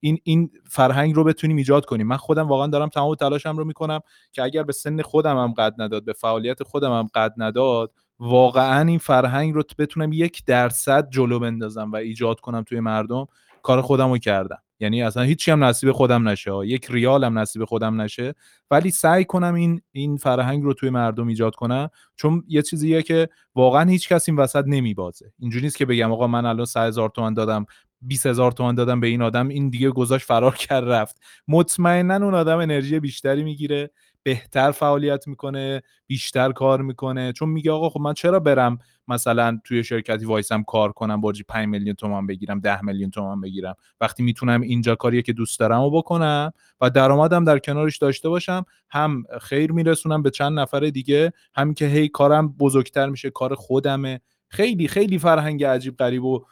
این 0.00 0.18
این 0.22 0.50
فرهنگ 0.70 1.14
رو 1.14 1.24
بتونیم 1.24 1.56
ایجاد 1.56 1.84
کنیم. 1.84 2.06
من 2.06 2.16
خودم 2.16 2.48
واقعا 2.48 2.66
دارم 2.66 2.88
تمام 2.88 3.14
تلاشم 3.14 3.56
رو 3.56 3.64
می‌کنم 3.64 4.00
که 4.32 4.42
اگر 4.42 4.62
به 4.62 4.72
سن 4.72 5.02
خودم 5.02 5.36
هم 5.36 5.52
قد 5.52 5.74
نداد 5.78 6.04
به 6.04 6.12
فعالیت 6.12 6.62
خودم 6.62 6.92
هم 6.92 7.08
قد 7.14 7.34
نداد 7.36 7.92
واقعا 8.18 8.88
این 8.88 8.98
فرهنگ 8.98 9.54
رو 9.54 9.62
بتونم 9.78 10.12
یک 10.12 10.44
درصد 10.44 11.10
جلو 11.10 11.38
بندازم 11.38 11.92
و 11.92 11.96
ایجاد 11.96 12.40
کنم 12.40 12.62
توی 12.62 12.80
مردم 12.80 13.26
کار 13.62 13.82
خودم 13.82 14.10
رو 14.10 14.18
کردم. 14.18 14.58
یعنی 14.80 15.02
اصلا 15.02 15.22
هیچی 15.22 15.50
هم 15.50 15.64
نصیب 15.64 15.92
خودم 15.92 16.28
نشه. 16.28 16.50
یک 16.64 16.86
ریال 16.90 17.24
هم 17.24 17.38
نصیب 17.38 17.64
خودم 17.64 18.00
نشه. 18.00 18.34
ولی 18.70 18.90
سعی 18.90 19.24
کنم 19.24 19.54
این 19.54 19.80
این 19.92 20.16
فرهنگ 20.16 20.62
رو 20.62 20.74
توی 20.74 20.90
مردم 20.90 21.26
ایجاد 21.26 21.54
کنم. 21.54 21.90
چون 22.16 22.44
یه 22.48 22.62
چیزیه 22.62 23.02
که 23.02 23.28
واقعا 23.54 23.90
هیچ 23.90 24.08
کس 24.08 24.28
این 24.28 24.38
وسط 24.38 24.64
نمیبازه. 24.66 25.32
اینجوری 25.38 25.64
نیست 25.64 25.76
که 25.76 25.86
بگم 25.86 26.12
آقا 26.12 26.26
من 26.26 26.46
الان 26.46 26.66
3000 26.66 27.08
تومان 27.08 27.34
دادم 27.34 27.66
20 28.00 28.26
هزار 28.26 28.52
تومان 28.52 28.74
دادم 28.74 29.00
به 29.00 29.06
این 29.06 29.22
آدم 29.22 29.48
این 29.48 29.68
دیگه 29.68 29.90
گذاشت 29.90 30.26
فرار 30.26 30.54
کرد 30.54 30.84
رفت. 30.84 31.20
مطمئنا 31.48 32.14
اون 32.14 32.34
آدم 32.34 32.58
انرژی 32.58 33.00
بیشتری 33.00 33.44
می‌گیره 33.44 33.90
بهتر 34.22 34.70
فعالیت 34.70 35.28
می‌کنه 35.28 35.82
بیشتر 36.06 36.52
کار 36.52 36.82
می‌کنه. 36.82 37.32
چون 37.32 37.48
میگه 37.48 37.72
آقا 37.72 37.88
خب 37.88 38.00
من 38.00 38.14
چرا 38.14 38.40
برم 38.40 38.78
مثلا 39.08 39.60
توی 39.64 39.84
شرکتی 39.84 40.24
وایسم 40.24 40.62
کار 40.62 40.92
کنم 40.92 41.20
برجی 41.20 41.42
5 41.42 41.68
میلیون 41.68 41.94
تومان 41.94 42.26
بگیرم 42.26 42.60
10 42.60 42.84
میلیون 42.84 43.10
تومان 43.10 43.40
بگیرم؟ 43.40 43.74
وقتی 44.00 44.22
می‌تونم 44.22 44.60
اینجا 44.60 44.94
کاریه 44.94 45.22
که 45.22 45.32
دوست 45.32 45.60
دارم 45.60 45.80
و 45.80 45.90
بکنم 45.90 46.52
و 46.80 46.90
درآمدم 46.90 47.44
در 47.44 47.58
کنارش 47.58 47.98
داشته 47.98 48.28
باشم 48.28 48.64
هم 48.90 49.22
خیر 49.40 49.72
میرسونم 49.72 50.22
به 50.22 50.30
چند 50.30 50.58
نفر 50.58 50.80
دیگه 50.80 51.32
هم 51.54 51.74
که 51.74 51.86
هی 51.86 52.08
کارم 52.08 52.48
بزرگتر 52.48 53.08
میشه 53.08 53.30
کار 53.30 53.54
خودمه. 53.54 54.20
خیلی 54.48 54.88
خیلی 54.88 55.18
فرهنگ 55.18 55.64
عجیب 55.64 55.96
غریب 55.96 56.24
و 56.24 56.44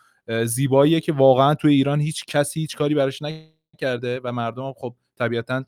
زیباییه 0.44 1.00
که 1.00 1.12
واقعا 1.12 1.54
توی 1.54 1.74
ایران 1.74 2.00
هیچ 2.00 2.24
کسی 2.24 2.60
هیچ 2.60 2.76
کاری 2.76 2.94
براش 2.94 3.22
نکرده 3.22 4.20
و 4.24 4.32
مردم 4.32 4.72
خب 4.72 4.94
طبیعتا 5.18 5.64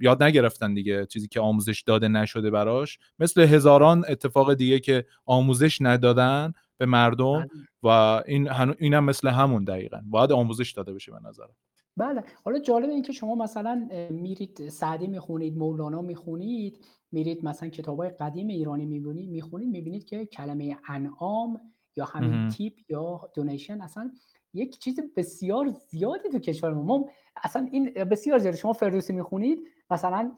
یاد 0.00 0.22
نگرفتن 0.22 0.74
دیگه 0.74 1.06
چیزی 1.06 1.28
که 1.28 1.40
آموزش 1.40 1.82
داده 1.82 2.08
نشده 2.08 2.50
براش. 2.50 2.98
مثل 3.18 3.40
هزاران 3.40 4.04
اتفاق 4.08 4.54
دیگه 4.54 4.80
که 4.80 5.04
آموزش 5.26 5.78
ندادن 5.80 6.52
به 6.78 6.86
مردم 6.86 7.38
بله. 7.38 7.48
و 7.82 7.86
این 8.26 8.50
اینم 8.78 9.04
مثل 9.04 9.28
همون 9.28 9.64
دقیقا. 9.64 10.00
باید 10.06 10.32
آموزش 10.32 10.72
داده 10.72 10.94
بشه 10.94 11.12
به 11.12 11.18
نظرم. 11.28 11.56
بله. 11.96 12.24
حالا 12.44 12.58
جالب 12.58 12.90
این 12.90 13.02
که 13.02 13.12
شما 13.12 13.34
مثلا 13.34 13.88
میرید 14.10 14.68
سعدی 14.68 15.06
می‌خونید 15.06 15.56
مولانا 15.56 16.02
می‌خونید 16.02 16.84
میرید 17.12 17.44
مثلا 17.44 17.68
کتاب 17.68 17.98
های 17.98 18.10
قدیم 18.10 18.48
ایرانی 18.48 18.86
می‌بینید 18.86 19.30
می‌خونید 19.30 19.68
می‌بینید 19.68 20.04
که 20.04 20.26
کلمه 20.26 20.76
انعام 20.88 21.60
یا 21.98 22.04
همین 22.04 22.48
تیپ 22.48 22.74
یا 22.88 23.30
دونیشن 23.34 23.80
اصلا 23.80 24.10
یک 24.54 24.78
چیز 24.78 25.00
بسیار 25.16 25.68
زیادی 25.68 26.28
تو 26.28 26.38
کشور 26.38 26.74
ما. 26.74 27.08
اصلا 27.44 27.68
این 27.72 27.84
بسیار 27.94 28.38
زیاده. 28.38 28.56
شما 28.56 28.72
فردوسی 28.72 29.12
می‌خونید 29.12 29.58
مثلا 29.90 30.32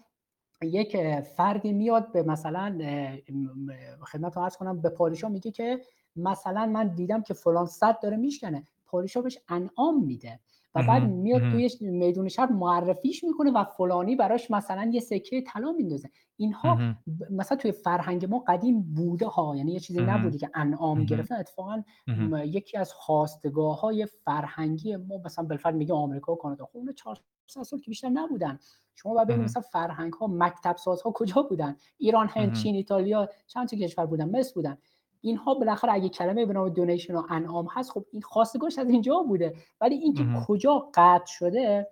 یک 0.62 1.20
فردی 1.20 1.73
میاد 1.73 2.12
به 2.12 2.23
مثلا 2.23 2.78
خدمت 4.01 4.37
رو 4.37 4.49
کنم 4.49 4.81
به 4.81 4.89
پادشاه 4.89 5.31
میگه 5.31 5.51
که 5.51 5.81
مثلا 6.16 6.66
من 6.66 6.95
دیدم 6.95 7.23
که 7.23 7.35
فلان 7.35 7.66
صد 7.66 8.01
داره 8.03 8.16
میشکنه. 8.16 8.66
پادشاه 8.87 9.23
بهش 9.23 9.39
انعام 9.49 10.05
میده. 10.05 10.41
و 10.74 10.82
بعد 10.82 11.02
میاد 11.02 11.40
توی 11.40 11.70
میدون 11.80 12.28
شهر 12.28 12.52
معرفیش 12.52 13.24
می‌کنه 13.24 13.51
و 13.51 13.64
فلانی 13.64 14.16
براش 14.16 14.51
مثلا 14.51 14.90
یه 14.92 15.01
سکه 15.01 15.42
طلا 15.42 15.72
میندازه. 15.72 16.10
اینها 16.36 16.78
مثلا 17.30 17.59
توی 17.59 17.72
فرهنگ 17.72 18.26
ما 18.26 18.38
قدیم 18.38 18.82
بوده 18.82 19.26
ها 19.26 19.56
یعنی 19.56 19.72
یه 19.72 19.80
چیزی 19.80 20.01
نبوده 20.01 20.38
که 20.38 20.51
انعام 20.55 21.05
گرفتن. 21.05 21.36
اتفاقا 21.36 21.82
یکی 22.44 22.78
از 22.78 22.92
خواستگاه 22.92 23.80
های 23.80 24.06
فرهنگی 24.06 24.97
ما 24.97 25.20
مثلا 25.24 25.44
بالفرد 25.44 25.74
میگه 25.74 25.94
آمریکا 25.94 26.32
و 26.32 26.36
کانادا. 26.36 26.64
خب 26.64 26.76
اون 26.76 26.92
400 26.92 27.22
سال 27.62 27.80
که 27.80 27.90
بیشتر 27.90 28.09
نبودن. 28.09 28.59
شما 28.94 29.14
باید 29.14 29.28
ببینید 29.28 29.44
مثلا 29.44 29.62
فرهنگ 29.62 30.12
ها 30.12 30.26
مکتب 30.26 30.76
سازها 30.76 31.10
کجا 31.14 31.42
بودن؟ 31.42 31.76
ایران 31.98 32.28
هند 32.30 32.52
چین 32.52 32.74
ایتالیا 32.74 33.28
چند 33.47 33.68
تا 33.68 33.76
کشور 33.76 34.06
بودن؟ 34.06 34.38
مصر 34.38 34.52
بودن. 34.55 34.78
اینها 35.20 35.55
بالاخره 35.55 35.92
اگه 35.92 36.09
کلمه 36.09 36.47
به 36.47 36.52
نام 36.52 36.68
دونیشن 36.68 37.14
و 37.14 37.22
انعام 37.30 37.68
هست 37.70 37.90
خب 37.90 38.05
این 38.12 38.22
خواستگاهش 38.22 38.78
از 38.78 38.90
اینجا 38.90 39.22
بوده. 39.28 39.55
ولی 39.80 39.94
اینکه 39.94 40.24
کجا 40.47 40.90
قطع 40.94 41.26
شده 41.26 41.88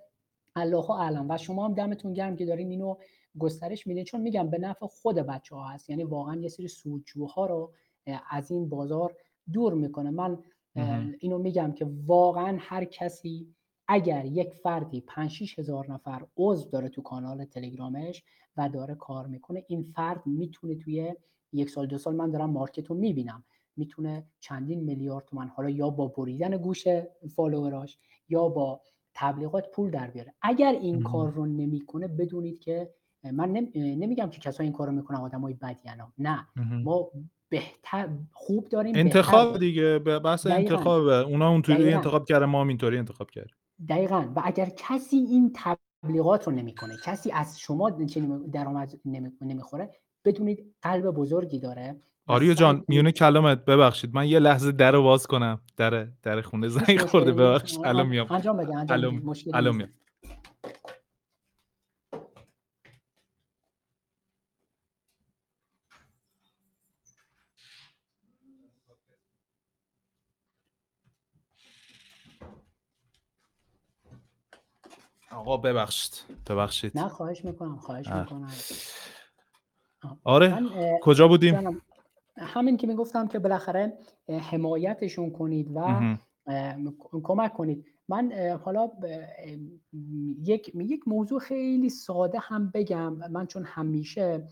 الله 0.56 0.90
اعلم. 0.90 1.30
و 1.30 1.36
شما 1.36 1.64
هم 1.64 1.74
دمتون 1.74 2.12
گرم 2.12 2.36
که 2.36 2.46
دارین 2.46 2.70
اینو 2.70 2.96
گسترش 3.38 3.86
میدین. 3.86 4.04
چون 4.04 4.20
میگم 4.20 4.50
به 4.50 4.58
نفع 4.58 4.86
خود 4.86 5.16
بچه 5.16 5.54
ها 5.54 5.68
هست. 5.68 5.90
یعنی 5.90 6.04
واقعا 6.04 6.36
یه 6.36 6.48
سری 6.48 6.68
سودجوها 6.68 7.46
رو 7.46 7.72
از 8.30 8.50
این 8.50 8.68
بازار 8.68 9.16
دور 9.52 9.74
می‌کنه. 9.74 10.10
من 10.10 10.38
اینو 11.18 11.38
میگم 11.38 11.72
که 11.72 11.86
واقعا 12.06 12.56
هر 12.60 12.84
کسی 12.84 13.54
اگر 13.88 14.24
یک 14.24 14.54
فردی 14.54 15.00
5 15.00 15.54
هزار 15.58 15.92
نفر 15.92 16.26
عضو 16.36 16.70
داره 16.70 16.88
تو 16.88 17.02
کانال 17.02 17.44
تلگرامش 17.44 18.22
و 18.56 18.68
داره 18.68 18.94
کار 18.94 19.26
می‌کنه 19.26 19.64
این 19.68 19.82
فرد 19.82 20.26
می‌تونه 20.26 20.74
توی 20.74 21.14
یک 21.52 21.70
سال 21.70 21.86
دو 21.86 21.98
سال 21.98 22.14
من 22.14 22.30
دارم 22.30 22.50
مارکت 22.50 22.86
رو 22.86 22.96
می‌بینم. 22.96 23.44
می‌تونه 23.76 24.26
چندین 24.40 24.80
میلیارد 24.84 25.24
تومن 25.24 25.48
حالا 25.48 25.70
یا 25.70 25.90
با 25.90 26.08
بریدن 26.08 26.56
گوش 26.56 26.84
فالووراش 27.36 27.98
یا 28.28 28.48
با 28.48 28.80
تبلیغات 29.14 29.70
پول 29.70 29.90
در 29.90 30.10
بیاره. 30.10 30.34
اگر 30.42 30.72
این 30.72 31.02
کار 31.02 31.30
رو 31.30 31.46
نمی‌کنه 31.46 32.08
بدونید 32.08 32.58
که 32.58 32.90
من 33.32 33.68
نمیگم 33.74 34.30
که 34.30 34.40
کسایی 34.40 34.66
این 34.66 34.76
کارو 34.76 34.92
می‌کنن 34.92 35.18
آدمای 35.18 35.54
بدی 35.54 35.88
نه. 36.18 36.46
ما 36.84 37.10
بهتر 37.48 38.08
خوب 38.32 38.68
داریم 38.68 38.92
انتخاب 38.96 39.58
دیگه 39.58 39.98
بحث 39.98 40.46
انتخاب 40.46 41.06
اونا 41.06 41.50
اونطوری 41.50 41.94
انتخاب 41.94 42.24
کرده 42.24 42.46
ما 42.46 42.60
هم 42.60 42.68
اینطوری 42.68 42.98
انتخاب 42.98 43.30
کردیم. 43.30 43.54
دقیقا. 43.88 44.32
و 44.36 44.42
اگر 44.44 44.68
کسی 44.76 45.16
این 45.16 45.52
تبلیغات 45.54 46.46
رو 46.46 46.52
نمی‌کنه 46.52 46.94
کسی 47.04 47.30
از 47.32 47.60
شما 47.60 47.90
درآمد 48.52 49.00
نمی‌خوره 49.40 49.90
بدونید 50.28 50.74
قلب 50.82 51.04
بزرگی 51.10 51.58
داره. 51.58 51.96
آریو 52.26 52.54
جان 52.54 52.84
میونه 52.88 53.12
کلامت 53.12 53.64
ببخشید. 53.64 54.14
من 54.14 54.28
یه 54.28 54.38
لحظه 54.38 54.72
در 54.72 54.92
رو 54.92 55.02
باز 55.02 55.26
کنم. 55.26 55.60
در 55.76 56.08
در 56.22 56.40
خونه 56.40 56.68
زنگ 56.68 57.00
خورده. 57.00 57.32
ببخشید. 57.32 57.86
الان 57.86 58.06
میام. 58.06 58.32
انجام 58.32 58.56
بده 58.56 58.76
انجام 58.76 59.34
الان 59.54 59.76
میام 59.76 59.90
آقا 75.30 75.56
ببخشید. 75.56 76.24
ببخشید. 76.50 76.98
نه 76.98 77.08
خواهش 77.08 77.44
می‌کنم 77.44 77.76
خواهش 77.76 78.06
می‌کنم. 78.08 78.52
آره. 80.24 80.68
کجا 81.02 81.28
بودیم؟ 81.28 81.80
همین 82.36 82.76
که 82.76 82.86
می‌گفتم 82.86 83.28
که 83.28 83.38
بالاخره 83.38 83.98
حمایتشون 84.28 85.30
کنید 85.30 85.70
و 85.74 86.00
کمک 87.24 87.52
کنید. 87.52 87.84
من 88.08 88.32
حالا 88.64 88.90
یک 90.42 90.72
یک 90.74 91.08
موضوع 91.08 91.40
خیلی 91.40 91.88
ساده 91.88 92.38
هم 92.38 92.70
بگم. 92.74 93.12
من 93.30 93.46
چون 93.46 93.64
همیشه 93.64 94.44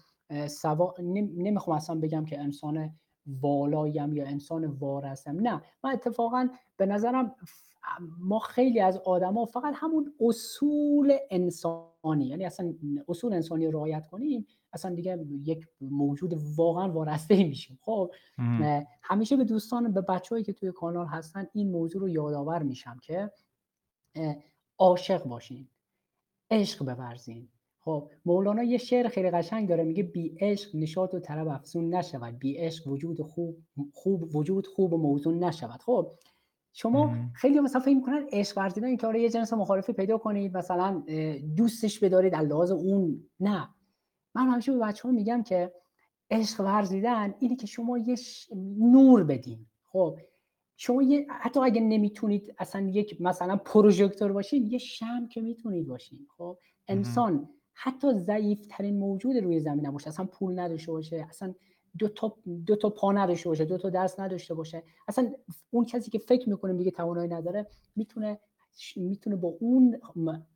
سوا... 0.46 0.94
نمی‌خوام 1.36 1.76
اصلا 1.76 2.00
بگم 2.00 2.24
که 2.24 2.40
انسان 2.40 2.90
والایم 3.40 4.12
یا 4.12 4.26
انسان 4.26 4.64
وارستم 4.64 5.40
نه. 5.40 5.62
من 5.84 5.90
اتفاقا 5.90 6.48
به 6.76 6.86
نظرم 6.86 7.34
ما 8.18 8.38
خیلی 8.38 8.80
از 8.80 8.98
آدما 8.98 9.44
فقط 9.44 9.74
همون 9.76 10.14
اصول 10.20 11.16
انسانی 11.30 12.26
یعنی 12.26 12.44
اصلا 12.44 12.74
اصول 13.08 13.32
انسانی 13.32 13.66
رعایت 13.66 14.06
کنیم 14.06 14.46
اصلا 14.76 14.94
دیگه 14.94 15.26
یک 15.44 15.66
موجود 15.80 16.34
واقعا 16.56 16.92
وارسته 16.92 17.44
میشیم. 17.44 17.78
خب 17.82 18.10
همیشه 19.02 19.36
به 19.36 19.44
دوستان 19.44 19.92
به 19.92 20.00
بچههایی 20.00 20.44
که 20.44 20.52
توی 20.52 20.72
کانال 20.72 21.06
هستن 21.06 21.46
این 21.52 21.70
موضوع 21.70 22.00
رو 22.00 22.08
یادآور 22.08 22.62
میشم 22.62 22.98
که 23.02 23.30
عاشق 24.78 25.24
باشین 25.24 25.68
عشق 26.50 26.94
بورزین. 26.94 27.48
خب 27.80 28.10
مولانا 28.24 28.62
یه 28.62 28.78
شعر 28.78 29.08
خیلی 29.08 29.30
قشنگ 29.30 29.68
داره 29.68 29.84
میگه 29.84 30.02
بی 30.02 30.36
عشق 30.40 30.76
نشاط 30.76 31.14
و 31.14 31.20
طرب 31.20 31.48
افزون 31.48 31.94
نشود. 31.94 32.38
بی 32.38 32.56
عشق 32.56 32.88
وجود 32.88 33.22
خوب 33.22 33.58
خوب 33.92 34.36
وجود 34.36 34.66
خوب 34.66 34.92
و 34.92 34.96
موزون 34.96 35.44
نشود. 35.44 35.82
خب 35.82 36.10
شما 36.72 37.16
خیلی 37.34 37.60
مثلا 37.60 37.80
فکر 37.80 37.94
می‌کنن 37.94 38.26
عشق 38.32 38.58
ورزیدن 38.58 38.86
این 38.86 38.96
کار 38.96 39.16
یه 39.16 39.30
جنس 39.30 39.52
مخالفی 39.52 39.92
پیدا 39.92 40.18
کنید 40.18 40.56
مثلا 40.56 41.02
دوستش 41.56 42.00
بدارید 42.00 42.34
لحاظ 42.34 42.70
اون. 42.70 43.24
نه. 43.40 43.68
من 44.36 44.48
همیشه 44.48 44.72
به 44.72 44.78
بچه 44.78 45.08
ها 45.08 45.14
میگم 45.14 45.42
که 45.42 45.72
عشق 46.30 46.60
ورزیدن 46.60 47.34
اینه 47.38 47.56
که 47.56 47.66
شما 47.66 47.98
یه 47.98 48.16
نور 48.78 49.24
بدین. 49.24 49.66
خب 49.84 50.18
شما 50.76 51.02
یه 51.02 51.26
حتی 51.28 51.60
اگه 51.60 51.80
نمی‌تونید 51.80 52.54
اصلا 52.58 52.88
یک 52.88 53.20
مثلا 53.20 53.56
پروژکتور 53.56 54.32
باشین 54.32 54.66
یه 54.66 54.78
شم 54.78 55.28
که 55.28 55.40
می‌تونید 55.40 55.86
باشین. 55.86 56.26
خب 56.36 56.58
انسان 56.88 57.48
حتی 57.72 58.12
ضعیف 58.14 58.66
ترین 58.70 58.98
موجود 58.98 59.36
روی 59.36 59.60
زمین 59.60 59.90
باشه 59.90 60.08
اصلا 60.08 60.26
پول 60.26 60.58
نداشته 60.58 60.92
باشه 60.92 61.26
اصلا 61.28 61.54
دو 61.98 62.08
تا 62.08 62.36
دو 62.66 62.76
تا 62.76 62.90
پا 62.90 63.12
نداشته 63.12 63.48
باشه 63.48 63.64
دو 63.64 63.78
تا 63.78 63.90
دست 63.90 64.20
نداشته 64.20 64.54
باشه. 64.54 64.82
اصلا 65.08 65.32
اون 65.70 65.84
کسی 65.84 66.10
که 66.10 66.18
فکر 66.18 66.48
می‌کنه 66.48 66.72
میگه 66.72 66.90
توانایی 66.90 67.28
نداره 67.28 67.66
می‌تونه 67.96 68.38
می‌تونه 68.96 69.36
با 69.36 69.48
اون 69.48 70.00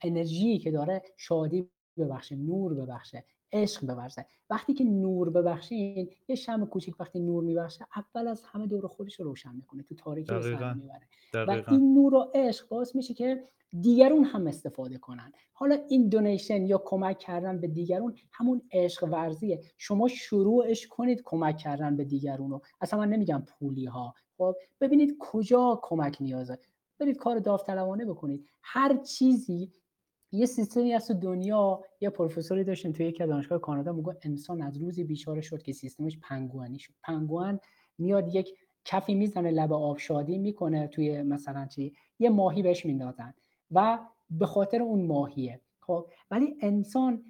انرژی 0.02 0.58
که 0.58 0.70
داره 0.70 1.02
شادی 1.16 1.68
ببخشه 1.96 2.36
نور 2.36 2.74
ببخشه. 2.74 3.24
عشق 3.52 3.86
ببخشه 3.86 4.26
وقتی 4.50 4.74
که 4.74 4.84
نور 4.84 5.30
ببخشین 5.30 6.10
یه 6.28 6.36
شم 6.36 6.66
کوچیک 6.66 7.00
وقتی 7.00 7.20
نور 7.20 7.44
میبخشه 7.44 7.86
اول 7.96 8.28
از 8.28 8.42
همه 8.44 8.66
دور 8.66 8.86
خودش 8.86 9.20
رو 9.20 9.24
روشن 9.24 9.54
می‌کنه 9.54 9.82
تو 9.82 9.94
تاریکی 9.94 10.32
رو 10.32 10.74
می‌بره. 10.74 11.08
و 11.34 11.50
این 11.70 11.94
نور 11.94 12.14
و 12.14 12.30
عشق 12.34 12.68
باعث 12.68 12.96
میشه 12.96 13.14
که 13.14 13.44
دیگرون 13.80 14.24
هم 14.24 14.46
استفاده 14.46 14.98
کنن. 14.98 15.32
حالا 15.52 15.78
این 15.88 16.08
دونیشن 16.08 16.66
یا 16.66 16.82
کمک 16.84 17.18
کردن 17.18 17.60
به 17.60 17.68
دیگرون 17.68 18.14
همون 18.32 18.62
عشق 18.72 19.04
ورزیه. 19.04 19.60
شما 19.78 20.08
شروعش 20.08 20.86
کنید 20.86 21.22
کمک 21.24 21.56
کردن 21.56 21.96
به 21.96 22.04
دیگرون 22.04 22.50
رو 22.50 22.62
اصلا 22.80 22.98
من 22.98 23.08
نمیگم 23.08 23.44
پولی 23.46 23.84
ها 23.84 24.14
خب 24.38 24.56
ببینید 24.80 25.16
کجا 25.18 25.80
کمک 25.82 26.16
نیازه. 26.20 26.58
برید 26.98 27.16
کار 27.16 27.38
داوطلبانه 27.38 28.04
بکنید. 28.04 28.48
هر 28.62 28.96
چیزی 28.96 29.72
یه 30.32 30.46
سیستمی 30.46 30.98
تو 30.98 31.14
دنیا 31.14 31.84
یه 32.00 32.10
پروفسوری 32.10 32.64
داشتیم 32.64 32.92
توی 32.92 33.06
یکی 33.06 33.22
از 33.22 33.28
دانشگاه 33.28 33.58
کانادا 33.58 33.92
میگه 33.92 34.16
انسان 34.22 34.62
از 34.62 34.76
روزی 34.76 35.04
بیچاره 35.04 35.40
شد 35.40 35.62
که 35.62 35.72
سیستمش 35.72 36.18
پنگوانی 36.22 36.78
شد. 36.78 36.92
پنگوان 37.02 37.60
میاد 37.98 38.34
یک 38.34 38.54
کفی 38.84 39.14
می‌زنه 39.14 39.50
لب 39.50 39.72
آب 39.72 39.98
شادی 39.98 40.38
می‌کنه 40.38 40.86
توی 40.86 41.22
مثلا 41.22 41.66
چی 41.66 41.92
یه 42.18 42.30
ماهی 42.30 42.62
بهش 42.62 42.86
میندازن 42.86 43.34
و 43.70 43.98
به 44.30 44.46
خاطر 44.46 44.82
اون 44.82 45.06
ماهیه. 45.06 45.60
خب 45.80 46.06
ولی 46.30 46.56
انسان 46.60 47.24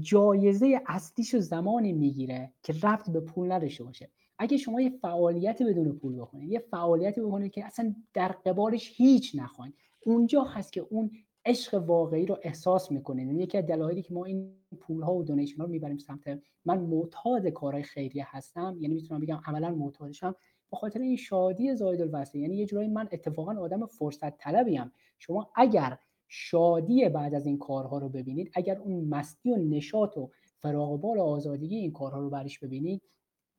جایزه 0.00 0.80
اصلیش 0.86 1.34
رو 1.34 1.40
زمانی 1.40 1.92
می‌گیره 1.92 2.52
که 2.62 2.74
رفت 2.82 3.10
به 3.10 3.20
پول 3.20 3.52
نداشته 3.52 3.84
باشه. 3.84 4.10
اگه 4.38 4.56
شما 4.56 4.80
یه 4.80 4.90
فعالیتی 4.90 5.64
بدون 5.64 5.92
پول 5.92 6.16
بکنید 6.16 6.52
یه 6.52 6.58
فعالیتی 6.58 7.20
بکنید 7.20 7.52
که 7.52 7.64
اصلا 7.64 7.94
در 8.14 8.28
قبالش 8.28 8.92
هیچ 8.94 9.32
نخواین. 9.34 9.72
اونجا 10.06 10.42
هست 10.42 10.72
که 10.72 10.80
اون 10.80 11.10
عشق 11.46 11.74
واقعی 11.74 12.26
رو 12.26 12.38
احساس 12.42 12.92
می‌کنید 12.92 13.26
یعنی 13.26 13.42
یکی 13.42 13.58
از 13.58 13.66
دلایلی 13.66 14.02
که 14.02 14.14
ما 14.14 14.24
این 14.24 14.54
پول 14.80 15.02
ها 15.02 15.14
و 15.14 15.24
دونیشن 15.24 15.56
ها 15.56 15.64
رو 15.64 15.70
می‌بریم 15.70 15.98
سمت 15.98 16.40
من 16.64 16.80
معتاد 16.80 17.46
کارهای 17.48 17.82
خیریه 17.82 18.26
هستم. 18.28 18.76
یعنی 18.80 18.94
می‌تونم 18.94 19.20
بگم 19.20 19.40
عملا 19.46 19.70
معتادشم. 19.70 20.34
به 20.70 20.76
خاطر 20.76 21.00
این 21.00 21.16
شادی 21.16 21.74
زاید 21.74 22.00
الوصله 22.00 22.40
یعنی 22.40 22.56
یه 22.56 22.66
جورایی 22.66 22.88
من 22.88 23.08
اتفاقا 23.12 23.60
آدم 23.60 23.86
فرصت 23.86 24.38
طلبیم 24.38 24.92
شما 25.18 25.50
اگر 25.54 25.98
شادی 26.28 27.08
بعد 27.08 27.34
از 27.34 27.46
این 27.46 27.58
کارها 27.58 27.98
رو 27.98 28.08
ببینید 28.08 28.50
اگر 28.54 28.78
اون 28.78 29.04
مستی 29.04 29.50
و 29.50 29.56
نشاط 29.56 30.16
و 30.16 30.30
فراغ 30.62 31.00
بال 31.00 31.18
و 31.18 31.22
آزادگی 31.22 31.76
این 31.76 31.92
کارها 31.92 32.20
رو 32.20 32.30
برش 32.30 32.58
ببینید 32.58 33.02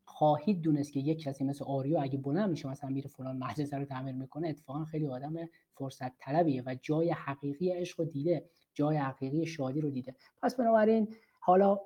خواهید 0.08 0.62
دونست 0.62 0.94
که 0.94 1.00
یک 1.00 1.22
کسی 1.22 1.44
مثل 1.44 1.66
آریو 1.66 2.00
اگه 2.02 2.18
بلند 2.18 2.50
میشه 2.50 2.70
مثلا 2.70 2.90
میره 2.90 3.08
فلان 3.10 3.38
مدرسه 3.38 3.78
رو 3.78 3.86
تعمیر 3.86 4.16
می‌کنه 4.16 4.48
اتفاقا 4.48 4.86
خیلی 4.86 5.08
آدم 5.08 5.34
فرصت 5.74 6.18
طلبیه 6.18 6.64
و 6.66 6.76
جای 6.82 7.10
حقیقی 7.12 7.72
عشق 7.72 8.00
رو 8.00 8.06
دیده 8.06 8.50
جای 8.74 8.98
حقیقی 8.98 9.46
شادی 9.46 9.82
رو 9.82 9.90
دیده. 9.90 10.16
پس 10.42 10.56
بنابراین 10.56 11.16
حالا 11.40 11.80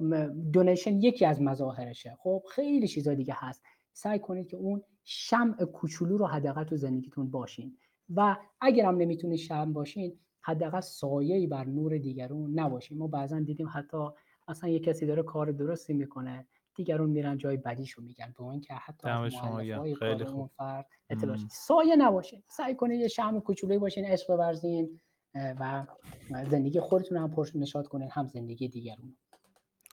دونیشن 0.53 1.01
یکی 1.01 1.25
از 1.25 1.41
مظاهرشه. 1.41 2.15
خب 2.19 2.43
خیلی 2.49 2.87
چیزا 2.87 3.13
دیگه 3.13 3.33
هست. 3.37 3.63
سعی 3.93 4.19
کنید 4.19 4.47
که 4.47 4.57
اون 4.57 4.83
شمع 5.03 5.65
کوچولو 5.65 6.17
رو 6.17 6.25
حداقل 6.25 6.63
تو 6.63 6.77
زندگیتون 6.77 7.31
باشین. 7.31 7.77
و 8.15 8.37
اگر 8.61 8.85
هم 8.85 8.95
نمی‌تونید 8.97 9.37
شمع 9.39 9.73
باشین 9.73 10.19
حداقل 10.41 10.79
سایه‌ای 10.79 11.47
بر 11.47 11.63
نور 11.65 11.97
دیگرون 11.97 12.59
نباشین. 12.59 12.97
ما 12.97 13.07
بعضا 13.07 13.39
دیدیم 13.39 13.69
حتی 13.73 14.07
اصلا 14.47 14.69
یه 14.69 14.79
کسی 14.79 15.05
داره 15.05 15.23
کار 15.23 15.51
درستی 15.51 15.93
می‌کنه. 15.93 16.47
دیگرون 16.81 17.09
میرن 17.09 17.37
جای 17.37 17.57
بدیشو 17.57 18.01
میگن 18.01 18.33
به 18.37 18.59
که 18.59 18.73
حتی 18.73 19.09
از 19.09 19.33
خیلی 19.99 20.25
خوب. 20.25 20.49
فرد 20.57 20.85
اطلاع 21.09 21.37
سایه 21.49 21.95
نباشه. 21.95 22.43
سعی 22.47 22.75
کنید 22.75 23.01
یه 23.01 23.07
شمع 23.07 23.39
کوچولویی 23.39 23.79
باشین 23.79 24.05
عشق 24.05 24.35
بورزین 24.35 24.99
و 25.35 25.85
زندگی 26.49 26.79
خودتون 26.79 27.17
هم 27.17 27.31
پرش 27.31 27.55
نشاد 27.55 27.87
کنین 27.87 28.09
هم 28.11 28.27
زندگی 28.27 28.67
دیگرون. 28.67 29.15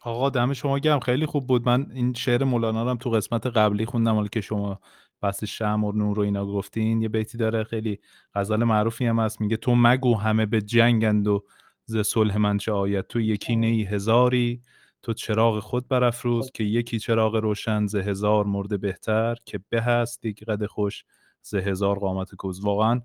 آقا 0.03 0.31
دم 0.31 0.53
شما 0.53 0.79
گرم. 0.79 1.01
خیلی 1.01 1.27
خوب 1.27 1.47
بود. 1.47 1.67
من 1.67 1.87
این 1.95 2.15
شعر 2.15 2.45
مولانا 2.45 2.83
رو 2.83 2.91
هم 2.91 2.97
تو 2.97 3.11
قسمت 3.11 3.47
قبلی 3.47 3.87
خوندم. 3.87 4.15
حالا 4.15 4.29
که 4.29 4.41
شما 4.41 4.81
بحث 5.21 5.45
شم 5.45 5.85
و 5.85 5.93
نور 5.93 6.19
و 6.19 6.23
اینا 6.23 6.47
گفتین 6.47 7.03
یه 7.03 7.09
بیتی 7.09 7.39
داره 7.39 7.65
خیلی 7.65 7.99
غزل 8.35 8.65
معروفی 8.65 9.07
هم 9.07 9.19
هست. 9.19 9.41
میگه 9.41 9.57
تو 9.57 9.75
مگو 9.75 10.15
همه 10.15 10.47
به 10.47 10.63
جنگند 10.63 11.29
و 11.29 11.45
ز 11.85 11.99
صلح 11.99 12.37
من 12.37 12.59
چه 12.59 12.73
آید 12.73 13.07
تو 13.07 13.21
یکی 13.21 13.57
نی 13.57 13.85
هزاری 13.85 14.63
تو 15.03 15.13
چراغ 15.13 15.59
خود 15.59 15.89
برافروز 15.89 16.51
که 16.51 16.65
یکی 16.65 16.99
چراغ 16.99 17.37
روشن 17.37 17.87
ز 17.87 17.95
هزار 17.95 18.45
مرده 18.45 18.77
بهتر 18.77 19.37
که 19.45 19.61
به 19.69 19.83
هست 19.83 20.25
یک 20.25 20.45
قد 20.45 20.67
خوش 20.67 21.05
ز 21.43 21.55
هزار 21.55 21.99
قامت 21.99 22.35
کوز. 22.35 22.61
واقعا 22.61 23.01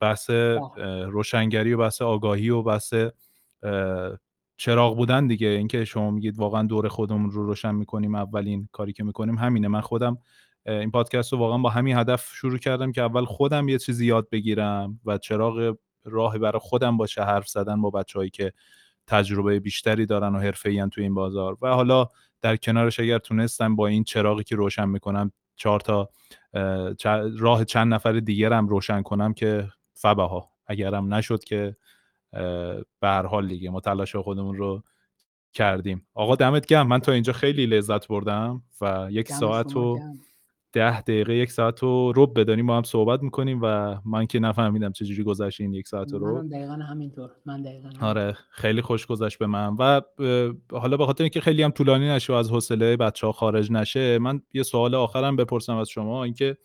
بحث 0.00 0.30
روشنگری 1.06 1.72
و 1.72 1.78
بحث 1.78 2.02
آگاهی 2.02 2.50
و 2.50 2.62
بحث 2.62 2.94
چراغ 4.56 4.96
بودن 4.96 5.26
دیگه. 5.26 5.48
اینکه 5.48 5.84
شما 5.84 6.10
میگید 6.10 6.38
واقعا 6.38 6.62
دور 6.62 6.88
خودمون 6.88 7.30
رو 7.30 7.46
روشن 7.46 7.74
می‌کنیم 7.74 8.14
اولین 8.14 8.68
کاری 8.72 8.92
که 8.92 9.04
می‌کنیم 9.04 9.38
همینه. 9.38 9.68
من 9.68 9.80
خودم 9.80 10.18
این 10.66 10.90
پادکست 10.90 11.32
رو 11.32 11.38
واقعا 11.38 11.58
با 11.58 11.70
همین 11.70 11.96
هدف 11.96 12.30
شروع 12.34 12.58
کردم 12.58 12.92
که 12.92 13.02
اول 13.02 13.24
خودم 13.24 13.68
یه 13.68 13.78
چیزی 13.78 14.06
یاد 14.06 14.28
بگیرم 14.30 15.00
و 15.04 15.18
چراغ 15.18 15.76
راه 16.04 16.38
برای 16.38 16.60
خودم 16.60 16.96
باشه 16.96 17.22
حرف 17.22 17.48
زدن 17.48 17.80
با 17.82 17.90
بچههایی 17.90 18.30
که 18.30 18.52
تجربه 19.06 19.60
بیشتری 19.60 20.06
دارن 20.06 20.34
و 20.34 20.38
حرفه 20.38 20.88
تو 20.88 21.00
این 21.00 21.14
بازار. 21.14 21.58
و 21.62 21.68
حالا 21.68 22.08
در 22.40 22.56
کنارش 22.56 23.00
اگر 23.00 23.18
تونستم 23.18 23.76
با 23.76 23.86
این 23.86 24.04
چراغی 24.04 24.44
که 24.44 24.56
روشن 24.56 24.88
می‌کنم 24.88 25.32
چهار 25.56 25.80
تا 25.80 26.10
راه 27.38 27.64
چند 27.64 27.94
نفر 27.94 28.12
دیگر 28.12 28.52
هم 28.52 28.68
روشن 28.68 29.02
کنم 29.02 29.34
که 29.34 29.68
فبه 29.94 30.22
ها 30.22 30.50
اگرم 30.66 31.14
نشد 31.14 31.44
که 31.44 31.76
به 33.00 33.08
هر 33.08 33.26
حال 33.26 33.48
دیگه 33.48 33.70
ما 33.70 33.80
تلاش 33.80 34.16
خودمون 34.16 34.56
رو 34.56 34.82
کردیم. 35.52 36.06
آقا 36.14 36.36
دمت 36.36 36.66
گرم. 36.66 36.88
من 36.88 36.98
تا 36.98 37.12
اینجا 37.12 37.32
خیلی 37.32 37.66
لذت 37.66 38.08
بردم 38.08 38.62
و 38.80 39.08
یک 39.10 39.32
ساعت 39.32 39.76
و 39.76 39.98
ده 40.76 41.00
دقیقه 41.00 41.34
یک 41.34 41.50
ساعت 41.52 41.82
رو 41.82 42.12
رب 42.16 42.40
بدانیم 42.40 42.66
با 42.66 42.76
هم 42.76 42.82
صحبت 42.82 43.22
می‌کنیم 43.22 43.60
و 43.62 43.96
من 44.04 44.26
که 44.26 44.38
نفهمیدم 44.38 44.92
چجوری 44.92 45.22
گذشت 45.22 45.60
این 45.60 45.74
یک 45.74 45.88
ساعت 45.88 46.12
رو 46.12 46.42
من 46.42 46.48
دقیقا 46.48 46.72
همینطور. 46.72 47.30
من 47.46 47.62
دقیقا 47.62 47.88
آره 48.00 48.36
خیلی 48.50 48.82
خوش 48.82 49.06
گذشت 49.06 49.38
به 49.38 49.46
من. 49.46 49.76
و 49.78 50.00
حالا 50.72 50.96
به 50.96 51.06
خاطر 51.06 51.24
اینکه 51.24 51.40
خیلی 51.40 51.62
هم 51.62 51.70
طولانی 51.70 52.08
نشه 52.08 52.32
و 52.32 52.36
از 52.36 52.50
حوصله 52.50 52.96
بچه 52.96 53.26
ها 53.26 53.32
خارج 53.32 53.72
نشه 53.72 54.18
من 54.18 54.42
یه 54.54 54.62
سوال 54.62 54.94
آخرم 54.94 55.36
بپرسم 55.36 55.76
از 55.76 55.88
شما. 55.88 56.24
اینکه 56.24 56.56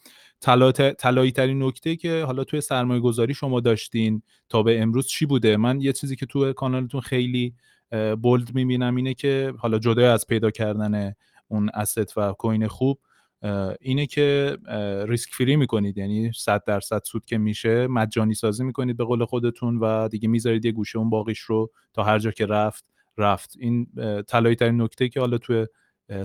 طلایی 0.97 1.31
ترین 1.31 1.63
نکته 1.63 1.95
که 1.95 2.23
حالا 2.23 2.43
توی 2.43 2.61
سرمایه 2.61 2.99
گذاری 2.99 3.33
شما 3.33 3.59
داشتین 3.59 4.21
تا 4.49 4.63
به 4.63 4.81
امروز 4.81 5.07
چی 5.07 5.25
بوده؟ 5.25 5.57
من 5.57 5.81
یه 5.81 5.93
چیزی 5.93 6.15
که 6.15 6.25
توی 6.25 6.53
کانالتون 6.53 7.01
خیلی 7.01 7.53
بولد 8.21 8.55
می‌بینم 8.55 8.95
اینه 8.95 9.13
که 9.13 9.53
حالا 9.57 9.79
جدای 9.79 10.05
از 10.05 10.27
پیدا 10.27 10.51
کردن 10.51 11.13
اون 11.47 11.69
اسست 11.73 12.17
و 12.17 12.33
کوین 12.33 12.67
خوب 12.67 12.99
اینه 13.81 14.05
که 14.05 14.57
ریسک 15.07 15.33
فری 15.33 15.55
می‌کنید. 15.55 15.97
یعنی 15.97 16.31
100 16.33 16.63
درصد 16.63 17.01
سود 17.03 17.25
که 17.25 17.37
میشه 17.37 17.87
مجانی 17.87 18.33
سازی 18.33 18.63
می‌کنید 18.63 18.97
به 18.97 19.03
قول 19.03 19.25
خودتون 19.25 19.77
و 19.77 20.07
دیگه 20.07 20.27
می‌ذارید 20.27 20.65
یه 20.65 20.71
گوشه 20.71 20.99
اون 20.99 21.09
باقیش 21.09 21.39
رو 21.39 21.71
تا 21.93 22.03
هر 22.03 22.19
جا 22.19 22.31
که 22.31 22.45
رفت 22.45 22.85
رفت. 23.17 23.53
این 23.59 23.87
طلایی 24.27 24.55
ترین 24.55 24.81
نکته 24.81 25.09
که 25.09 25.19
حالا 25.19 25.37
توی 25.37 25.67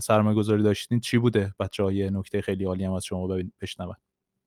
سرمایه 0.00 0.36
گذاری 0.36 0.62
داشتین 0.62 1.00
چی 1.00 1.18
بوده؟ 1.18 1.54
بچه 1.60 1.82
های 1.82 2.10
نکته 2.10 2.40
خیلی 2.40 2.64
عالی 2.64 2.84
هم 2.84 2.92
از 2.92 3.04
شما 3.04 3.38
بشنون. 3.60 3.94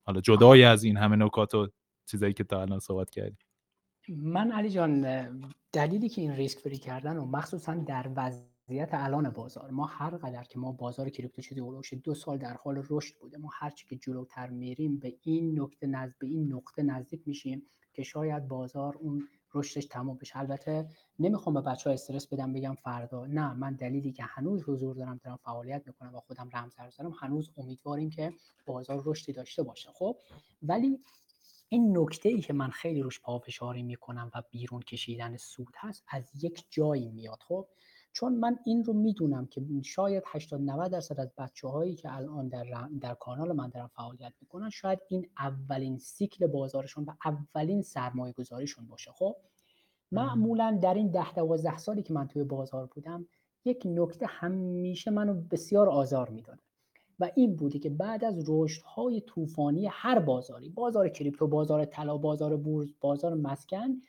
حالا 0.02 0.20
جدای 0.20 0.64
از 0.64 0.84
این 0.84 0.96
همه 0.96 1.16
نکات 1.16 1.54
و 1.54 1.68
چیزایی 2.06 2.32
که 2.32 2.44
تا 2.44 2.62
الان 2.62 2.78
صحبت 2.78 3.10
کردیم. 3.10 3.46
من 4.08 4.52
علی 4.52 4.70
جان 4.70 5.06
دلیلی 5.72 6.08
که 6.08 6.20
این 6.20 6.32
ریسک 6.32 6.58
فری 6.58 6.78
کردن 6.78 7.16
و 7.16 7.26
مخصوصا 7.26 7.74
در 7.74 8.08
وضعیت 8.70 8.88
الان 8.92 9.30
بازار. 9.30 9.70
ما 9.70 9.86
هر 9.86 10.10
قدر 10.10 10.44
که 10.44 10.58
ما 10.58 10.72
بازار 10.72 11.08
کریپتو 11.08 11.42
شده 11.42 11.60
اولوش 11.60 11.94
دو 11.94 12.14
سال 12.14 12.38
در 12.38 12.56
حال 12.56 12.82
رشد 12.90 13.14
بوده. 13.16 13.38
ما 13.38 13.50
هرچی 13.52 13.86
که 13.86 13.96
جلوتر 13.96 14.50
میریم 14.50 14.98
به 14.98 15.14
این 15.22 15.60
نکته 15.60 15.86
نزد 15.86 16.14
به 16.18 16.26
این 16.26 16.52
نقطه 16.52 16.82
نزدیک 16.82 17.28
میشیم 17.28 17.62
که 17.92 18.02
شاید 18.02 18.48
بازار 18.48 18.96
اون 18.96 19.28
رشدش 19.54 19.86
تمام 19.86 20.16
بشه. 20.16 20.38
البته 20.38 20.88
نمی‌خوام 21.18 21.54
به 21.54 21.60
بچه 21.60 21.90
ها 21.90 21.94
استرس 21.94 22.26
بدم 22.26 22.52
بگم 22.52 22.74
فردا. 22.74 23.26
نه 23.26 23.52
من 23.54 23.74
دلیلی 23.74 24.12
که 24.12 24.22
هنوز 24.22 24.62
حضور 24.62 24.94
دارم 24.94 25.20
دارم 25.24 25.36
فعالیت 25.36 25.82
می‌کنم 25.86 26.14
و 26.14 26.20
خودم 26.20 26.48
رمز 26.52 26.74
دارم 26.98 27.14
هنوز 27.20 27.50
امیدواریم 27.56 28.10
که 28.10 28.32
بازار 28.66 29.02
رشدی 29.04 29.32
داشته 29.32 29.62
باشه. 29.62 29.88
خب 29.92 30.16
ولی 30.62 30.98
این 31.68 31.98
نکته 31.98 32.28
ای 32.28 32.40
که 32.40 32.52
من 32.52 32.70
خیلی 32.70 33.02
روش 33.02 33.20
پافشاری 33.20 33.82
می‌کنم 33.82 34.30
و 34.34 34.42
بیرون 34.50 34.80
کشیدن 34.82 35.36
سود 35.36 35.74
هست 35.76 36.04
از 36.08 36.44
یک 36.44 36.64
جایی 36.70 37.08
میاد. 37.08 37.38
خب 37.48 37.66
چون 38.12 38.34
من 38.34 38.58
این 38.64 38.84
رو 38.84 38.92
می‌دونم 38.92 39.46
که 39.46 39.62
شاید 39.82 40.22
80 40.26 40.60
90 40.60 40.92
درصد 40.92 41.20
از 41.20 41.32
بچه 41.38 41.68
هایی 41.68 41.94
که 41.94 42.16
الان 42.16 42.48
در, 42.48 42.88
در 43.00 43.14
کانال 43.14 43.52
من 43.52 43.68
دارن 43.68 43.86
فعالیت 43.86 44.32
می‌کنن 44.40 44.70
شاید 44.70 44.98
این 45.08 45.26
اولین 45.38 45.98
سیکل 45.98 46.46
بازارشون 46.46 47.04
و 47.04 47.12
اولین 47.24 47.82
سرمایه 47.82 48.32
گذاریشون 48.32 48.86
باشه. 48.86 49.10
خب 49.12 49.36
معمولا 50.12 50.78
در 50.82 50.94
این 50.94 51.10
ده 51.10 51.32
دوازده 51.32 51.78
سالی 51.78 52.02
که 52.02 52.14
من 52.14 52.28
توی 52.28 52.44
بازار 52.44 52.86
بودم 52.86 53.26
یک 53.64 53.82
نکته 53.86 54.26
همیشه 54.26 55.10
منو 55.10 55.34
بسیار 55.34 55.88
آزار 55.88 56.28
می‌داد 56.28 56.58
و 57.20 57.30
این 57.34 57.56
بوده 57.56 57.78
که 57.78 57.90
بعد 57.90 58.24
از 58.24 58.50
های 58.84 59.20
طوفانی 59.20 59.86
هر 59.86 60.18
بازاری 60.18 60.68
بازار 60.68 61.08
کریپتو 61.08 61.46
بازار 61.46 61.84
طلا 61.84 62.16
بازار 62.16 62.56
بورس 62.56 62.88
بازار 63.00 63.34
مسکن 63.34 64.02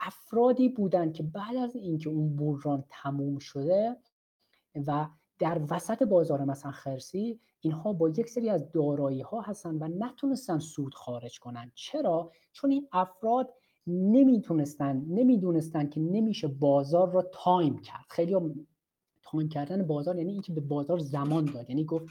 افرادی 0.00 0.68
بودن 0.68 1.12
که 1.12 1.22
بعد 1.22 1.56
از 1.56 1.76
اینکه 1.76 2.10
اون 2.10 2.36
بوران 2.36 2.84
تموم 2.88 3.38
شده 3.38 3.96
و 4.86 5.08
در 5.38 5.60
وسط 5.70 6.02
بازار 6.02 6.44
مثلا 6.44 6.70
خرسی 6.72 7.40
اینها 7.60 7.92
با 7.92 8.08
یک 8.08 8.28
سری 8.28 8.50
از 8.50 8.72
دارایی 8.72 9.20
ها 9.20 9.40
هستن 9.40 9.74
و 9.82 9.88
نتونستن 9.98 10.58
سود 10.58 10.94
خارج 10.94 11.38
کنن. 11.38 11.72
چرا؟ 11.74 12.30
چون 12.52 12.70
این 12.70 12.88
افراد 12.92 13.54
نمی‌تونستن 13.86 15.04
نمی‌دونستن 15.08 15.88
که 15.88 16.00
نمیشه 16.00 16.48
بازار 16.48 17.10
رو 17.10 17.22
time 17.32 17.78
کرد. 17.78 18.04
خیلی 18.08 18.36
time 19.22 19.48
کردن 19.48 19.86
بازار 19.86 20.16
یعنی 20.18 20.32
اینکه 20.32 20.52
به 20.52 20.60
بازار 20.60 20.98
زمان 20.98 21.44
داد. 21.44 21.70
یعنی 21.70 21.84
گفت 21.84 22.06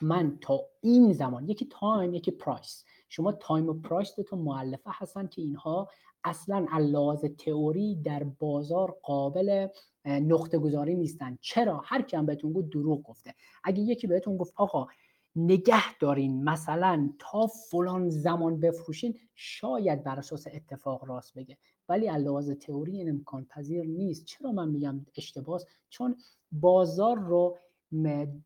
من 0.00 0.38
تا 0.40 0.60
این 0.80 1.12
زمان 1.12 1.48
یکی 1.48 1.68
time 1.70 2.14
یکی 2.14 2.30
price. 2.30 2.84
شما 3.08 3.32
time 3.32 3.68
و 3.68 3.74
price 3.74 4.14
دو 4.16 4.22
تا 4.22 4.36
مؤلفه 4.36 4.90
هستن 4.92 5.26
که 5.26 5.42
اینها 5.42 5.88
اصلا 6.24 6.66
علاوه 6.70 7.28
تئوری 7.28 7.96
در 7.96 8.24
بازار 8.24 8.98
قابل 9.02 9.68
نقطه 10.04 10.58
گذاری 10.58 10.94
نیستن. 10.94 11.38
چرا؟ 11.40 11.82
هر 11.84 12.02
کی 12.02 12.16
هم 12.16 12.26
بهتون 12.26 12.52
گفت 12.52 12.68
دروغ 12.68 13.02
گفته. 13.02 13.34
اگه 13.64 13.82
یکی 13.82 14.06
بهتون 14.06 14.36
گفت 14.36 14.52
آقا 14.56 14.86
نگه 15.36 15.98
دارین 16.00 16.44
مثلا 16.44 17.10
تا 17.18 17.46
فلان 17.46 18.10
زمان 18.10 18.60
بفروشین 18.60 19.18
شاید 19.34 20.04
بر 20.04 20.18
اساس 20.18 20.46
اتفاق 20.52 21.04
راست 21.04 21.34
بگه. 21.34 21.58
ولی 21.88 22.06
علاوه 22.06 22.54
تئوری 22.54 22.98
این 22.98 23.08
امکان 23.08 23.44
پذیر 23.44 23.84
نیست. 23.84 24.24
چرا 24.24 24.52
من 24.52 24.68
میگم 24.68 25.06
اشتباس؟ 25.16 25.64
چون 25.88 26.16
بازار 26.52 27.18
رو 27.18 27.58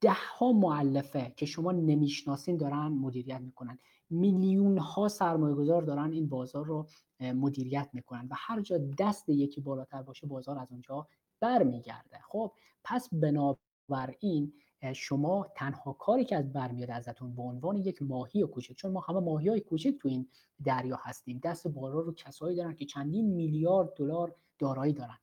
ده 0.01 0.17
ها 0.39 0.53
معلفه 0.53 1.33
که 1.37 1.47
شما 1.47 1.73
نمی‌شناسین 1.73 2.57
دارن 2.57 2.89
مدیریت 2.89 3.41
می‌کنن. 3.41 3.79
میلیون 4.13 4.79
ها 4.79 5.09
سرمایه 5.09 5.55
گذار 5.55 5.83
دارن 5.83 6.13
این 6.13 6.29
بازار 6.29 6.65
رو 6.65 6.87
مدیریت 7.21 7.89
می‌کنن 7.93 8.29
و 8.31 8.35
هر 8.37 8.61
جا 8.61 8.79
دست 8.99 9.29
یکی 9.29 9.61
بالاتر 9.61 10.03
باشه 10.03 10.27
بازار 10.27 10.59
از 10.59 10.69
اونجا 10.71 11.07
برمیگرده. 11.41 12.19
خب 12.29 12.53
پس 12.85 13.09
بنابراین 13.13 14.53
شما 14.95 15.47
تنها 15.57 15.93
کاری 15.93 16.25
که 16.25 16.37
از 16.37 16.53
برمیاد 16.53 16.91
ازتون 16.91 17.35
به 17.35 17.43
عنوان 17.43 17.77
یک 17.77 18.03
ماهی 18.03 18.43
کوچک 18.47 18.73
چون 18.73 18.93
ما 18.93 19.01
همه 19.01 19.21
ماهی 19.21 19.49
های 19.49 19.61
کوچک 19.61 19.95
تو 20.01 20.09
این 20.09 20.29
دریا 20.65 20.99
هستیم 21.03 21.41
دست 21.45 21.69
بالا 21.69 22.01
رو 22.01 22.15
کسایی 22.15 22.57
دارن 22.57 22.75
که 22.75 22.85
چندین 22.85 23.27
میلیارد 23.27 23.95
دلار 23.97 24.35
دارایی 24.59 24.93
دارن. 24.93 25.19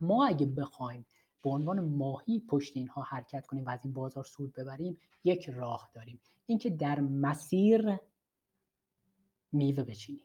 ما 0.00 0.26
اگه 0.26 0.46
بخوایم 0.46 1.06
به 1.42 1.50
عنوان 1.50 1.80
ماهی 1.80 2.40
پشت 2.40 2.76
اینها 2.76 3.02
حرکت 3.02 3.46
کنیم 3.46 3.64
و 3.64 3.70
از 3.70 3.80
این 3.84 3.92
بازار 3.92 4.24
سود 4.24 4.52
ببریم 4.52 4.98
یک 5.24 5.48
راه 5.48 5.90
داریم. 5.94 6.20
اینکه 6.46 6.70
در 6.70 7.00
مسیر 7.00 7.98
میوه 9.52 9.84
بچینیم. 9.84 10.24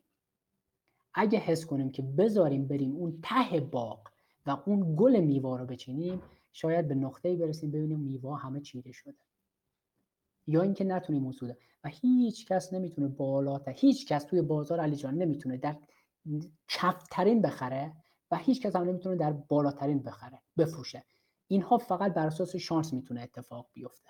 اگه 1.14 1.40
حس 1.40 1.66
کنیم 1.66 1.92
که 1.92 2.02
بذاریم 2.02 2.68
بریم 2.68 2.96
اون 2.96 3.20
ته 3.24 3.60
باغ 3.60 4.08
و 4.46 4.58
اون 4.66 4.96
گل 4.96 5.20
میوه 5.20 5.60
رو 5.60 5.66
بچینیم 5.66 6.22
شاید 6.54 6.88
به 6.88 6.96
نقطه‌ای 6.96 7.36
برسیم 7.36 7.72
ببینیم 7.72 8.00
میوه 8.00 8.40
همه 8.40 8.62
چیده 8.62 8.92
شده. 8.92 9.18
یا 10.48 10.62
اینکه 10.62 10.84
نتونیم 10.84 11.24
اون 11.24 11.34
و 11.84 11.90
هیچ 11.90 12.48
کس 12.48 12.74
نمی‌تونه 12.74 13.08
بالاتر 13.08 13.72
هیچ 13.72 14.08
کس 14.08 14.24
توی 14.24 14.42
بازار 14.42 14.80
علی 14.80 14.96
جان 14.96 15.16
نمی‌تونه 15.16 15.58
در 15.58 15.78
کفترین 16.68 17.42
بخره 17.42 17.94
و 18.32 18.38
هیچ 18.38 18.62
کس 18.62 18.76
هم 18.76 18.84
نمی‌تونه 18.84 19.16
در 19.16 19.34
بالاترین 19.34 20.00
بخره 20.00 20.42
بفروشه. 20.58 21.04
اینها 21.48 21.78
فقط 21.78 22.14
بر 22.14 22.28
اساس 22.28 22.56
شانس 22.56 22.94
می‌تونه 22.94 23.22
اتفاق 23.22 23.70
بیفته. 23.74 24.10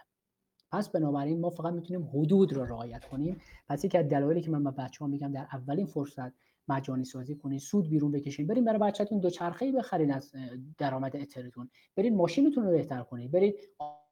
پس 0.74 0.90
بنابراین 0.90 1.40
ما 1.40 1.50
فقط 1.50 1.74
می‌تونیم 1.74 2.10
حدود 2.14 2.54
رو 2.54 2.66
رعایت 2.66 3.06
کنیم. 3.06 3.42
پس 3.70 3.86
یکی 3.86 3.98
از 3.98 4.10
دلایلی 4.10 4.42
که 4.42 4.52
من 4.52 4.64
به 4.64 4.72
بچه 4.72 5.00
ها 5.00 5.08
میگم 5.08 5.32
در 5.32 5.48
اولین 5.54 5.86
فرصت 5.86 6.34
مجانی 6.68 7.06
سازی 7.06 7.36
کنید 7.36 7.60
سود 7.60 7.90
بیرون 7.90 8.12
بکشین 8.12 8.48
برید 8.48 8.66
برای 8.66 8.80
بچهتون 8.80 9.20
دو 9.20 9.30
چرخه 9.30 9.72
بخرید 9.72 10.12
از 10.12 10.32
درآمد 10.78 11.16
اترتون 11.16 11.70
برید 11.96 12.14
ماشینتون 12.14 12.64
رو 12.64 12.72
بهتر 12.72 13.02
کنید 13.02 13.32
برید 13.32 13.56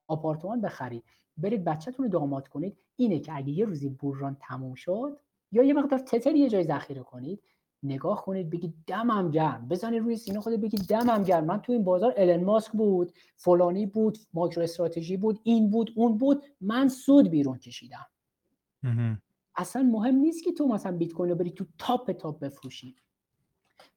آپارتمان 0.07 0.61
بخرید 0.61 1.03
برید 1.37 1.63
بچهتون 1.63 2.05
رو 2.05 2.11
داماد 2.11 2.47
کنید. 2.47 2.77
اینه 2.95 3.19
که 3.19 3.35
اگه 3.35 3.49
یه 3.49 3.65
روزی 3.65 3.89
بوران 3.89 4.37
تموم 4.39 4.73
شد 4.73 5.19
یا 5.51 5.63
یه 5.63 5.73
مقدار 5.73 5.99
تتر 5.99 6.35
یه 6.35 6.49
جای 6.49 6.63
ذخیره 6.63 7.03
کنید 7.03 7.43
نگاه 7.83 8.25
کنید 8.25 8.49
بگید 8.49 8.73
دمم 8.87 9.31
گرم. 9.31 9.67
بزنید 9.67 10.01
روی 10.03 10.17
سینه 10.17 10.39
خود 10.39 10.61
بگید 10.61 10.81
دمم 10.81 11.23
گرم. 11.23 11.45
من 11.45 11.61
تو 11.61 11.71
این 11.71 11.83
بازار 11.83 12.13
الن 12.17 12.43
ماسک 12.43 12.71
بود 12.71 13.13
فلانی 13.35 13.85
بود 13.85 14.17
ماکرو 14.33 14.63
استراتژی 14.63 15.17
بود 15.17 15.39
این 15.43 15.69
بود 15.69 15.91
اون 15.95 16.17
بود. 16.17 16.43
من 16.61 16.87
سود 16.89 17.29
بیرون 17.29 17.57
کشیدم. 17.57 18.07
اصلا 19.55 19.83
مهم 19.83 20.15
نیست 20.15 20.43
که 20.43 20.51
تو 20.51 20.67
مثلا 20.67 20.97
بیت 20.97 21.13
کوین 21.13 21.29
رو 21.29 21.35
بری 21.35 21.51
تو 21.51 21.65
تاپ 21.77 22.11
تاپ 22.11 22.39
بفروشی. 22.39 22.95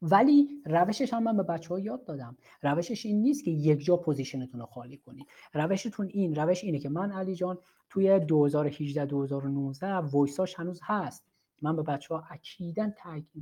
ولی 0.02 0.48
روشش 0.66 1.14
هم 1.14 1.22
من 1.22 1.36
به 1.36 1.42
بچه 1.42 1.68
ها 1.68 1.80
یاد 1.80 2.04
دادم. 2.04 2.36
روشش 2.62 3.06
این 3.06 3.22
نیست 3.22 3.44
که 3.44 3.50
یک 3.50 3.84
جا 3.84 3.96
position 3.96 4.43
تون 4.43 4.60
رو 4.60 4.66
خالی 4.66 4.96
کنید. 4.96 5.26
روشتون 5.54 6.06
این 6.12 6.34
روش 6.34 6.64
اینه 6.64 6.78
که 6.78 6.88
من 6.88 7.12
علی 7.12 7.34
جان 7.34 7.58
توی 7.90 8.20
2018 8.20 9.06
2019 9.06 9.94
وایساش 9.94 10.54
هنوز 10.54 10.80
هست. 10.82 11.33
من 11.62 11.76
به 11.76 11.82
بچه 11.82 12.14
ها 12.14 12.24
اکیدا 12.30 12.90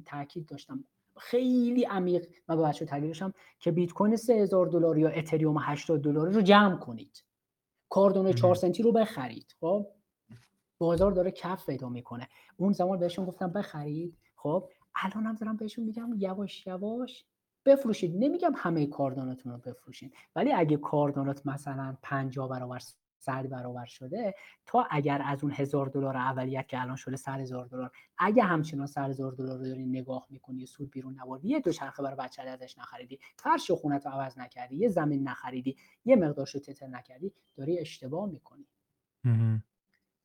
تاکید 0.04 0.46
داشتم. 0.46 0.84
خیلی 1.16 1.84
عمیق 1.84 2.28
من 2.48 2.56
به 2.56 2.62
بچه 2.62 2.84
تاکید 2.84 3.08
داشتم 3.08 3.34
که 3.58 3.70
بیت 3.70 3.92
کوین 3.92 4.16
3000 4.16 4.66
دلار 4.66 4.98
یا 4.98 5.08
اتریوم 5.08 5.56
80 5.60 6.02
دلاری 6.02 6.32
رو 6.32 6.42
جمع 6.42 6.76
کنید. 6.76 7.24
کاردانو 7.88 8.32
4 8.32 8.54
سنتی 8.54 8.82
رو 8.82 8.92
بخرید. 8.92 9.56
خب؟ 9.60 9.86
بازار 10.78 11.12
داره 11.12 11.30
کف 11.30 11.66
پیدا 11.66 11.88
می‌کنه. 11.88 12.28
اون 12.56 12.72
زمان 12.72 12.98
بهشون 12.98 13.24
گفتم 13.24 13.52
بخرید. 13.52 14.18
خب؟ 14.36 14.68
الان 14.94 15.26
هم 15.26 15.34
دارم 15.34 15.56
بهشون 15.56 15.84
میگم 15.84 16.10
یواش 16.16 16.66
یواش 16.66 17.24
بفروشید. 17.64 18.24
نمیگم 18.24 18.52
همه 18.56 18.86
کارداناتون 18.86 19.52
رو 19.52 19.58
بفروشید 19.58 20.14
ولی 20.36 20.52
اگه 20.52 20.76
کاردانات 20.76 21.46
مثلا 21.46 21.96
50 22.02 22.48
برابر 22.48 22.78
صد 23.22 23.48
برابر 23.48 23.86
شده 23.86 24.34
تا 24.66 24.86
اگر 24.90 25.22
از 25.24 25.44
اون 25.44 25.52
هزار 25.52 25.86
دلار 25.86 26.16
اولیت 26.16 26.68
که 26.68 26.80
الان 26.80 26.96
شده 26.96 27.16
صد 27.16 27.40
هزار 27.40 27.66
دلار 27.66 27.90
اگه 28.18 28.42
همچنان 28.42 28.86
صد 28.86 29.10
هزار 29.10 29.32
دلار 29.32 29.58
رو 29.58 29.64
داری 29.64 29.86
نگاه 29.86 30.26
می‌کنی 30.30 30.66
سود 30.66 30.90
بیرون 30.90 31.20
نبردی 31.20 31.48
یه 31.48 31.60
دوچرخه 31.60 32.02
برای 32.02 32.16
بچه 32.16 32.42
ازش 32.42 32.78
نخریدی 32.78 33.18
فرش 33.36 33.70
و 33.70 33.76
خونت 33.76 34.06
رو 34.06 34.12
عوض 34.12 34.38
نکردی 34.38 34.76
یه 34.76 34.88
زمین 34.88 35.28
نخریدی 35.28 35.76
یه 36.04 36.16
مقدارشو 36.16 36.58
تتر 36.58 36.86
نکردی 36.86 37.32
داری 37.56 37.78
اشتباه 37.78 38.28
می‌کنی. 38.28 38.66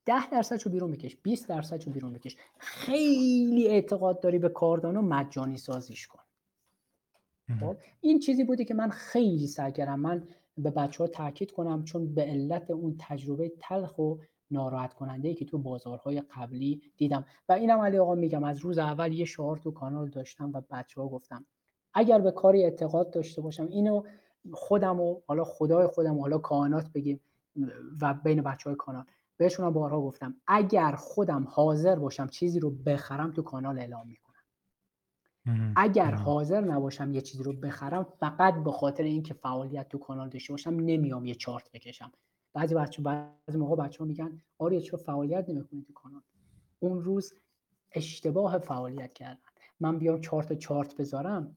ده 0.04 0.30
درصد 0.30 0.62
رو 0.62 0.70
بیرون 0.70 0.90
بکش 0.90 1.16
20 1.16 1.48
درصد 1.48 1.84
رو 1.84 1.92
بیرون 1.92 2.12
بکش 2.12 2.36
خیلی 2.58 3.68
اعتقاد 3.68 4.20
داری 4.20 4.38
به 4.38 4.48
کاردانو 4.48 5.02
مجانی 5.02 5.56
سازیش 5.56 6.06
کن. 6.06 6.22
خب 7.60 7.76
این 8.00 8.18
چیزی 8.18 8.44
بودی 8.44 8.64
که 8.64 8.74
من 8.74 8.90
خیلی 8.90 9.46
سعی 9.46 9.72
کردم. 9.72 10.00
من 10.00 10.28
به 10.58 10.70
بچه 10.70 11.04
ها 11.04 11.08
تاکید 11.08 11.50
کنم 11.50 11.84
چون 11.84 12.14
به 12.14 12.22
علت 12.22 12.70
اون 12.70 12.96
تجربه 12.98 13.52
تلخ 13.60 13.98
و 13.98 14.14
ناراحت 14.50 14.94
کننده 14.94 15.28
ای 15.28 15.34
که 15.34 15.44
تو 15.44 15.58
بازارهای 15.58 16.22
قبلی 16.36 16.82
دیدم. 16.96 17.24
و 17.48 17.52
اینم 17.52 17.78
علی 17.78 17.98
آقا 17.98 18.14
میگم 18.14 18.44
از 18.44 18.58
روز 18.58 18.78
اول 18.78 19.12
یه 19.12 19.24
شعار 19.24 19.56
تو 19.56 19.70
کانال 19.70 20.08
داشتم 20.08 20.52
و 20.52 20.62
بچه 20.70 21.00
ها 21.00 21.08
گفتم 21.08 21.46
اگر 21.94 22.20
به 22.20 22.30
کاری 22.30 22.64
اعتقاد 22.64 23.10
داشته 23.10 23.42
باشم 23.42 23.66
اینو 23.70 24.02
خودم 24.52 25.00
و 25.00 25.20
حالا 25.26 25.44
خدای 25.44 25.86
خودم 25.86 26.18
و 26.18 26.20
حالا 26.20 26.38
کائنات 26.38 26.92
بگیم 26.92 27.20
و 28.00 28.14
بین 28.14 28.42
بچه 28.42 28.70
های 28.70 28.76
کانال 28.76 29.04
بهشون 29.36 29.70
بارها 29.70 30.00
گفتم 30.00 30.34
اگر 30.46 30.92
خودم 30.92 31.46
حاضر 31.50 31.96
باشم 31.96 32.26
چیزی 32.26 32.60
رو 32.60 32.70
بخرم 32.70 33.32
تو 33.32 33.42
کانال 33.42 33.78
اعلام 33.78 34.06
می‌کنم. 34.08 34.27
اگر 35.76 36.14
حاضر 36.14 36.60
نباشم 36.60 37.12
یه 37.12 37.20
چیزی 37.20 37.42
رو 37.42 37.52
بخرم 37.52 38.02
فقط 38.20 38.54
به 38.64 38.72
خاطر 38.72 39.02
اینکه 39.02 39.34
فعالیت 39.34 39.88
تو 39.88 39.98
کانال 39.98 40.28
داشته 40.28 40.52
باشم 40.52 40.70
نمیام 40.70 41.26
یه 41.26 41.34
چارت 41.34 41.72
بکشم. 41.72 42.12
بعضی 42.54 42.74
بچه 42.74 43.02
بعضی 43.02 43.58
موقع 43.58 43.76
بچه 43.76 43.98
ها 43.98 44.04
میگن 44.04 44.42
آره 44.58 44.80
چرا 44.80 44.98
فعالیت 44.98 45.48
نمی‌کنی 45.48 45.82
تو 45.82 45.92
کانال؟ 45.92 46.22
اون 46.78 47.02
روز 47.02 47.34
اشتباه 47.92 48.58
فعالیت 48.58 49.12
کردن. 49.12 49.40
من 49.80 49.98
بیام 49.98 50.20
چارت 50.20 50.52
چارت 50.58 50.96
بذارم 50.96 51.56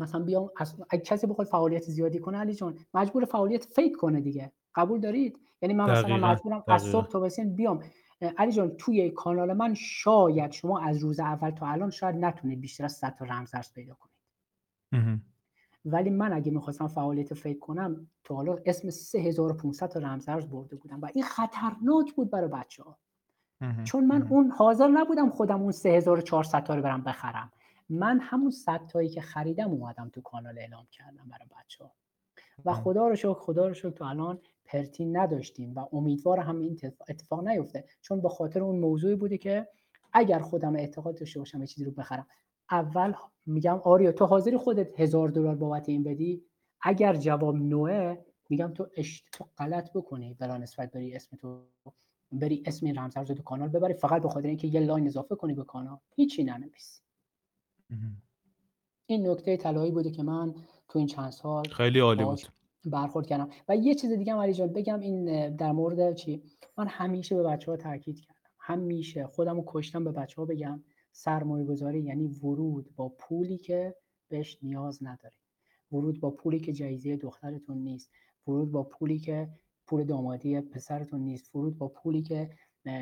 مثلا 0.00 0.24
بیام 0.24 0.50
از 0.56 0.74
اگه 0.90 1.02
کسی 1.02 1.26
بخواد 1.26 1.46
فعالیت 1.46 1.82
زیادی 1.82 2.18
کنه 2.18 2.38
علی 2.38 2.54
جان 2.54 2.78
مجبور 2.94 3.24
فعالیت 3.24 3.64
فیک 3.64 3.96
کنه 3.96 4.20
دیگه. 4.20 4.52
قبول 4.74 5.00
دارید؟ 5.00 5.38
یعنی 5.62 5.74
من 5.74 5.90
مثلا 5.90 6.16
مجبورم 6.16 6.64
از 6.68 6.82
صبح 6.82 7.08
تا 7.08 7.20
بسین 7.20 7.56
بیام. 7.56 7.82
علی 8.26 8.52
جان 8.52 8.76
توی 8.76 9.10
کانال 9.10 9.52
من 9.52 9.74
شاید 9.74 10.52
شما 10.52 10.80
از 10.80 10.98
روز 10.98 11.20
اول 11.20 11.50
تا 11.50 11.66
الان 11.66 11.90
شاید 11.90 12.16
نتونید 12.16 12.60
بیشتر 12.60 12.84
از 12.84 12.92
100 12.92 13.14
تا 13.14 13.24
رمزرز 13.24 13.72
پیدا 13.72 13.94
کنید. 13.94 14.14
ولی 15.84 16.10
من 16.10 16.32
اگه 16.32 16.50
می‌خواستم 16.50 16.88
فعالیت 16.88 17.34
فکر 17.34 17.58
کنم 17.58 18.10
تا 18.24 18.34
حالا 18.34 18.56
اسم 18.66 18.90
3500 18.90 19.88
تا 19.88 20.00
رمزرز 20.00 20.46
برده 20.46 20.76
بودم 20.76 21.00
و 21.00 21.08
این 21.14 21.24
خطرناک 21.24 22.14
بود 22.14 22.30
برای 22.30 22.48
بچه 22.48 22.82
ها 22.82 22.98
چون 23.84 24.06
من 24.06 24.22
اون 24.30 24.50
حاضر 24.50 24.88
نبودم 24.88 25.30
خودم 25.30 25.62
اون 25.62 25.72
3400 25.72 26.64
تا 26.64 26.74
رو 26.74 26.82
برم 26.82 27.02
بخرم. 27.02 27.52
من 27.88 28.20
همون 28.20 28.50
100 28.50 28.86
تایی 28.86 29.08
که 29.08 29.20
خریدم 29.20 29.70
اومدم 29.70 30.08
تو 30.08 30.20
کانال 30.20 30.58
اعلام 30.58 30.86
کردم 30.90 31.28
برای 31.28 31.48
بچه 31.60 31.84
ها 31.84 31.92
و 32.64 32.72
خدا 32.72 33.08
رو 33.08 33.16
شکر 33.16 33.34
خدا 33.34 33.68
رو 33.68 33.74
شکر 33.74 33.90
تو 33.90 34.04
الان 34.04 34.40
پرتین 34.64 35.16
نداشتیم 35.16 35.74
و 35.74 35.86
امیدوار 35.92 36.40
هم 36.40 36.58
این 36.58 36.78
اتفاق 37.08 37.48
نیفته. 37.48 37.84
چون 38.00 38.20
به 38.20 38.28
خاطر 38.28 38.62
اون 38.62 38.78
موضوعی 38.78 39.14
بوده 39.14 39.38
که 39.38 39.68
اگر 40.12 40.38
خودم 40.38 40.76
اعتقاد 40.76 41.18
داشته 41.18 41.38
باشم 41.38 41.60
یه 41.60 41.66
چیزی 41.66 41.84
رو 41.84 41.90
بخرم. 41.90 42.26
اول 42.70 43.12
میگم 43.46 43.80
آریا 43.84 44.12
تو 44.12 44.26
حاضری 44.26 44.56
خودت 44.56 45.00
هزار 45.00 45.28
دلار 45.28 45.54
بابت 45.54 45.88
این 45.88 46.02
بدی؟ 46.02 46.44
اگر 46.80 47.16
جواب 47.16 47.56
نوه 47.56 48.16
میگم 48.48 48.72
تو 48.74 48.88
اش... 48.96 49.24
تو 49.32 49.48
غلط 49.58 49.92
بکنی. 49.92 50.34
بلا 50.34 50.56
نسبت 50.56 50.92
بری 50.92 51.14
اسم 51.14 51.36
تو 51.36 51.62
بری 52.32 52.62
اسم 52.66 52.86
این 52.86 52.98
رمزرز 52.98 53.30
تو 53.30 53.42
کانال 53.42 53.68
ببری. 53.68 53.94
فقط 53.94 54.22
به 54.22 54.28
خاطر 54.28 54.48
اینکه 54.48 54.68
یه 54.68 54.80
لاین 54.80 55.06
اضافه 55.06 55.34
کنی 55.34 55.54
به 55.54 55.64
کانال. 55.64 55.98
هیچی 56.16 56.44
ننویسی 56.44 57.02
این 59.06 59.28
نکته 59.28 59.56
طلایی 59.56 59.90
بوده 59.90 60.10
که 60.10 60.22
من 60.22 60.54
تو 60.88 60.98
این 60.98 61.08
چند 61.08 61.30
سال 61.30 61.68
خیلی 61.68 62.00
عالی 62.00 62.24
بود. 62.24 62.40
برخورد 62.84 63.26
کردم. 63.26 63.48
و 63.68 63.76
یه 63.76 63.94
چیز 63.94 64.12
دیگه 64.12 64.32
هم 64.32 64.50
جان 64.50 64.72
بگم 64.72 65.00
این 65.00 65.56
در 65.56 65.72
مورد 65.72 66.14
چی؟ 66.14 66.42
من 66.78 66.86
همیشه 66.86 67.34
به 67.36 67.42
بچه 67.42 67.70
ها 67.70 67.76
تاکید 67.76 68.20
کردم. 68.20 68.40
همیشه 68.58 69.26
خودم 69.26 69.56
رو 69.56 69.64
کشتم 69.66 70.04
به 70.04 70.12
بچه 70.12 70.36
ها 70.36 70.44
بگم 70.44 70.84
سرمایه 71.12 71.64
گذاری 71.64 72.00
یعنی 72.00 72.26
ورود 72.26 72.94
با 72.96 73.08
پولی 73.08 73.58
که 73.58 73.94
بهش 74.28 74.58
نیاز 74.62 75.02
نداری 75.02 75.36
ورود 75.92 76.20
با 76.20 76.30
پولی 76.30 76.60
که 76.60 76.72
جایزه 76.72 77.16
دخترتون 77.16 77.78
نیست. 77.78 78.10
ورود 78.46 78.70
با 78.70 78.82
پولی 78.82 79.18
که 79.18 79.48
پول 79.86 80.04
دامادی 80.04 80.60
پسرتون 80.60 81.20
نیست. 81.20 81.54
ورود 81.54 81.78
با 81.78 81.88
پولی 81.88 82.22
که 82.22 82.50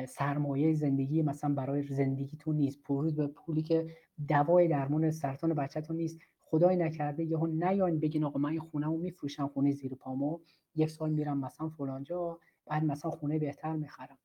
سرمایه 0.07 0.73
زندگی 0.73 1.21
مثلا 1.21 1.53
برای 1.53 1.83
زندگیتون 1.83 2.55
نیست. 2.55 2.89
ورود 2.89 3.15
به 3.15 3.27
پولی 3.27 3.61
که 3.61 3.87
دوای 4.27 4.67
درمان 4.67 5.11
سرطان 5.11 5.53
بچهتون 5.53 5.95
نیست. 5.95 6.19
خدای 6.53 6.75
نکرده 6.75 7.23
یهو 7.23 7.47
نیاین 7.47 7.99
بگین 7.99 8.23
آقا 8.23 8.39
من 8.39 8.49
این 8.49 8.59
خونهمو 8.59 8.97
میفروشم 8.97 9.47
خونه 9.47 9.71
زیر 9.71 9.95
پامو. 9.95 10.39
یک 10.75 10.89
سال 10.89 11.09
میرم 11.09 11.37
مثلا 11.37 11.69
فلانجا 11.69 12.39
بعد 12.65 12.83
مثلا 12.83 13.11
خونه 13.11 13.39
بهتر 13.39 13.75
می‌خرم. 13.75 14.17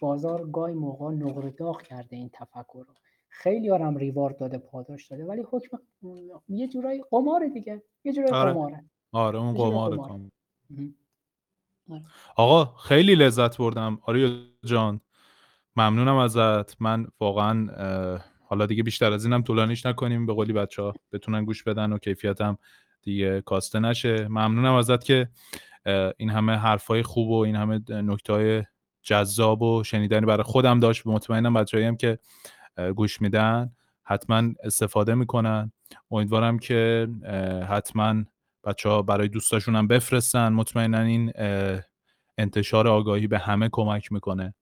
بازار 0.00 0.50
گای 0.50 0.74
موقع 0.74 1.14
نقره 1.14 1.50
داغ 1.50 1.82
کرده 1.82 2.16
این 2.16 2.30
تفکر 2.32 2.84
رو. 2.88 2.94
خیلی 3.28 3.70
آرم 3.70 3.96
ریوارد 3.96 4.36
داده 4.36 4.58
پاداش 4.58 5.06
داده 5.06 5.24
ولی 5.24 5.44
حکم 5.50 5.78
یه 6.48 6.68
جورایی 6.68 7.04
قماره 7.10 7.48
دیگه. 7.48 7.82
یه 8.04 8.12
جورایی 8.12 8.34
آره. 8.34 8.52
قماره. 8.52 8.84
آره 9.12 9.38
اون 9.38 9.54
قماره. 9.54 10.00
آره. 10.00 10.30
آقا 12.36 12.64
خیلی 12.64 13.14
لذت 13.14 13.58
بردم. 13.58 13.98
آره 14.02 14.42
جان 14.64 15.00
ممنونم 15.76 16.16
ازت. 16.16 16.82
من 16.82 17.06
واقعا 17.20 17.68
حالا 18.50 18.66
دیگه 18.66 18.82
بیشتر 18.82 19.12
از 19.12 19.24
اینم 19.24 19.42
طولانیش 19.42 19.86
نکنیم. 19.86 20.26
به 20.26 20.32
قولی 20.32 20.52
بچه 20.52 20.82
ها 20.82 20.94
بتونن 21.12 21.44
گوش 21.44 21.62
بدن 21.62 21.92
و 21.92 21.98
کیفیتم 21.98 22.58
دیگه 23.02 23.40
کاسته 23.40 23.80
نشه. 23.80 24.28
ممنونم 24.28 24.74
ازت 24.74 25.04
که 25.04 25.28
این 26.16 26.30
همه 26.30 26.52
حرفای 26.52 27.02
خوب 27.02 27.28
و 27.30 27.38
این 27.38 27.56
همه 27.56 27.80
نکته 27.88 28.68
جذاب 29.02 29.62
و 29.62 29.84
شنیدنی 29.84 30.26
برای 30.26 30.42
خودم 30.42 30.80
داشت. 30.80 31.06
مطمئنم 31.06 31.54
بچه 31.54 31.86
هم 31.86 31.96
که 31.96 32.18
گوش 32.96 33.20
میدن 33.20 33.72
حتما 34.02 34.42
استفاده 34.62 35.14
می‌کنن. 35.14 35.72
امیدوارم 36.10 36.58
که 36.58 37.08
حتما 37.68 38.24
بچه 38.64 38.88
ها 38.88 39.02
برای 39.02 39.28
دوستاشون 39.28 39.76
هم 39.76 39.86
بفرستن. 39.86 40.52
مطمئنا 40.52 41.00
این 41.00 41.32
انتشار 42.38 42.88
آگاهی 42.88 43.26
به 43.26 43.38
همه 43.38 43.68
کمک 43.72 44.12
می‌کنه. 44.12 44.54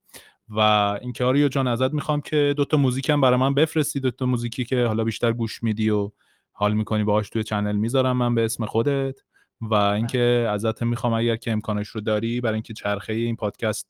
و 0.49 0.59
اینکه 1.01 1.23
آریو 1.23 1.47
جان 1.47 1.67
ازت 1.67 1.93
می‌خوام 1.93 2.21
که 2.21 2.53
دوتا 2.57 2.77
موزیک 2.77 3.09
هم 3.09 3.21
برای 3.21 3.39
من 3.39 3.53
بفرستی 3.53 3.99
دوتا 3.99 4.25
موزیکی 4.25 4.65
که 4.65 4.85
حالا 4.85 5.03
بیشتر 5.03 5.33
گوش 5.33 5.63
میدی 5.63 5.89
و 5.89 6.11
حال 6.51 6.73
می‌کنی 6.73 7.03
باهاش 7.03 7.29
توی 7.29 7.43
چنل 7.43 7.75
می‌ذارم 7.75 8.17
من 8.17 8.35
به 8.35 8.45
اسم 8.45 8.65
خودت. 8.65 9.19
و 9.61 9.73
اینکه 9.73 10.47
ازت 10.49 10.83
می‌خوام 10.83 11.13
اگر 11.13 11.35
که 11.35 11.51
امکانش 11.51 11.87
رو 11.87 12.01
داری 12.01 12.41
برای 12.41 12.53
اینکه 12.53 12.73
چرخه 12.73 13.13
این 13.13 13.35
پادکست 13.35 13.89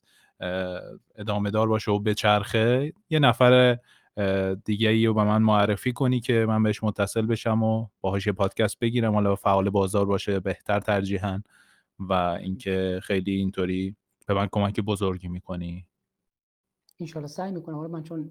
ادامه 1.15 1.51
دار 1.51 1.67
باشه 1.67 1.91
و 1.91 1.99
به 1.99 2.13
چرخه 2.13 2.93
یه 3.09 3.19
نفر 3.19 3.77
دیگه 4.65 4.89
ای 4.89 5.05
رو 5.05 5.13
به 5.13 5.23
من 5.23 5.41
معرفی 5.41 5.93
کنی 5.93 6.19
که 6.19 6.45
من 6.47 6.63
بهش 6.63 6.83
متصل 6.83 7.25
بشم 7.25 7.63
و 7.63 7.87
باهاش 8.01 8.27
یه 8.27 8.33
پادکست 8.33 8.79
بگیرم 8.79 9.13
حالا 9.13 9.35
فعال 9.35 9.69
بازار 9.69 10.05
باشه 10.05 10.39
بهتر 10.39 10.79
ترجیحاً. 10.79 11.41
و 11.99 12.13
اینکه 12.13 12.99
خیلی 13.03 13.31
اینطوری 13.31 13.95
به 14.27 14.33
من 14.33 14.47
کمک 14.51 14.79
بزرگی 14.79 15.27
می‌کنی. 15.27 15.85
انشالله 16.99 17.27
سعی 17.27 17.51
می‌کنم. 17.51 17.75
حالا 17.75 17.87
من 17.87 18.03
چون 18.03 18.29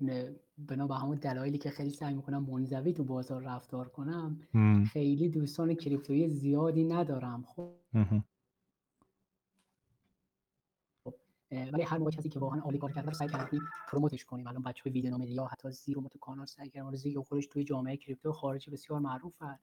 بنا 0.59 0.87
به 0.87 0.95
همون 0.95 1.17
دلایلی 1.17 1.59
که 1.59 1.71
خیلی 1.71 1.91
سعی 1.91 2.15
می‌کنم 2.15 2.43
منزوی 2.43 2.93
تو 2.93 3.05
بازار 3.05 3.43
رفتار 3.43 3.89
کنم 3.89 4.41
خیلی 4.93 5.29
دوستان 5.29 5.75
کریپتویی 5.75 6.29
زیادی 6.29 6.85
ندارم. 6.85 7.43
خب. 7.43 7.71
ولی 11.53 11.83
هر 11.83 11.99
موقع 11.99 12.11
کسی 12.11 12.29
که 12.29 12.39
واقعا 12.39 12.61
عالی 12.61 12.79
کار 12.79 12.93
کرده 12.93 13.13
سعی 13.13 13.29
کردیم 13.29 13.61
پروموتش 13.89 14.25
کنیم. 14.25 14.47
الان 14.47 14.63
بچه 14.63 14.83
ویدیو 14.85 15.11
نامه 15.11 15.31
یا 15.31 15.47
حتی 15.47 15.71
زیرو 15.71 16.09
تو 16.09 16.19
کانال 16.19 16.47
سعی 16.47 16.69
کردن 16.69 16.95
زیرو 16.95 17.23
خودش 17.23 17.47
توی 17.47 17.65
جامعه 17.65 17.97
کریپتو 17.97 18.33
خارجی 18.33 18.71
بسیار 18.71 19.01
معروفه 19.01 19.59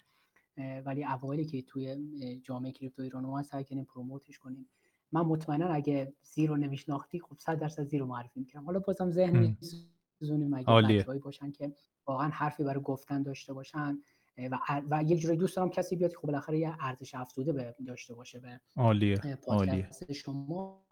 ولی 0.58 1.06
اوایلی 1.06 1.46
که 1.46 1.62
توی 1.62 1.98
جامعه 2.44 2.72
کریپتو 2.72 3.02
ایران 3.02 3.26
ما 3.26 3.44
سعی 3.44 3.64
کردیم 3.64 3.84
پروموتش 3.84 4.40
کنیم. 4.40 4.70
من 5.16 5.22
مطمئنا 5.22 5.68
اگه 5.68 6.14
زیرو 6.24 6.58
نمیشناختی 6.58 7.20
خب 7.20 7.36
100 7.40 7.60
درصد 7.60 7.84
زیرو 7.84 8.06
معرفی 8.06 8.40
می‌کردم. 8.40 8.66
حالا 8.66 8.80
بازم 8.80 9.12
ذهن 9.12 9.38
میسوزونیم 9.38 10.54
اگه 10.54 10.98
بچه‌ای 10.98 11.20
باشن 11.20 11.52
که 11.52 11.72
واقعا 12.06 12.30
حرفی 12.30 12.64
برای 12.64 12.84
گفتن 12.84 13.24
داشته 13.24 13.54
باشن 13.54 13.98
و, 14.38 14.60
و 14.90 15.04
یک 15.04 15.20
جوری 15.20 15.38
دوست 15.38 15.56
دارم 15.56 15.70
کسی 15.70 15.96
بیاد 15.96 16.12
که 16.12 16.18
خب 16.18 16.28
بالاخره 16.28 16.60
یه 16.60 16.76
ارزش 16.80 17.16
افزوده 17.16 17.54
به 17.54 17.76
داشته 17.88 18.16
باشه 18.16 18.40
به 18.40 18.60
عالیه 18.78 19.40
عالیه. 19.48 19.90
شما. 20.14 20.84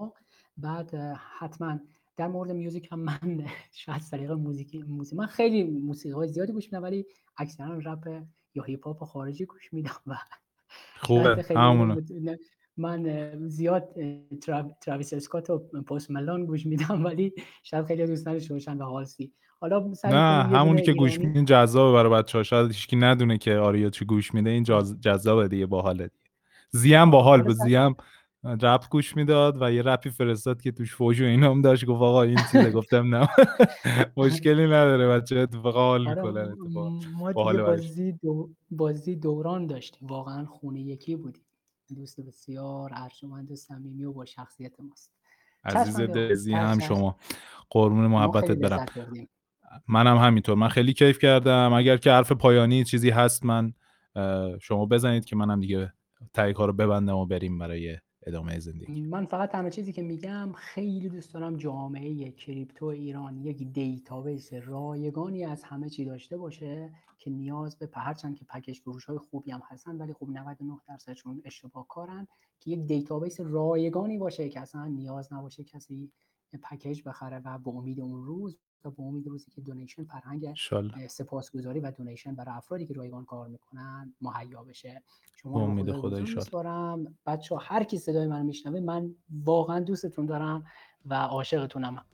بعد 0.57 0.95
حتما 1.39 1.79
در 2.17 2.27
مورد 2.27 2.51
میوزیک 2.51 2.91
هم 2.91 2.99
من 2.99 3.45
شاید 3.71 4.01
طریق 4.11 4.31
موزیکی 4.31 4.83
موزیک 4.83 5.19
من 5.19 5.25
خیلی 5.25 5.63
موسیقی 5.63 6.15
های 6.15 6.27
زیادی 6.27 6.53
گوش 6.53 6.65
میدم 6.65 6.83
ولی 6.83 7.05
اکثرا 7.37 7.77
رپ 7.77 8.23
یا 8.55 8.63
هیپ 8.63 8.85
هاپ 8.85 9.03
خارجی 9.03 9.45
گوش 9.45 9.73
میدم 9.73 10.01
و 10.07 10.15
خوبه. 10.99 11.45
همونه 11.55 11.95
من 12.77 13.31
زیاد 13.47 13.89
تراویس 14.81 15.13
اسکات 15.13 15.49
و 15.49 15.57
پست 15.59 16.11
ملون 16.11 16.45
گوش 16.45 16.65
میدم 16.65 17.05
ولی 17.05 17.33
شاید 17.63 17.85
خیلی 17.85 18.05
دوست 18.07 18.27
نداشته 18.27 18.53
باشن 18.53 18.77
به 18.77 18.85
هالسی. 18.85 19.33
حالا 19.59 19.91
نه 20.03 20.43
همونی 20.57 20.81
که 20.81 20.93
گوش 20.93 21.19
میدین 21.19 21.45
جذابه 21.45 21.93
برای 21.93 22.21
بچه‌ها. 22.21 22.43
شاید 22.43 22.67
هیچکی 22.67 22.95
ندونه 22.95 23.37
که 23.37 23.55
آریو 23.55 23.89
چی 23.89 24.05
گوش 24.05 24.33
میده. 24.33 24.49
این 24.49 24.63
جذابه 25.01 25.47
دیگه 25.47 25.65
باحاله 25.65 26.09
زیم 26.69 27.11
باحال 27.11 27.41
به 27.41 27.53
زیم 27.53 27.95
رپ 28.61 28.89
گوش 28.89 29.15
می‌داد 29.15 29.61
و 29.61 29.71
یه 29.71 29.81
رپی 29.81 30.09
فرستاد 30.09 30.61
که 30.61 30.71
توش 30.71 30.95
فوش 30.95 31.21
و 31.21 31.23
اینا 31.23 31.51
هم 31.51 31.61
داشت. 31.61 31.85
گفت 31.85 32.01
آقا 32.01 32.23
این 32.23 32.39
چیزه. 32.51 32.71
گفتم 32.79 33.15
نه. 33.15 33.27
مشکلی 34.17 34.65
نداره 34.65 35.07
بچه 35.07 35.39
اتفاقا 35.39 35.79
حال 35.79 36.07
آره، 36.07 36.21
می‌کنن. 36.21 36.55
ما 37.13 37.33
بازی, 37.33 38.11
دو... 38.11 38.49
بازی 38.71 39.15
دوران 39.15 39.67
داشتیم. 39.67 40.07
واقعا 40.07 40.45
خونه 40.45 40.81
یکی 40.81 41.15
بودیم. 41.15 41.43
دوست 41.93 42.21
بسیار 42.21 42.91
ارجمند 42.93 43.51
و 43.51 43.55
صمیمی 43.55 44.03
و 44.03 44.13
با 44.13 44.25
شخصیت 44.25 44.79
ماست. 44.79 45.11
عزیز 45.65 45.99
دزی 45.99 46.53
هم 46.53 46.79
شما. 46.79 47.17
قربون 47.69 48.07
محبتت 48.07 48.57
برم. 48.57 48.85
منم 49.87 50.17
همینطور. 50.17 50.55
من 50.55 50.67
خیلی 50.67 50.93
کیف 50.93 51.19
کردم. 51.19 51.73
اگر 51.73 51.97
که 51.97 52.11
حرف 52.11 52.31
پایانی 52.31 52.83
چیزی 52.83 53.09
هست 53.09 53.45
من 53.45 53.73
شما 54.61 54.85
بزنید 54.85 55.25
که 55.25 55.35
منم 55.35 55.59
دیگه 55.59 55.93
تایی 56.33 56.53
رو 56.53 56.73
ببندم 56.73 57.15
و 57.15 57.25
بریم 57.25 57.57
برای 57.57 57.97
ادامه 58.27 58.59
زندگی. 58.59 59.01
من 59.01 59.25
فقط 59.25 59.55
همه 59.55 59.69
چیزی 59.69 59.93
که 59.93 60.01
میگم 60.01 60.51
خیلی 60.55 61.09
دوست 61.09 61.33
دارم 61.33 61.57
جامعه 61.57 62.31
کریپتو 62.31 62.85
ایران 62.85 63.37
یک 63.37 63.73
database 63.73 64.53
رایگانی 64.53 65.45
از 65.45 65.63
همه 65.63 65.89
چی 65.89 66.05
داشته 66.05 66.37
باشه 66.37 66.93
که 67.19 67.31
نیاز 67.31 67.77
به 67.77 67.89
هرچند 67.93 68.35
که 68.35 68.45
پکیج 68.45 68.79
فروش 68.79 69.05
های 69.05 69.17
خوبی 69.17 69.51
هم 69.51 69.61
هستن 69.65 69.97
ولی 69.97 70.13
خب 70.13 70.29
99 70.29 70.79
درصدشون 70.87 71.41
اشتباه 71.45 71.87
کارن 71.87 72.27
که 72.59 72.71
یک 72.71 72.79
database 72.79 73.39
رایگانی 73.39 74.17
باشه 74.17 74.49
که 74.49 74.59
اصلا 74.59 74.85
نیاز 74.87 75.33
نباشه 75.33 75.63
کسی 75.63 76.11
پکیج 76.63 77.03
بخره 77.05 77.41
و 77.45 77.57
به 77.57 77.69
امید 77.69 77.99
اون 77.99 78.23
روز 78.23 78.57
و 78.85 78.91
به 78.91 79.03
امید 79.03 79.27
روزی 79.27 79.51
که 79.55 79.61
donation 79.61 80.03
فرهنگ 80.03 80.55
سپاسگزاری 81.09 81.79
و 81.79 81.91
donation 81.91 82.35
برای 82.35 82.55
افرادی 82.57 82.85
که 82.85 82.93
رایگان 82.93 83.25
کار 83.25 83.47
می‌کنن 83.47 84.13
مهیا 84.21 84.63
بشه. 84.63 85.01
شما 85.41 85.61
امید 85.61 85.91
خدا 85.91 86.97
بچه 87.25 87.55
هر 87.61 87.83
کی 87.83 87.97
صدای 87.97 88.27
من 88.27 88.45
میشنوه 88.45 88.79
من 88.79 89.15
واقعا 89.43 89.79
دوستتون 89.79 90.25
دارم 90.25 90.65
و 91.05 91.13
عاشقتونم. 91.13 92.05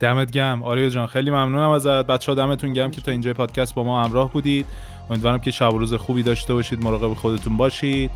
دمت 0.00 0.32
گم 0.32 0.62
آریا 0.62 0.88
جان 0.88 1.06
خیلی 1.06 1.30
ممنونم 1.30 1.70
ازت. 1.70 2.06
بچه 2.06 2.32
ها 2.32 2.36
دمتون 2.36 2.72
گم 2.72 2.90
که 2.90 3.00
تا 3.00 3.10
اینجا 3.10 3.34
پادکست 3.34 3.74
با 3.74 3.84
ما 3.84 4.04
همراه 4.04 4.32
بودید. 4.32 4.66
امیدوارم 5.10 5.38
که 5.38 5.50
شب 5.50 5.74
و 5.74 5.78
روز 5.78 5.94
خوبی 5.94 6.22
داشته 6.22 6.54
باشید 6.54 6.84
مراقب 6.84 7.14
خودتون 7.14 7.56
باشید 7.56 8.10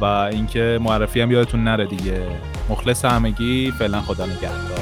و 0.00 0.04
اینکه 0.04 0.78
معرفی 0.82 1.20
هم 1.20 1.30
یادتون 1.30 1.64
نره 1.64 1.86
دیگه. 1.86 2.40
مخلص 2.70 3.04
همگی 3.04 3.70
فعلا 3.70 4.00
خدا 4.00 4.26
نگهدار. 4.26 4.77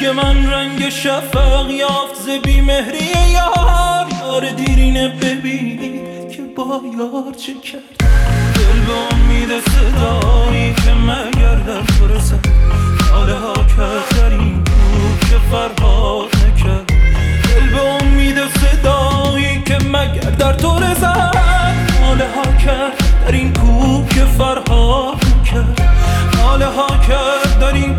عشق 0.00 0.14
من 0.14 0.50
رنگ 0.50 0.88
شفق 0.88 1.70
یافت 1.70 2.14
ز 2.14 2.28
مهری 2.46 3.30
یار. 3.32 4.06
یار 4.20 4.50
دیرینه 4.50 5.08
ببینید 5.08 6.30
که 6.30 6.42
با 6.56 6.82
یار 6.98 7.34
چه 7.34 7.54
کرد 7.54 8.10
دل 8.54 8.80
به 8.86 9.14
امید 9.14 9.48
صدایی 9.48 10.74
که 10.74 10.90
مگر 10.94 11.54
در 11.54 12.14
رسد 12.14 12.46
حاله 13.12 13.34
ها 13.34 13.54
کرد 13.54 14.08
در 14.16 14.30
این 14.30 14.64
که 15.20 15.36
فرهاد 15.50 16.28
نکرد. 16.36 16.86
دل 17.44 17.70
به 17.70 17.80
امید 17.80 18.38
صدایی 18.46 19.62
که 19.62 19.78
مگر 19.78 20.30
در 20.30 20.52
تو 20.52 20.78
رسد 20.78 21.36
حاله 22.02 22.28
ها 22.34 22.52
کرد 22.64 23.24
در 23.26 23.32
این 23.32 23.52
کوه 23.52 24.08
که 24.08 24.24
فرهاد 24.24 25.20
کرد 25.44 25.80
ناله 26.36 26.66
ها 26.66 26.88
کرد 26.88 27.58
در 27.60 27.74
این 27.74 27.96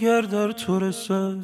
مگر 0.00 0.20
در 0.20 0.52
تو 0.52 0.78
رسد. 0.78 1.36